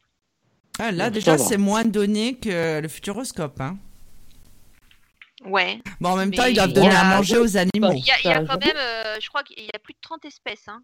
Ah, 0.79 0.93
là, 0.93 1.11
déjà, 1.11 1.39
c'est 1.39 1.57
moins 1.57 1.85
donné 1.85 2.35
que 2.37 2.81
le 2.81 2.89
futuroscope. 2.89 3.61
Hein. 3.61 3.79
Ouais. 5.45 5.81
Bon, 6.01 6.11
en 6.11 6.17
même 6.17 6.33
temps, 6.33 6.45
ils 6.47 6.55
doivent 6.55 6.69
il 6.69 6.73
y 6.73 6.75
donner 6.75 6.95
a- 6.95 7.01
à 7.01 7.17
manger 7.17 7.39
aux 7.39 7.57
animaux. 7.57 7.93
Il 7.93 8.05
y 8.05 8.11
a, 8.11 8.15
il 8.25 8.27
y 8.27 8.31
a 8.31 8.35
Ça, 8.35 8.45
quand 8.47 8.65
même, 8.67 8.77
euh, 8.77 9.17
je 9.21 9.29
crois 9.29 9.43
qu'il 9.43 9.63
y 9.63 9.69
a 9.75 9.79
plus 9.79 9.93
de 9.95 9.99
30 10.01 10.25
espèces. 10.25 10.65
Hein. 10.69 10.83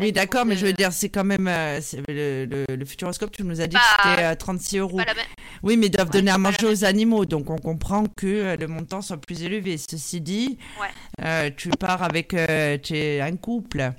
Oui, 0.00 0.12
d'accord, 0.12 0.44
mais 0.44 0.56
je 0.56 0.62
veux 0.66 0.72
Euh, 0.72 0.74
dire, 0.74 0.92
c'est 0.92 1.08
quand 1.08 1.24
même. 1.24 1.48
euh, 1.48 1.80
c'est- 1.80 2.02
le, 2.08 2.44
le, 2.44 2.76
le 2.76 2.84
futuroscope, 2.84 3.30
tu 3.30 3.42
nous 3.44 3.60
as 3.60 3.66
dit 3.66 3.76
Bah, 3.76 3.80
que 4.02 4.08
c'était 4.10 4.24
euh, 4.24 4.34
36 4.34 4.78
euros. 4.78 4.98
La 4.98 5.06
Oui, 5.62 5.76
mais 5.76 5.86
ils 5.86 5.90
doivent 5.90 6.08
Ouais, 6.08 6.12
donner 6.12 6.30
à 6.30 6.38
manger 6.38 6.58
la 6.66 6.70
aux 6.72 6.84
animaux, 6.84 7.24
donc 7.24 7.48
on 7.50 7.56
comprend 7.56 8.04
que 8.16 8.26
euh, 8.26 8.56
le 8.56 8.66
montant 8.66 9.00
soit 9.00 9.18
plus 9.20 9.42
élevé. 9.42 9.78
Ceci 9.78 10.20
dit, 10.20 10.58
Ouais. 10.80 10.88
euh, 11.24 11.50
tu 11.56 11.70
pars 11.70 12.02
avec 12.02 12.34
euh, 12.34 12.76
tu 12.78 12.96
es 12.96 13.20
un 13.20 13.36
couple, 13.36 13.92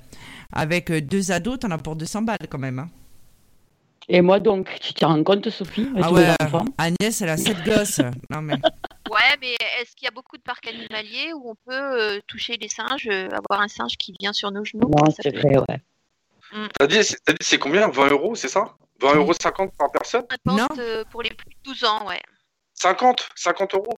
avec 0.52 0.90
euh, 0.90 1.00
deux 1.00 1.32
ados, 1.32 1.58
t'en 1.60 1.70
as 1.70 1.78
pour 1.78 1.96
200 1.96 2.22
balles 2.22 2.36
quand 2.48 2.58
même. 2.58 2.78
hein. 2.78 2.90
Et 4.08 4.20
moi, 4.20 4.40
donc, 4.40 4.68
tu 4.80 4.94
te 4.94 5.04
rends 5.04 5.22
compte, 5.22 5.48
Sophie 5.48 5.88
Ah 6.00 6.10
ouais, 6.12 6.34
Agnès, 6.76 7.20
elle 7.22 7.28
a 7.28 7.36
sept 7.36 7.62
gosses. 7.64 8.00
Non 8.30 8.42
mais, 8.42 8.54
Ouais, 9.10 9.36
mais 9.40 9.52
est-ce 9.80 9.94
qu'il 9.94 10.06
y 10.06 10.08
a 10.08 10.10
beaucoup 10.10 10.36
de 10.36 10.42
parcs 10.42 10.66
animaliers 10.66 11.32
où 11.34 11.50
on 11.50 11.54
peut 11.54 11.72
euh, 12.00 12.20
toucher 12.26 12.56
les 12.60 12.68
singes, 12.68 13.08
euh, 13.08 13.28
avoir 13.30 13.60
un 13.60 13.68
singe 13.68 13.96
qui 13.96 14.12
vient 14.18 14.32
sur 14.32 14.50
nos 14.50 14.64
genoux? 14.64 14.88
Non, 14.88 15.04
c'est 15.10 15.34
vrai, 15.36 15.56
ouais. 15.56 15.80
T'as 16.78 16.86
dit, 16.86 16.98
dit 16.98 17.14
c'est 17.40 17.58
combien? 17.58 17.88
20 17.88 18.08
euros, 18.10 18.34
c'est 18.34 18.48
ça? 18.48 18.74
20 19.00 19.14
euros 19.16 19.32
50 19.40 19.72
par 19.78 19.90
personne? 19.92 20.24
50 20.46 20.58
Non. 20.58 20.66
euh, 20.78 21.04
pour 21.10 21.22
les 21.22 21.30
plus 21.30 21.50
de 21.50 21.56
12 21.64 21.84
ans, 21.84 22.06
ouais. 22.08 22.20
50 22.74 23.28
50 23.36 23.74
euros? 23.74 23.94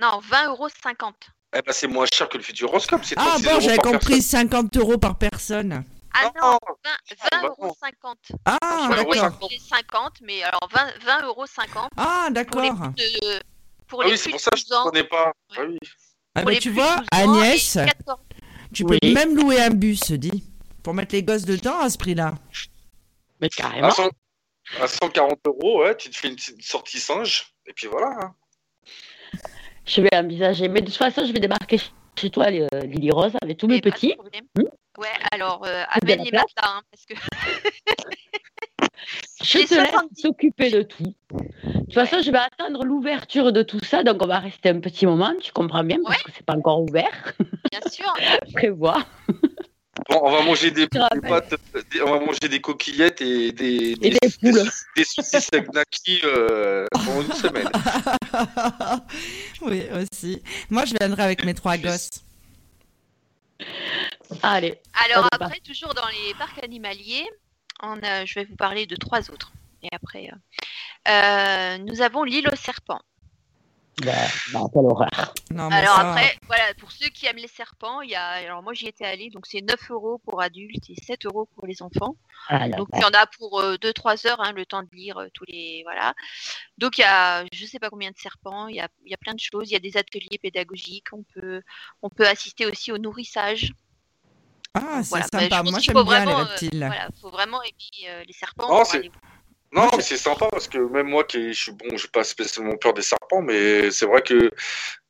Non, 0.00 0.18
20 0.22 0.48
euros 0.48 0.68
50. 0.82 1.14
Eh 1.56 1.62
ben, 1.62 1.72
c'est 1.72 1.86
moins 1.86 2.06
cher 2.12 2.28
que 2.28 2.36
le 2.36 2.42
futuroscope. 2.42 3.04
C'est 3.04 3.14
ah 3.18 3.36
36 3.38 3.44
bon, 3.48 3.60
j'avais 3.60 3.78
compris 3.78 4.14
personne. 4.14 4.50
50 4.50 4.76
euros 4.78 4.98
par 4.98 5.16
personne. 5.16 5.84
Ah 6.16 6.30
Non, 6.40 6.50
non, 6.52 6.58
20, 6.84 6.90
20 7.32 7.42
bah 7.42 7.48
euros 7.48 7.66
non. 7.66 7.74
50. 7.80 8.18
Ah 8.44 8.58
crois 8.60 8.96
d'accord. 8.96 9.38
que 9.40 9.46
c'est 9.50 9.74
50, 9.76 10.12
mais 10.22 10.42
alors 10.44 10.68
20, 10.72 10.86
20 11.04 11.22
euros 11.26 11.46
50 11.46 11.90
Ah 11.96 12.26
pour 12.26 12.28
les 12.28 12.32
d'accord. 12.34 12.62
plus 12.94 13.02
de, 13.20 13.40
pour 13.88 14.02
Ah 14.02 14.06
les 14.06 14.12
oui, 14.12 14.18
c'est 14.18 14.30
plus 14.30 14.32
pour 14.32 14.38
de 14.38 14.42
ça 14.42 14.50
que 14.50 14.56
je 14.58 14.64
12 14.64 14.72
ans. 14.72 14.84
ne 14.84 14.90
connais 14.90 15.04
pas. 15.04 15.32
Ah 15.56 15.60
oui. 15.66 15.78
Ah 16.36 16.40
pour 16.40 16.44
bah, 16.46 16.52
les 16.52 16.58
tu 16.58 16.70
plus 16.70 16.76
de 16.76 16.80
vois, 16.82 16.96
12 16.96 17.04
ans 17.04 17.06
et 17.12 17.40
Agnès, 17.42 17.72
14. 17.74 18.18
tu 18.72 18.84
peux 18.84 18.98
Oui. 19.02 19.12
même 19.14 19.36
louer 19.36 19.60
un 19.62 19.70
bus, 19.70 20.12
dit, 20.12 20.44
pour 20.82 20.94
mettre 20.94 21.14
les 21.14 21.22
gosses 21.22 21.44
dedans 21.44 21.80
à 21.80 21.90
ce 21.90 21.98
prix-là. 21.98 22.34
Mais 23.40 23.48
carrément. 23.48 23.88
À, 23.88 23.90
100 23.90 24.08
à 24.80 24.86
140 24.88 25.38
euros, 25.46 25.80
ouais, 25.82 25.96
tu 25.96 26.10
te 26.10 26.16
fais 26.16 26.28
une 26.28 26.36
petite 26.36 26.62
sortie 26.62 27.00
singe. 27.00 27.52
Et 27.66 27.72
puis 27.72 27.86
voilà. 27.88 28.08
hein. 28.20 28.34
Je 29.86 30.00
vais 30.00 30.14
envisager. 30.14 30.68
Mais 30.68 30.80
de 30.80 30.86
toute 30.86 30.96
façon, 30.96 31.24
je 31.26 31.32
vais 31.32 31.40
débarquer 31.40 31.78
chez 32.18 32.30
toi, 32.30 32.46
euh, 32.46 32.68
Lily 32.84 33.10
Rose, 33.10 33.32
avec 33.42 33.58
tous 33.58 33.66
mes 33.66 33.80
pas 33.80 33.90
de 33.90 33.94
petits. 33.94 34.14
Ouais, 34.98 35.08
alors 35.32 35.64
euh, 35.66 35.82
amène 35.90 36.22
les 36.22 36.30
place. 36.30 36.44
matelas, 36.56 36.76
hein, 36.76 36.82
parce 36.90 37.04
que 37.06 37.14
Je 39.42 39.58
te 39.66 39.74
laisse 39.74 39.90
70. 39.90 40.20
s'occuper 40.20 40.70
de 40.70 40.82
tout. 40.82 41.02
De 41.32 41.80
toute 41.84 41.94
façon, 41.94 42.22
je 42.22 42.30
vais 42.30 42.38
attendre 42.38 42.84
l'ouverture 42.84 43.52
de 43.52 43.62
tout 43.62 43.80
ça, 43.84 44.02
donc 44.02 44.22
on 44.22 44.26
va 44.26 44.38
rester 44.38 44.68
un 44.70 44.80
petit 44.80 45.04
moment, 45.06 45.32
tu 45.40 45.52
comprends 45.52 45.84
bien, 45.84 45.98
parce 46.06 46.22
que 46.22 46.30
c'est 46.34 46.46
pas 46.46 46.54
encore 46.54 46.82
ouvert. 46.82 47.34
bien 47.70 47.80
sûr. 47.90 48.12
Prévois. 48.54 49.04
Bon, 50.10 50.20
on 50.22 50.30
va 50.30 50.42
manger 50.42 50.70
des, 50.70 50.86
des 50.86 50.98
pâtes, 51.22 51.54
des- 51.92 52.02
on 52.02 52.10
va 52.10 52.20
manger 52.20 52.48
des 52.48 52.60
coquillettes 52.60 53.20
et 53.20 53.52
des, 53.52 53.92
Et 54.02 54.10
des 54.10 54.18
poules. 54.40 54.70
des 54.96 55.04
saucisses 55.04 55.48
avec 55.52 55.72
Naki 55.72 56.20
euh, 56.24 56.86
pendant 56.92 57.22
une 57.22 57.32
semaine. 57.32 57.68
oui, 59.62 59.84
aussi. 59.94 60.42
Moi, 60.70 60.84
je 60.84 60.94
viendrai 60.98 61.22
avec 61.22 61.44
mes 61.44 61.54
trois 61.54 61.76
gosses. 61.78 62.23
Allez. 64.42 64.78
Alors 65.04 65.28
après, 65.32 65.60
toujours 65.60 65.94
dans 65.94 66.08
les 66.08 66.34
parcs 66.34 66.62
animaliers, 66.62 67.28
on 67.82 68.02
a- 68.02 68.24
je 68.24 68.34
vais 68.34 68.44
vous 68.44 68.56
parler 68.56 68.86
de 68.86 68.96
trois 68.96 69.30
autres. 69.30 69.52
Et 69.82 69.88
après, 69.92 70.30
euh, 70.30 71.10
euh, 71.10 71.78
nous 71.78 72.00
avons 72.00 72.24
l'île 72.24 72.48
aux 72.48 72.56
serpents. 72.56 73.02
Horreur. 74.02 75.34
Non, 75.50 75.68
mais 75.70 75.76
Alors 75.76 75.96
ça- 75.96 76.10
après, 76.10 76.36
voilà, 76.46 76.74
pour 76.78 76.90
ceux 76.90 77.08
qui 77.08 77.26
aiment 77.26 77.36
les 77.36 77.48
serpents, 77.48 78.00
il 78.00 78.10
y 78.10 78.14
a, 78.14 78.24
alors 78.26 78.62
moi 78.62 78.74
j'y 78.74 78.86
étais 78.86 79.04
allée, 79.04 79.30
donc 79.30 79.46
c'est 79.46 79.60
9 79.60 79.90
euros 79.90 80.18
pour 80.24 80.40
adultes 80.42 80.90
et 80.90 80.96
7 81.04 81.26
euros 81.26 81.48
pour 81.54 81.66
les 81.66 81.80
enfants. 81.82 82.16
Ah, 82.48 82.68
Donc 82.68 82.88
il 82.94 83.00
y 83.00 83.04
en 83.04 83.10
a 83.10 83.26
pour 83.26 83.62
2-3 83.62 84.26
heures, 84.26 84.40
hein, 84.40 84.52
le 84.52 84.66
temps 84.66 84.82
de 84.82 84.88
lire 84.92 85.18
euh, 85.18 85.28
tous 85.32 85.44
les, 85.48 85.82
voilà. 85.84 86.14
Donc 86.78 86.98
il 86.98 87.02
y 87.02 87.04
a, 87.04 87.44
je 87.52 87.66
sais 87.66 87.78
pas 87.78 87.88
combien 87.90 88.10
de 88.10 88.18
serpents, 88.18 88.66
il 88.68 88.76
y 88.76 88.80
a, 88.80 88.88
il 89.04 89.10
y 89.10 89.14
a 89.14 89.18
plein 89.18 89.34
de 89.34 89.40
choses, 89.40 89.70
il 89.70 89.72
y 89.74 89.76
a 89.76 89.80
des 89.80 89.96
ateliers 89.96 90.38
pédagogiques, 90.42 91.12
on 91.12 91.22
peut, 91.34 91.62
on 92.02 92.10
peut 92.10 92.26
assister 92.26 92.66
aussi 92.66 92.90
au 92.92 92.98
nourrissage. 92.98 93.72
Ah, 94.76 95.02
c'est 95.04 95.10
Voilà, 95.10 95.26
sympa. 95.32 95.62
pense 95.62 95.70
Moi, 95.70 95.78
j'aime 95.80 95.94
faut 95.96 96.04
bien 96.04 96.18
les 96.18 96.24
vraiment, 96.24 96.40
euh, 96.40 96.44
reptiles. 96.44 96.84
Voilà, 96.84 97.08
faut 97.20 97.30
vraiment 97.30 97.62
aimer 97.62 98.08
euh, 98.10 98.24
les 98.26 98.32
serpents. 98.32 98.84
C'est- 98.84 98.98
aller- 98.98 99.12
Non, 99.74 99.88
mais 99.96 100.02
c'est 100.02 100.16
sympa 100.16 100.46
parce 100.50 100.68
que 100.68 100.78
même 100.78 101.08
moi 101.08 101.24
qui 101.24 101.52
je 101.52 101.62
suis 101.62 101.72
bon, 101.72 101.96
j'ai 101.96 102.08
pas 102.08 102.22
spécialement 102.22 102.76
peur 102.76 102.94
des 102.94 103.02
serpents, 103.02 103.42
mais 103.42 103.90
c'est 103.90 104.06
vrai 104.06 104.22
que 104.22 104.50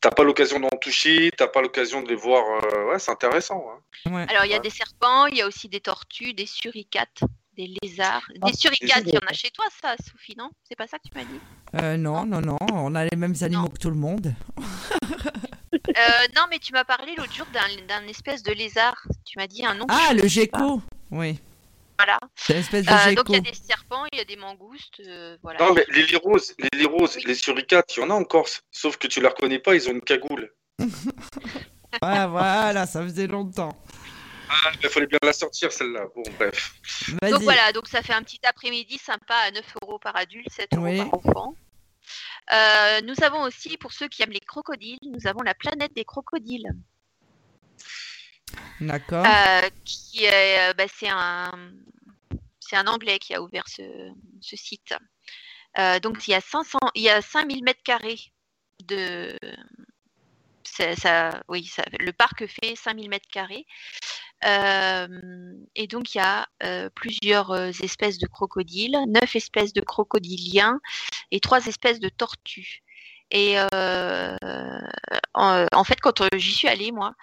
t'as 0.00 0.10
pas 0.10 0.24
l'occasion 0.24 0.58
d'en 0.58 0.68
toucher, 0.80 1.30
t'as 1.36 1.48
pas 1.48 1.60
l'occasion 1.60 2.00
de 2.02 2.08
les 2.08 2.14
voir. 2.16 2.42
euh, 2.64 2.90
Ouais, 2.90 2.98
c'est 2.98 3.10
intéressant. 3.10 3.62
hein. 3.70 4.10
Ouais. 4.10 4.26
Alors 4.30 4.44
il 4.46 4.50
y 4.50 4.54
a 4.54 4.56
Ouais. 4.56 4.62
des 4.62 4.70
serpents, 4.70 5.26
il 5.26 5.36
y 5.36 5.42
a 5.42 5.46
aussi 5.46 5.68
des 5.68 5.80
tortues, 5.80 6.32
des 6.32 6.46
suricates, 6.46 7.20
des 7.58 7.74
lézards, 7.82 8.22
Ah, 8.40 8.46
des 8.46 8.56
suricates. 8.56 9.04
des- 9.04 9.10
Il 9.10 9.14
y 9.14 9.18
en 9.18 9.28
a 9.28 9.32
chez 9.34 9.50
toi, 9.50 9.66
ça, 9.82 9.96
Sophie, 10.10 10.34
non? 10.38 10.50
C'est 10.66 10.76
pas 10.76 10.86
ça 10.86 10.98
que 10.98 11.08
tu 11.08 11.12
m'as 11.14 11.24
dit? 11.26 11.40
Euh, 11.82 11.96
non, 11.98 12.24
non, 12.24 12.40
non. 12.40 12.56
On 12.72 12.94
a 12.94 13.04
les 13.04 13.16
mêmes 13.16 13.34
animaux 13.42 13.68
que 13.68 13.78
tout 13.78 13.90
le 13.90 13.96
monde. 13.96 14.34
Euh, 15.72 16.26
Non, 16.34 16.42
mais 16.50 16.58
tu 16.58 16.72
m'as 16.72 16.84
parlé 16.84 17.14
l'autre 17.16 17.34
jour 17.34 17.46
d'un 17.52 17.60
d'un 17.86 18.06
espèce 18.08 18.42
de 18.42 18.52
lézard. 18.52 18.96
Tu 19.24 19.38
m'as 19.38 19.46
dit 19.46 19.64
un 19.66 19.74
nom. 19.74 19.84
Ah, 19.88 20.12
le 20.14 20.26
gecko. 20.26 20.80
Oui. 21.10 21.38
Voilà. 21.98 22.18
C'est 22.34 22.54
l'espèce 22.54 22.84
de 22.86 22.90
Euh, 22.90 23.14
donc 23.14 23.28
il 23.28 23.34
y 23.34 23.38
a 23.38 23.40
des 23.40 23.54
serpents, 23.54 24.04
il 24.12 24.18
y 24.18 24.20
a 24.20 24.24
des 24.24 24.36
mangoustes, 24.36 25.00
euh, 25.06 25.36
voilà. 25.42 25.58
Non, 25.60 25.74
mais 25.74 25.86
les 25.90 26.04
liroses, 26.06 26.54
les 26.58 26.68
liroses, 26.78 27.16
Oui. 27.16 27.22
les 27.26 27.34
suricates, 27.34 27.96
il 27.96 28.00
y 28.00 28.02
en 28.02 28.10
a 28.10 28.14
en 28.14 28.24
Corse. 28.24 28.62
Sauf 28.72 28.96
que 28.96 29.06
tu 29.06 29.20
les 29.20 29.28
reconnais 29.28 29.60
pas, 29.60 29.74
ils 29.74 29.88
ont 29.88 29.92
une 29.92 30.00
cagoule. 30.02 30.52
Ouais, 32.02 32.26
voilà, 32.26 32.86
ça 32.86 33.00
faisait 33.04 33.28
longtemps. 33.28 33.80
Ah, 34.50 34.72
il 34.82 34.88
fallait 34.88 35.06
bien 35.06 35.20
la 35.22 35.32
sortir 35.32 35.70
celle-là. 35.70 36.06
Bon, 36.16 36.24
bref. 36.38 36.74
Donc 37.22 37.42
voilà, 37.42 37.72
donc 37.72 37.86
ça 37.86 38.02
fait 38.02 38.12
un 38.12 38.22
petit 38.24 38.40
après-midi 38.42 38.98
sympa 38.98 39.34
à 39.36 39.52
9 39.52 39.64
euros 39.82 40.00
par 40.00 40.16
adulte, 40.16 40.50
7 40.50 40.74
euros 40.74 40.84
Oui. 40.86 40.98
par 40.98 41.14
enfant. 41.14 41.54
Euh, 42.52 43.00
nous 43.02 43.14
avons 43.22 43.42
aussi, 43.42 43.76
pour 43.76 43.92
ceux 43.92 44.08
qui 44.08 44.24
aiment 44.24 44.32
les 44.32 44.40
crocodiles, 44.40 44.98
nous 45.04 45.28
avons 45.28 45.42
la 45.42 45.54
planète 45.54 45.94
des 45.94 46.04
crocodiles. 46.04 46.66
D'accord. 48.80 49.24
Euh, 49.24 49.68
euh, 50.20 50.74
bah, 50.74 50.84
c'est 50.92 51.08
un, 51.08 51.52
c'est 52.60 52.76
un 52.76 52.86
Anglais 52.86 53.18
qui 53.18 53.34
a 53.34 53.42
ouvert 53.42 53.64
ce, 53.68 54.12
site. 54.40 54.94
Euh, 55.78 55.98
donc 56.00 56.26
il 56.28 56.32
y 56.32 56.34
a 56.34 56.40
500, 56.40 56.78
il 56.94 57.02
y 57.02 57.08
a 57.08 57.20
5000 57.20 57.64
mètres 57.64 57.82
carrés 57.82 58.20
de, 58.84 59.36
ça, 60.64 61.42
oui, 61.48 61.70
le 61.98 62.12
parc 62.12 62.46
fait 62.46 62.76
5000 62.76 63.08
mètres 63.08 63.28
carrés. 63.30 63.66
Et 64.42 65.86
donc 65.86 66.14
il 66.14 66.18
y 66.18 66.20
a 66.20 66.46
plusieurs 66.94 67.54
espèces 67.82 68.18
de 68.18 68.26
crocodiles, 68.26 68.98
neuf 69.08 69.36
espèces 69.36 69.72
de 69.72 69.80
crocodiliens 69.80 70.80
et 71.30 71.40
trois 71.40 71.66
espèces 71.66 72.00
de 72.00 72.08
tortues. 72.08 72.83
Et 73.30 73.56
euh, 73.58 74.36
en, 75.34 75.66
en 75.72 75.84
fait, 75.84 76.00
quand 76.00 76.20
euh, 76.20 76.28
j'y 76.36 76.52
suis 76.52 76.68
allée, 76.68 76.92
moi, 76.92 77.14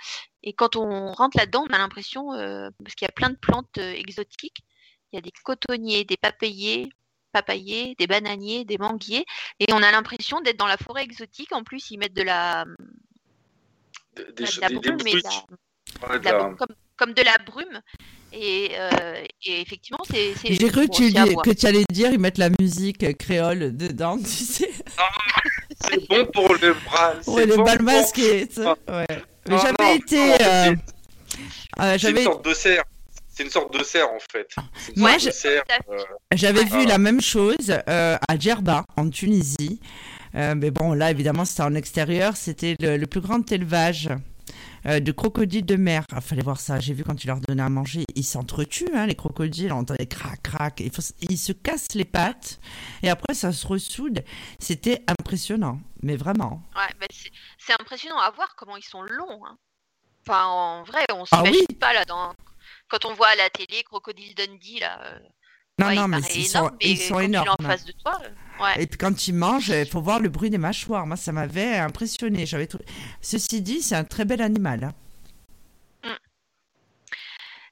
et 0.44 0.54
quand 0.54 0.76
on 0.76 1.12
rentre 1.14 1.38
là-dedans, 1.38 1.66
on 1.70 1.74
a 1.74 1.78
l'impression, 1.78 2.34
euh, 2.34 2.70
parce 2.84 2.96
qu'il 2.96 3.06
y 3.06 3.10
a 3.10 3.14
plein 3.14 3.30
de 3.30 3.38
plantes 3.38 3.78
euh, 3.78 3.94
exotiques, 3.94 4.64
il 5.12 5.16
y 5.16 5.20
a 5.20 5.22
des 5.22 5.32
cotonniers, 5.44 6.04
des 6.04 6.18
papayers, 6.18 6.90
papayers, 7.32 7.96
des 7.98 8.08
bananiers, 8.08 8.66
des 8.66 8.78
manguiers, 8.78 9.26
et 9.60 9.72
on 9.72 9.82
a 9.84 9.92
l'impression 9.92 10.42
d'être 10.42 10.58
dans 10.58 10.68
la 10.68 10.78
forêt 10.78 11.04
exotique. 11.04 11.54
En 11.54 11.64
plus, 11.64 11.92
ils 11.92 11.98
mettent 11.98 12.14
de 12.16 12.24
la, 12.24 12.66
Des, 14.16 14.24
pas 14.26 14.32
des, 14.32 14.34
de 14.34 14.62
la 14.62 14.68
des- 14.68 14.74
des 14.74 14.80
brume, 14.80 14.98
mais 15.06 15.12
de 15.14 15.20
bruits. 15.22 15.24
la- 15.24 16.08
Ouais, 16.08 16.20
de 16.20 16.24
de 16.24 16.30
la- 16.30 16.38
la- 16.38 16.56
comme, 16.56 16.76
comme 16.98 17.14
de 17.14 17.22
la 17.22 17.38
brume. 17.38 17.82
Et, 18.34 18.72
euh, 18.78 19.24
et 19.46 19.62
effectivement, 19.62 20.04
c'est. 20.10 20.34
c'est- 20.42 20.54
J'ai 20.54 20.70
cru 20.70 20.88
que 20.88 20.94
tu, 20.96 21.12
que 21.44 21.50
allais 21.68 21.84
dire 21.92 22.12
ils 22.12 22.20
mettent 22.20 22.38
la 22.38 22.50
musique 22.60 23.04
euh, 23.04 23.14
créole 23.14 23.76
dedans, 23.76 24.18
tu 24.24 24.26
sais, 24.30 24.70
C'est 25.90 26.08
bon 26.08 26.26
pour 26.34 26.54
le 26.54 26.74
bras. 26.86 27.14
pour 27.26 27.38
c'est 27.40 27.46
les 27.46 27.56
bon 27.58 27.64
pour-. 27.64 27.74
Ah. 28.66 28.76
Ouais. 28.88 29.06
Mais 29.50 29.56
Non, 29.56 29.62
j'avais 29.62 29.74
non, 29.90 29.94
été. 29.96 30.18
non, 30.18 30.34
euh, 30.34 30.38
c'est- 30.38 30.70
euh, 30.72 30.76
C'est 31.78 31.92
une 31.94 31.98
j'avais 32.00 32.24
sorte 32.24 32.46
de 32.46 32.54
cerf. 32.54 32.84
C'est 33.34 33.44
une 33.44 33.50
sorte 33.50 33.78
de 33.78 33.84
cerf 33.84 34.08
en 34.10 34.20
fait. 34.32 34.54
Moi, 34.98 35.18
je- 35.18 35.30
euh, 35.48 35.60
J'avais 36.34 36.62
Ah. 36.72 36.78
vu 36.78 36.86
la 36.86 36.98
même 36.98 37.22
chose 37.22 37.74
euh, 37.90 38.18
à 38.28 38.38
Djerba, 38.40 38.86
en 38.98 39.10
Tunisie. 39.10 39.80
Euh, 40.36 40.54
mais 40.56 40.72
bon, 40.72 40.94
là, 40.94 41.12
évidemment, 41.12 41.44
c'était 41.44 41.64
en 41.64 41.76
extérieur. 41.76 42.38
C'était 42.38 42.76
le, 42.80 42.96
le 42.98 43.08
plus 43.08 43.20
grand 43.22 43.50
élevage 43.52 44.10
euh, 44.86 45.00
de 45.00 45.12
crocodiles 45.12 45.66
de 45.66 45.76
mer. 45.76 46.06
Il 46.16 46.22
fallait 46.22 46.42
voir 46.42 46.60
ça. 46.60 46.80
J'ai 46.80 46.94
vu 46.94 47.04
quand 47.04 47.16
tu 47.16 47.28
leur 47.28 47.40
donnais 47.40 47.64
à 47.64 47.70
manger, 47.70 48.04
ils 48.16 48.24
s'entretuent, 48.24 48.90
hein, 48.96 49.06
les 49.08 49.16
crocodiles. 49.16 49.72
On 49.74 49.80
entendait 49.80 50.08
crac, 50.08 50.42
crac. 50.42 50.80
Il 50.80 50.92
ils 51.30 51.38
se 51.38 51.52
cassent 51.52 51.94
les 51.96 52.06
pattes. 52.06 52.60
Et 53.04 53.10
après, 53.10 53.34
ça 53.34 53.52
se 53.52 53.66
ressoude. 53.68 54.24
C'était 54.60 55.04
impressionnant. 55.08 55.80
Mais 56.04 56.16
vraiment. 56.16 56.64
Ouais, 56.76 56.94
bah, 57.00 57.06
c'est 57.60 57.74
impressionnant 57.80 58.18
à 58.20 58.32
voir 58.32 58.56
comment 58.56 58.76
ils 58.78 58.84
sont 58.84 59.04
longs. 59.04 59.46
hein. 59.46 59.58
Enfin, 60.28 60.46
en 60.46 60.84
vrai, 60.84 61.06
on 61.14 61.24
Ah 61.32 61.38
s'imagine 61.38 61.66
oui. 61.70 61.76
pas 61.76 61.94
là 61.94 62.06
dans. 62.06 62.34
Quand 62.88 63.06
on 63.06 63.14
voit 63.14 63.28
à 63.30 63.36
la 63.36 63.50
télé 63.50 63.84
Crocodile 63.84 64.36
Dundee 64.36 64.80
là. 64.80 65.00
euh, 65.06 65.20
Non, 65.82 65.88
ouais, 65.88 65.96
non, 65.96 66.08
mais 66.08 66.18
ils 66.36 66.46
sont, 66.46 66.64
mais 66.82 66.90
ils 66.90 66.98
sont 66.98 67.14
quand 67.16 67.20
énormes. 67.22 67.56
Tu 67.60 67.66
en 67.66 67.70
face 67.70 67.86
de 67.86 67.92
toi. 67.94 68.20
euh, 68.24 68.64
ouais. 68.64 68.84
Et 68.84 68.88
puis 68.88 68.98
quand 68.98 69.28
ils 69.28 69.34
mangent, 69.34 69.70
il 69.70 69.86
faut 69.88 70.02
voir 70.02 70.20
le 70.20 70.30
bruit 70.30 70.50
des 70.50 70.58
mâchoires. 70.58 71.06
Moi, 71.08 71.18
ça 71.18 71.32
m'avait 71.32 71.78
impressionné. 71.78 72.46
J'avais 72.46 72.68
tout... 72.68 72.80
Ceci 73.22 73.62
dit, 73.62 73.82
c'est 73.82 73.96
un 73.96 74.04
très 74.04 74.26
bel 74.26 74.42
animal. 74.42 74.84
hein. 74.86 74.94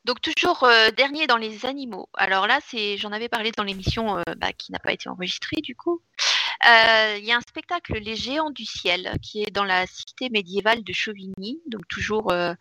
Donc 0.06 0.22
toujours 0.22 0.64
euh, 0.64 0.90
dernier 0.92 1.28
dans 1.28 1.38
les 1.38 1.66
animaux. 1.66 2.08
Alors 2.16 2.48
là, 2.48 2.60
c'est, 2.66 2.98
j'en 2.98 3.12
avais 3.12 3.30
parlé 3.30 3.52
dans 3.52 3.64
l'émission 3.64 4.18
euh, 4.18 4.24
bah, 4.38 4.54
qui 4.54 4.72
n'a 4.72 4.80
pas 4.80 4.94
été 4.94 5.10
enregistrée 5.10 5.62
du 5.62 5.76
coup. 5.76 6.02
Euh, 6.68 7.18
Il 7.20 7.26
y 7.26 7.32
a 7.32 7.38
un 7.38 7.42
spectacle 7.42 7.94
Les 8.00 8.16
Géants 8.16 8.50
du 8.50 8.66
ciel 8.66 9.18
qui 9.22 9.44
est 9.44 9.52
dans 9.52 9.66
la 9.66 9.86
cité 9.88 10.30
médiévale 10.30 10.84
de 10.84 10.94
Chauvigny, 10.94 11.60
donc 11.68 11.88
toujours 11.90 12.32
à- 12.32 12.56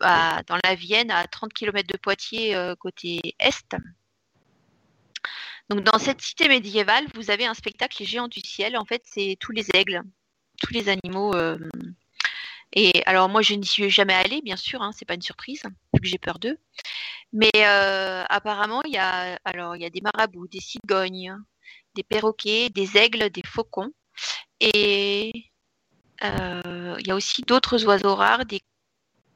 à- 0.00 0.42
dans 0.46 0.58
la 0.64 0.74
Vienne, 0.74 1.10
à 1.10 1.26
30 1.26 1.52
km 1.52 1.86
de 1.92 1.98
Poitiers 1.98 2.56
côté 2.80 3.20
est. 3.38 3.76
Donc 5.68 5.82
dans 5.82 5.98
cette 5.98 6.22
cité 6.22 6.48
médiévale, 6.48 7.06
vous 7.14 7.30
avez 7.30 7.46
un 7.46 7.54
spectacle 7.54 7.96
Les 8.00 8.06
Géants 8.06 8.28
du 8.28 8.40
ciel. 8.40 8.76
En 8.76 8.84
fait, 8.84 9.02
c'est 9.04 9.36
tous 9.40 9.52
les 9.52 9.66
aigles, 9.74 10.02
tous 10.62 10.72
les 10.72 10.88
animaux. 10.88 11.34
euh, 11.34 11.58
et 12.72 13.02
alors 13.06 13.28
moi, 13.28 13.42
je 13.42 13.54
n'y 13.54 13.66
suis 13.66 13.90
jamais 13.90 14.14
allée, 14.14 14.42
bien 14.42 14.56
sûr, 14.56 14.82
hein, 14.82 14.92
c'est 14.92 15.04
pas 15.04 15.14
une 15.14 15.22
surprise, 15.22 15.62
vu 15.94 16.00
que 16.00 16.06
j'ai 16.06 16.18
peur 16.18 16.38
d'eux. 16.38 16.58
Mais 17.32 17.50
euh, 17.56 18.24
apparemment, 18.28 18.82
il 18.84 18.92
y 18.92 18.98
a 18.98 19.38
alors 19.44 19.76
il 19.76 19.82
y 19.82 19.84
a 19.86 19.90
des 19.90 20.00
marabouts, 20.00 20.48
des 20.48 20.60
cigognes, 20.60 21.36
des 21.94 22.02
perroquets, 22.02 22.70
des 22.70 22.96
aigles, 22.96 23.30
des 23.30 23.42
faucons, 23.44 23.92
et 24.60 25.50
euh, 26.24 26.96
il 27.00 27.06
y 27.06 27.10
a 27.10 27.14
aussi 27.14 27.42
d'autres 27.42 27.84
oiseaux 27.86 28.14
rares, 28.14 28.46
des 28.46 28.62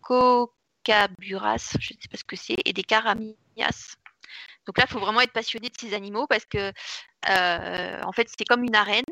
cocaburas, 0.02 1.74
je 1.80 1.94
ne 1.94 2.00
sais 2.00 2.08
pas 2.10 2.16
ce 2.16 2.24
que 2.24 2.36
c'est, 2.36 2.56
et 2.64 2.72
des 2.72 2.84
caramias. 2.84 3.96
Donc 4.70 4.78
là, 4.78 4.84
il 4.88 4.92
faut 4.92 5.00
vraiment 5.00 5.20
être 5.20 5.32
passionné 5.32 5.68
de 5.68 5.74
ces 5.76 5.94
animaux 5.94 6.28
parce 6.28 6.44
que 6.44 6.72
euh, 7.28 8.02
en 8.04 8.12
fait, 8.12 8.28
c'est 8.28 8.44
comme 8.44 8.62
une 8.62 8.76
arène. 8.76 9.02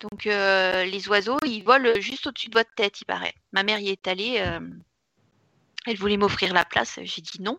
Donc 0.00 0.26
euh, 0.26 0.84
les 0.84 1.08
oiseaux, 1.08 1.38
ils 1.46 1.62
volent 1.62 1.98
juste 1.98 2.26
au-dessus 2.26 2.50
de 2.50 2.58
votre 2.58 2.68
tête, 2.74 3.00
il 3.00 3.06
paraît. 3.06 3.32
Ma 3.52 3.62
mère 3.62 3.78
y 3.78 3.88
est 3.88 4.06
allée. 4.06 4.36
euh, 4.40 4.60
elle 5.86 5.96
voulait 5.96 6.18
m'offrir 6.18 6.52
la 6.52 6.66
place. 6.66 7.00
J'ai 7.04 7.22
dit 7.22 7.40
non 7.40 7.58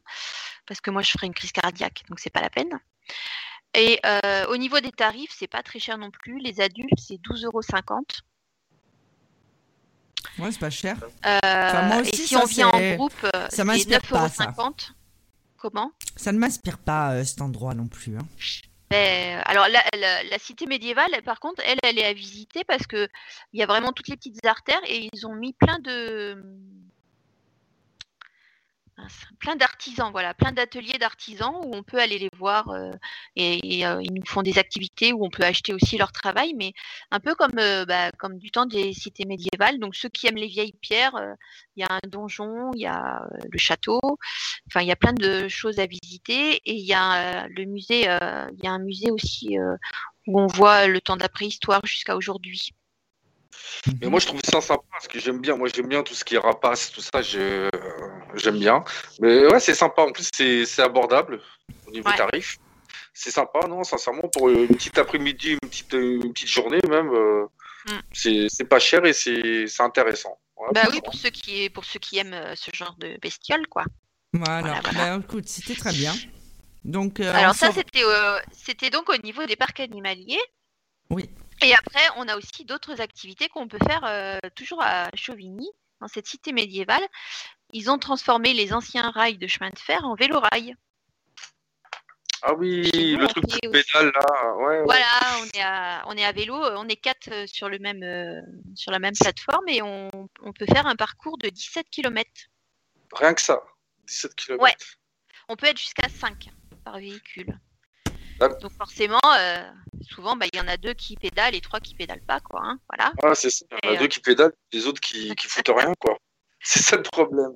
parce 0.67 0.79
que 0.79 0.91
moi 0.91 1.01
je 1.01 1.09
ferais 1.09 1.25
une 1.25 1.33
crise 1.33 1.51
cardiaque, 1.51 2.03
donc 2.07 2.19
c'est 2.19 2.29
pas 2.29 2.41
la 2.41 2.51
peine. 2.51 2.79
Et 3.73 3.99
au 4.49 4.57
niveau 4.57 4.79
des 4.79 4.91
tarifs, 4.91 5.33
c'est 5.35 5.47
pas 5.47 5.63
très 5.63 5.79
cher 5.79 5.97
non 5.97 6.11
plus. 6.11 6.37
Les 6.37 6.61
adultes, 6.61 6.99
c'est 6.99 7.15
12,50 7.15 7.45
euros. 7.45 7.61
Ouais, 10.37 10.51
c'est 10.51 10.59
pas 10.59 10.69
cher. 10.69 10.97
Moi 11.23 11.97
et 11.97 12.01
aussi, 12.01 12.27
si 12.27 12.35
ça, 12.35 12.43
on 12.43 12.45
vient 12.45 12.67
en 12.67 12.95
groupe, 12.95 13.13
ça 13.33 13.47
c'est 13.49 13.63
m'inspire 13.63 14.01
pas, 14.01 14.29
ça. 14.29 14.45
9,50 14.45 14.59
euros. 14.59 14.75
Comment? 15.65 15.91
Ça 16.15 16.31
ne 16.31 16.37
m'inspire 16.37 16.77
pas 16.77 17.13
euh, 17.13 17.23
cet 17.23 17.41
endroit 17.41 17.73
non 17.73 17.87
plus. 17.87 18.15
hein. 18.17 18.27
Ben, 18.91 19.41
alors 19.45 19.67
la, 19.67 19.81
la- 19.99 20.23
la 20.23 20.37
cité 20.37 20.67
médiévale, 20.67 21.09
par 21.25 21.39
contre, 21.39 21.59
elle, 21.65 21.79
elle 21.81 21.97
est 21.97 22.05
à 22.05 22.13
visiter 22.13 22.63
parce 22.63 22.85
que 22.85 23.07
il 23.51 23.59
y 23.59 23.63
a 23.63 23.65
vraiment 23.65 23.91
toutes 23.91 24.07
les 24.09 24.15
petites 24.15 24.45
artères 24.45 24.79
et 24.87 25.09
ils 25.11 25.25
ont 25.25 25.33
mis 25.33 25.53
plein 25.53 25.79
de 25.79 26.35
plein 29.39 29.55
d'artisans, 29.55 30.11
voilà, 30.11 30.33
plein 30.33 30.51
d'ateliers 30.51 30.97
d'artisans 30.97 31.53
où 31.65 31.75
on 31.75 31.83
peut 31.83 31.99
aller 31.99 32.17
les 32.17 32.29
voir 32.37 32.69
euh, 32.69 32.91
et, 33.35 33.85
euh, 33.85 34.01
ils 34.01 34.13
nous 34.13 34.25
font 34.25 34.41
des 34.41 34.57
activités 34.57 35.13
où 35.13 35.25
on 35.25 35.29
peut 35.29 35.43
acheter 35.43 35.73
aussi 35.73 35.97
leur 35.97 36.11
travail, 36.11 36.53
mais 36.55 36.73
un 37.11 37.19
peu 37.19 37.35
comme 37.35 37.59
euh, 37.59 37.85
bah, 37.85 38.11
comme 38.13 38.37
du 38.37 38.51
temps 38.51 38.65
des 38.65 38.93
cités 38.93 39.25
médiévales. 39.25 39.79
Donc 39.79 39.95
ceux 39.95 40.09
qui 40.09 40.27
aiment 40.27 40.37
les 40.37 40.47
vieilles 40.47 40.77
pierres, 40.81 41.15
il 41.75 41.81
y 41.81 41.83
a 41.83 41.93
un 41.93 42.07
donjon, 42.07 42.71
il 42.75 42.81
y 42.81 42.87
a 42.87 43.21
le 43.51 43.57
château, 43.57 43.99
enfin 44.67 44.81
il 44.81 44.87
y 44.87 44.91
a 44.91 44.95
plein 44.95 45.13
de 45.13 45.47
choses 45.47 45.79
à 45.79 45.85
visiter 45.85 46.55
et 46.65 46.73
il 46.73 46.85
y 46.85 46.93
a 46.93 47.47
le 47.47 47.65
musée, 47.65 48.03
il 48.03 48.63
y 48.63 48.67
a 48.67 48.71
un 48.71 48.79
musée 48.79 49.11
aussi 49.11 49.57
où 50.27 50.39
on 50.39 50.47
voit 50.47 50.87
le 50.87 51.01
temps 51.01 51.17
d'après-histoire 51.17 51.85
jusqu'à 51.85 52.15
aujourd'hui. 52.15 52.71
Mais 54.01 54.07
moi, 54.07 54.19
je 54.19 54.27
trouve 54.27 54.39
ça 54.43 54.61
sympa 54.61 54.83
parce 54.91 55.07
que 55.07 55.19
j'aime 55.19 55.39
bien. 55.39 55.55
Moi, 55.55 55.67
j'aime 55.73 55.87
bien 55.87 56.01
tout 56.03 56.13
ce 56.13 56.23
qui 56.25 56.35
est 56.35 56.39
rapace, 56.39 56.91
tout 56.91 57.01
ça. 57.01 57.21
je- 57.21 57.69
J'aime 58.35 58.59
bien. 58.59 58.83
Mais 59.21 59.45
ouais, 59.47 59.59
c'est 59.59 59.75
sympa. 59.75 60.01
En 60.01 60.11
plus, 60.11 60.27
c'est 60.35 60.65
c'est 60.65 60.81
abordable 60.81 61.41
au 61.87 61.91
niveau 61.91 62.09
Ouais. 62.09 62.15
tarif. 62.17 62.57
C'est 63.13 63.31
sympa, 63.31 63.59
non 63.67 63.83
Sincèrement, 63.85 64.27
pour 64.27 64.49
une 64.49 64.67
petite 64.67 64.97
après-midi, 64.97 65.51
une 65.53 65.69
petite, 65.69 65.93
une 65.93 66.33
petite 66.33 66.49
journée 66.49 66.79
même, 66.89 67.09
euh, 67.13 67.45
Mm. 67.87 67.99
c'est 68.13 68.47
c'est 68.49 68.65
pas 68.65 68.79
cher 68.79 69.05
et 69.05 69.13
c'est 69.13 69.67
c'est 69.67 69.83
intéressant. 69.83 70.37
Ouais, 70.57 70.67
Bah 70.73 70.81
oui, 70.91 70.99
pour 71.03 71.13
ceux 71.13 71.29
qui 71.29 71.69
pour 71.69 71.85
ceux 71.85 71.99
qui 71.99 72.17
aiment 72.17 72.33
euh, 72.33 72.55
ce 72.55 72.71
genre 72.73 72.95
de 72.97 73.17
bestiole 73.21 73.67
quoi. 73.67 73.83
Voilà. 74.33 74.61
Voilà, 74.61 74.81
voilà. 74.81 74.99
Ben, 75.17 75.21
écoute, 75.21 75.47
c'était 75.47 75.75
très 75.75 75.93
bien. 75.93 76.13
Donc, 76.83 77.19
euh, 77.19 77.31
Alors 77.33 77.53
ça 77.55 77.67
sort- 77.67 77.75
c'était 77.75 78.03
euh, 78.03 78.37
c'était 78.51 78.89
donc 78.89 79.09
au 79.09 79.17
niveau 79.17 79.45
des 79.45 79.55
parcs 79.55 79.79
animaliers. 79.79 80.41
Oui. 81.09 81.29
Et 81.61 81.73
après 81.73 82.07
on 82.17 82.27
a 82.27 82.37
aussi 82.37 82.65
d'autres 82.65 83.01
activités 83.01 83.47
qu'on 83.49 83.67
peut 83.67 83.79
faire 83.87 84.03
euh, 84.05 84.39
toujours 84.55 84.81
à 84.81 85.09
Chauvigny 85.15 85.69
dans 86.01 86.07
cette 86.07 86.27
cité 86.27 86.51
médiévale. 86.51 87.05
Ils 87.71 87.89
ont 87.89 87.97
transformé 87.97 88.53
les 88.53 88.73
anciens 88.73 89.09
rails 89.11 89.37
de 89.37 89.47
chemin 89.47 89.69
de 89.69 89.79
fer 89.79 90.03
en 90.05 90.15
vélorail. 90.15 90.75
Ah 92.47 92.53
oui, 92.53 92.83
nous, 93.13 93.21
le 93.21 93.27
truc 93.27 93.43
aussi. 93.43 93.59
pédale 93.59 94.11
là. 94.13 94.55
Ouais, 94.57 94.77
ouais. 94.77 94.83
Voilà, 94.83 95.07
on 95.41 95.45
est 95.45 95.61
à 95.63 96.03
on 96.05 96.13
est 96.13 96.23
à 96.23 96.31
vélo, 96.31 96.63
euh, 96.63 96.75
on 96.77 96.87
est 96.87 96.95
quatre 96.95 97.31
euh, 97.31 97.47
sur 97.47 97.69
le 97.69 97.79
même 97.79 98.03
euh, 98.03 98.39
sur 98.75 98.91
la 98.91 98.99
même 98.99 99.15
plateforme 99.19 99.67
et 99.67 99.81
on, 99.81 100.11
on 100.41 100.53
peut 100.53 100.67
faire 100.67 100.85
un 100.85 100.95
parcours 100.95 101.39
de 101.39 101.49
17 101.49 101.89
km. 101.89 102.29
Rien 103.13 103.33
que 103.33 103.41
ça. 103.41 103.63
17 104.07 104.35
km. 104.35 104.63
Ouais. 104.63 104.75
On 105.49 105.55
peut 105.55 105.65
être 105.65 105.79
jusqu'à 105.79 106.07
5 106.07 106.49
par 106.83 106.99
véhicule. 106.99 107.57
Donc 108.39 108.71
forcément, 108.77 109.19
euh, 109.37 109.63
souvent, 110.01 110.35
bah, 110.35 110.45
il 110.51 110.57
y 110.57 110.61
en 110.61 110.67
a 110.67 110.77
deux 110.77 110.93
qui 110.93 111.15
pédalent 111.15 111.55
et 111.55 111.61
trois 111.61 111.79
qui 111.79 111.95
pédalent 111.95 112.25
pas, 112.25 112.39
quoi. 112.39 112.61
hein, 112.63 112.79
voilà. 112.89 113.13
Ah, 113.23 113.35
c'est 113.35 113.49
ça. 113.49 113.65
Il 113.71 113.85
y 113.85 113.87
en 113.87 113.91
a 113.91 113.95
Et, 113.95 113.99
deux 113.99 114.07
qui 114.07 114.19
pédalent, 114.19 114.53
les 114.73 114.87
autres 114.87 114.99
qui, 115.01 115.35
qui 115.35 115.47
foutent 115.47 115.71
rien, 115.75 115.93
quoi. 115.99 116.17
C'est 116.67 116.81
ça 116.81 116.95
le 116.95 117.03
problème. 117.03 117.51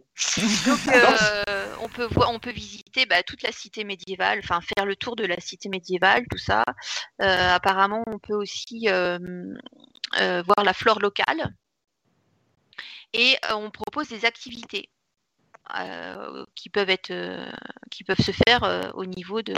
Donc 0.68 0.80
euh, 0.94 1.76
on 1.82 1.88
peut 1.90 2.06
voir, 2.12 2.32
on 2.32 2.38
peut 2.38 2.52
visiter 2.52 3.08
bah, 3.08 3.24
toute 3.24 3.42
la 3.42 3.52
cité 3.52 3.84
médiévale, 3.84 4.40
enfin 4.44 4.60
faire 4.62 4.86
le 4.86 4.96
tour 4.96 5.16
de 5.16 5.26
la 5.26 5.40
cité 5.40 5.68
médiévale, 5.68 6.26
tout 6.30 6.38
ça. 6.38 6.64
Euh, 7.20 7.56
apparemment, 7.56 8.04
on 8.06 8.20
peut 8.20 8.36
aussi 8.36 8.88
euh, 8.88 9.18
euh, 10.20 10.44
voir 10.44 10.64
la 10.64 10.74
flore 10.74 11.00
locale 11.00 11.56
et 13.14 13.36
euh, 13.50 13.56
on 13.56 13.72
propose 13.72 14.10
des 14.10 14.26
activités 14.26 14.90
euh, 15.80 16.46
qui 16.54 16.70
peuvent 16.70 16.90
être, 16.90 17.12
euh, 17.12 17.52
qui 17.90 18.04
peuvent 18.04 18.22
se 18.22 18.32
faire 18.48 18.64
euh, 18.64 18.92
au 18.94 19.06
niveau 19.06 19.42
de, 19.42 19.56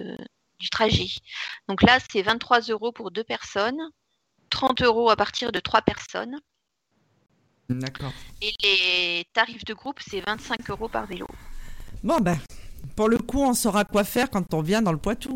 du 0.61 0.69
trajet. 0.69 1.07
Donc 1.67 1.81
là, 1.81 1.97
c'est 2.11 2.21
23 2.21 2.61
euros 2.69 2.91
pour 2.91 3.11
deux 3.11 3.23
personnes, 3.23 3.79
30 4.49 4.81
euros 4.83 5.09
à 5.09 5.15
partir 5.15 5.51
de 5.51 5.59
trois 5.59 5.81
personnes. 5.81 6.37
D'accord. 7.69 8.11
Et 8.41 8.51
les 8.63 9.25
tarifs 9.33 9.65
de 9.65 9.73
groupe, 9.73 9.99
c'est 10.05 10.21
25 10.21 10.69
euros 10.69 10.87
par 10.89 11.05
vélo. 11.05 11.27
Bon, 12.03 12.17
ben, 12.19 12.37
pour 12.95 13.07
le 13.09 13.17
coup, 13.17 13.41
on 13.41 13.53
saura 13.53 13.85
quoi 13.85 14.03
faire 14.03 14.29
quand 14.29 14.53
on 14.53 14.61
vient 14.61 14.81
dans 14.81 14.91
le 14.91 14.97
Poitou. 14.97 15.35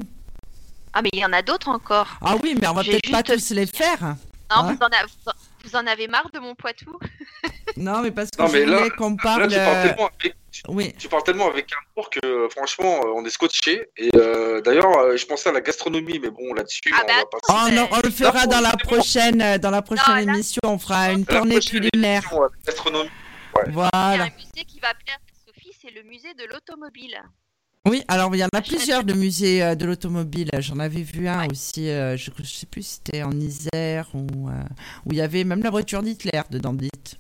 Ah, 0.94 1.02
mais 1.02 1.10
il 1.14 1.20
y 1.20 1.26
en 1.26 1.34
a 1.34 1.42
d'autres 1.42 1.70
encore. 1.70 2.18
Ah 2.22 2.36
oui, 2.42 2.56
mais 2.60 2.68
on 2.68 2.74
va 2.74 2.84
peut-être 2.84 3.12
pas 3.12 3.24
tous 3.24 3.50
les 3.52 3.66
faire. 3.68 4.02
Non, 4.02 4.58
Hein 4.58 4.74
vous, 4.74 4.80
en 4.84 4.88
avez, 4.88 5.12
vous 5.64 5.76
en 5.76 5.88
avez 5.88 6.08
marre 6.08 6.30
de 6.32 6.40
mon 6.40 6.56
Poitou? 6.56 6.98
Non, 7.78 8.02
mais 8.02 8.12
parce 8.12 8.32
que 8.32 8.42
Non, 8.42 8.48
je 8.48 8.54
mais 8.54 8.66
là- 8.66 8.78
voulais 8.78 8.90
qu'on 8.92 9.12
Là, 9.12 9.18
parle. 9.24 9.48
tu 9.50 9.56
euh, 9.58 10.30
tu, 10.64 10.72
Oui, 10.72 10.94
tu 10.98 11.08
parles 11.08 11.24
tellement 11.24 11.48
avec 11.50 11.68
amour 11.96 12.10
que 12.10 12.20
euh, 12.26 12.50
franchement, 12.50 13.02
euh, 13.04 13.14
on 13.16 13.26
est 13.26 13.30
scotché. 13.30 13.90
Et 13.98 14.10
euh, 14.16 14.62
d'ailleurs, 14.62 15.18
je 15.18 15.26
pensais 15.26 15.50
à 15.50 15.52
la 15.52 15.62
gastronomie, 15.62 16.20
mais 16.20 16.30
bon, 16.30 16.54
là-dessus, 16.54 16.82
Ah, 16.94 17.02
on 17.04 17.08
bah, 17.08 17.14
va 17.18 17.26
pas. 17.26 17.38
Oh, 17.68 17.72
non, 17.74 17.88
on 17.92 18.02
le 18.02 18.10
fera 18.12 18.48
dans 18.48 18.62
la 18.62 18.72
prochaine, 18.78 19.58
dans 19.58 19.72
la 19.72 19.82
prochaine 19.82 20.30
émission. 20.30 20.62
On 20.64 20.80
fera 20.80 21.12
une 21.12 21.26
La 21.28 21.36
tournée 21.38 21.60
culinaire. 21.60 22.24
gastronomie. 22.66 23.10
Il 23.68 23.68
y 23.68 23.70
a 23.70 23.72
Voilà. 23.72 24.24
un 24.24 24.30
musée 24.38 24.66
qui 24.68 24.80
va 24.80 24.94
plaire 24.94 25.18
à 25.18 25.52
Sophie, 25.52 25.76
c'est 25.82 25.92
le 25.92 26.04
musée 26.04 26.34
de 26.34 26.46
l'automobile. 26.52 27.18
Oui, 27.88 28.04
alors 28.08 28.34
il 28.36 28.40
y 28.40 28.44
en 28.44 28.48
a 28.52 28.62
plusieurs 28.64 29.04
de 29.04 29.14
musées 29.14 29.62
euh, 29.62 29.76
de 29.76 29.86
l'automobile. 29.86 30.50
J'en 30.58 30.80
avais 30.80 31.04
vu 31.04 31.28
un 31.28 31.48
aussi, 31.48 31.88
euh, 31.88 32.18
je, 32.18 32.32
je 32.36 32.44
sais 32.44 32.66
plus 32.66 32.82
si 32.82 32.96
c'était 32.96 33.22
en 33.22 33.32
Isère 33.32 34.08
ou 34.16 34.50
euh, 34.50 34.54
où 35.06 35.12
il 35.12 35.18
y 35.18 35.22
avait 35.22 35.44
même 35.44 35.62
la 35.62 35.70
voiture 35.70 36.02
d'Hitler 36.02 36.42
dedans, 36.50 36.74
dites. 36.74 37.18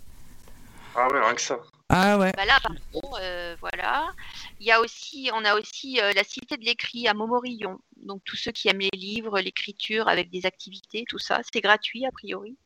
Ah 0.95 1.07
ouais, 1.11 1.19
rien 1.23 1.35
que 1.35 1.41
ça. 1.41 1.59
Ah 1.89 2.17
ouais. 2.17 2.31
Bah 2.35 2.45
là, 2.45 2.57
par 2.61 2.75
contre, 2.91 3.19
euh, 3.21 3.55
voilà. 3.61 4.11
Il 4.59 4.65
y 4.65 4.71
a 4.71 4.81
aussi, 4.81 5.29
on 5.33 5.45
a 5.45 5.53
aussi 5.55 6.01
euh, 6.01 6.13
la 6.13 6.23
Cité 6.23 6.57
de 6.57 6.65
l'écrit 6.65 7.07
à 7.07 7.13
Montmorillon. 7.13 7.79
Donc 7.97 8.23
tous 8.25 8.35
ceux 8.35 8.51
qui 8.51 8.67
aiment 8.69 8.79
les 8.79 8.89
livres, 8.93 9.39
l'écriture 9.39 10.07
avec 10.07 10.31
des 10.31 10.45
activités, 10.47 11.05
tout 11.07 11.19
ça, 11.19 11.41
c'est 11.53 11.61
gratuit 11.61 12.05
a 12.05 12.11
priori, 12.11 12.57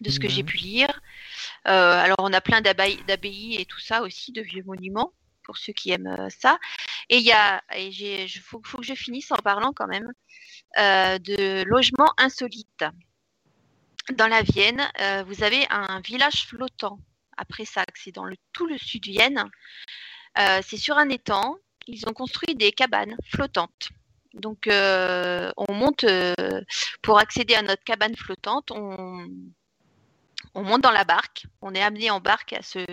de 0.00 0.10
ce 0.10 0.18
que 0.18 0.28
j'ai 0.30 0.42
pu 0.42 0.56
lire. 0.56 1.00
Euh, 1.68 1.92
alors 1.92 2.16
on 2.20 2.32
a 2.32 2.40
plein 2.40 2.62
d'abbayes 2.62 3.56
et 3.58 3.66
tout 3.66 3.80
ça 3.80 4.00
aussi, 4.02 4.32
de 4.32 4.40
vieux 4.40 4.62
monuments 4.64 5.12
pour 5.42 5.58
ceux 5.58 5.74
qui 5.74 5.90
aiment 5.90 6.28
ça. 6.30 6.58
Et 7.10 7.18
il 7.18 7.24
y 7.24 7.32
a, 7.32 7.62
et 7.76 7.92
j'ai, 7.92 8.26
je- 8.28 8.40
faut, 8.40 8.62
faut 8.64 8.78
que 8.78 8.84
je 8.84 8.94
finisse 8.94 9.30
en 9.30 9.36
parlant 9.36 9.72
quand 9.74 9.88
même 9.88 10.10
de 10.78 11.64
logements 11.64 12.14
insolites. 12.16 12.84
Dans 14.14 14.26
la 14.26 14.40
Vienne, 14.42 14.82
vous 15.26 15.42
avez 15.44 15.66
un 15.68 16.00
village 16.00 16.46
flottant 16.46 16.98
après 17.40 17.64
ça, 17.64 17.84
c'est 17.94 18.12
dans 18.12 18.24
le, 18.24 18.36
tout 18.52 18.66
le 18.66 18.76
sud 18.76 19.02
de 19.04 19.10
Vienne. 19.10 19.42
Euh, 20.38 20.60
c'est 20.62 20.76
sur 20.76 20.98
un 20.98 21.08
étang. 21.08 21.56
Ils 21.86 22.06
ont 22.06 22.12
construit 22.12 22.54
des 22.54 22.70
cabanes 22.70 23.16
flottantes. 23.26 23.88
Donc, 24.34 24.68
euh, 24.68 25.50
on 25.56 25.72
monte 25.72 26.04
euh, 26.04 26.60
pour 27.02 27.18
accéder 27.18 27.54
à 27.54 27.62
notre 27.62 27.82
cabane 27.82 28.14
flottante. 28.14 28.70
On, 28.70 29.26
on 30.54 30.62
monte 30.62 30.82
dans 30.82 30.90
la 30.90 31.04
barque. 31.04 31.46
On 31.62 31.74
est 31.74 31.82
amené 31.82 32.10
en 32.10 32.20
barque 32.20 32.52
à 32.52 32.62
ce, 32.62 32.84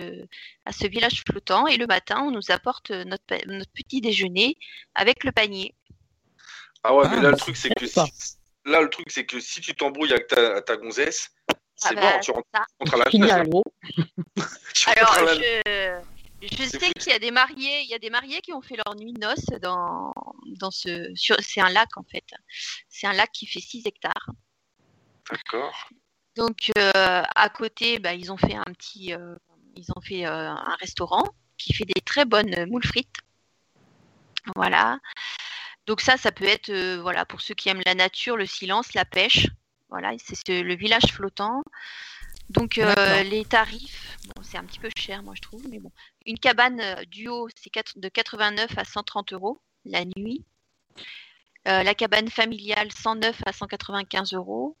à 0.64 0.72
ce 0.72 0.86
village 0.86 1.22
flottant. 1.28 1.66
Et 1.66 1.76
le 1.76 1.86
matin, 1.86 2.22
on 2.22 2.30
nous 2.30 2.50
apporte 2.50 2.90
notre, 2.90 3.24
petit 3.26 4.00
déjeuner 4.00 4.56
avec 4.94 5.24
le 5.24 5.30
panier. 5.30 5.74
Ah 6.82 6.94
ouais, 6.94 7.04
Ah, 7.06 7.16
mais 7.16 7.22
là, 7.22 7.30
le 7.30 7.36
truc, 7.36 7.56
c'est 7.56 7.70
que 7.74 7.86
si, 7.86 8.00
là, 8.64 8.80
le 8.80 8.88
truc, 8.88 9.10
c'est 9.10 9.26
que 9.26 9.40
si 9.40 9.60
tu 9.60 9.74
t'embrouilles 9.74 10.12
avec 10.12 10.28
ta, 10.28 10.62
ta 10.62 10.76
gonzesse, 10.76 11.30
c'est 11.78 11.96
Ah 11.96 12.00
bah, 12.00 12.18
tu 12.18 12.32
rentres 12.32 12.96
la 12.96 13.10
Fini 13.10 13.30
à. 13.30 13.42
Tu 14.74 14.90
Alors, 14.90 15.12
à 15.12 15.22
la- 15.22 15.34
je, 15.34 16.00
je 16.42 16.62
sais 16.64 16.92
qu'il 16.92 17.12
y 17.12 17.14
a 17.14 17.18
des 17.18 17.30
mariés, 17.30 17.80
il 17.82 17.88
y 17.88 17.94
a 17.94 17.98
des 17.98 18.10
mariés 18.10 18.40
qui 18.40 18.52
ont 18.52 18.60
fait 18.62 18.76
leur 18.76 18.94
nuit 18.96 19.12
de 19.12 19.20
noces 19.20 19.46
dans, 19.62 20.12
dans 20.60 20.70
ce, 20.70 21.12
sur, 21.14 21.36
c'est 21.40 21.60
un 21.60 21.70
lac 21.70 21.96
en 21.96 22.04
fait. 22.04 22.24
C'est 22.88 23.06
un 23.06 23.12
lac 23.12 23.30
qui 23.32 23.46
fait 23.46 23.60
6 23.60 23.86
hectares. 23.86 24.30
D'accord. 25.30 25.88
Donc 26.36 26.70
euh, 26.78 27.22
à 27.34 27.48
côté, 27.48 27.98
bah, 27.98 28.14
ils 28.14 28.30
ont 28.30 28.36
fait 28.36 28.54
un 28.54 28.64
petit, 28.64 29.14
euh, 29.14 29.34
ils 29.76 29.86
ont 29.96 30.00
fait 30.00 30.26
euh, 30.26 30.50
un 30.50 30.76
restaurant 30.80 31.24
qui 31.56 31.72
fait 31.74 31.84
des 31.84 32.00
très 32.00 32.24
bonnes 32.24 32.66
moules 32.66 32.84
frites. 32.86 33.16
Voilà. 34.54 34.98
Donc 35.86 36.00
ça, 36.00 36.16
ça 36.16 36.30
peut 36.32 36.44
être, 36.44 36.70
euh, 36.70 37.00
voilà, 37.00 37.24
pour 37.24 37.40
ceux 37.40 37.54
qui 37.54 37.68
aiment 37.68 37.82
la 37.84 37.94
nature, 37.94 38.36
le 38.36 38.46
silence, 38.46 38.94
la 38.94 39.04
pêche. 39.04 39.46
Voilà, 39.90 40.12
c'est 40.18 40.34
ce- 40.34 40.62
le 40.62 40.74
village 40.76 41.12
flottant. 41.12 41.62
Donc 42.50 42.78
euh, 42.78 43.22
les 43.24 43.44
tarifs, 43.44 44.16
bon, 44.34 44.42
c'est 44.42 44.56
un 44.56 44.64
petit 44.64 44.78
peu 44.78 44.88
cher, 44.96 45.22
moi 45.22 45.34
je 45.36 45.42
trouve, 45.42 45.62
mais 45.68 45.78
bon. 45.78 45.92
Une 46.26 46.38
cabane 46.38 46.80
euh, 46.80 47.04
duo, 47.04 47.48
c'est 47.54 47.70
de 47.96 48.08
89 48.08 48.70
à 48.78 48.84
130 48.84 49.32
euros 49.34 49.60
la 49.84 50.04
nuit. 50.16 50.44
Euh, 51.66 51.82
la 51.82 51.94
cabane 51.94 52.28
familiale, 52.30 52.90
109 52.92 53.40
à 53.44 53.52
195 53.52 54.32
euros, 54.32 54.76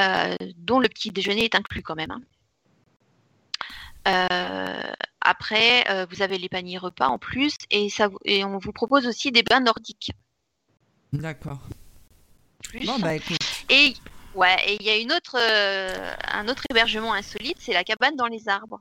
euh, 0.00 0.34
dont 0.56 0.80
le 0.80 0.88
petit 0.88 1.10
déjeuner 1.10 1.44
est 1.44 1.54
inclus 1.54 1.82
quand 1.82 1.94
même. 1.94 2.10
hein. 2.10 2.22
Euh, 4.08 4.92
après, 5.20 5.88
euh, 5.90 6.06
vous 6.10 6.22
avez 6.22 6.38
les 6.38 6.48
paniers 6.48 6.78
repas 6.78 7.06
en 7.08 7.18
plus, 7.18 7.54
et, 7.70 7.88
ça, 7.88 8.08
vous- 8.08 8.18
et 8.24 8.44
on 8.44 8.58
vous 8.58 8.72
propose 8.72 9.06
aussi 9.06 9.30
des 9.30 9.44
bains 9.44 9.60
nordiques. 9.60 10.10
D'accord. 11.12 11.60
Bon 12.84 12.98
bah 12.98 13.14
écoute. 13.14 13.38
Et 13.68 13.94
ouais, 14.34 14.56
et 14.66 14.76
il 14.80 14.82
y 14.86 14.90
a 14.90 14.96
une 14.96 15.12
autre, 15.12 15.36
euh, 15.38 16.14
un 16.32 16.48
autre 16.48 16.62
hébergement 16.70 17.12
insolite, 17.14 17.58
c'est 17.60 17.72
la 17.72 17.84
cabane 17.84 18.16
dans 18.16 18.26
les 18.26 18.48
arbres. 18.48 18.80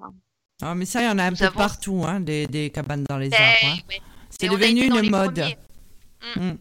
Ah, 0.61 0.75
mais 0.75 0.85
ça, 0.85 1.01
il 1.01 1.05
y 1.05 1.09
en 1.09 1.17
a 1.17 1.23
un 1.25 1.31
Nous 1.31 1.37
peu 1.37 1.45
avons- 1.45 1.57
partout, 1.57 2.03
hein, 2.05 2.19
des, 2.19 2.45
des 2.47 2.69
cabanes 2.69 3.03
dans 3.03 3.17
les 3.17 3.29
Eh, 3.31 3.35
arbres. 3.35 3.79
hein. 3.91 3.95
C'est 4.29 4.47
devenu 4.47 4.83
une 4.85 5.09
mode. 5.09 5.39
Mm. 6.35 6.41
Mm. 6.51 6.57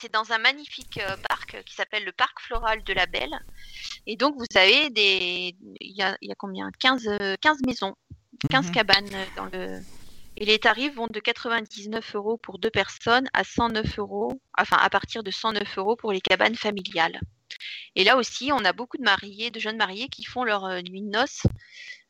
C'est 0.00 0.10
dans, 0.12 0.32
un 0.32 0.38
magnifique 0.38 0.98
euh, 0.98 1.16
parc 1.28 1.62
qui 1.64 1.74
s'appelle 1.74 2.04
le 2.04 2.12
parc 2.12 2.40
floral 2.40 2.82
de 2.84 2.92
la 2.94 3.06
Belle. 3.06 3.38
Et 4.06 4.16
donc, 4.16 4.34
vous 4.36 4.46
avez 4.56 4.90
des. 4.90 5.54
Il 5.80 5.96
y 5.96 6.02
a, 6.02 6.16
il 6.20 6.28
y 6.28 6.32
a 6.32 6.34
combien? 6.34 6.70
15, 6.80 7.06
euh, 7.06 7.34
15 7.40 7.58
maisons, 7.66 7.94
15 8.50 8.66
Mhm. 8.66 8.72
cabanes 8.72 9.10
dans 9.36 9.44
le. 9.52 9.80
Et 10.38 10.46
les 10.46 10.58
tarifs 10.58 10.94
vont 10.94 11.06
de 11.06 11.20
99 11.20 12.14
euros 12.16 12.38
pour 12.38 12.58
deux 12.58 12.70
personnes 12.70 13.28
à 13.34 13.44
109 13.44 13.98
euros, 13.98 14.40
enfin 14.58 14.78
à 14.80 14.88
partir 14.90 15.22
de 15.22 15.30
109 15.30 15.76
euros 15.78 15.94
pour 15.96 16.12
les 16.12 16.20
cabanes 16.22 16.56
familiales. 16.56 17.20
Et 17.96 18.04
là 18.04 18.16
aussi, 18.16 18.50
on 18.52 18.64
a 18.64 18.72
beaucoup 18.72 18.96
de 18.96 19.02
mariés, 19.02 19.50
de 19.50 19.60
jeunes 19.60 19.76
mariés 19.76 20.08
qui 20.08 20.24
font 20.24 20.44
leur 20.44 20.64
euh, 20.64 20.80
nuit 20.82 21.02
de 21.02 21.08
noces. 21.10 21.42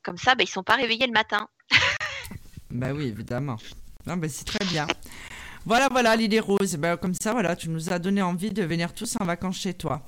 Comme 0.03 0.17
ça, 0.19 0.35
bah, 0.35 0.45
ils 0.45 0.49
sont 0.51 0.63
pas 0.63 0.75
réveillés 0.77 1.07
le 1.07 1.13
matin. 1.13 1.49
Bah 2.71 2.93
oui, 2.95 3.05
évidemment. 3.09 3.59
Non, 4.07 4.17
bah 4.17 4.29
c'est 4.31 4.47
très 4.47 4.65
bien. 4.65 4.87
Voilà, 5.67 5.89
voilà, 5.91 6.17
l'idée 6.17 6.41
rose. 6.41 6.77
Bah, 6.77 6.97
comme 6.97 7.13
ça, 7.15 7.33
voilà, 7.33 7.55
tu 7.55 7.69
nous 7.69 7.93
as 7.93 7.99
donné 7.99 8.23
envie 8.23 8.51
de 8.51 8.63
venir 8.63 8.95
tous 8.95 9.15
en 9.21 9.25
vacances 9.27 9.59
chez 9.61 9.75
toi. 9.75 10.01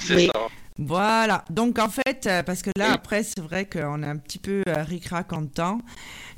C'est 0.00 0.14
Oui. 0.16 0.30
ça. 0.34 0.46
Voilà. 0.78 1.44
Donc, 1.50 1.78
en 1.78 1.90
fait, 1.90 2.26
euh, 2.26 2.42
parce 2.42 2.62
que 2.62 2.70
là, 2.76 2.92
après, 2.92 3.22
c'est 3.22 3.40
vrai 3.40 3.68
qu'on 3.68 4.02
est 4.02 4.06
un 4.06 4.16
petit 4.16 4.38
peu 4.38 4.62
euh, 4.66 4.82
ric-rac 4.82 5.32
en 5.34 5.44
temps. 5.46 5.78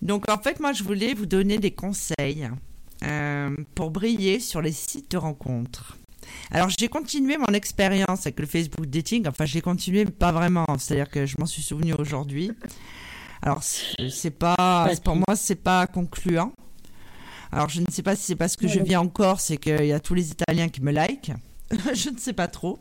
Donc, 0.02 0.28
en 0.28 0.38
fait, 0.38 0.58
moi, 0.58 0.72
je 0.72 0.82
voulais 0.82 1.14
vous 1.14 1.26
donner 1.26 1.58
des 1.58 1.70
conseils 1.70 2.50
euh, 3.04 3.54
pour 3.74 3.90
briller 3.90 4.40
sur 4.40 4.60
les 4.62 4.72
sites 4.72 5.10
de 5.12 5.16
rencontres. 5.16 5.96
Alors, 6.50 6.68
j'ai 6.76 6.88
continué 6.88 7.38
mon 7.38 7.54
expérience 7.54 8.26
avec 8.26 8.40
le 8.40 8.46
Facebook 8.46 8.86
Dating. 8.86 9.26
Enfin, 9.28 9.44
j'ai 9.44 9.60
continué, 9.60 10.04
mais 10.04 10.10
pas 10.10 10.32
vraiment. 10.32 10.66
C'est-à-dire 10.78 11.10
que 11.10 11.26
je 11.26 11.36
m'en 11.38 11.46
suis 11.46 11.62
souvenu 11.62 11.94
aujourd'hui. 11.94 12.52
Alors, 13.42 13.62
c'est 13.62 14.10
c'est 14.10 14.30
pas, 14.30 14.90
pour 15.04 15.16
moi, 15.16 15.36
c'est 15.36 15.54
pas 15.54 15.86
concluant. 15.86 16.52
Alors, 17.52 17.68
je 17.68 17.80
ne 17.80 17.86
sais 17.90 18.02
pas 18.02 18.14
si 18.16 18.24
c'est 18.24 18.36
parce 18.36 18.56
que 18.56 18.68
je 18.68 18.80
vis 18.80 18.96
en 18.96 19.08
Corse 19.08 19.50
et 19.50 19.56
qu'il 19.56 19.86
y 19.86 19.92
a 19.92 20.00
tous 20.00 20.14
les 20.14 20.30
Italiens 20.30 20.68
qui 20.68 20.82
me 20.82 20.92
like. 20.92 21.32
je 21.70 22.10
ne 22.10 22.18
sais 22.18 22.32
pas 22.32 22.48
trop. 22.48 22.78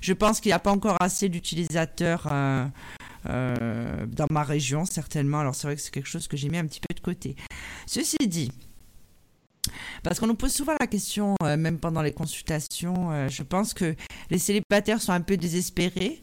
Je 0.00 0.12
pense 0.12 0.40
qu'il 0.40 0.50
n'y 0.50 0.54
a 0.54 0.58
pas 0.58 0.72
encore 0.72 0.96
assez 1.00 1.28
d'utilisateurs 1.28 2.26
euh, 2.30 2.66
euh, 3.28 4.06
dans 4.06 4.26
ma 4.30 4.42
région, 4.42 4.84
certainement. 4.84 5.40
Alors, 5.40 5.54
c'est 5.54 5.66
vrai 5.66 5.76
que 5.76 5.82
c'est 5.82 5.92
quelque 5.92 6.08
chose 6.08 6.28
que 6.28 6.36
j'ai 6.36 6.48
mis 6.48 6.58
un 6.58 6.66
petit 6.66 6.80
peu 6.80 6.94
de 6.94 7.00
côté. 7.00 7.36
Ceci 7.86 8.16
dit, 8.26 8.50
parce 10.02 10.18
qu'on 10.18 10.26
nous 10.26 10.34
pose 10.34 10.52
souvent 10.52 10.74
la 10.80 10.86
question, 10.86 11.34
euh, 11.42 11.56
même 11.56 11.78
pendant 11.78 12.02
les 12.02 12.12
consultations, 12.12 13.12
euh, 13.12 13.28
je 13.28 13.42
pense 13.42 13.74
que 13.74 13.94
les 14.30 14.38
célibataires 14.38 15.00
sont 15.00 15.12
un 15.12 15.20
peu 15.20 15.36
désespérés 15.36 16.22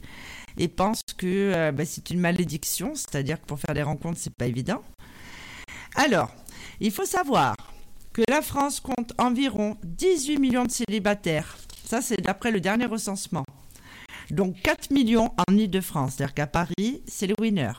et 0.58 0.68
pensent 0.68 1.02
que 1.16 1.52
euh, 1.54 1.72
bah, 1.72 1.84
c'est 1.84 2.10
une 2.10 2.20
malédiction, 2.20 2.94
c'est-à-dire 2.94 3.40
que 3.40 3.46
pour 3.46 3.58
faire 3.58 3.74
des 3.74 3.82
rencontres, 3.82 4.18
c'est 4.18 4.34
pas 4.34 4.46
évident. 4.46 4.82
Alors, 5.96 6.30
il 6.80 6.90
faut 6.90 7.06
savoir 7.06 7.56
que 8.12 8.22
la 8.28 8.42
France 8.42 8.80
compte 8.80 9.12
environ 9.18 9.76
18 9.84 10.38
millions 10.38 10.64
de 10.64 10.70
célibataires. 10.70 11.56
Ça, 11.84 12.02
c'est 12.02 12.20
d'après 12.20 12.50
le 12.50 12.60
dernier 12.60 12.86
recensement. 12.86 13.44
Donc 14.30 14.60
4 14.62 14.90
millions 14.92 15.32
en 15.48 15.56
Ile-de-France, 15.56 16.14
c'est-à-dire 16.16 16.34
qu'à 16.34 16.46
Paris, 16.46 17.02
c'est 17.06 17.26
le 17.26 17.34
winner. 17.40 17.72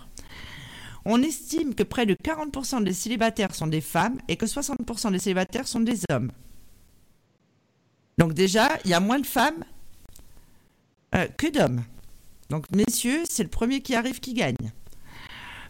On 1.05 1.21
estime 1.21 1.73
que 1.73 1.83
près 1.83 2.05
de 2.05 2.13
40% 2.13 2.83
des 2.83 2.93
célibataires 2.93 3.55
sont 3.55 3.67
des 3.67 3.81
femmes 3.81 4.19
et 4.27 4.35
que 4.35 4.45
60% 4.45 5.11
des 5.11 5.19
célibataires 5.19 5.67
sont 5.67 5.79
des 5.79 6.01
hommes. 6.09 6.31
Donc 8.17 8.33
déjà, 8.33 8.69
il 8.85 8.91
y 8.91 8.93
a 8.93 8.99
moins 8.99 9.19
de 9.19 9.25
femmes 9.25 9.63
euh, 11.15 11.27
que 11.37 11.47
d'hommes. 11.47 11.83
Donc 12.49 12.65
messieurs, 12.71 13.23
c'est 13.27 13.43
le 13.43 13.49
premier 13.49 13.81
qui 13.81 13.95
arrive 13.95 14.19
qui 14.19 14.33
gagne. 14.33 14.71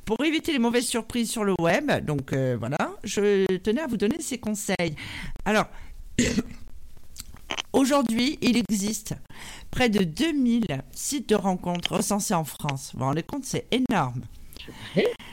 Pour 0.06 0.24
éviter 0.26 0.52
les 0.52 0.60
mauvaises 0.60 0.88
surprises 0.88 1.30
sur 1.30 1.44
le 1.44 1.54
web, 1.60 1.92
donc 2.04 2.34
euh, 2.34 2.58
voilà, 2.60 2.92
je 3.04 3.46
tenais 3.58 3.82
à 3.82 3.88
vous 3.88 3.98
donner 3.98 4.20
ces 4.20 4.40
conseils. 4.40 4.96
Alors, 5.46 5.68
aujourd'hui, 7.74 8.38
il 8.42 8.58
existe 8.58 9.14
près 9.70 9.90
de 9.90 10.04
2000 10.04 10.66
sites 10.92 11.30
de 11.30 11.36
rencontres 11.36 11.98
recensés 11.98 12.34
en 12.34 12.44
France. 12.44 12.92
Vous 12.94 13.00
vous 13.00 13.06
rendez 13.06 13.24
compte, 13.24 13.46
c'est 13.46 13.68
énorme. 13.72 14.24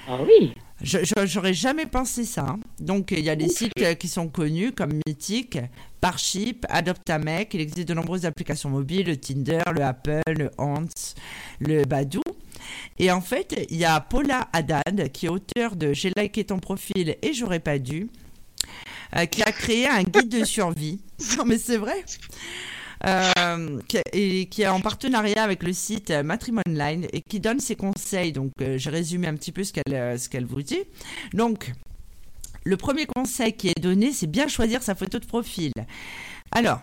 Ah 0.06 0.18
oui. 0.22 0.52
Je- 0.80 1.52
jamais 1.52 1.86
pensé 1.86 2.24
ça. 2.24 2.56
Donc, 2.78 3.10
il 3.10 3.20
y 3.24 3.30
a 3.30 3.36
des 3.36 3.48
sites 3.48 3.72
euh, 3.82 3.94
qui 3.94 4.08
sont 4.08 4.28
connus 4.28 4.72
comme 4.72 4.92
Mythic, 5.06 5.58
Parship, 6.00 6.64
Adoptamec. 6.68 7.52
Il 7.54 7.60
existe 7.60 7.88
de 7.88 7.94
nombreuses 7.94 8.24
applications 8.24 8.70
mobiles, 8.70 9.06
le 9.06 9.16
Tinder, 9.16 9.62
le 9.74 9.82
Apple, 9.82 10.22
le 10.28 10.50
Hans, 10.56 10.86
le 11.60 11.84
Badoo. 11.84 12.22
Et 12.98 13.10
en 13.10 13.20
fait, 13.20 13.66
il 13.70 13.76
y 13.76 13.84
a 13.84 14.00
Paula 14.00 14.48
Haddad, 14.52 15.10
qui 15.12 15.26
est 15.26 15.28
auteur 15.28 15.74
de 15.76 15.92
J'ai 15.92 16.12
liké 16.16 16.44
ton 16.44 16.58
profil 16.58 17.16
et 17.22 17.32
j'aurais 17.32 17.60
pas 17.60 17.78
dû, 17.78 18.08
euh, 19.16 19.26
qui 19.26 19.42
a 19.42 19.52
créé 19.52 19.88
un 19.88 20.02
guide 20.02 20.28
de 20.28 20.44
survie. 20.44 21.00
Non, 21.36 21.44
mais 21.44 21.58
c'est 21.58 21.76
vrai. 21.78 22.04
Euh, 23.06 23.78
qui, 23.86 23.98
et 24.12 24.46
qui 24.46 24.62
est 24.62 24.68
en 24.68 24.80
partenariat 24.80 25.44
avec 25.44 25.62
le 25.62 25.72
site 25.72 26.10
euh, 26.10 26.24
Matrimonline 26.24 27.06
et 27.12 27.20
qui 27.20 27.38
donne 27.38 27.60
ses 27.60 27.76
conseils. 27.76 28.32
Donc, 28.32 28.50
euh, 28.60 28.76
j'ai 28.76 28.90
résumé 28.90 29.28
un 29.28 29.34
petit 29.34 29.52
peu 29.52 29.62
ce 29.62 29.72
qu'elle 29.72 29.94
euh, 29.94 30.18
ce 30.18 30.28
qu'elle 30.28 30.46
vous 30.46 30.62
dit. 30.62 30.82
Donc, 31.32 31.72
le 32.64 32.76
premier 32.76 33.06
conseil 33.06 33.52
qui 33.52 33.68
est 33.68 33.80
donné, 33.80 34.12
c'est 34.12 34.26
bien 34.26 34.48
choisir 34.48 34.82
sa 34.82 34.94
photo 34.94 35.18
de 35.18 35.26
profil. 35.26 35.72
Alors, 36.50 36.80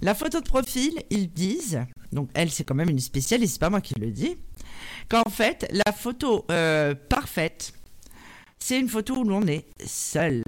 la 0.00 0.14
photo 0.14 0.40
de 0.40 0.48
profil, 0.48 0.94
ils 1.10 1.30
disent, 1.30 1.80
donc 2.12 2.30
elle, 2.34 2.50
c'est 2.50 2.64
quand 2.64 2.74
même 2.74 2.88
une 2.88 2.98
spécialiste, 2.98 3.54
c'est 3.54 3.60
pas 3.60 3.70
moi 3.70 3.80
qui 3.80 3.94
le 4.00 4.10
dis, 4.10 4.36
qu'en 5.08 5.28
fait, 5.30 5.68
la 5.72 5.92
photo 5.92 6.46
euh, 6.50 6.94
parfaite, 6.94 7.74
c'est 8.58 8.78
une 8.78 8.88
photo 8.88 9.16
où 9.16 9.24
l'on 9.24 9.46
est 9.46 9.66
seul. 9.84 10.42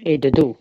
Et 0.00 0.18
de 0.18 0.30
dos. 0.30 0.56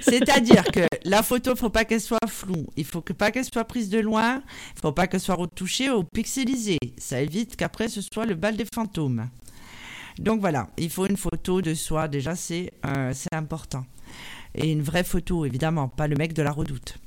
C'est-à-dire 0.00 0.64
que 0.64 0.86
la 1.04 1.22
photo, 1.22 1.56
faut 1.56 1.70
pas 1.70 1.84
qu'elle 1.84 2.00
soit 2.00 2.26
floue. 2.28 2.66
Il 2.76 2.84
faut 2.84 3.00
que 3.00 3.12
pas 3.12 3.30
qu'elle 3.30 3.44
soit 3.44 3.64
prise 3.64 3.88
de 3.88 3.98
loin. 3.98 4.42
Il 4.76 4.80
faut 4.80 4.92
pas 4.92 5.06
qu'elle 5.06 5.20
soit 5.20 5.34
retouchée 5.34 5.90
ou 5.90 6.04
pixelisée. 6.04 6.78
Ça 6.98 7.20
évite 7.20 7.56
qu'après 7.56 7.88
ce 7.88 8.00
soit 8.00 8.26
le 8.26 8.34
bal 8.34 8.56
des 8.56 8.66
fantômes. 8.72 9.28
Donc 10.18 10.40
voilà, 10.40 10.68
il 10.76 10.90
faut 10.90 11.06
une 11.06 11.16
photo 11.16 11.60
de 11.60 11.74
soi. 11.74 12.08
Déjà, 12.08 12.36
c'est 12.36 12.72
euh, 12.86 13.12
important. 13.32 13.84
Et 14.54 14.70
une 14.70 14.82
vraie 14.82 15.04
photo, 15.04 15.44
évidemment, 15.44 15.88
pas 15.88 16.06
le 16.06 16.16
mec 16.16 16.32
de 16.32 16.42
la 16.42 16.52
redoute. 16.52 16.98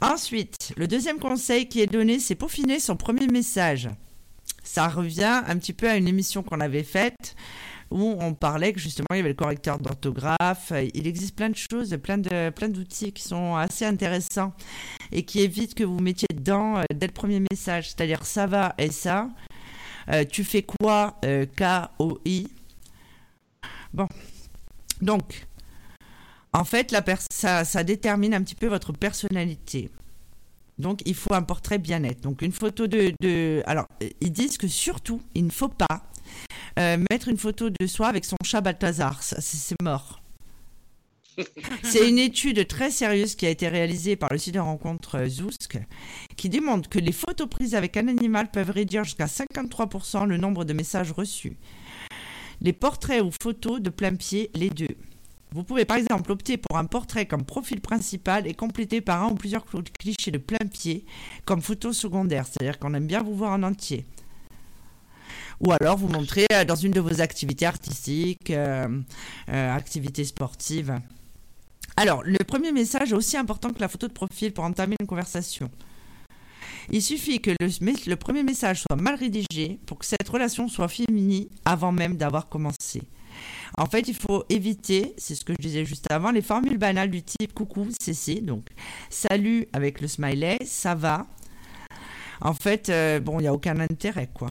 Ensuite, 0.00 0.72
le 0.76 0.86
deuxième 0.86 1.18
conseil 1.18 1.68
qui 1.68 1.80
est 1.80 1.86
donné, 1.86 2.18
c'est 2.18 2.34
peaufiner 2.34 2.80
son 2.80 2.96
premier 2.96 3.26
message. 3.26 3.88
Ça 4.62 4.88
revient 4.88 5.42
un 5.46 5.56
petit 5.58 5.72
peu 5.72 5.88
à 5.88 5.96
une 5.96 6.06
émission 6.06 6.42
qu'on 6.42 6.60
avait 6.60 6.84
faite 6.84 7.36
où 7.92 8.16
on 8.18 8.34
parlait 8.34 8.72
que 8.72 8.80
justement 8.80 9.06
il 9.12 9.18
y 9.18 9.20
avait 9.20 9.28
le 9.28 9.34
correcteur 9.34 9.78
d'orthographe. 9.78 10.72
Il 10.94 11.06
existe 11.06 11.36
plein 11.36 11.50
de 11.50 11.56
choses, 11.56 11.96
plein 12.02 12.18
de 12.18 12.50
plein 12.50 12.68
d'outils 12.68 13.12
qui 13.12 13.22
sont 13.22 13.54
assez 13.54 13.84
intéressants 13.84 14.52
et 15.12 15.22
qui 15.24 15.40
évitent 15.40 15.74
que 15.74 15.84
vous 15.84 16.00
mettiez 16.00 16.28
dedans 16.34 16.78
euh, 16.78 16.84
dès 16.94 17.06
le 17.06 17.12
premier 17.12 17.40
message, 17.50 17.90
c'est-à-dire 17.90 18.24
ça 18.24 18.46
va 18.46 18.74
et 18.78 18.90
ça. 18.90 19.28
Euh, 20.08 20.24
tu 20.24 20.42
fais 20.42 20.62
quoi 20.62 21.18
euh, 21.24 21.46
K 21.46 21.90
O 21.98 22.18
I? 22.24 22.48
Bon, 23.92 24.08
donc 25.00 25.46
en 26.52 26.64
fait 26.64 26.90
la 26.92 27.04
ça, 27.30 27.64
ça 27.64 27.84
détermine 27.84 28.34
un 28.34 28.42
petit 28.42 28.54
peu 28.56 28.66
votre 28.66 28.92
personnalité. 28.92 29.90
Donc 30.78 31.02
il 31.04 31.14
faut 31.14 31.34
un 31.34 31.42
portrait 31.42 31.78
bien 31.78 32.00
net. 32.00 32.22
Donc 32.22 32.42
une 32.42 32.52
photo 32.52 32.86
de, 32.86 33.12
de... 33.20 33.62
alors 33.66 33.86
euh, 34.02 34.08
ils 34.20 34.32
disent 34.32 34.56
que 34.56 34.66
surtout 34.66 35.20
il 35.34 35.44
ne 35.44 35.50
faut 35.50 35.68
pas 35.68 36.02
euh, 36.78 36.98
mettre 37.10 37.28
une 37.28 37.36
photo 37.38 37.70
de 37.70 37.86
soi 37.86 38.08
avec 38.08 38.24
son 38.24 38.36
chat 38.44 38.60
Balthazar. 38.60 39.22
C'est 39.22 39.80
mort. 39.82 40.20
C'est 41.82 42.08
une 42.08 42.18
étude 42.18 42.66
très 42.66 42.90
sérieuse 42.90 43.36
qui 43.36 43.46
a 43.46 43.50
été 43.50 43.66
réalisée 43.68 44.16
par 44.16 44.30
le 44.30 44.38
site 44.38 44.54
de 44.54 44.58
rencontre 44.60 45.16
euh, 45.18 45.28
Zousk 45.28 45.78
qui 46.36 46.48
démontre 46.50 46.88
que 46.90 46.98
les 46.98 47.12
photos 47.12 47.48
prises 47.48 47.74
avec 47.74 47.96
un 47.96 48.08
animal 48.08 48.50
peuvent 48.50 48.70
réduire 48.70 49.04
jusqu'à 49.04 49.26
53% 49.26 50.26
le 50.26 50.36
nombre 50.36 50.64
de 50.64 50.72
messages 50.74 51.10
reçus. 51.12 51.56
Les 52.60 52.72
portraits 52.74 53.22
ou 53.22 53.30
photos 53.42 53.80
de 53.80 53.90
plein 53.90 54.14
pied, 54.14 54.50
les 54.54 54.68
deux. 54.70 54.94
Vous 55.52 55.64
pouvez 55.64 55.84
par 55.84 55.96
exemple 55.96 56.32
opter 56.32 56.56
pour 56.56 56.78
un 56.78 56.84
portrait 56.84 57.26
comme 57.26 57.44
profil 57.44 57.80
principal 57.80 58.46
et 58.46 58.54
compléter 58.54 59.00
par 59.00 59.22
un 59.22 59.30
ou 59.30 59.34
plusieurs 59.34 59.64
cl- 59.66 59.84
clichés 59.98 60.30
de 60.30 60.38
plein 60.38 60.66
pied 60.70 61.04
comme 61.44 61.60
photo 61.60 61.92
secondaire, 61.92 62.46
c'est-à-dire 62.46 62.78
qu'on 62.78 62.94
aime 62.94 63.06
bien 63.06 63.22
vous 63.22 63.34
voir 63.34 63.52
en 63.52 63.62
entier. 63.62 64.04
Ou 65.62 65.70
alors 65.80 65.96
vous 65.96 66.08
montrez 66.08 66.46
euh, 66.52 66.64
dans 66.64 66.74
une 66.74 66.90
de 66.90 67.00
vos 67.00 67.20
activités 67.20 67.66
artistiques, 67.66 68.50
euh, 68.50 68.88
euh, 69.48 69.74
activités 69.74 70.24
sportives. 70.24 70.98
Alors, 71.96 72.22
le 72.24 72.38
premier 72.38 72.72
message 72.72 73.12
est 73.12 73.14
aussi 73.14 73.36
important 73.36 73.70
que 73.70 73.80
la 73.80 73.88
photo 73.88 74.08
de 74.08 74.12
profil 74.12 74.52
pour 74.52 74.64
entamer 74.64 74.96
une 74.98 75.06
conversation. 75.06 75.70
Il 76.90 77.00
suffit 77.00 77.40
que 77.40 77.52
le, 77.60 78.14
premier 78.16 78.42
message 78.42 78.82
soit 78.82 78.96
mal 78.96 79.14
rédigé 79.14 79.78
pour 79.86 79.98
que 79.98 80.06
cette 80.06 80.28
relation 80.28 80.66
soit 80.68 80.88
finie 80.88 81.48
avant 81.64 81.92
même 81.92 82.16
d'avoir 82.16 82.48
commencé. 82.48 83.02
En 83.78 83.86
fait, 83.86 84.08
il 84.08 84.14
faut 84.14 84.44
éviter, 84.48 85.14
c'est 85.16 85.36
ce 85.36 85.44
que 85.44 85.52
je 85.52 85.62
disais 85.62 85.84
juste 85.84 86.10
avant, 86.10 86.32
les 86.32 86.42
formules 86.42 86.78
banales 86.78 87.10
du 87.10 87.22
type 87.22 87.54
coucou, 87.54 87.86
CC, 88.00 88.40
donc 88.40 88.66
salut 89.10 89.68
avec 89.72 90.00
le 90.00 90.08
smiley, 90.08 90.58
ça 90.64 90.94
va. 90.94 91.26
En 92.40 92.54
fait, 92.54 92.90
bon, 93.22 93.38
il 93.38 93.42
n'y 93.42 93.48
a 93.48 93.54
aucun 93.54 93.78
intérêt, 93.78 94.28
quoi. 94.34 94.50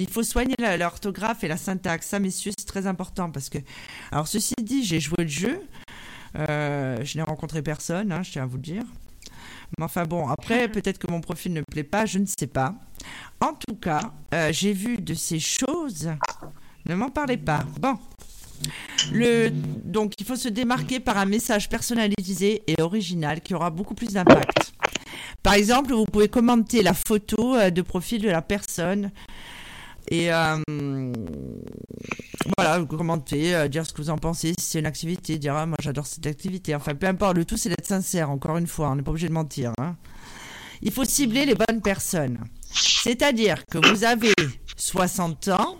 Il 0.00 0.08
faut 0.08 0.22
soigner 0.22 0.54
l'orthographe 0.78 1.44
et 1.44 1.48
la 1.48 1.58
syntaxe. 1.58 2.06
Ça, 2.06 2.18
messieurs, 2.18 2.52
c'est 2.58 2.66
très 2.66 2.86
important 2.86 3.30
parce 3.30 3.50
que. 3.50 3.58
Alors, 4.10 4.26
ceci 4.26 4.54
dit, 4.62 4.82
j'ai 4.82 4.98
joué 4.98 5.16
le 5.18 5.28
jeu. 5.28 5.60
Euh, 6.36 7.04
je 7.04 7.18
n'ai 7.18 7.22
rencontré 7.22 7.60
personne, 7.62 8.10
hein, 8.10 8.22
je 8.22 8.32
tiens 8.32 8.44
à 8.44 8.46
vous 8.46 8.56
le 8.56 8.62
dire. 8.62 8.84
Mais 9.78 9.84
enfin 9.84 10.04
bon, 10.04 10.28
après, 10.28 10.68
peut-être 10.72 10.98
que 10.98 11.10
mon 11.10 11.20
profil 11.20 11.52
ne 11.52 11.62
plaît 11.62 11.84
pas, 11.84 12.06
je 12.06 12.18
ne 12.18 12.26
sais 12.26 12.46
pas. 12.46 12.74
En 13.40 13.52
tout 13.52 13.76
cas, 13.76 14.12
euh, 14.34 14.50
j'ai 14.52 14.72
vu 14.72 14.96
de 14.96 15.14
ces 15.14 15.38
choses. 15.38 16.10
Ne 16.86 16.94
m'en 16.94 17.10
parlez 17.10 17.36
pas. 17.36 17.64
Bon. 17.78 17.98
Le, 19.12 19.50
donc, 19.50 20.14
il 20.18 20.26
faut 20.26 20.36
se 20.36 20.48
démarquer 20.48 21.00
par 21.00 21.16
un 21.18 21.24
message 21.24 21.68
personnalisé 21.68 22.62
et 22.66 22.80
original 22.80 23.40
qui 23.40 23.54
aura 23.54 23.70
beaucoup 23.70 23.94
plus 23.94 24.12
d'impact. 24.12 24.72
Par 25.42 25.54
exemple, 25.54 25.92
vous 25.92 26.04
pouvez 26.04 26.28
commenter 26.28 26.82
la 26.82 26.94
photo 26.94 27.56
euh, 27.56 27.70
de 27.70 27.82
profil 27.82 28.22
de 28.22 28.28
la 28.28 28.42
personne 28.42 29.10
et 30.08 30.32
euh, 30.32 30.58
voilà, 32.56 32.78
vous 32.78 32.86
commentez, 32.86 33.54
euh, 33.54 33.68
dire 33.68 33.86
ce 33.86 33.92
que 33.92 34.02
vous 34.02 34.10
en 34.10 34.18
pensez, 34.18 34.54
si 34.58 34.64
c'est 34.64 34.78
une 34.80 34.86
activité, 34.86 35.38
dire 35.38 35.54
ah, 35.56 35.66
moi 35.66 35.76
j'adore 35.80 36.06
cette 36.06 36.26
activité. 36.26 36.74
Enfin, 36.74 36.94
peu 36.94 37.06
importe, 37.06 37.36
le 37.36 37.44
tout 37.44 37.56
c'est 37.56 37.68
d'être 37.68 37.86
sincère, 37.86 38.30
encore 38.30 38.56
une 38.56 38.66
fois, 38.66 38.90
on 38.90 38.96
n'est 38.96 39.02
pas 39.02 39.10
obligé 39.10 39.28
de 39.28 39.32
mentir. 39.32 39.72
hein. 39.78 39.96
Il 40.82 40.90
faut 40.92 41.04
cibler 41.04 41.44
les 41.44 41.54
bonnes 41.54 41.82
personnes. 41.82 42.38
C'est-à-dire 42.72 43.64
que 43.66 43.78
vous 43.78 44.04
avez 44.04 44.32
60 44.76 45.48
ans, 45.48 45.76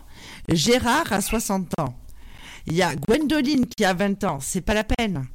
Gérard 0.50 1.12
a 1.12 1.20
60 1.20 1.72
ans. 1.80 1.98
Il 2.66 2.74
y 2.74 2.82
a 2.82 2.94
Gwendoline 2.94 3.66
qui 3.66 3.84
a 3.84 3.94
20 3.94 4.24
ans, 4.24 4.38
c'est 4.40 4.60
pas 4.60 4.74
la 4.74 4.84
peine. 4.84 5.26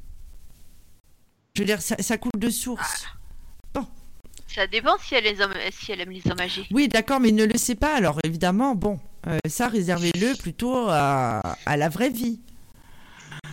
Je 1.54 1.62
veux 1.62 1.66
dire, 1.66 1.80
ça 1.82 2.18
coule 2.18 2.30
de 2.38 2.50
source. 2.50 3.06
Ça 4.46 4.66
dépend 4.66 4.96
si 4.98 5.14
elle, 5.14 5.40
hommes, 5.42 5.54
si 5.70 5.92
elle 5.92 6.00
aime 6.00 6.10
les 6.10 6.22
hommes 6.30 6.40
âgés. 6.40 6.66
Oui, 6.70 6.88
d'accord, 6.88 7.20
mais 7.20 7.32
ne 7.32 7.44
le 7.44 7.58
sait 7.58 7.74
pas. 7.74 7.94
Alors 7.94 8.18
évidemment, 8.24 8.74
bon, 8.74 8.98
euh, 9.26 9.38
ça 9.46 9.68
réservez-le 9.68 10.36
plutôt 10.36 10.86
à, 10.88 11.56
la 11.66 11.88
vraie 11.88 12.10
vie. 12.10 12.40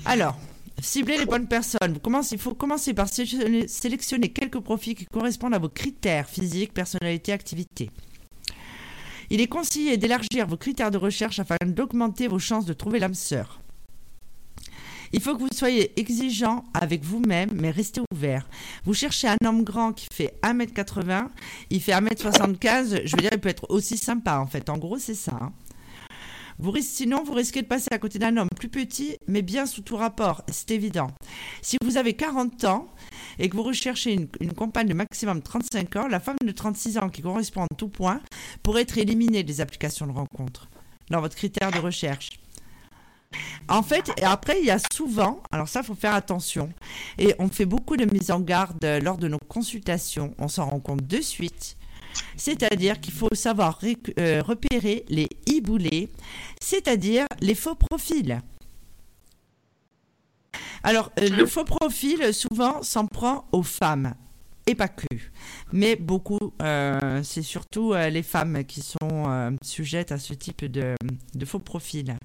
Alors, 0.06 0.38
ciblez 0.82 1.18
les 1.18 1.26
bonnes 1.26 1.48
personnes. 1.48 1.98
Il 2.32 2.38
faut 2.38 2.54
commencer 2.54 2.94
par 2.94 3.08
sélectionner, 3.10 4.30
quelques 4.30 4.60
profils 4.60 4.96
qui 4.96 5.06
correspondent 5.06 5.56
à 5.56 5.60
vos 5.60 5.70
critères 5.70 6.30
physiques, 6.30 6.74
personnalité, 6.74 7.32
activité. 7.32 7.90
Il 9.30 9.42
est 9.42 9.48
conseillé 9.48 9.98
d'élargir 9.98 10.46
vos 10.48 10.58
critères 10.58 10.92
de 10.92 10.98
recherche 10.98 11.40
afin 11.40 11.56
d'augmenter 11.66 12.28
vos 12.28 12.40
chances 12.40 12.66
de 12.66 12.74
trouver 12.74 13.00
l'âme 13.00 13.16
sœur. 13.16 13.63
Il 15.14 15.22
faut 15.22 15.36
que 15.36 15.42
vous 15.42 15.48
soyez 15.54 15.98
exigeant 16.00 16.66
avec 16.74 17.04
vous-même, 17.04 17.50
mais 17.54 17.70
restez 17.70 18.02
ouvert. 18.12 18.48
Vous 18.84 18.94
cherchez 18.96 19.28
un 19.28 19.38
homme 19.46 19.64
grand 19.64 19.94
qui 19.94 20.08
fait 20.12 20.34
1m80, 20.42 21.28
il 21.70 21.82
fait 21.82 21.92
1m75, 21.94 23.02
je 23.06 23.16
veux 23.16 23.22
dire, 23.22 23.30
il 23.32 23.40
peut 23.40 23.50
être 23.50 23.68
aussi 23.70 23.98
sympa 23.98 24.38
en 24.40 24.48
fait. 24.48 24.70
En 24.70 24.78
gros, 24.78 24.98
c'est 24.98 25.14
ça. 25.16 25.38
hein. 25.40 25.54
Vous 26.60 26.70
ris- 26.72 26.84
sinon, 26.84 27.24
vous 27.24 27.34
risquez 27.34 27.62
de 27.64 27.68
passer 27.68 27.88
à 27.92 27.98
côté 27.98 28.20
d'un 28.20 28.38
homme 28.38 28.48
plus 28.56 28.70
petit, 28.70 29.18
mais 29.28 29.42
bien 29.42 29.66
sous 29.66 29.82
tout 29.82 29.98
rapport, 29.98 30.44
c'est 30.52 30.72
évident. 30.72 31.10
Si 31.64 31.78
vous 31.84 31.98
avez 31.98 32.14
40 32.14 32.64
ans 32.66 32.88
et 33.40 33.50
que 33.50 33.56
vous 33.56 33.64
recherchez 33.64 34.14
une, 34.14 34.28
une 34.40 34.54
compagne 34.54 34.88
de 34.88 34.94
maximum 34.94 35.42
35 35.42 35.96
ans, 35.96 36.08
la 36.08 36.20
femme 36.20 36.36
de 36.44 36.52
36 36.52 36.98
ans 37.00 37.10
qui 37.10 37.22
correspond 37.24 37.62
en 37.64 37.76
tout 37.76 37.88
point 37.90 38.20
pourrait 38.62 38.84
être 38.84 38.98
éliminée 39.00 39.44
des 39.44 39.62
applications 39.62 40.06
de 40.08 40.12
rencontre 40.12 40.70
dans 41.10 41.22
votre 41.22 41.36
critère 41.36 41.72
de 41.72 41.80
recherche. 41.80 42.30
En 43.68 43.84
fait, 43.84 44.12
après, 44.24 44.60
il 44.60 44.66
y 44.66 44.72
a 44.72 44.80
souvent, 44.92 45.42
alors 45.52 45.68
ça, 45.68 45.84
faut 45.84 45.96
faire 45.96 46.14
attention, 46.14 46.70
et 47.18 47.34
on 47.40 47.50
fait 47.50 47.66
beaucoup 47.66 47.98
de 47.98 48.06
mise 48.06 48.32
en 48.32 48.40
garde 48.40 48.84
lors 49.02 49.18
de 49.18 49.28
nos 49.28 49.40
consultations, 49.40 50.34
on 50.38 50.48
s'en 50.48 50.70
rend 50.70 50.80
compte 50.80 51.08
de 51.08 51.22
suite. 51.22 51.78
C'est-à-dire 52.36 53.00
qu'il 53.00 53.14
faut 53.14 53.34
savoir 53.34 53.80
euh, 54.20 54.42
repérer 54.42 55.06
les 55.10 55.30
hiboulés, 55.46 56.12
c'est-à-dire 56.62 57.26
les 57.42 57.56
faux 57.56 57.76
profils. 57.76 58.42
Alors, 60.84 61.12
euh, 61.20 61.30
le 61.30 61.46
faux 61.46 61.64
profil, 61.64 62.34
souvent, 62.34 62.84
s'en 62.84 63.08
prend 63.08 63.48
aux 63.52 63.64
femmes. 63.64 64.16
et 64.68 64.76
pas 64.76 64.88
que. 64.88 65.08
Mais 65.72 65.96
beaucoup, 65.96 66.54
euh, 66.62 67.22
c'est 67.24 67.42
surtout 67.42 67.94
les 67.94 68.24
femmes 68.24 68.64
qui 68.64 68.82
sont 68.82 69.58
sujettes 69.62 70.12
à 70.12 70.20
ce 70.20 70.34
type 70.34 70.66
de 70.66 70.96
faux 71.46 71.60
profils. 71.60 72.16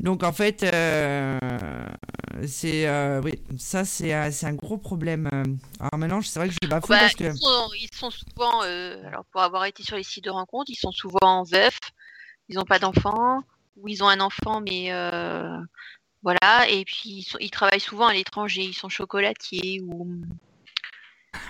Donc 0.00 0.22
en 0.22 0.32
fait, 0.32 0.62
euh, 0.64 1.38
c'est 2.46 2.86
euh, 2.88 3.20
oui, 3.22 3.34
ça 3.58 3.84
c'est 3.84 4.14
euh, 4.14 4.30
c'est 4.30 4.46
un 4.46 4.54
gros 4.54 4.76
problème. 4.78 5.28
Alors 5.80 5.98
maintenant, 5.98 6.20
c'est 6.22 6.38
vrai 6.38 6.48
que 6.48 6.54
je 6.54 6.58
suis 6.62 6.68
pas 6.70 6.80
fou 6.80 6.88
Bah, 6.88 6.98
parce 7.00 7.14
que 7.14 7.24
ils, 7.24 7.36
sont, 7.36 7.68
ils 7.80 7.94
sont 7.94 8.10
souvent, 8.10 8.62
euh, 8.64 9.06
alors 9.06 9.24
pour 9.26 9.40
avoir 9.42 9.64
été 9.66 9.82
sur 9.82 9.96
les 9.96 10.02
sites 10.02 10.24
de 10.24 10.30
rencontres, 10.30 10.70
ils 10.70 10.76
sont 10.78 10.92
souvent 10.92 11.44
veufs, 11.44 11.78
ils 12.48 12.56
n'ont 12.56 12.64
pas 12.64 12.78
d'enfants, 12.78 13.40
ou 13.76 13.88
ils 13.88 14.02
ont 14.02 14.08
un 14.08 14.20
enfant, 14.20 14.60
mais 14.60 14.90
voilà, 16.22 16.68
et 16.68 16.84
puis 16.84 17.10
ils, 17.18 17.22
sont- 17.22 17.38
ils 17.38 17.50
travaillent 17.50 17.80
souvent 17.80 18.06
à 18.06 18.14
l'étranger, 18.14 18.62
ils 18.62 18.74
sont 18.74 18.88
chocolatiers 18.88 19.80
ou, 19.86 20.08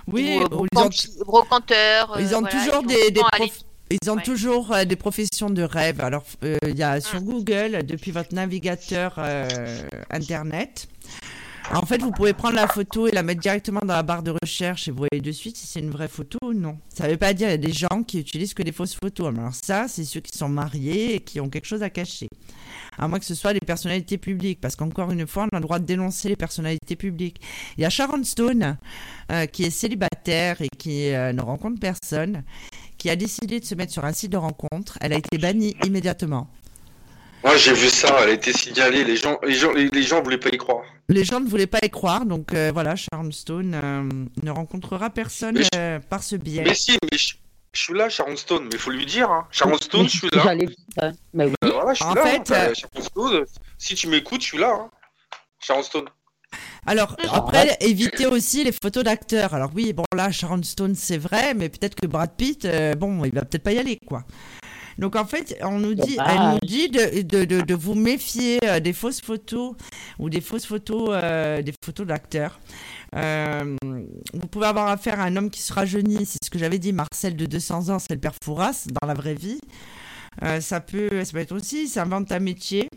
oui, 0.09 0.39
ou, 0.51 0.63
ou 0.63 0.67
ils 0.73 0.79
ont, 0.79 0.91
brocanteurs. 1.25 2.21
ils 2.21 2.35
ont 2.35 2.41
voilà, 2.41 2.49
toujours 2.61 2.83
ils 2.83 2.87
des, 2.89 3.11
des 3.11 3.21
souvent 3.21 3.29
à 3.33 3.37
prof- 3.39 3.65
ils 3.91 4.11
ont 4.11 4.17
ouais. 4.17 4.23
toujours 4.23 4.73
euh, 4.73 4.85
des 4.85 4.97
professions 4.97 5.51
de 5.51 5.63
rêve. 5.63 6.01
Alors 6.01 6.25
euh, 6.43 6.57
il 6.67 6.77
y 6.77 6.83
a 6.83 7.01
sur 7.01 7.21
Mm. 7.21 7.25
Google 7.25 7.87
depuis 7.87 8.11
votre 8.11 8.35
navigateur 8.35 9.15
euh, 9.19 9.49
internet. 10.11 10.89
En 11.73 11.87
fait, 11.87 12.03
vous 12.03 12.11
pouvez 12.11 12.35
prendre 12.35 12.57
la 12.57 12.69
photo 12.69 13.07
et 13.07 13.11
la 13.11 13.23
mettre 13.23 13.41
directement 13.41 13.81
dans 13.81 13.95
la 13.95 14.03
barre 14.03 14.23
de 14.23 14.35
recherche 14.43 14.87
et 14.87 14.91
vous 14.91 14.99
voyez 14.99 15.23
de 15.23 15.33
suite 15.33 15.57
si 15.57 15.67
c'est 15.67 15.81
une 15.81 15.91
vraie 15.91 16.09
photo 16.09 16.39
ou 16.45 16.53
non. 16.53 16.77
Ça 16.95 17.07
ne 17.07 17.13
veut 17.13 17.17
pas 17.17 17.33
dire 17.33 17.47
qu'il 17.49 17.53
y 17.53 17.65
a 17.65 17.67
des 17.67 17.73
gens 17.73 18.03
qui 18.07 18.21
utilisent 18.21 18.53
que 18.53 18.63
des 18.63 18.71
fausses 18.73 18.95
photos. 18.95 19.29
Alors 19.29 19.55
ça, 19.55 19.87
c'est 19.89 20.05
ceux 20.05 20.21
qui 20.21 20.37
sont 20.37 20.51
mariés 20.51 21.15
et 21.15 21.21
qui 21.21 21.41
ont 21.41 21.49
quelque 21.49 21.65
chose 21.65 21.83
à 21.83 21.89
cacher. 21.89 22.29
À 22.99 23.09
moins 23.09 23.19
que 23.19 23.25
ce 23.25 23.35
soit 23.35 23.55
des 23.55 23.61
personnalités 23.61 24.19
publiques, 24.19 24.61
parce 24.61 24.77
qu'encore 24.77 25.11
une 25.11 25.27
fois, 25.27 25.47
on 25.51 25.57
a 25.57 25.59
le 25.59 25.65
droit 25.65 25.79
de 25.79 25.87
dénoncer 25.87 26.29
les 26.29 26.37
personnalités 26.37 26.97
publiques. 26.97 27.41
Il 27.79 27.81
y 27.81 27.85
a 27.87 27.91
Sharon 27.91 28.23
Stone, 28.25 28.77
euh, 29.33 29.47
qui 29.47 29.65
est 29.65 29.71
célibataire 29.71 30.61
et 30.61 30.69
qui 30.79 31.13
euh, 31.15 31.33
ne 31.33 31.41
rencontre 31.41 31.81
personne, 31.81 32.45
qui 33.05 33.11
a 33.11 33.17
décidé 33.17 33.61
de 33.61 33.67
se 33.67 33.75
mettre 33.75 33.93
sur 33.93 34.03
un 34.07 34.15
site 34.15 34.33
de 34.33 34.39
rencontre. 34.39 34.97
Elle 35.03 35.13
a 35.13 35.19
été 35.19 35.37
bannie 35.37 35.77
immédiatement. 35.85 36.49
Moi, 37.45 37.55
j'ai 37.59 37.75
vu 37.75 37.89
ça, 37.91 38.17
elle 38.23 38.31
a 38.31 38.33
été 38.33 38.51
signalée, 38.55 39.05
les 39.05 39.17
gens, 39.17 39.39
les 39.43 39.53
gens, 39.53 39.73
les, 39.75 40.03
gens 40.03 40.23
voulaient 40.23 40.39
pas 40.39 40.49
y 40.49 40.57
croire. 40.57 40.85
Les 41.11 41.23
gens 41.23 41.39
ne 41.39 41.47
voulaient 41.47 41.67
pas 41.67 41.81
y 41.83 41.91
croire, 41.91 42.25
donc 42.25 42.55
euh, 42.55 42.71
voilà, 42.73 42.97
Sharon 42.97 43.31
Stone 43.31 43.75
euh, 43.75 44.09
ne 44.43 44.51
rencontrera 44.51 45.11
personne 45.11 45.59
je- 45.59 45.69
euh, 45.77 45.99
par 46.01 46.23
ce 46.23 46.37
biais. 46.37 46.63
Mais 46.65 46.73
si, 46.75 46.93
mais 47.13 47.19
je, 47.19 47.35
je 47.75 47.83
suis 47.83 47.93
là, 47.93 48.09
Sharon 48.09 48.37
Stone, 48.37 48.71
mais 48.73 48.79
faut 48.79 48.91
lui 48.91 49.05
dire, 49.05 49.31
hein. 49.31 49.47
Sharon 49.51 49.77
Stone, 49.77 50.09
je 50.09 50.17
suis 50.17 50.31
là. 50.33 50.41
J'allais 50.43 50.65
dire 50.65 50.77
ça. 50.99 51.13
Mais 51.35 51.45
oui. 51.45 51.55
Voilà, 51.61 51.93
je 51.93 51.97
suis 51.97 52.05
En 52.07 52.15
là. 52.15 52.23
fait, 52.25 52.51
hein. 52.53 52.55
euh, 52.55 52.71
Euh, 52.71 52.75
Sharon 52.75 53.03
Stone, 53.05 53.45
si 53.77 53.95
tu 53.97 54.09
m'écoutes, 54.09 54.41
je 54.41 54.47
suis 54.47 54.59
là. 54.59 54.73
Hein. 54.81 54.89
Sharon 55.61 55.83
Stone. 55.83 56.07
Alors, 56.87 57.17
après, 57.33 57.77
évitez 57.81 58.27
aussi 58.27 58.65
les 58.65 58.73
photos 58.73 59.05
d'acteurs. 59.05 59.55
Alors 59.55 59.71
oui, 59.75 59.93
bon 59.93 60.05
là, 60.15 60.31
Sharon 60.31 60.63
Stone, 60.63 60.95
c'est 60.95 61.19
vrai, 61.19 61.55
mais 61.55 61.69
peut-être 61.69 61.95
que 61.95 62.07
Brad 62.07 62.31
Pitt, 62.37 62.65
euh, 62.65 62.95
bon, 62.95 63.25
il 63.25 63.33
va 63.33 63.43
peut-être 63.43 63.63
pas 63.63 63.73
y 63.73 63.79
aller, 63.79 63.99
quoi. 64.07 64.25
Donc 64.99 65.17
en 65.17 65.25
fait, 65.25 65.59
on 65.63 65.79
nous 65.81 65.95
dit, 65.95 66.19
elle 66.25 66.53
nous 66.53 66.59
dit 66.63 66.89
de, 66.89 67.23
de, 67.23 67.45
de, 67.45 67.63
de 67.63 67.75
vous 67.75 67.95
méfier 67.95 68.59
euh, 68.65 68.79
des 68.79 68.93
fausses 68.93 69.21
photos 69.21 69.75
ou 70.21 70.31
des 70.31 70.41
fausses 70.41 70.67
photos, 70.67 71.09
euh, 71.11 71.63
des 71.63 71.75
photos 71.85 72.07
d'acteurs. 72.07 72.61
Euh, 73.17 73.77
vous 73.83 74.47
pouvez 74.49 74.67
avoir 74.67 74.89
affaire 74.89 75.19
à 75.19 75.25
un 75.25 75.37
homme 75.37 75.51
qui 75.51 75.63
se 75.63 75.73
rajeunit, 75.73 76.27
c'est 76.27 76.39
ce 76.45 76.51
que 76.51 76.59
j'avais 76.59 76.79
dit, 76.79 76.93
Marcel 76.93 77.35
de 77.35 77.47
200 77.47 77.89
ans, 77.89 77.99
c'est 77.99 78.15
le 78.15 78.21
père 78.21 78.35
Fouras 78.43 78.85
dans 79.01 79.09
la 79.09 79.15
vraie 79.15 79.35
vie. 79.35 79.59
Euh, 80.43 80.61
ça, 80.61 80.81
peut, 80.81 81.25
ça 81.25 81.33
peut 81.33 81.39
être 81.39 81.55
aussi, 81.55 81.85
il 81.85 81.89
s'invente 81.89 82.31
un 82.33 82.41
métier. 82.41 82.89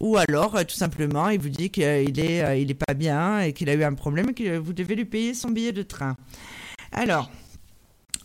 Ou 0.00 0.16
alors, 0.16 0.56
euh, 0.56 0.64
tout 0.64 0.74
simplement, 0.74 1.28
il 1.28 1.40
vous 1.40 1.50
dit 1.50 1.70
qu'il 1.70 1.84
est, 1.84 2.42
euh, 2.42 2.56
il 2.56 2.70
est 2.70 2.86
pas 2.86 2.94
bien 2.94 3.40
et 3.40 3.52
qu'il 3.52 3.68
a 3.68 3.74
eu 3.74 3.84
un 3.84 3.94
problème 3.94 4.30
et 4.30 4.34
que 4.34 4.56
vous 4.56 4.72
devez 4.72 4.96
lui 4.96 5.04
payer 5.04 5.34
son 5.34 5.50
billet 5.50 5.72
de 5.72 5.82
train. 5.82 6.16
Alors, 6.92 7.30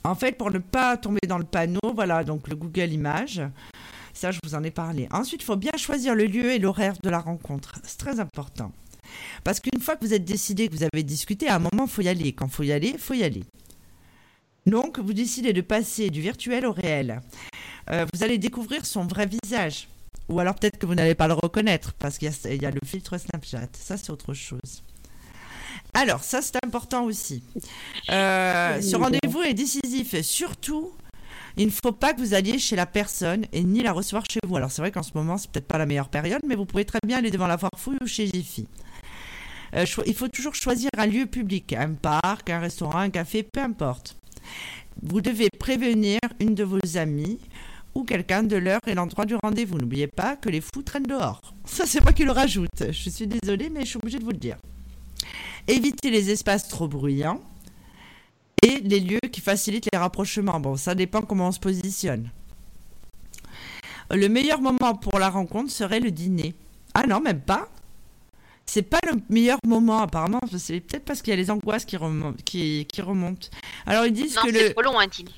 en 0.06 0.16
fait, 0.16 0.38
pour 0.38 0.52
ne 0.52 0.60
pas 0.60 0.98
tomber 0.98 1.20
dans 1.28 1.38
le 1.38 1.44
panneau, 1.44 1.94
voilà, 1.94 2.24
donc 2.24 2.48
le 2.48 2.56
Google 2.56 2.92
Images. 2.92 3.42
Ça, 4.14 4.32
je 4.32 4.40
vous 4.44 4.56
en 4.56 4.64
ai 4.64 4.72
parlé. 4.72 5.10
Ensuite, 5.12 5.42
il 5.42 5.46
faut 5.46 5.58
bien 5.58 5.74
choisir 5.78 6.16
le 6.16 6.26
lieu 6.26 6.54
et 6.54 6.60
l'horaire 6.60 6.96
de 7.04 7.10
la 7.10 7.20
rencontre. 7.20 7.74
C'est 7.84 7.98
très 7.98 8.22
important. 8.22 8.72
Parce 9.44 9.60
qu'une 9.60 9.82
fois 9.82 9.98
que 9.98 10.06
vous 10.06 10.14
êtes 10.14 10.24
décidé, 10.24 10.70
que 10.70 10.74
vous 10.74 10.84
avez 10.84 11.04
discuté, 11.04 11.50
à 11.50 11.56
un 11.56 11.60
moment, 11.60 11.84
il 11.86 11.90
faut 11.90 12.02
y 12.02 12.08
aller. 12.08 12.32
Quand 12.32 12.46
il 12.46 12.52
faut 12.52 12.64
y 12.64 12.72
aller, 12.72 12.92
il 12.94 13.00
faut 13.00 13.14
y 13.14 13.24
aller. 13.24 13.44
Donc, 14.66 15.00
vous 15.00 15.14
décidez 15.14 15.52
de 15.52 15.62
passer 15.62 16.10
du 16.10 16.22
virtuel 16.22 16.66
au 16.66 16.72
réel. 16.72 17.22
Euh, 17.92 18.06
vous 18.14 18.24
allez 18.24 18.38
découvrir 18.38 18.86
son 18.86 19.06
vrai 19.06 19.28
visage. 19.28 19.90
Ou 20.30 20.40
alors 20.40 20.56
peut-être 20.56 20.78
que 20.78 20.86
vous 20.86 20.96
n'allez 20.96 21.16
pas 21.16 21.28
le 21.28 21.34
reconnaître 21.34 21.94
parce 21.94 22.18
qu'il 22.18 22.28
y, 22.30 22.32
a- 22.32 22.54
il 22.54 22.62
y 22.62 22.66
a 22.66 22.72
le 22.72 22.80
filtre 22.86 23.18
Snapchat. 23.18 23.68
Ça, 23.80 23.98
c'est 23.98 24.10
autre 24.12 24.34
chose. 24.34 24.84
Alors, 25.94 26.24
ça, 26.24 26.42
c'est 26.42 26.58
important 26.66 27.04
aussi. 27.06 27.44
Euh, 28.10 28.82
ce 28.82 28.96
rendez-vous 28.96 29.42
est 29.44 29.54
décisif. 29.54 30.20
Surtout, 30.22 30.92
il 31.58 31.68
ne 31.68 31.72
faut 31.72 31.92
pas 31.92 32.14
que 32.14 32.20
vous 32.20 32.34
alliez 32.34 32.60
chez 32.60 32.76
la 32.76 32.86
personne 32.86 33.46
et 33.54 33.64
ni 33.64 33.82
la 33.82 33.94
recevoir 33.94 34.24
chez 34.30 34.40
vous. 34.46 34.58
Alors, 34.58 34.72
c'est 34.72 34.82
vrai 34.82 34.92
qu'en 34.92 35.04
ce 35.04 35.12
moment, 35.16 35.38
c'est 35.38 35.50
peut-être 35.52 35.68
pas 35.68 35.78
la 35.78 35.86
meilleure 35.86 36.10
période, 36.10 36.42
mais 36.48 36.56
vous 36.56 36.66
pouvez 36.66 36.86
très 36.86 37.00
bien 37.06 37.20
aller 37.20 37.32
devant 37.32 37.48
la 37.48 37.58
foire 37.58 37.72
fouille 37.78 37.98
ou 38.02 38.08
chez 38.08 38.28
Jiffy. 38.28 38.68
Euh, 39.76 39.86
il 40.06 40.14
faut 40.16 40.28
toujours 40.28 40.56
choisir 40.56 40.90
un 40.98 41.06
lieu 41.06 41.26
public, 41.28 41.74
un 41.74 41.94
parc, 41.94 42.50
un 42.50 42.60
restaurant, 42.60 42.98
un 43.00 43.10
café, 43.10 43.44
peu 43.44 43.62
importe. 43.62 44.18
Vous 45.02 45.22
devez 45.22 45.50
prévenir 45.50 46.20
une 46.40 46.56
de 46.56 46.64
vos 46.64 46.80
amies 46.98 47.40
ou 47.96 48.04
quelqu'un 48.04 48.44
de 48.44 48.56
l'heure 48.58 48.82
et 48.88 48.94
l'endroit 48.94 49.26
du 49.26 49.36
rendez-vous. 49.42 49.78
N'oubliez 49.78 50.08
pas 50.08 50.36
que 50.36 50.50
les 50.50 50.62
fous 50.62 50.84
traînent 50.84 51.04
dehors. 51.04 51.54
Ça, 51.66 51.86
c'est 51.86 52.02
moi 52.02 52.12
qui 52.14 52.24
le 52.26 52.32
rajoute. 52.32 52.92
Je 52.92 53.10
suis 53.10 53.28
désolée, 53.28 53.70
mais 53.70 53.82
je 53.82 53.88
suis 53.88 53.98
obligée 53.98 54.20
de 54.20 54.24
vous 54.26 54.32
le 54.32 54.38
dire. 54.38 54.58
Évitez 55.68 56.12
les 56.12 56.30
espaces 56.30 56.68
trop 56.68 56.88
bruyants 56.88 57.42
et 58.64 58.80
les 58.82 59.00
lieux 59.00 59.20
qui 59.32 59.42
facilitent 59.42 59.88
les 59.92 59.98
rapprochements. 59.98 60.60
Bon, 60.60 60.76
ça 60.76 60.94
dépend 60.94 61.22
comment 61.22 61.48
on 61.48 61.52
se 61.52 61.60
positionne. 61.60 62.30
Le 64.12 64.28
meilleur 64.28 64.62
moment 64.62 64.94
pour 64.96 65.18
la 65.18 65.30
rencontre 65.30 65.72
serait 65.72 66.00
le 66.00 66.12
dîner. 66.12 66.54
Ah 66.94 67.08
non, 67.08 67.20
même 67.22 67.42
pas. 67.42 67.70
C'est 68.68 68.84
pas 68.84 69.00
le 69.12 69.20
meilleur 69.30 69.58
moment 69.66 70.00
apparemment. 70.00 70.40
C'est 70.58 70.80
peut-être 70.80 71.06
parce 71.06 71.22
qu'il 71.22 71.32
y 71.32 71.34
a 71.34 71.38
les 71.38 71.50
angoisses 71.52 71.86
qui 71.86 71.98
remontent. 71.98 72.38
Qui, 72.46 72.86
qui 72.86 73.02
remontent. 73.02 73.48
Alors 73.86 74.06
ils 74.06 74.14
disent 74.14 74.36
Non, 74.36 74.44
que 74.44 74.52
c'est 74.54 74.68
le, 74.70 74.74
trop 74.74 74.82
long 74.84 75.00
un 75.00 75.08
dîner. 75.08 75.32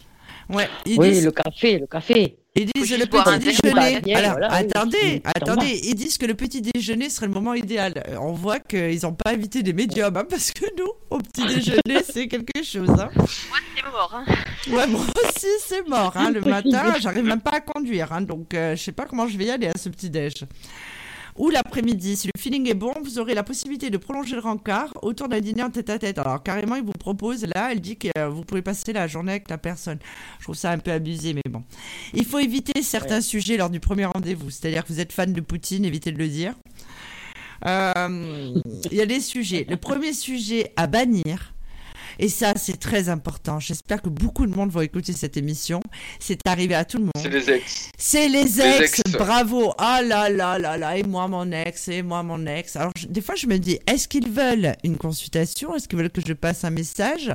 ouais, 0.49 0.69
ils 0.85 0.99
Oui, 0.99 1.11
disent 1.11 1.25
le 1.25 1.31
café, 1.31 1.79
le 1.79 1.87
café. 1.87 2.37
Ils 2.57 2.71
disent 2.75 2.97
le 2.97 3.05
petit 3.05 3.39
déjeuner. 3.39 4.15
Alors, 4.15 4.31
voilà, 4.31 4.51
attendez, 4.51 4.97
oui, 5.03 5.21
attendez. 5.23 5.79
Ils 5.83 5.95
disent 5.95 6.17
que 6.17 6.25
le 6.25 6.33
petit 6.33 6.61
déjeuner 6.61 7.09
serait 7.09 7.27
le 7.27 7.33
moment 7.33 7.53
idéal. 7.53 8.03
Euh, 8.07 8.17
On 8.19 8.33
voit 8.33 8.59
qu'ils 8.59 9.01
n'ont 9.03 9.13
pas 9.13 9.31
invité 9.31 9.63
des 9.63 9.73
médiums, 9.73 10.15
hein, 10.17 10.25
parce 10.29 10.51
que 10.51 10.65
nous, 10.77 10.91
au 11.09 11.19
petit 11.19 11.45
déjeuner, 11.55 12.03
c'est 12.09 12.27
quelque 12.27 12.63
chose. 12.63 12.89
Hein. 12.89 13.09
C'est 13.75 13.83
mort. 13.91 14.13
Hein. 14.13 14.25
Ouais, 14.69 14.87
moi 14.87 15.01
aussi, 15.23 15.47
c'est 15.65 15.87
mort. 15.87 16.13
Hein. 16.15 16.31
Le 16.31 16.41
matin, 16.41 16.93
j'arrive 16.99 17.23
même 17.25 17.41
pas 17.41 17.57
à 17.57 17.61
conduire. 17.61 18.11
Hein, 18.11 18.21
donc, 18.21 18.53
euh, 18.53 18.75
je 18.75 18.83
sais 18.83 18.91
pas 18.91 19.05
comment 19.05 19.27
je 19.27 19.37
vais 19.37 19.45
y 19.45 19.51
aller 19.51 19.67
à 19.67 19.77
ce 19.77 19.89
petit 19.89 20.09
déj. 20.09 20.33
Ou 21.37 21.49
l'après-midi, 21.49 22.17
si 22.17 22.27
le 22.27 22.39
feeling 22.39 22.67
est 22.69 22.73
bon, 22.73 22.93
vous 23.03 23.19
aurez 23.19 23.35
la 23.35 23.43
possibilité 23.43 23.89
de 23.89 23.97
prolonger 23.97 24.35
le 24.35 24.41
rencard 24.41 24.93
autour 25.03 25.27
d'un 25.27 25.39
dîner 25.39 25.63
en 25.63 25.69
tête-à-tête. 25.69 26.17
Alors 26.17 26.41
carrément, 26.41 26.75
il 26.75 26.83
vous 26.83 26.93
propose, 26.93 27.45
là, 27.45 27.69
elle 27.71 27.79
dit 27.79 27.95
que 27.95 28.07
euh, 28.17 28.29
vous 28.29 28.43
pouvez 28.43 28.61
passer 28.61 28.91
la 28.93 29.07
journée 29.07 29.33
avec 29.33 29.49
la 29.49 29.57
personne. 29.57 29.99
Je 30.39 30.45
trouve 30.45 30.55
ça 30.55 30.71
un 30.71 30.79
peu 30.79 30.91
abusé, 30.91 31.33
mais 31.33 31.43
bon. 31.49 31.63
Il 32.13 32.25
faut 32.25 32.39
éviter 32.39 32.81
certains 32.81 33.21
sujets 33.21 33.57
lors 33.57 33.69
du 33.69 33.79
premier 33.79 34.05
rendez-vous. 34.05 34.49
C'est-à-dire 34.49 34.83
que 34.83 34.91
vous 34.91 34.99
êtes 34.99 35.13
fan 35.13 35.31
de 35.31 35.41
Poutine, 35.41 35.85
évitez 35.85 36.11
de 36.11 36.17
le 36.17 36.27
dire. 36.27 36.53
Euh, 37.65 38.53
Il 38.91 38.97
y 38.97 39.01
a 39.01 39.05
des 39.05 39.19
sujets. 39.19 39.65
Le 39.69 39.77
premier 39.77 40.13
sujet 40.13 40.73
à 40.75 40.87
bannir, 40.87 41.53
et 42.19 42.29
ça 42.29 42.53
c'est 42.55 42.79
très 42.79 43.09
important, 43.09 43.59
j'espère 43.59 44.01
que 44.01 44.09
beaucoup 44.09 44.45
de 44.45 44.55
monde 44.55 44.69
va 44.71 44.83
écouter 44.83 45.13
cette 45.13 45.37
émission, 45.37 45.79
c'est 46.19 46.39
arrivé 46.47 46.75
à 46.75 46.85
tout 46.85 46.97
le 46.97 47.05
C'est 47.15 47.23
monde. 47.23 47.33
les 47.33 47.49
ex. 47.51 47.89
C'est 47.97 48.27
les 48.29 48.43
Les 48.43 48.61
ex, 48.61 48.99
ex. 48.99 49.11
bravo. 49.13 49.73
Ah 49.77 50.01
là 50.01 50.29
là 50.29 50.57
là 50.59 50.77
là, 50.77 50.97
et 50.97 51.03
moi 51.03 51.27
mon 51.27 51.51
ex, 51.51 51.87
et 51.87 52.01
moi 52.01 52.23
mon 52.23 52.45
ex. 52.45 52.75
Alors 52.75 52.91
je- 52.97 53.07
des 53.07 53.21
fois 53.21 53.35
je 53.35 53.47
me 53.47 53.57
dis, 53.57 53.79
est-ce 53.87 54.07
qu'ils 54.07 54.29
veulent 54.29 54.75
une 54.83 54.97
consultation? 54.97 55.75
Est-ce 55.75 55.87
qu'ils 55.87 55.97
veulent 55.99 56.09
que 56.09 56.21
je 56.25 56.33
passe 56.33 56.63
un 56.63 56.69
message? 56.69 57.31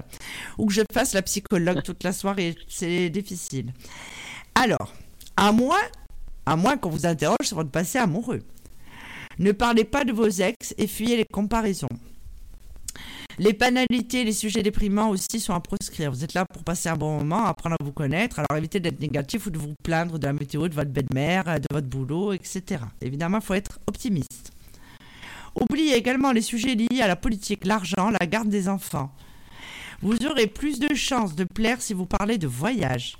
Ou 0.59 0.67
que 0.67 0.73
je 0.73 0.83
fasse 0.93 1.13
la 1.15 1.23
psychologue 1.23 1.83
toute 1.83 2.03
la 2.05 2.13
soirée? 2.13 2.55
C'est 2.69 3.11
difficile. 3.11 3.73
Alors, 4.55 4.93
à 5.37 5.53
moins, 5.53 5.81
à 6.47 6.57
moins 6.57 6.77
qu'on 6.77 6.91
vous 6.91 7.07
interroge 7.07 7.45
sur 7.47 7.57
votre 7.57 7.71
passé 7.71 7.99
amoureux. 7.99 8.41
Ne 9.39 9.53
parlez 9.53 9.85
pas 9.85 10.05
de 10.05 10.13
vos 10.13 10.29
ex 10.29 10.75
et 10.77 10.87
fuyez 10.87 11.17
les 11.17 11.25
comparaisons. 11.25 11.89
Les 13.39 13.53
banalités, 13.55 14.25
les 14.25 14.33
sujets 14.33 14.63
déprimants 14.63 15.09
aussi 15.09 15.41
sont 15.41 15.55
à 15.55 15.61
proscrire. 15.61 16.11
Vous 16.11 16.23
êtes 16.23 16.35
là 16.35 16.45
pour 16.45 16.63
passer 16.65 16.89
un 16.89 16.97
bon 16.97 17.19
moment, 17.19 17.47
apprendre 17.47 17.77
à 17.81 17.85
vous 17.85 17.93
connaître, 17.93 18.39
alors 18.39 18.59
évitez 18.59 18.79
d'être 18.79 19.01
négatif 19.01 19.47
ou 19.47 19.51
de 19.51 19.59
vous 19.59 19.75
plaindre 19.83 20.19
de 20.19 20.27
la 20.27 20.33
météo, 20.33 20.69
de 20.69 20.75
votre 20.75 20.91
belle-mère, 20.91 21.45
de 21.45 21.67
votre 21.71 21.87
boulot, 21.87 22.33
etc. 22.33 22.83
Évidemment, 23.01 23.39
il 23.39 23.45
faut 23.45 23.55
être 23.55 23.79
optimiste. 23.87 24.53
Oubliez 25.59 25.97
également 25.97 26.33
les 26.33 26.43
sujets 26.43 26.75
liés 26.75 27.01
à 27.03 27.09
la 27.09 27.17
politique, 27.17 27.65
l'argent, 27.65 28.11
la 28.11 28.27
garde 28.27 28.49
des 28.49 28.69
enfants. 28.69 29.11
Vous 30.03 30.17
aurez 30.27 30.47
plus 30.47 30.79
de 30.81 30.95
chances 30.95 31.35
de 31.35 31.45
plaire 31.45 31.81
si 31.81 31.95
vous 31.95 32.07
parlez 32.07 32.37
de 32.37 32.47
voyage. 32.47 33.17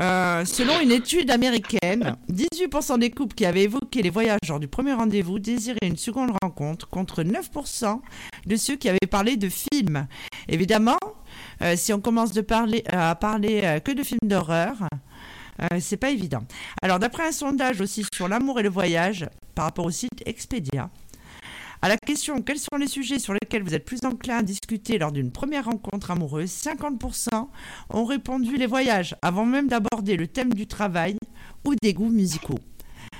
Euh, 0.00 0.44
selon 0.44 0.80
une 0.80 0.90
étude 0.90 1.30
américaine, 1.30 2.16
18% 2.32 2.98
des 2.98 3.10
couples 3.10 3.34
qui 3.34 3.46
avaient 3.46 3.62
évoqué 3.62 4.02
les 4.02 4.10
voyages 4.10 4.40
lors 4.48 4.58
du 4.58 4.66
premier 4.66 4.92
rendez-vous 4.92 5.38
désiraient 5.38 5.78
une 5.82 5.96
seconde 5.96 6.32
rencontre 6.42 6.88
contre 6.88 7.22
9% 7.22 8.00
de 8.46 8.56
ceux 8.56 8.76
qui 8.76 8.88
avaient 8.88 8.98
parlé 9.10 9.36
de 9.36 9.48
films. 9.48 10.06
Évidemment, 10.48 10.98
euh, 11.62 11.74
si 11.76 11.92
on 11.92 12.00
commence 12.00 12.32
parler, 12.46 12.84
à 12.88 13.14
parler 13.14 13.60
euh, 13.64 13.80
que 13.80 13.92
de 13.92 14.02
films 14.02 14.18
d'horreur, 14.24 14.76
euh, 15.62 15.78
c'est 15.80 15.96
pas 15.96 16.10
évident. 16.10 16.44
Alors, 16.82 16.98
d'après 16.98 17.28
un 17.28 17.32
sondage 17.32 17.80
aussi 17.80 18.04
sur 18.14 18.28
l'amour 18.28 18.60
et 18.60 18.62
le 18.62 18.68
voyage, 18.68 19.26
par 19.54 19.66
rapport 19.66 19.86
au 19.86 19.90
site 19.90 20.22
Expedia, 20.26 20.90
à 21.80 21.88
la 21.88 21.96
question 21.98 22.40
quels 22.40 22.58
sont 22.58 22.76
les 22.78 22.86
sujets 22.86 23.18
sur 23.18 23.34
lesquels 23.34 23.62
vous 23.62 23.74
êtes 23.74 23.84
plus 23.84 24.04
enclin 24.04 24.38
à 24.38 24.42
discuter 24.42 24.98
lors 24.98 25.12
d'une 25.12 25.30
première 25.30 25.66
rencontre 25.66 26.10
amoureuse, 26.10 26.50
50% 26.50 27.48
ont 27.90 28.04
répondu 28.04 28.56
les 28.56 28.66
voyages, 28.66 29.14
avant 29.22 29.44
même 29.44 29.68
d'aborder 29.68 30.16
le 30.16 30.26
thème 30.26 30.54
du 30.54 30.66
travail 30.66 31.16
ou 31.64 31.74
des 31.82 31.92
goûts 31.92 32.08
musicaux. 32.08 32.58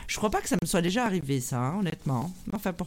Je 0.07 0.17
crois 0.17 0.31
pas 0.31 0.41
que 0.41 0.49
ça 0.49 0.57
me 0.61 0.67
soit 0.67 0.83
déjà 0.83 1.05
arrivé, 1.05 1.41
ça, 1.41 1.59
hein, 1.59 1.79
honnêtement. 1.81 2.33
Enfin 2.53 2.73
bon. 2.73 2.87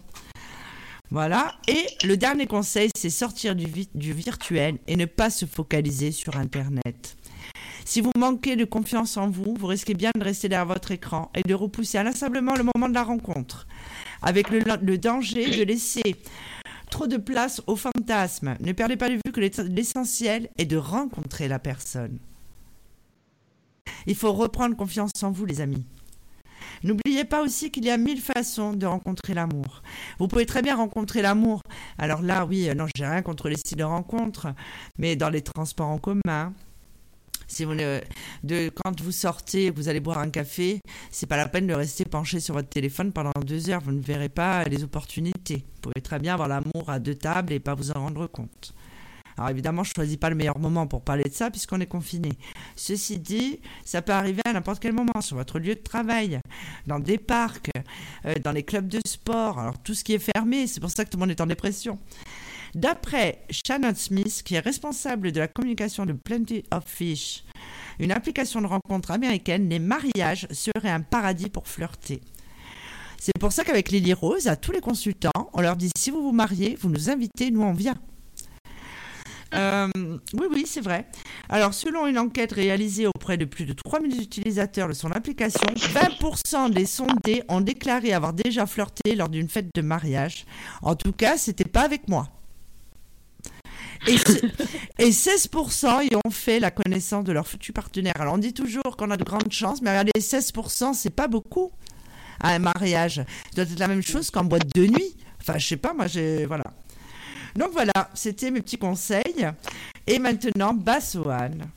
Voilà. 1.09 1.55
Et 1.67 1.85
le 2.05 2.17
dernier 2.17 2.47
conseil, 2.47 2.89
c'est 2.95 3.09
sortir 3.09 3.55
du, 3.55 3.65
virtuel 4.13 4.77
et 4.87 4.95
ne 4.95 5.05
pas 5.05 5.29
se 5.29 5.45
focaliser 5.45 6.11
sur 6.11 6.37
Internet. 6.37 7.17
Si 7.85 8.01
vous 8.01 8.11
manquez 8.17 8.57
de 8.57 8.65
confiance 8.65 9.15
en 9.15 9.29
vous, 9.29 9.55
vous 9.57 9.67
risquez 9.67 9.93
bien 9.93 10.11
de 10.13 10.23
rester 10.23 10.49
derrière 10.49 10.65
votre 10.65 10.91
écran 10.91 11.31
et 11.33 11.47
de 11.47 11.53
repousser 11.53 11.97
inlassablement 11.97 12.55
le 12.55 12.63
moment 12.63 12.89
de 12.89 12.93
la 12.93 13.03
rencontre, 13.03 13.65
avec 14.21 14.49
le, 14.49 14.97
danger 14.97 15.57
de 15.57 15.63
laisser 15.63 16.17
trop 16.89 17.07
de 17.07 17.15
place 17.15 17.61
aux 17.67 17.77
fantasmes. 17.77 18.57
Ne 18.59 18.73
perdez 18.73 18.97
pas 18.97 19.09
de 19.09 19.15
vue 19.15 19.31
que 19.33 19.39
l'essentiel 19.39 20.49
est 20.57 20.65
de 20.65 20.75
rencontrer 20.75 21.47
la 21.47 21.59
personne. 21.59 22.19
Il 24.05 24.15
faut 24.15 24.33
reprendre 24.33 24.75
confiance 24.75 25.11
en 25.23 25.31
vous, 25.31 25.45
les 25.45 25.61
amis. 25.61 25.85
N'oubliez 26.83 27.25
pas 27.25 27.41
aussi 27.41 27.71
qu'il 27.71 27.85
y 27.85 27.89
a 27.89 27.97
mille 27.97 28.21
façons 28.21 28.73
de 28.73 28.85
rencontrer 28.85 29.33
l'amour. 29.33 29.81
Vous 30.19 30.27
pouvez 30.27 30.45
très 30.45 30.61
bien 30.61 30.75
rencontrer 30.75 31.21
l'amour. 31.21 31.63
Alors 31.97 32.21
là, 32.21 32.45
oui, 32.45 32.69
non, 32.75 32.85
j'ai 32.95 33.05
rien 33.05 33.21
contre 33.21 33.49
les 33.49 33.57
styles 33.57 33.77
de 33.77 33.83
rencontre, 33.83 34.47
mais 34.97 35.15
dans 35.15 35.29
les 35.29 35.41
transports 35.41 35.89
en 35.89 35.97
commun, 35.97 36.53
si 37.47 37.63
vous 37.63 37.75
de, 37.75 38.69
quand 38.69 38.99
vous 39.01 39.11
sortez, 39.11 39.69
vous 39.69 39.87
allez 39.87 40.01
boire 40.01 40.17
un 40.19 40.29
café, 40.29 40.81
c'est 41.11 41.27
pas 41.27 41.37
la 41.37 41.47
peine 41.47 41.65
de 41.65 41.73
rester 41.73 42.03
penché 42.03 42.39
sur 42.39 42.53
votre 42.53 42.67
téléphone 42.67 43.13
pendant 43.13 43.31
deux 43.45 43.69
heures. 43.69 43.81
Vous 43.81 43.93
ne 43.93 44.01
verrez 44.01 44.29
pas 44.29 44.63
les 44.65 44.83
opportunités. 44.83 45.63
Vous 45.75 45.81
pouvez 45.81 46.01
très 46.01 46.19
bien 46.19 46.33
avoir 46.33 46.49
l'amour 46.49 46.89
à 46.89 46.99
deux 46.99 47.15
tables 47.15 47.53
et 47.53 47.59
pas 47.59 47.73
vous 47.73 47.91
en 47.91 48.01
rendre 48.01 48.27
compte. 48.27 48.73
Alors 49.37 49.49
évidemment, 49.51 49.83
je 49.83 49.91
ne 49.91 49.95
choisis 49.95 50.17
pas 50.17 50.29
le 50.29 50.35
meilleur 50.35 50.57
moment 50.57 50.87
pour 50.87 51.03
parler 51.03 51.23
de 51.23 51.33
ça 51.33 51.51
puisqu'on 51.51 51.79
est 51.79 51.87
confiné. 51.87 52.31
Ceci 52.75 53.19
dit, 53.19 53.59
ça 53.85 54.01
peut 54.01 54.13
arriver 54.13 54.41
à 54.45 54.53
n'importe 54.53 54.79
quel 54.79 54.93
moment 54.93 55.21
sur 55.21 55.37
votre 55.37 55.59
lieu 55.59 55.75
de 55.75 55.81
travail, 55.81 56.39
dans 56.87 56.99
des 56.99 57.19
parcs, 57.19 57.69
euh, 58.25 58.33
dans 58.43 58.51
les 58.51 58.63
clubs 58.63 58.87
de 58.87 58.99
sport. 59.05 59.59
Alors 59.59 59.77
tout 59.77 59.93
ce 59.93 60.03
qui 60.03 60.13
est 60.13 60.31
fermé, 60.35 60.65
c'est 60.65 60.79
pour 60.79 60.89
ça 60.89 61.05
que 61.05 61.09
tout 61.09 61.17
le 61.17 61.21
monde 61.21 61.31
est 61.31 61.41
en 61.41 61.45
dépression. 61.45 61.99
D'après 62.73 63.43
Shannon 63.49 63.93
Smith, 63.95 64.41
qui 64.43 64.55
est 64.55 64.59
responsable 64.59 65.31
de 65.31 65.39
la 65.39 65.47
communication 65.47 66.05
de 66.05 66.13
Plenty 66.13 66.63
of 66.71 66.83
Fish, 66.85 67.43
une 67.99 68.11
application 68.11 68.61
de 68.61 68.67
rencontre 68.67 69.11
américaine, 69.11 69.69
les 69.69 69.79
mariages 69.79 70.47
seraient 70.51 70.89
un 70.89 71.01
paradis 71.01 71.49
pour 71.49 71.67
flirter. 71.67 72.21
C'est 73.19 73.37
pour 73.39 73.51
ça 73.51 73.63
qu'avec 73.63 73.89
Lily 73.89 74.13
Rose, 74.13 74.47
à 74.47 74.55
tous 74.55 74.71
les 74.71 74.81
consultants, 74.81 75.49
on 75.53 75.61
leur 75.61 75.75
dit 75.75 75.89
si 75.97 76.11
vous 76.11 76.21
vous 76.21 76.31
mariez, 76.31 76.75
vous 76.79 76.89
nous 76.89 77.09
invitez, 77.09 77.51
nous 77.51 77.61
on 77.61 77.73
vient. 77.73 77.95
Euh, 79.53 79.87
oui, 80.33 80.47
oui, 80.51 80.63
c'est 80.65 80.81
vrai. 80.81 81.07
Alors, 81.49 81.73
selon 81.73 82.07
une 82.07 82.17
enquête 82.17 82.51
réalisée 82.51 83.07
auprès 83.07 83.37
de 83.37 83.45
plus 83.45 83.65
de 83.65 83.73
3000 83.73 84.21
utilisateurs 84.21 84.87
de 84.87 84.93
son 84.93 85.11
application, 85.11 85.67
20% 85.75 86.71
des 86.71 86.85
sondés 86.85 87.43
ont 87.47 87.61
déclaré 87.61 88.13
avoir 88.13 88.33
déjà 88.33 88.65
flirté 88.65 89.15
lors 89.15 89.29
d'une 89.29 89.49
fête 89.49 89.69
de 89.73 89.81
mariage. 89.81 90.45
En 90.81 90.95
tout 90.95 91.13
cas, 91.13 91.37
c'était 91.37 91.63
pas 91.63 91.81
avec 91.81 92.07
moi. 92.07 92.27
Et, 94.07 95.09
16% 95.09 96.03
y 96.11 96.15
ont 96.15 96.29
fait 96.29 96.59
la 96.59 96.71
connaissance 96.71 97.23
de 97.23 97.31
leur 97.31 97.47
futur 97.47 97.73
partenaire. 97.73 98.13
Alors 98.19 98.35
on 98.35 98.37
dit 98.37 98.53
toujours 98.53 98.95
qu'on 98.95 99.09
a 99.09 99.17
de 99.17 99.23
grandes 99.23 99.51
chances, 99.51 99.81
mais 99.81 99.89
regardez, 99.89 100.11
16%, 100.19 100.93
c'est 100.93 101.09
pas 101.09 101.27
beaucoup 101.27 101.71
à 102.39 102.53
un 102.53 102.59
mariage. 102.59 103.23
Ça 103.55 103.63
doit 103.63 103.71
être 103.71 103.79
la 103.79 103.87
même 103.87 104.03
chose 104.03 104.29
qu'en 104.29 104.43
boîte 104.43 104.73
de 104.75 104.85
nuit. 104.85 105.17
Enfin, 105.41 105.57
je 105.57 105.67
sais 105.67 105.77
pas, 105.77 105.93
moi, 105.93 106.07
j'ai. 106.07 106.45
Voilà. 106.45 106.65
Donc 107.57 107.71
voilà, 107.71 108.11
c'était 108.13 108.51
mes 108.51 108.61
petits 108.61 108.77
conseils. 108.77 109.49
Et 110.05 110.19
maintenant, 110.19 110.75
Bassoane 110.75 111.67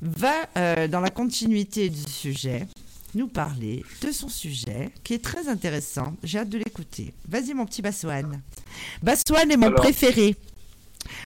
va, 0.00 0.48
euh, 0.56 0.86
dans 0.86 1.00
la 1.00 1.10
continuité 1.10 1.88
du 1.88 2.08
sujet, 2.08 2.68
nous 3.16 3.26
parler 3.26 3.84
de 4.00 4.12
son 4.12 4.28
sujet 4.28 4.90
qui 5.02 5.14
est 5.14 5.24
très 5.24 5.48
intéressant. 5.48 6.14
J'ai 6.22 6.38
hâte 6.38 6.50
de 6.50 6.58
l'écouter. 6.58 7.12
Vas-y, 7.28 7.52
mon 7.52 7.66
petit 7.66 7.82
Bassoane. 7.82 8.40
Bassoane 9.02 9.50
est 9.50 9.56
mon 9.56 9.72
préféré. 9.72 10.36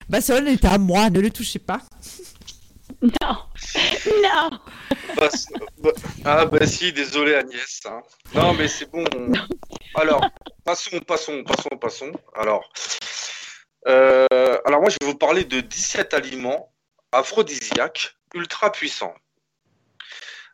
Bassoane 0.09 0.47
est 0.47 0.65
à 0.65 0.79
moi, 0.79 1.11
ne 1.11 1.19
le 1.19 1.29
touchez 1.29 1.59
pas. 1.59 1.81
Non, 3.01 3.37
non. 4.23 4.59
ah 6.25 6.45
bah 6.45 6.65
si, 6.65 6.93
désolé 6.93 7.35
Agnès. 7.35 7.81
Hein. 7.85 8.01
Non 8.33 8.53
mais 8.53 8.67
c'est 8.67 8.89
bon. 8.89 9.03
Alors, 9.95 10.21
passons, 10.63 10.99
passons, 10.99 11.43
passons, 11.43 11.77
passons. 11.79 12.11
Alors, 12.35 12.63
euh, 13.87 14.57
alors 14.65 14.81
moi 14.81 14.89
je 14.89 14.97
vais 15.01 15.11
vous 15.11 15.17
parler 15.17 15.43
de 15.43 15.59
17 15.59 16.13
aliments 16.13 16.73
aphrodisiaques 17.11 18.15
ultra 18.33 18.71
puissants. 18.71 19.15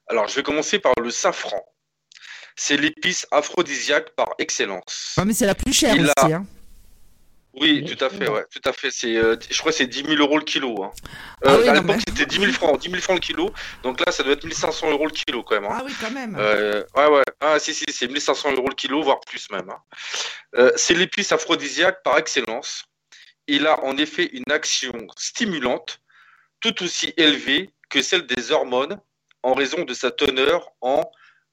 Alors 0.08 0.28
je 0.28 0.36
vais 0.36 0.44
commencer 0.44 0.80
par 0.80 0.94
le 1.02 1.12
safran. 1.12 1.64
C'est 2.56 2.78
l'épice 2.78 3.26
aphrodisiaque 3.32 4.10
par 4.16 4.30
excellence. 4.38 5.16
Ah, 5.18 5.24
mais 5.24 5.34
c'est 5.34 5.46
la 5.46 5.56
plus 5.56 5.72
chère 5.72 5.94
aussi. 5.94 6.34
Hein. 6.34 6.46
Oui, 7.54 7.84
tout 7.84 8.04
à 8.04 8.10
fait, 8.10 8.30
ouais, 8.30 8.46
tout 8.52 8.62
à 8.64 8.74
fait. 8.74 8.92
C'est, 8.92 9.18
euh, 9.18 9.36
je 9.50 9.58
crois 9.60 9.72
que 9.72 9.78
c'est 9.78 9.88
10 9.88 10.04
000 10.06 10.16
euros 10.18 10.38
le 10.38 10.44
kilo. 10.44 10.84
Hein. 10.84 10.92
Ah 11.44 11.54
euh, 11.54 11.70
à 11.70 11.74
l'époque, 11.74 12.02
c'était 12.08 12.26
10 12.26 12.40
000 12.40 12.52
francs, 12.52 12.80
10 12.80 12.90
000 12.90 13.02
francs 13.02 13.16
le 13.16 13.22
kilo. 13.22 13.52
Donc 13.84 14.00
là, 14.06 14.12
ça 14.12 14.24
doit 14.24 14.34
être 14.34 14.44
1500 14.44 14.92
euros 14.92 15.06
le 15.06 15.12
kilo 15.12 15.44
quand 15.44 15.56
même. 15.56 15.66
Hein. 15.66 15.78
Ah 15.80 15.84
oui, 15.86 15.94
quand 16.00 16.12
même. 16.12 16.36
Euh, 16.40 16.84
ouais, 16.96 17.08
ouais. 17.08 17.24
Ah 17.42 17.58
si, 17.60 17.74
si, 17.74 17.86
c'est 17.90 18.08
1500 18.08 18.54
euros 18.54 18.70
le 18.70 18.76
kilo, 18.76 19.02
voire 19.02 19.20
plus 19.22 19.50
même. 19.52 19.70
Hein. 19.70 20.72
c'est 20.76 20.94
l'épice 20.94 21.32
aphrodisiaque 21.32 22.04
par 22.04 22.18
excellence. 22.18 22.86
Il 23.50 23.68
a 23.68 23.84
en 23.84 23.98
effet 23.98 24.30
une 24.32 24.52
action 24.52 25.08
stimulante 25.18 26.02
tout 26.60 26.84
aussi 26.84 27.14
élevée 27.18 27.70
que 27.90 28.02
celle 28.02 28.26
des 28.28 28.52
hormones 28.52 29.00
en 29.44 29.54
raison 29.54 29.86
de 29.86 29.94
sa 29.94 30.12
teneur 30.12 30.72
en 30.82 31.10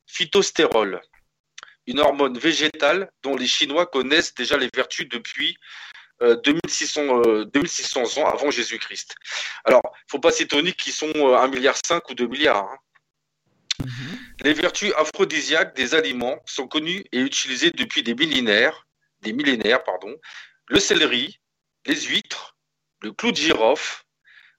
phytostérol 0.07 1.01
une 1.87 2.01
hormone 2.01 2.39
végétale 2.39 3.11
dont 3.23 3.37
les 3.37 3.47
Chinois 3.47 3.87
connaissent 3.87 4.35
déjà 4.35 4.57
les 4.57 4.69
vertus 4.75 5.09
depuis 5.09 5.57
2600, 6.21 7.23
euh, 7.27 7.45
2600 7.45 8.01
euh, 8.01 8.21
ans 8.21 8.27
avant 8.27 8.51
Jésus-Christ. 8.51 9.15
Alors, 9.65 9.83
il 9.85 10.07
ne 10.07 10.11
faut 10.11 10.19
pas 10.19 10.33
s'étonner 10.33 10.73
qu'ils 10.73 10.95
sont 10.95 11.09
1,5 11.09 11.15
euh, 11.15 11.49
milliard 11.49 11.77
ou 12.09 12.15
2 12.15 12.27
milliards. 12.27 12.71
Hein. 12.71 12.79
Mhm. 13.85 14.19
Les 14.43 14.55
vertus 14.55 14.93
aphrodisiaques 14.97 15.77
des 15.77 15.95
aliments 15.95 16.39
sont 16.47 16.67
connues 16.67 17.05
et 17.13 17.21
utilisées 17.21 17.71
depuis 17.71 18.03
des 18.03 18.15
millénaires, 18.15 18.87
des 19.21 19.33
millénaires 19.33 19.85
pardon. 19.85 20.15
Le 20.69 20.81
céleri, 20.81 21.39
les 21.87 22.01
huîtres, 22.01 22.57
le 23.01 23.13
clou 23.13 23.33
de 23.33 23.37
girofle, 23.37 24.07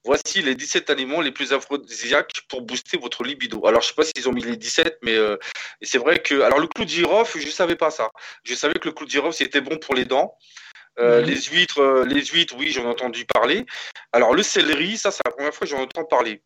Voici 0.07 0.41
les 0.41 0.55
17 0.55 0.89
aliments 0.89 1.19
les 1.19 1.33
plus 1.33 1.51
aphrodisiaques 1.51 2.31
pour 2.47 2.61
booster 2.61 2.97
votre 2.97 3.25
libido. 3.25 3.67
Alors, 3.67 3.81
je 3.81 3.87
ne 3.87 3.89
sais 3.89 3.95
pas 3.95 4.03
s'ils 4.05 4.29
ont 4.29 4.31
mis 4.31 4.41
les 4.41 4.55
17, 4.55 4.99
mais 5.01 5.15
euh, 5.15 5.35
c'est 5.81 5.97
vrai 5.97 6.19
que. 6.19 6.39
Alors, 6.41 6.59
le 6.59 6.67
clou 6.67 6.85
de 6.85 6.89
girofle, 6.89 7.41
je 7.41 7.45
ne 7.45 7.51
savais 7.51 7.75
pas 7.75 7.91
ça. 7.91 8.09
Je 8.45 8.55
savais 8.55 8.75
que 8.75 8.87
le 8.87 8.93
clou 8.93 9.05
de 9.05 9.11
girofle, 9.11 9.35
c'était 9.35 9.59
bon 9.59 9.77
pour 9.77 9.95
les 9.95 10.05
dents. 10.05 10.33
Euh, 10.97 11.21
les 11.21 11.41
huîtres, 11.41 11.81
euh, 11.81 12.05
les 12.05 12.23
huîtres, 12.25 12.55
oui, 12.57 12.71
j'en 12.71 12.83
ai 12.83 12.87
entendu 12.87 13.25
parler. 13.25 13.65
Alors, 14.13 14.33
le 14.33 14.43
céleri, 14.43 14.97
ça, 14.97 15.11
c'est 15.11 15.23
la 15.25 15.31
première 15.31 15.53
fois 15.53 15.67
que 15.67 15.73
j'en 15.73 15.81
entends 15.81 16.05
parler. 16.05 16.41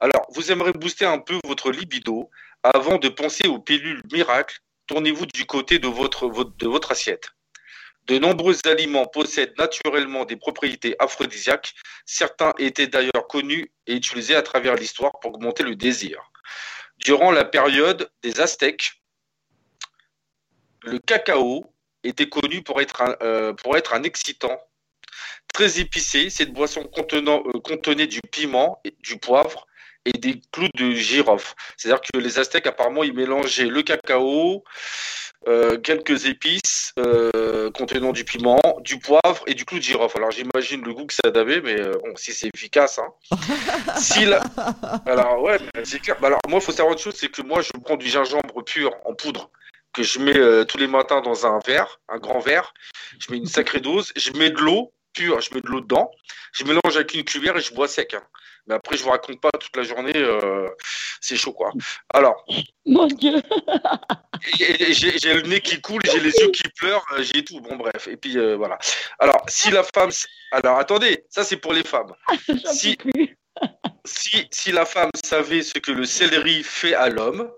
Alors, 0.00 0.26
vous 0.30 0.50
aimeriez 0.50 0.72
booster 0.72 1.04
un 1.04 1.18
peu 1.18 1.38
votre 1.44 1.70
libido 1.70 2.30
avant 2.62 2.96
de 2.96 3.10
penser 3.10 3.46
aux 3.46 3.58
pilules 3.58 4.00
miracles. 4.10 4.58
Tournez-vous 4.86 5.26
du 5.26 5.44
côté 5.44 5.78
de 5.78 5.88
votre, 5.88 6.28
de 6.30 6.66
votre 6.66 6.92
assiette. 6.92 7.35
De 8.06 8.18
nombreux 8.18 8.56
aliments 8.66 9.06
possèdent 9.06 9.56
naturellement 9.58 10.24
des 10.24 10.36
propriétés 10.36 10.94
aphrodisiaques. 11.00 11.74
Certains 12.04 12.52
étaient 12.58 12.86
d'ailleurs 12.86 13.26
connus 13.28 13.72
et 13.86 13.94
utilisés 13.94 14.36
à 14.36 14.42
travers 14.42 14.76
l'histoire 14.76 15.18
pour 15.20 15.34
augmenter 15.34 15.64
le 15.64 15.74
désir. 15.74 16.30
Durant 16.98 17.32
la 17.32 17.44
période 17.44 18.10
des 18.22 18.40
Aztèques, 18.40 19.02
le 20.82 21.00
cacao 21.00 21.72
était 22.04 22.28
connu 22.28 22.62
pour 22.62 22.80
être 22.80 23.02
un, 23.02 23.16
euh, 23.22 23.52
excitant 24.04 24.60
très 25.52 25.80
épicé. 25.80 26.30
Cette 26.30 26.52
boisson 26.52 26.88
euh, 26.96 27.60
contenait 27.60 28.06
du 28.06 28.20
piment, 28.30 28.80
du 29.00 29.18
poivre 29.18 29.66
et 30.04 30.12
des 30.12 30.40
clous 30.52 30.68
de 30.74 30.92
girofle. 30.92 31.54
C'est-à-dire 31.76 32.00
que 32.00 32.18
les 32.18 32.38
Aztèques, 32.38 32.68
apparemment, 32.68 33.02
ils 33.02 33.12
mélangeaient 33.12 33.66
le 33.66 33.82
cacao, 33.82 34.62
euh, 35.48 35.78
quelques 35.78 36.26
épices 36.26 36.92
euh, 36.98 37.70
contenant 37.70 38.12
du 38.12 38.24
piment, 38.24 38.60
du 38.80 38.98
poivre 38.98 39.44
et 39.46 39.54
du 39.54 39.64
clou 39.64 39.78
de 39.78 39.82
girofle. 39.82 40.18
Alors 40.18 40.32
j'imagine 40.32 40.82
le 40.84 40.92
goût 40.92 41.06
que 41.06 41.14
ça 41.14 41.30
avait, 41.34 41.60
mais 41.60 41.80
euh, 41.80 41.92
bon, 42.04 42.16
si 42.16 42.32
c'est 42.32 42.50
efficace. 42.54 42.98
Hein. 42.98 43.12
si 43.98 44.26
Alors 45.06 45.42
ouais, 45.42 45.58
c'est 45.84 46.00
clair. 46.00 46.16
Bah, 46.20 46.28
alors 46.28 46.40
moi, 46.48 46.58
il 46.60 46.64
faut 46.64 46.72
savoir 46.72 46.92
autre 46.92 47.02
chose, 47.02 47.14
c'est 47.16 47.28
que 47.28 47.42
moi, 47.42 47.62
je 47.62 47.70
prends 47.84 47.96
du 47.96 48.08
gingembre 48.08 48.64
pur 48.64 48.92
en 49.04 49.14
poudre 49.14 49.50
que 49.92 50.02
je 50.02 50.18
mets 50.18 50.66
tous 50.66 50.76
les 50.76 50.88
matins 50.88 51.22
dans 51.22 51.46
un 51.46 51.58
verre, 51.66 52.00
un 52.08 52.18
grand 52.18 52.40
verre. 52.40 52.74
Je 53.18 53.30
mets 53.30 53.38
une 53.38 53.46
sacrée 53.46 53.80
dose. 53.80 54.12
Je 54.14 54.30
mets 54.32 54.50
de 54.50 54.58
l'eau 54.58 54.92
pure, 55.14 55.40
je 55.40 55.54
mets 55.54 55.62
de 55.62 55.68
l'eau 55.68 55.80
dedans. 55.80 56.10
Je 56.52 56.64
mélange 56.64 56.96
avec 56.96 57.14
une 57.14 57.24
cuillère 57.24 57.56
et 57.56 57.60
je 57.60 57.72
bois 57.72 57.88
sec. 57.88 58.12
hein. 58.14 58.22
Mais 58.66 58.74
après, 58.74 58.96
je 58.96 59.02
vous 59.04 59.10
raconte 59.10 59.40
pas 59.40 59.50
toute 59.60 59.76
la 59.76 59.82
journée. 59.84 60.12
euh, 60.16 60.68
c'est 61.20 61.36
chaud, 61.36 61.52
quoi. 61.52 61.70
Alors, 62.12 62.44
Mon 62.84 63.06
Dieu. 63.06 63.40
j'ai 64.58 65.34
le 65.34 65.42
nez 65.42 65.60
qui 65.60 65.80
coule, 65.80 66.02
j'ai 66.04 66.20
les 66.20 66.30
yeux 66.38 66.50
qui 66.50 66.64
pleurent, 66.76 67.04
euh, 67.16 67.22
j'ai 67.22 67.44
tout. 67.44 67.60
Bon, 67.60 67.76
bref. 67.76 68.08
Et 68.08 68.16
puis, 68.16 68.36
euh, 68.38 68.56
voilà. 68.56 68.78
Alors, 69.18 69.44
si 69.48 69.70
la 69.70 69.82
femme. 69.82 70.10
Alors, 70.52 70.78
attendez, 70.78 71.24
ça, 71.30 71.44
c'est 71.44 71.56
pour 71.58 71.72
les 71.72 71.84
femmes. 71.84 72.12
J'en 72.48 72.72
Si-. 72.72 72.98
Si, 74.04 74.46
si 74.50 74.70
la 74.72 74.84
femme 74.84 75.10
savait 75.24 75.62
ce 75.62 75.78
que 75.78 75.90
le 75.90 76.04
céleri 76.04 76.62
fait 76.62 76.94
à 76.94 77.08
l'homme, 77.08 77.50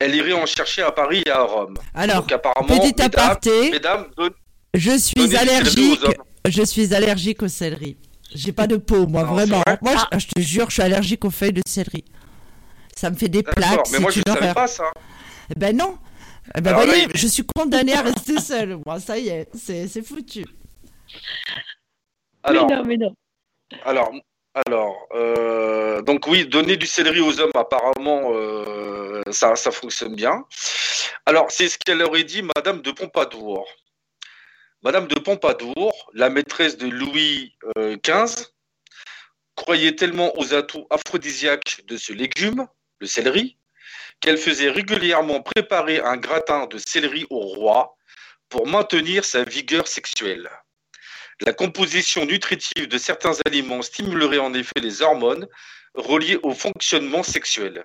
elle 0.00 0.14
irait 0.14 0.32
en 0.34 0.46
chercher 0.46 0.82
à 0.82 0.92
Paris 0.92 1.22
et 1.26 1.30
à 1.30 1.40
Rome. 1.42 1.74
Alors, 1.94 2.22
Donc, 2.22 2.32
apparemment, 2.32 2.66
petit 2.68 2.88
mesdames, 2.88 3.06
aparté, 3.06 3.70
mesdames, 3.70 4.10
don- 4.16 4.30
je 4.74 4.98
suis 4.98 5.36
allergique. 5.36 6.00
Je 6.46 6.62
suis 6.62 6.94
allergique 6.94 7.42
au 7.42 7.48
céleri. 7.48 7.96
J'ai 8.34 8.52
pas 8.52 8.66
de 8.66 8.76
peau, 8.76 9.06
moi, 9.06 9.22
Non, 9.22 9.32
vraiment. 9.34 9.62
Moi, 9.82 9.94
je, 10.12 10.18
je 10.18 10.26
te 10.28 10.40
jure, 10.40 10.66
je 10.68 10.74
suis 10.74 10.82
allergique 10.82 11.24
aux 11.24 11.30
feuilles 11.30 11.52
de 11.52 11.62
céleri. 11.66 12.04
Ça 12.94 13.10
me 13.10 13.16
fait 13.16 13.28
des 13.28 13.42
plaques, 13.42 13.56
mais 13.76 13.84
c'est 13.86 14.00
moi, 14.00 14.10
je 14.10 14.18
une 14.18 14.22
ne 14.26 14.32
savais 14.32 14.40
horreur. 14.42 14.54
pas 14.54 14.66
ça. 14.66 14.90
Eh 15.50 15.54
Ben 15.58 15.76
non. 15.76 15.96
Eh 16.56 16.60
ben 16.60 16.70
Alors 16.70 16.80
là, 16.80 16.86
voyez, 16.86 17.04
il- 17.04 17.16
je 17.16 17.26
suis 17.26 17.44
condamnée 17.54 17.94
à 17.94 18.02
rester 18.02 18.38
seule. 18.40 18.78
Moi, 18.84 19.00
ça 19.00 19.18
y 19.18 19.28
est, 19.28 19.48
c'est 19.54 19.86
c'est 19.88 20.02
foutu. 20.02 20.44
Alors, 22.42 22.66
Mais 22.68 22.76
non, 22.76 22.84
mais 22.84 22.96
non. 22.96 23.14
alors, 23.84 24.12
alors 24.66 24.96
euh, 25.14 26.02
donc 26.02 26.26
oui, 26.26 26.46
donner 26.46 26.76
du 26.76 26.86
céleri 26.86 27.20
aux 27.20 27.38
hommes, 27.40 27.50
apparemment, 27.54 28.30
euh, 28.34 29.22
ça, 29.30 29.56
ça 29.56 29.70
fonctionne 29.70 30.14
bien. 30.14 30.44
Alors, 31.26 31.50
c'est 31.50 31.68
ce 31.68 31.78
qu'elle 31.78 32.02
aurait 32.02 32.24
dit 32.24 32.42
Madame 32.56 32.80
de 32.82 32.90
Pompadour. 32.90 33.66
Madame 34.82 35.08
de 35.08 35.18
Pompadour, 35.18 36.08
la 36.14 36.30
maîtresse 36.30 36.76
de 36.76 36.86
Louis 36.86 37.56
euh, 37.76 37.96
XV, 37.96 38.46
croyait 39.56 39.96
tellement 39.96 40.38
aux 40.38 40.54
atouts 40.54 40.86
aphrodisiaques 40.90 41.80
de 41.88 41.96
ce 41.96 42.12
légume, 42.12 42.68
le 43.00 43.08
céleri, 43.08 43.56
qu'elle 44.20 44.38
faisait 44.38 44.70
régulièrement 44.70 45.42
préparer 45.42 45.98
un 45.98 46.16
gratin 46.16 46.66
de 46.66 46.78
céleri 46.78 47.26
au 47.28 47.40
roi 47.40 47.96
pour 48.48 48.68
maintenir 48.68 49.24
sa 49.24 49.42
vigueur 49.42 49.88
sexuelle. 49.88 50.48
La 51.40 51.52
composition 51.52 52.24
nutritive 52.24 52.86
de 52.86 52.98
certains 52.98 53.34
aliments 53.46 53.82
stimulerait 53.82 54.38
en 54.38 54.54
effet 54.54 54.80
les 54.80 55.02
hormones 55.02 55.48
reliées 55.94 56.38
au 56.44 56.54
fonctionnement 56.54 57.24
sexuel. 57.24 57.84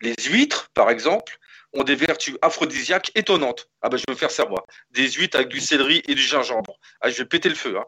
Les 0.00 0.14
huîtres, 0.28 0.70
par 0.74 0.90
exemple, 0.90 1.40
ont 1.72 1.84
des 1.84 1.94
vertus 1.94 2.36
aphrodisiaques 2.42 3.10
étonnantes. 3.14 3.68
Ah 3.82 3.88
ben 3.88 3.96
je 3.96 4.04
vais 4.06 4.14
me 4.14 4.18
faire 4.18 4.30
savoir. 4.30 4.64
Des 4.90 5.10
huîtres 5.10 5.36
avec 5.36 5.48
du 5.48 5.60
céleri 5.60 6.02
et 6.06 6.14
du 6.14 6.22
gingembre. 6.22 6.78
Ah 7.00 7.10
je 7.10 7.18
vais 7.18 7.24
péter 7.24 7.48
le 7.48 7.54
feu. 7.54 7.78
Hein. 7.78 7.84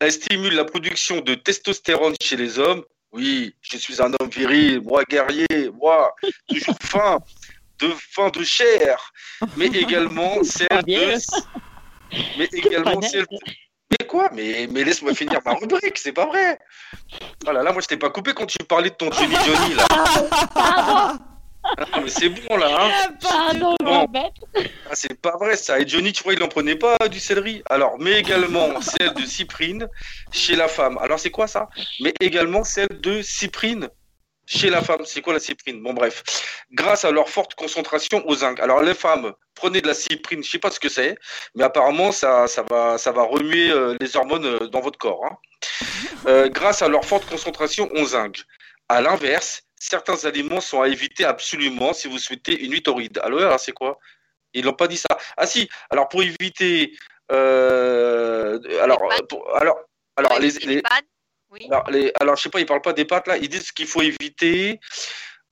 Elles 0.00 0.12
stimulent 0.12 0.54
la 0.54 0.64
production 0.64 1.20
de 1.20 1.34
testostérone 1.34 2.14
chez 2.20 2.36
les 2.36 2.58
hommes. 2.58 2.84
Oui, 3.12 3.54
je 3.60 3.76
suis 3.76 4.00
un 4.00 4.12
homme 4.18 4.30
viril, 4.30 4.80
moi 4.80 5.04
guerrier, 5.04 5.70
moi 5.74 6.14
toujours 6.48 6.76
faim, 6.82 7.18
de 7.78 7.88
faim 8.10 8.30
de 8.30 8.42
chair, 8.42 9.12
mais 9.56 9.66
également 9.74 10.42
celle 10.42 10.82
de, 10.86 11.18
mais 12.38 12.48
également 12.52 13.02
celle 13.02 13.26
mais 13.90 14.06
quoi? 14.06 14.30
Mais, 14.32 14.66
mais 14.70 14.84
laisse-moi 14.84 15.14
finir 15.14 15.40
ma 15.44 15.52
rubrique, 15.52 15.98
c'est 15.98 16.12
pas 16.12 16.24
vrai. 16.24 16.58
Oh 17.46 17.52
là 17.52 17.62
là, 17.62 17.72
moi 17.72 17.82
je 17.82 17.88
t'ai 17.88 17.98
pas 17.98 18.08
coupé 18.08 18.32
quand 18.32 18.46
tu 18.46 18.56
parlais 18.66 18.88
de 18.88 18.94
ton 18.94 19.10
Johnny 19.12 19.34
Johnny 19.34 19.74
là. 19.74 21.18
Ah, 21.78 22.00
mais 22.02 22.08
c'est 22.10 22.28
bon 22.28 22.56
là, 22.56 22.68
hein 22.86 22.90
pardon, 23.20 23.74
je 23.80 23.84
Bon. 23.84 23.92
m'embête. 23.92 24.32
Ah, 24.56 24.94
c'est 24.94 25.20
pas 25.20 25.36
vrai 25.38 25.56
ça. 25.56 25.78
Et 25.80 25.86
Johnny, 25.88 26.12
tu 26.12 26.22
vois, 26.22 26.34
il 26.34 26.42
en 26.42 26.48
prenait 26.48 26.76
pas 26.76 26.96
du 27.10 27.18
céleri. 27.18 27.62
Alors, 27.70 27.96
mais 27.98 28.12
également 28.18 28.80
celle 28.80 29.14
de 29.14 29.24
cyprine 29.24 29.88
chez 30.30 30.54
la 30.56 30.68
femme. 30.68 30.98
Alors 30.98 31.18
c'est 31.18 31.30
quoi 31.30 31.46
ça? 31.46 31.68
Mais 32.00 32.12
également 32.20 32.62
celle 32.64 32.88
de 33.00 33.22
cyprine 33.22 33.88
chez 34.46 34.70
la 34.70 34.82
femme. 34.82 35.02
C'est 35.04 35.22
quoi 35.22 35.32
la 35.32 35.40
cyprine? 35.40 35.82
Bon 35.82 35.94
bref, 35.94 36.22
grâce 36.72 37.04
à 37.04 37.10
leur 37.10 37.28
forte 37.28 37.54
concentration 37.54 38.22
au 38.26 38.34
zinc. 38.34 38.60
Alors 38.60 38.82
les 38.82 38.94
femmes, 38.94 39.32
prenez 39.54 39.80
de 39.80 39.86
la 39.86 39.94
cyprine, 39.94 40.42
je 40.44 40.50
sais 40.50 40.58
pas 40.58 40.70
ce 40.70 40.80
que 40.80 40.88
c'est, 40.88 41.16
mais 41.54 41.64
apparemment 41.64 42.12
ça, 42.12 42.46
ça 42.48 42.62
va, 42.68 42.98
ça 42.98 43.12
va 43.12 43.22
remuer 43.22 43.70
euh, 43.70 43.96
les 44.00 44.16
hormones 44.16 44.44
euh, 44.44 44.66
dans 44.68 44.80
votre 44.80 44.98
corps. 44.98 45.24
hein. 45.24 45.36
Euh, 46.26 46.48
grâce 46.48 46.82
à 46.82 46.88
leur 46.88 47.04
forte 47.04 47.24
concentration 47.28 47.88
au 47.92 48.04
zinc. 48.04 48.42
À 48.88 49.00
l'inverse, 49.00 49.62
certains 49.82 50.24
aliments 50.26 50.60
sont 50.60 50.80
à 50.80 50.88
éviter 50.88 51.24
absolument 51.24 51.92
si 51.92 52.06
vous 52.06 52.18
souhaitez 52.18 52.64
une 52.64 52.70
nuit 52.70 52.82
torride. 52.82 53.18
Alors, 53.18 53.40
alors 53.40 53.58
c'est 53.58 53.72
quoi? 53.72 53.98
Ils 54.54 54.64
n'ont 54.64 54.74
pas 54.74 54.86
dit 54.86 54.96
ça. 54.96 55.18
Ah 55.36 55.46
si, 55.46 55.68
alors 55.90 56.08
pour 56.08 56.22
éviter... 56.22 56.96
euh, 57.32 58.60
alors, 58.80 59.00
Les 59.10 59.26
pour- 59.26 59.56
alors, 59.56 59.78
alors, 60.16 60.32
Ouais, 60.32 60.40
les, 60.40 60.50
les-. 60.66 60.82
Oui. 61.50 61.66
alors, 61.68 61.90
les- 61.90 62.12
alors, 62.20 62.36
je 62.36 62.42
sais 62.42 62.48
pas, 62.48 62.60
ils 62.60 62.66
parlent 62.66 62.80
pas 62.82 62.92
des 62.92 63.04
pâtes 63.04 63.26
là. 63.26 63.36
Ils 63.38 63.48
disent 63.48 63.72
qu'il 63.72 63.86
faut 63.86 64.02
éviter 64.02 64.78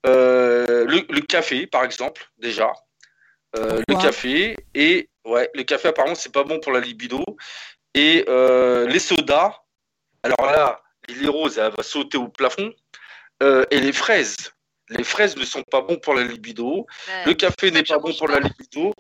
euh, 0.06 0.84
le, 0.86 1.04
le 1.08 1.20
café, 1.22 1.66
par 1.66 1.84
exemple, 1.84 2.22
déjà. 2.38 2.72
Euh, 3.56 3.82
le 3.88 3.94
café 3.96 4.56
et 4.74 5.10
ouais, 5.24 5.50
le 5.54 5.64
café 5.64 5.88
apparemment 5.88 6.14
c'est 6.14 6.32
pas 6.32 6.44
bon 6.44 6.60
pour 6.60 6.70
la 6.70 6.78
libido 6.78 7.24
et 7.94 8.24
euh, 8.28 8.86
les 8.86 9.00
sodas. 9.00 9.56
Alors 10.22 10.52
là, 10.52 10.80
l'île 11.08 11.30
rose 11.30 11.58
elle 11.58 11.72
va 11.76 11.82
sauter 11.82 12.16
au 12.16 12.28
plafond 12.28 12.72
Euh, 13.42 13.64
et 13.70 13.80
les 13.80 13.92
fraises. 13.92 14.36
Les 14.90 15.04
fraises 15.04 15.36
ne 15.36 15.44
sont 15.44 15.62
pas 15.62 15.80
bons 15.82 15.96
pour 15.98 16.14
la 16.14 16.24
libido. 16.24 16.86
Euh, 17.08 17.24
Le 17.26 17.34
café 17.34 17.70
n'est 17.70 17.82
pas 17.84 17.98
bon 17.98 18.12
pour 18.12 18.26
pas. 18.26 18.34
la 18.34 18.40
libido. 18.40 18.92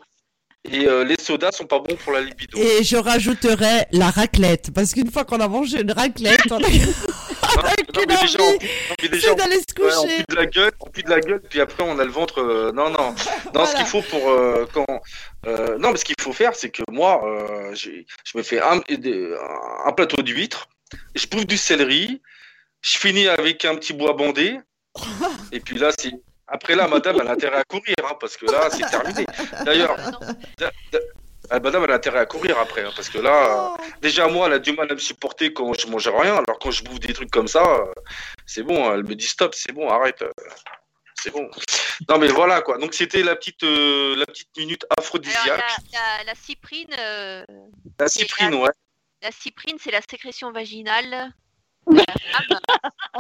Et 0.70 0.86
euh, 0.86 1.04
les 1.04 1.18
sodas 1.18 1.52
sont 1.52 1.66
pas 1.66 1.78
bons 1.78 1.96
pour 1.96 2.12
la 2.12 2.20
libido. 2.20 2.58
Et 2.58 2.84
je 2.84 2.96
rajouterais 2.96 3.86
la 3.92 4.10
raclette, 4.10 4.72
parce 4.74 4.92
qu'une 4.92 5.10
fois 5.10 5.24
qu'on 5.24 5.40
a 5.40 5.48
mangé 5.48 5.80
une 5.80 5.90
raclette, 5.92 6.40
on 6.50 6.56
a, 6.56 6.58
on 7.56 7.60
a 7.60 7.62
Non, 7.62 7.70
qu'une 7.92 8.04
mais 8.08 8.16
déjà, 8.16 8.38
on, 8.40 8.42
envie, 8.44 8.58
non, 8.66 8.94
mais 9.02 9.08
déjà, 9.08 9.20
c'est 9.26 9.30
on- 9.32 9.36
d'aller 9.36 9.56
se 9.56 9.82
ouais, 9.82 9.90
on 9.96 10.02
coucher. 10.02 10.16
pue 10.18 10.24
de 10.28 10.36
la 10.36 10.46
gueule, 10.46 10.72
on 10.80 10.90
pue 10.90 11.02
de 11.02 11.10
la 11.10 11.20
gueule, 11.20 11.42
puis 11.48 11.60
après 11.62 11.82
on 11.82 11.98
a 11.98 12.04
le 12.04 12.10
ventre. 12.10 12.40
euh, 12.42 12.72
non, 12.72 12.90
non, 12.90 12.98
non. 13.10 13.16
Ce 13.16 13.24
Voilà. 13.54 13.72
qu'il 13.74 13.86
faut 13.86 14.02
pour 14.02 14.30
euh, 14.30 14.66
quand. 14.72 14.86
euh, 15.46 15.78
non, 15.78 15.92
mais 15.92 15.96
ce 15.96 16.04
qu'il 16.04 16.14
faut 16.20 16.32
faire, 16.34 16.54
c'est 16.54 16.68
que 16.70 16.82
moi, 16.90 17.22
euh, 17.24 17.74
j'ai- 17.74 18.06
je 18.24 18.36
me 18.36 18.42
fais 18.42 18.60
un, 18.60 18.80
des- 18.88 19.34
un 19.86 19.92
plateau 19.92 20.20
d'huîtres, 20.22 20.68
je 21.14 21.26
bouffe 21.26 21.46
du 21.46 21.56
céleri, 21.56 22.20
je 22.82 22.96
finis 22.98 23.28
avec 23.28 23.64
un 23.64 23.76
petit 23.76 23.92
bois 23.92 24.12
bandé, 24.14 24.58
et 25.52 25.60
puis 25.60 25.78
là, 25.78 25.90
c'est. 25.98 26.12
Après 26.52 26.74
là, 26.74 26.88
madame, 26.88 27.16
elle 27.20 27.28
a 27.28 27.32
intérêt 27.32 27.58
à 27.58 27.64
courir, 27.64 27.94
hein, 28.04 28.16
parce 28.18 28.36
que 28.36 28.46
là, 28.46 28.68
c'est 28.70 28.84
terminé. 28.90 29.24
D'ailleurs, 29.64 29.96
ah, 31.50 31.60
madame, 31.60 31.84
elle 31.84 31.90
a 31.92 31.94
intérêt 31.94 32.18
à 32.18 32.26
courir 32.26 32.58
après, 32.58 32.82
hein, 32.84 32.90
parce 32.96 33.08
que 33.08 33.18
là, 33.18 33.74
euh, 33.74 33.84
déjà, 34.02 34.26
moi, 34.26 34.46
elle 34.48 34.54
a 34.54 34.58
du 34.58 34.72
mal 34.72 34.90
à 34.90 34.94
me 34.94 34.98
supporter 34.98 35.52
quand 35.52 35.72
je 35.78 35.86
mange 35.86 36.08
rien, 36.08 36.32
alors 36.34 36.58
quand 36.60 36.72
je 36.72 36.82
bouffe 36.82 36.98
des 37.00 37.12
trucs 37.12 37.30
comme 37.30 37.46
ça, 37.46 37.62
euh, 37.64 37.84
c'est 38.46 38.64
bon, 38.64 38.92
elle 38.92 39.04
me 39.04 39.14
dit 39.14 39.26
stop, 39.28 39.54
c'est 39.54 39.70
bon, 39.72 39.88
arrête. 39.88 40.22
euh, 40.22 40.30
C'est 41.14 41.30
bon. 41.30 41.48
Non, 42.08 42.18
mais 42.18 42.28
voilà, 42.28 42.62
quoi. 42.62 42.78
Donc, 42.78 42.94
c'était 42.94 43.22
la 43.22 43.36
petite, 43.36 43.62
euh, 43.62 44.16
la 44.16 44.26
petite 44.26 44.48
minute 44.56 44.84
Alors, 44.90 45.04
aphrodisiaque. 45.06 45.46
la, 45.92 45.98
la, 46.18 46.24
la 46.24 46.34
cyprine, 46.34 46.94
euh, 46.98 47.44
La 47.98 48.08
cyprine, 48.08 48.54
ouais. 48.54 48.70
la 49.22 49.30
cyprine, 49.30 49.76
c'est 49.78 49.92
la 49.92 50.00
sécrétion 50.00 50.50
vaginale 50.50 51.30
la 51.94 52.04
femme 52.32 52.58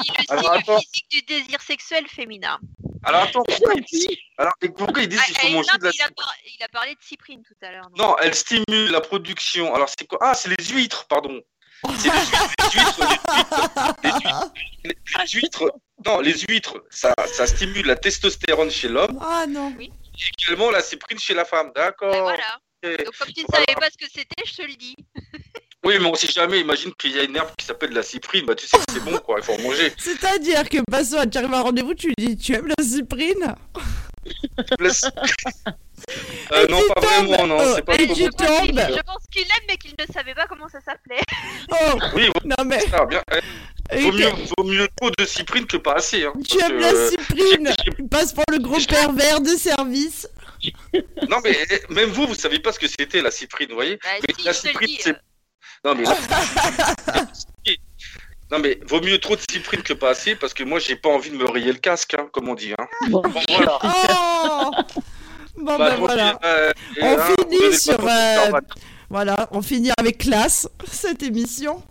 qui 0.02 0.10
le 0.12 0.24
Alors, 0.32 0.52
signe 0.54 0.62
attends. 0.62 0.78
physique 0.80 1.10
du 1.10 1.22
désir 1.22 1.60
sexuel 1.60 2.06
féminin. 2.08 2.58
Alors, 3.02 3.22
attends, 3.22 3.42
pourquoi 3.44 3.74
ils 3.74 3.84
disent, 3.84 4.08
alors, 4.38 4.52
et 4.62 4.68
pourquoi 4.68 5.02
ils 5.02 5.08
disent 5.08 5.20
Ah, 5.22 5.26
qu'il 5.26 5.36
faut 5.38 5.46
eh, 5.48 5.52
manger 5.54 5.68
non, 5.72 5.78
de 5.78 5.84
la 5.84 5.90
mais 5.90 5.96
il, 5.96 6.02
a 6.02 6.10
par- 6.10 6.34
il 6.58 6.62
a 6.62 6.68
parlé 6.68 6.94
de 6.94 7.00
cyprine 7.02 7.42
tout 7.42 7.54
à 7.62 7.70
l'heure. 7.72 7.88
non 7.96 8.08
Non, 8.08 8.16
elle 8.18 8.34
stimule 8.34 8.90
la 8.90 9.00
production. 9.00 9.74
Alors, 9.74 9.88
c'est 9.88 10.06
quoi? 10.06 10.18
Ah, 10.20 10.34
c'est 10.34 10.48
les 10.56 10.64
huîtres, 10.66 11.06
pardon. 11.06 11.40
C'est 11.98 12.08
les 12.12 12.20
huîtres, 12.20 12.52
les 12.58 12.80
huîtres, 12.80 13.00
les 14.02 14.10
huîtres, 14.10 14.52
les 14.84 14.90
huîtres, 14.90 15.18
les 15.18 15.40
huîtres. 15.40 15.72
Non, 16.06 16.20
les 16.20 16.38
huîtres, 16.48 16.84
ça, 16.90 17.14
ça 17.32 17.46
stimule 17.46 17.86
la 17.86 17.96
testostérone 17.96 18.70
chez 18.70 18.88
l'homme 18.88 19.18
Ah 19.22 19.46
non. 19.48 19.74
et 19.80 19.90
également 20.38 20.70
la 20.70 20.82
cyprine 20.82 21.18
chez 21.18 21.34
la 21.34 21.44
femme. 21.46 21.72
Ben 21.74 21.84
D'accord. 21.84 22.22
voilà. 22.22 22.58
ok. 22.84 23.04
Donc, 23.04 23.16
comme 23.16 23.28
tu 23.32 23.40
ne 23.42 23.46
Voilà. 23.48 23.64
savais 23.66 23.80
pas 23.80 23.90
ce 23.90 23.96
que 23.98 24.10
c'était, 24.12 24.44
je 24.46 24.54
te 24.56 24.62
le 24.62 24.74
dis. 24.76 24.96
Oui, 25.84 25.94
mais 25.98 26.06
on 26.06 26.14
sait 26.14 26.26
jamais. 26.30 26.60
Imagine 26.60 26.92
qu'il 26.94 27.12
y 27.12 27.18
a 27.18 27.22
une 27.22 27.36
herbe 27.36 27.48
qui 27.56 27.64
s'appelle 27.64 27.92
la 27.92 28.02
cyprine. 28.02 28.44
Bah, 28.44 28.54
tu 28.54 28.66
sais 28.66 28.76
que 28.76 28.82
c'est 28.92 29.02
bon, 29.04 29.16
quoi. 29.18 29.36
Il 29.38 29.44
faut 29.44 29.54
en 29.54 29.58
manger. 29.62 29.92
C'est-à-dire 29.98 30.68
que 30.68 30.78
Basso, 30.90 31.16
tu 31.30 31.38
arrives 31.38 31.54
à 31.54 31.58
un 31.58 31.62
rendez-vous, 31.62 31.94
tu 31.94 32.08
lui 32.08 32.14
dis 32.26 32.36
Tu 32.36 32.54
aimes 32.54 32.68
la 32.76 32.84
cyprine 32.84 33.54
La 34.78 34.90
Euh, 36.52 36.66
non, 36.66 36.80
pas 36.94 37.00
tombes. 37.02 37.26
vraiment, 37.28 37.46
non. 37.46 37.58
Oh, 37.60 37.72
C'est 37.76 37.84
pas 37.84 37.94
et 37.94 38.06
trop 38.06 38.14
tu 38.14 38.22
bon. 38.22 38.28
Je 38.30 38.36
pense 38.36 38.60
qu'il- 38.62 38.74
tombes. 38.74 38.86
je 38.96 39.02
pense 39.02 39.22
qu'il 39.30 39.42
aime, 39.42 39.64
mais 39.68 39.76
qu'il 39.76 39.92
ne 39.98 40.12
savait 40.12 40.34
pas 40.34 40.46
comment 40.46 40.66
ça 40.68 40.80
s'appelait. 40.80 41.20
Oh 41.70 41.98
Oui, 42.14 42.30
oui, 42.34 42.40
Non 42.44 42.64
mais. 42.64 42.80
ça, 42.80 43.04
bien. 43.04 43.22
Eh, 43.92 44.00
Vaut 44.00 44.12
mieux, 44.12 44.30
vaut 44.56 44.64
mieux 44.64 44.88
trop 44.96 45.10
de 45.10 45.24
cyprine 45.26 45.66
que 45.66 45.76
pas 45.76 45.94
assez. 45.96 46.24
Hein, 46.24 46.32
Tu 46.48 46.58
aimes 46.60 46.68
que, 46.78 46.80
la 46.80 46.88
euh, 46.88 47.10
cyprine 47.10 47.70
Tu 47.84 48.02
passes 48.08 48.32
pour 48.32 48.44
le 48.50 48.58
gros 48.58 48.78
pervers 48.88 49.40
de 49.42 49.50
service. 49.56 50.26
Non, 51.28 51.36
mais 51.44 51.56
eh, 51.70 51.92
même 51.92 52.08
vous, 52.10 52.26
vous 52.26 52.34
savez 52.34 52.58
pas 52.60 52.72
ce 52.72 52.78
que 52.78 52.88
c'était 52.88 53.20
la 53.20 53.30
cyprine, 53.30 53.68
vous 53.68 53.74
voyez? 53.74 53.98
Bah, 54.02 54.08
Mais 54.26 54.34
si, 54.38 54.44
la 54.44 54.52
cyprine, 54.54 54.96
c'est. 55.00 55.16
Non, 55.84 55.94
mais. 55.94 56.04
non, 58.52 58.58
mais 58.58 58.78
vaut 58.86 59.00
mieux 59.00 59.18
trop 59.18 59.36
de 59.36 59.40
cyprine 59.50 59.82
que 59.82 59.92
pas 59.92 60.10
assez 60.10 60.34
parce 60.34 60.54
que 60.54 60.62
moi, 60.64 60.78
j'ai 60.78 60.96
pas 60.96 61.08
envie 61.08 61.30
de 61.30 61.36
me 61.36 61.48
rayer 61.48 61.72
le 61.72 61.78
casque, 61.78 62.14
hein, 62.14 62.28
comme 62.32 62.48
on 62.48 62.54
dit. 62.54 62.72
Hein. 62.78 62.86
Bon. 63.10 63.22
Bon, 63.22 63.40
voilà. 63.48 63.78
Oh 64.42 64.70
Bon, 65.56 65.76
Bah, 65.76 65.90
ben 65.90 65.96
voilà. 65.96 66.38
euh, 66.44 66.70
et, 66.96 67.02
On 67.02 67.18
hein, 67.18 67.26
finit 67.50 67.76
sur, 67.78 67.98
euh. 68.02 68.50
Voilà, 69.10 69.48
on 69.50 69.60
finit 69.60 69.90
avec 69.98 70.18
classe 70.18 70.68
cette 70.90 71.22
émission. 71.22 71.82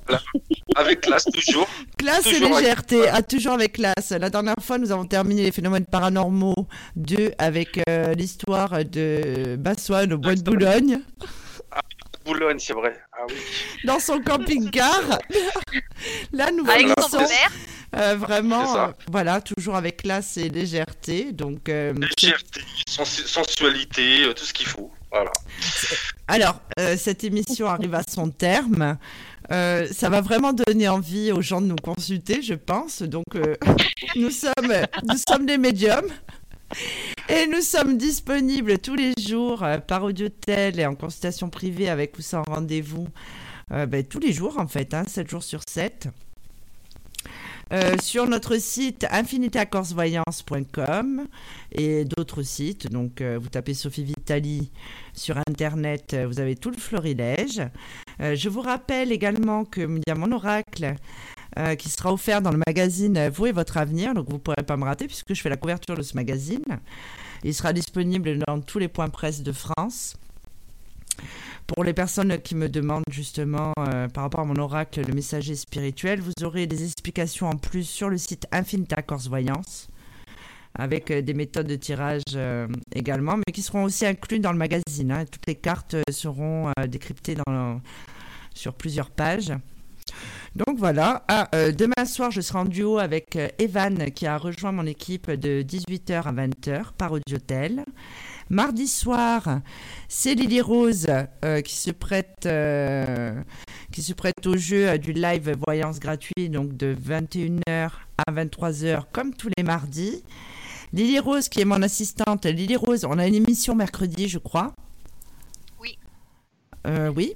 Avec 0.76 1.02
classe, 1.02 1.26
toujours. 1.26 1.68
Classe 1.98 2.26
et 2.26 2.32
Toujours 2.32 2.54
avec- 2.54 2.62
légèreté, 2.62 3.08
ah, 3.12 3.22
toujours 3.22 3.54
avec 3.54 3.74
classe. 3.74 4.12
La 4.12 4.30
dernière 4.30 4.56
fois, 4.62 4.78
nous 4.80 4.92
avons 4.92 5.06
terminé 5.06 5.44
les 5.44 5.52
phénomènes 5.52 5.86
paranormaux 5.86 6.68
2 6.96 7.32
avec 7.38 7.80
euh, 7.90 8.14
l'histoire 8.14 8.84
de 8.86 9.56
Bassoine 9.58 10.14
au 10.14 10.18
bois 10.18 10.36
de 10.36 10.42
Boulogne, 10.42 11.02
Boulogne, 12.26 12.60
c'est 12.60 12.74
vrai. 12.74 12.94
Ah 13.22 13.26
oui. 13.28 13.36
dans 13.84 14.00
son 14.00 14.22
camping-car. 14.22 15.20
Là, 16.32 16.52
nous 16.52 16.64
Avec 16.70 16.88
son 17.10 17.18
père. 17.18 17.52
euh, 17.98 18.16
vraiment, 18.16 18.78
euh, 18.78 18.88
voilà, 19.12 19.42
toujours 19.42 19.76
avec 19.76 19.98
classe 20.04 20.38
et 20.38 20.48
légèreté. 20.50 21.32
Donc, 21.34 21.68
euh, 21.70 21.94
Légèreté, 21.94 22.62
sens- 22.88 23.26
sensualité, 23.26 24.24
euh, 24.24 24.34
tout 24.34 24.46
ce 24.46 24.54
qu'il 24.54 24.68
faut. 24.68 24.92
Voilà. 25.12 25.32
Alors, 26.28 26.62
euh, 26.80 26.96
cette 26.98 27.24
émission 27.24 27.68
arrive 27.68 27.96
à 27.96 28.04
son 28.08 28.30
terme. 28.30 28.98
Euh, 29.52 29.88
ça 29.92 30.10
va 30.10 30.22
vraiment 30.22 30.54
donner 30.54 30.88
envie 30.88 31.32
aux 31.32 31.42
gens 31.42 31.60
de 31.60 31.66
nous 31.66 31.76
consulter, 31.76 32.42
je 32.44 32.54
pense. 32.54 33.02
Donc, 33.02 33.26
euh, 33.36 33.56
nous, 34.16 34.30
sommes, 34.30 34.54
nous 35.04 35.18
sommes 35.28 35.46
des 35.48 35.58
médiums. 35.58 36.08
Et 37.30 37.48
nous 37.48 37.62
sommes 37.62 37.98
disponibles 37.98 38.80
tous 38.80 38.96
les 38.96 39.14
jours 39.20 39.64
euh, 39.64 39.78
par 39.78 40.04
audiotel 40.04 40.80
et 40.80 40.86
en 40.86 40.96
consultation 40.96 41.50
privée 41.50 41.90
avec 41.90 42.18
ou 42.18 42.22
sans 42.22 42.44
rendez-vous. 42.44 43.08
euh, 43.72 43.86
ben, 43.86 44.04
tous 44.04 44.20
les 44.20 44.34
jours, 44.34 44.60
en 44.60 44.68
fait, 44.68 44.94
hein, 44.94 45.04
7 45.08 45.30
jours 45.30 45.44
sur 45.44 45.62
7. 45.68 46.10
Euh, 47.72 47.96
sur 48.02 48.26
notre 48.26 48.58
site 48.58 49.06
infinitacorsevoyance.com 49.12 51.28
et 51.72 52.04
d'autres 52.04 52.42
sites. 52.42 52.92
Donc, 52.92 53.22
euh, 53.22 53.38
vous 53.40 53.50
tapez 53.50 53.76
Sophie 53.76 54.04
Vitali 54.04 54.72
sur 55.14 55.38
Internet, 55.38 56.18
vous 56.28 56.40
avez 56.40 56.56
tout 56.56 56.72
le 56.72 56.78
florilège. 56.78 57.62
Je 58.20 58.50
vous 58.50 58.62
rappelle 58.62 59.12
également 59.12 59.66
qu'il 59.66 60.02
y 60.08 60.12
a 60.12 60.16
mon 60.16 60.32
oracle 60.32 60.96
euh, 61.58 61.76
qui 61.76 61.90
sera 61.90 62.14
offert 62.14 62.42
dans 62.42 62.52
le 62.52 62.62
magazine 62.68 63.18
euh, 63.18 63.30
Vous 63.30 63.48
et 63.48 63.52
votre 63.52 63.78
avenir. 63.78 64.14
Donc, 64.14 64.28
vous 64.28 64.36
ne 64.36 64.40
pourrez 64.40 64.64
pas 64.66 64.78
me 64.78 64.84
rater 64.84 65.08
puisque 65.08 65.34
je 65.34 65.42
fais 65.42 65.50
la 65.50 65.58
couverture 65.58 65.96
de 65.96 66.04
ce 66.04 66.16
magazine. 66.16 66.64
Il 67.44 67.54
sera 67.56 67.74
disponible 67.74 68.38
dans 68.48 68.62
tous 68.62 68.78
les 68.78 68.88
points 68.88 69.10
presse 69.10 69.42
de 69.42 69.52
France. 69.52 70.16
Pour 71.66 71.84
les 71.84 71.94
personnes 71.94 72.40
qui 72.40 72.56
me 72.56 72.70
demandent 72.70 73.04
justement 73.12 73.74
euh, 73.80 74.08
par 74.08 74.24
rapport 74.24 74.42
à 74.42 74.46
mon 74.46 74.58
oracle, 74.58 75.02
le 75.06 75.14
messager 75.14 75.56
spirituel, 75.56 76.20
vous 76.22 76.34
aurez 76.44 76.68
des 76.68 76.84
explications 76.84 77.48
en 77.48 77.58
plus 77.58 77.84
sur 77.84 78.10
le 78.10 78.18
site 78.18 78.46
Infinita 78.52 79.02
Corse 79.02 79.28
Voyance, 79.28 79.88
avec 80.76 81.12
des 81.12 81.34
méthodes 81.34 81.68
de 81.68 81.76
tirage 81.76 82.22
également, 82.96 83.38
mais 83.38 83.52
qui 83.54 83.62
seront 83.62 83.84
aussi 83.84 84.06
inclus 84.06 84.40
dans 84.40 84.52
le 84.52 84.58
magazine. 84.58 85.12
hein. 85.12 85.26
Toutes 85.26 85.48
les 85.48 85.56
cartes 85.56 85.96
seront 86.12 86.72
décryptées 86.88 87.36
sur 88.54 88.74
plusieurs 88.74 89.10
pages. 89.10 89.54
Donc 90.56 90.78
voilà, 90.78 91.24
Ah, 91.28 91.48
euh, 91.54 91.72
demain 91.72 92.06
soir 92.06 92.32
je 92.32 92.42
serai 92.42 92.60
en 92.60 92.66
duo 92.66 92.98
avec 92.98 93.36
euh, 93.36 93.48
Evan 93.60 94.12
qui 94.12 94.26
a 94.26 94.38
rejoint 94.38 94.72
mon 94.72 94.86
équipe 94.86 95.30
de 95.30 95.62
18h 95.62 96.24
à 96.24 96.34
20h 96.34 96.94
par 96.98 97.12
Audiotel. 97.12 97.86
Mardi 98.50 98.88
soir, 98.88 99.60
c'est 100.08 100.34
Lily 100.34 100.62
Rose 100.62 101.06
euh, 101.46 101.62
qui 101.62 101.76
se 101.76 101.92
prête 101.92 102.48
euh, 102.48 103.40
qui 103.92 104.02
se 104.02 104.14
prête 104.14 104.48
au 104.48 104.58
jeu 104.58 104.98
du 104.98 105.14
live 105.14 105.56
voyance 105.68 106.00
gratuit 106.00 106.50
donc 106.50 106.76
de 106.76 106.96
21h 106.96 107.92
à 108.28 108.32
23h 108.32 109.04
comme 109.12 109.36
tous 109.36 109.50
les 109.56 109.64
mardis. 109.64 110.24
Lily 110.94 111.20
Rose 111.20 111.48
qui 111.48 111.62
est 111.62 111.66
mon 111.66 111.84
assistante. 111.84 112.46
Lily 112.48 112.76
Rose, 112.76 113.06
on 113.06 113.20
a 113.20 113.28
une 113.28 113.36
émission 113.36 113.76
mercredi, 113.76 114.28
je 114.28 114.40
crois. 114.40 114.74
Oui. 115.80 115.98
Euh, 116.88 117.12
oui. 117.16 117.36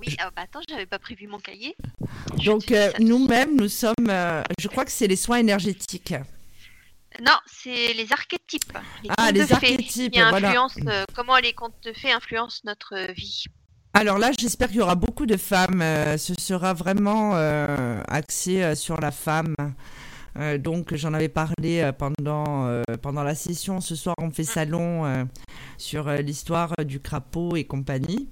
Oui, 0.00 0.16
ah, 0.18 0.30
bah, 0.34 0.42
attends, 0.42 0.60
j'avais 0.68 0.86
pas 0.86 0.98
prévu 0.98 1.26
mon 1.26 1.38
cahier. 1.38 1.76
Donc 2.44 2.72
euh, 2.72 2.90
nous-mêmes, 3.00 3.56
nous 3.56 3.68
sommes, 3.68 3.94
euh, 4.08 4.42
je 4.58 4.68
crois 4.68 4.84
que 4.84 4.90
c'est 4.90 5.06
les 5.06 5.16
soins 5.16 5.38
énergétiques. 5.38 6.14
Non, 7.20 7.36
c'est 7.46 7.92
les 7.92 8.10
archétypes. 8.10 8.78
Les 9.02 9.10
Ah, 9.18 9.30
les 9.30 9.52
archétypes, 9.52 10.12
qui 10.12 10.20
voilà. 10.20 10.48
influencent, 10.48 10.80
euh, 10.86 11.04
comment 11.14 11.36
les 11.36 11.52
contes 11.52 11.74
de 11.84 11.92
fées 11.92 12.12
influencent 12.12 12.60
notre 12.64 13.12
vie. 13.12 13.44
Alors 13.92 14.18
là, 14.18 14.30
j'espère 14.38 14.68
qu'il 14.68 14.78
y 14.78 14.80
aura 14.80 14.94
beaucoup 14.94 15.26
de 15.26 15.36
femmes. 15.36 15.82
ce 16.16 16.34
sera 16.38 16.72
vraiment 16.72 17.34
axé 18.06 18.76
sur 18.76 19.00
la 19.00 19.10
femme. 19.10 19.56
Donc 20.60 20.94
j'en 20.94 21.12
avais 21.12 21.28
parlé 21.28 21.90
pendant, 21.98 22.82
pendant 23.02 23.24
la 23.24 23.34
session. 23.34 23.80
Ce 23.80 23.96
soir, 23.96 24.14
on 24.18 24.30
fait 24.30 24.44
salon 24.44 25.04
euh, 25.04 25.24
sur 25.76 26.08
l'histoire 26.08 26.72
du 26.86 27.00
crapaud 27.00 27.56
et 27.56 27.64
compagnie. 27.64 28.28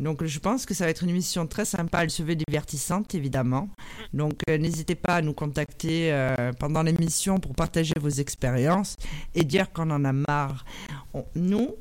Donc 0.00 0.24
je 0.24 0.38
pense 0.38 0.64
que 0.64 0.72
ça 0.72 0.84
va 0.84 0.90
être 0.90 1.04
une 1.04 1.10
émission 1.10 1.46
très 1.46 1.66
sympa. 1.66 2.02
Elle 2.02 2.10
se 2.10 2.22
veut 2.22 2.34
divertissante, 2.34 3.14
évidemment. 3.14 3.68
Donc 4.14 4.40
euh, 4.48 4.56
n'hésitez 4.56 4.94
pas 4.94 5.16
à 5.16 5.22
nous 5.22 5.34
contacter 5.34 6.10
euh, 6.12 6.52
pendant 6.58 6.82
l'émission 6.82 7.38
pour 7.38 7.54
partager 7.54 7.94
vos 8.00 8.08
expériences 8.08 8.96
et 9.34 9.44
dire 9.44 9.70
qu'on 9.72 9.90
en 9.90 10.04
a 10.04 10.12
marre. 10.12 10.64
Nous, 11.36 11.74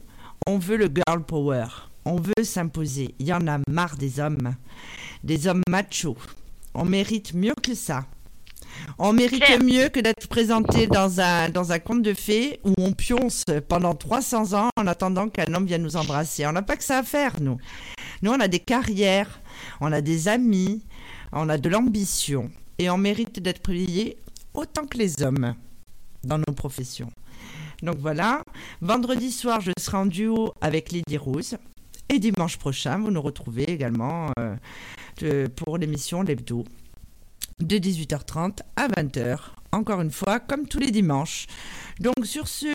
on 0.46 0.58
veut 0.60 0.78
le 0.78 0.92
girl 0.94 1.24
power. 1.26 1.66
On 2.04 2.18
veut 2.18 2.44
s'imposer. 2.44 3.16
Il 3.20 3.28
y 3.28 3.34
en 3.34 3.48
a 3.48 3.60
marre 3.70 3.96
des 3.96 4.20
hommes. 4.20 4.56
Des 5.24 5.48
hommes 5.48 5.64
machos. 5.70 6.18
On 6.74 6.86
mérite 6.86 7.34
mieux 7.34 7.56
que 7.62 7.74
ça. 7.74 8.06
On 8.98 9.14
mérite 9.14 9.44
mieux 9.64 9.90
que 9.90 10.00
d'être 10.00 10.28
présenté 10.28 10.88
dans 10.88 11.20
un, 11.22 11.50
dans 11.50 11.72
un 11.72 11.80
conte 11.80 12.02
de 12.02 12.14
fées 12.14 12.60
où 12.64 12.74
on 12.78 12.92
pionce 12.94 13.46
pendant 13.68 13.94
300 13.96 14.54
ans 14.54 14.70
en 14.78 14.88
attendant 14.88 15.30
qu'un 15.30 15.54
homme 15.54 15.66
vienne 15.66 15.84
nous 15.84 15.96
embrasser. 15.96 16.46
On 16.48 16.52
n'a 16.52 16.62
pas 16.62 16.76
que 16.78 16.84
ça 16.84 17.00
à 17.00 17.04
faire, 17.04 17.40
nous. 17.42 17.58
Nous, 18.22 18.32
on 18.32 18.40
a 18.40 18.48
des 18.48 18.60
carrières, 18.60 19.42
on 19.80 19.92
a 19.92 20.02
des 20.02 20.28
amis, 20.28 20.84
on 21.32 21.48
a 21.50 21.58
de 21.58 21.70
l'ambition. 21.70 22.50
Et 22.78 22.90
on 22.90 22.98
mérite 22.98 23.40
d'être 23.42 23.60
privilégié 23.62 24.18
autant 24.54 24.86
que 24.86 24.98
les 24.98 25.22
hommes 25.24 25.56
dans 26.24 26.38
nos 26.38 26.54
professions. 26.54 27.10
Donc 27.82 27.96
voilà, 28.00 28.42
vendredi 28.82 29.32
soir, 29.32 29.62
je 29.62 29.72
serai 29.80 29.98
en 29.98 30.06
duo 30.06 30.54
avec 30.62 30.92
Lydie 30.92 31.18
Rose. 31.18 31.58
Et 32.10 32.20
dimanche 32.20 32.58
prochain, 32.58 32.98
vous 32.98 33.12
nous 33.12 33.22
retrouvez 33.22 33.70
également 33.70 34.32
euh, 34.40 34.56
de- 35.22 35.48
pour 35.48 35.78
l'émission 35.78 36.24
L'Hebdo 36.24 36.66
de 37.60 37.78
18h30 37.78 38.60
à 38.76 38.88
20h. 38.88 39.38
Encore 39.72 40.02
une 40.02 40.12
fois, 40.12 40.40
comme 40.40 40.68
tous 40.68 40.80
les 40.80 40.92
dimanches. 40.92 41.46
Donc 42.00 42.26
sur 42.26 42.48
ce, 42.48 42.68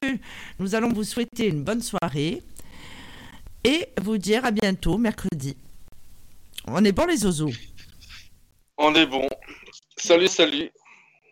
nous 0.59 0.75
allons 0.75 0.93
vous 0.93 1.05
souhaiter 1.05 1.49
une 1.49 1.65
bonne 1.65 1.83
soirée 1.83 2.43
et 3.65 3.89
vous 4.01 4.19
dire 4.19 4.45
à 4.45 4.51
bientôt 4.51 4.97
mercredi. 4.99 5.57
On 6.67 6.85
est 6.85 6.93
bon 6.93 7.07
les 7.07 7.25
oiseaux. 7.25 7.51
On 8.79 8.95
est 8.95 9.07
bon. 9.07 9.27
Salut, 9.97 10.29
salut. 10.29 10.71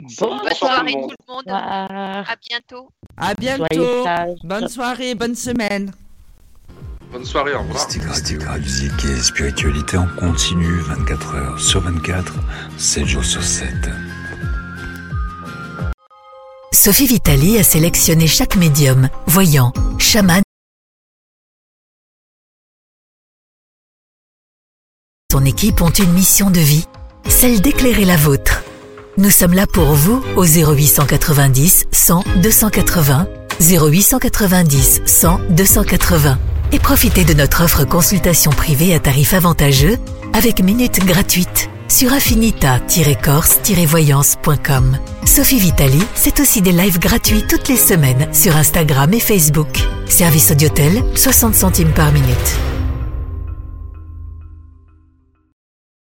Salut, 0.09 0.33
Bonne 0.43 0.55
soirée 0.55 0.93
tout 0.93 1.01
tout 1.01 1.17
le 1.29 1.33
monde. 1.33 1.45
le 1.47 1.53
monde. 1.53 2.25
À 2.27 2.37
bientôt. 2.49 2.89
À 3.17 3.35
bientôt. 3.35 4.05
Bonne 4.43 4.69
soirée, 4.69 5.15
bonne 5.15 5.37
semaine. 5.37 5.93
Bonne 7.13 7.27
soirée, 7.27 7.55
au 7.55 7.59
revoir. 7.59 7.87
Mystique 7.87 8.05
Radio, 8.05 8.41
musique 8.59 9.05
et 9.05 9.23
spiritualité 9.23 9.99
en 9.99 10.07
continu 10.19 10.81
24 10.81 11.35
heures 11.35 11.61
sur 11.61 11.83
24, 11.83 12.33
7 12.79 13.05
jours 13.05 13.25
sur 13.25 13.45
7. 13.45 13.69
Sophie 16.73 17.07
Vitali 17.07 17.59
a 17.59 17.63
sélectionné 17.63 18.27
chaque 18.27 18.57
médium, 18.57 19.11
voyant, 19.27 19.75
chaman. 19.99 20.41
Son 25.31 25.45
équipe 25.45 25.83
ont 25.83 25.91
une 25.91 26.15
mission 26.15 26.51
de 26.51 26.61
vie, 26.61 26.87
celle 27.29 27.61
d'éclairer 27.61 28.07
la 28.07 28.17
vôtre. 28.17 28.63
Nous 29.19 29.31
sommes 29.31 29.53
là 29.53 29.67
pour 29.67 29.93
vous 29.93 30.25
au 30.37 30.47
0890 30.47 31.89
100 31.93 32.25
280, 32.43 33.27
0890 33.61 35.03
100 35.05 35.41
280 35.51 36.39
et 36.73 36.79
profitez 36.79 37.25
de 37.25 37.35
notre 37.35 37.63
offre 37.63 37.85
consultation 37.85 38.51
privée 38.51 38.95
à 38.95 39.01
tarif 39.01 39.35
avantageux 39.35 39.99
avec 40.33 40.63
minutes 40.63 41.05
gratuites 41.05 41.69
sur 41.89 42.13
affinita-corse-voyance.com. 42.13 44.99
Sophie 45.27 45.59
Vitali, 45.59 46.03
c'est 46.15 46.39
aussi 46.41 46.63
des 46.63 46.73
lives 46.73 46.99
gratuits 46.99 47.45
toutes 47.49 47.69
les 47.69 47.77
semaines 47.77 48.27
sur 48.33 48.57
Instagram 48.57 49.13
et 49.13 49.21
Facebook. 49.21 49.69
Service 50.07 50.51
Audiotel, 50.51 51.05
60 51.15 51.55
centimes 51.55 51.93
par 51.93 52.11
minute. 52.13 52.57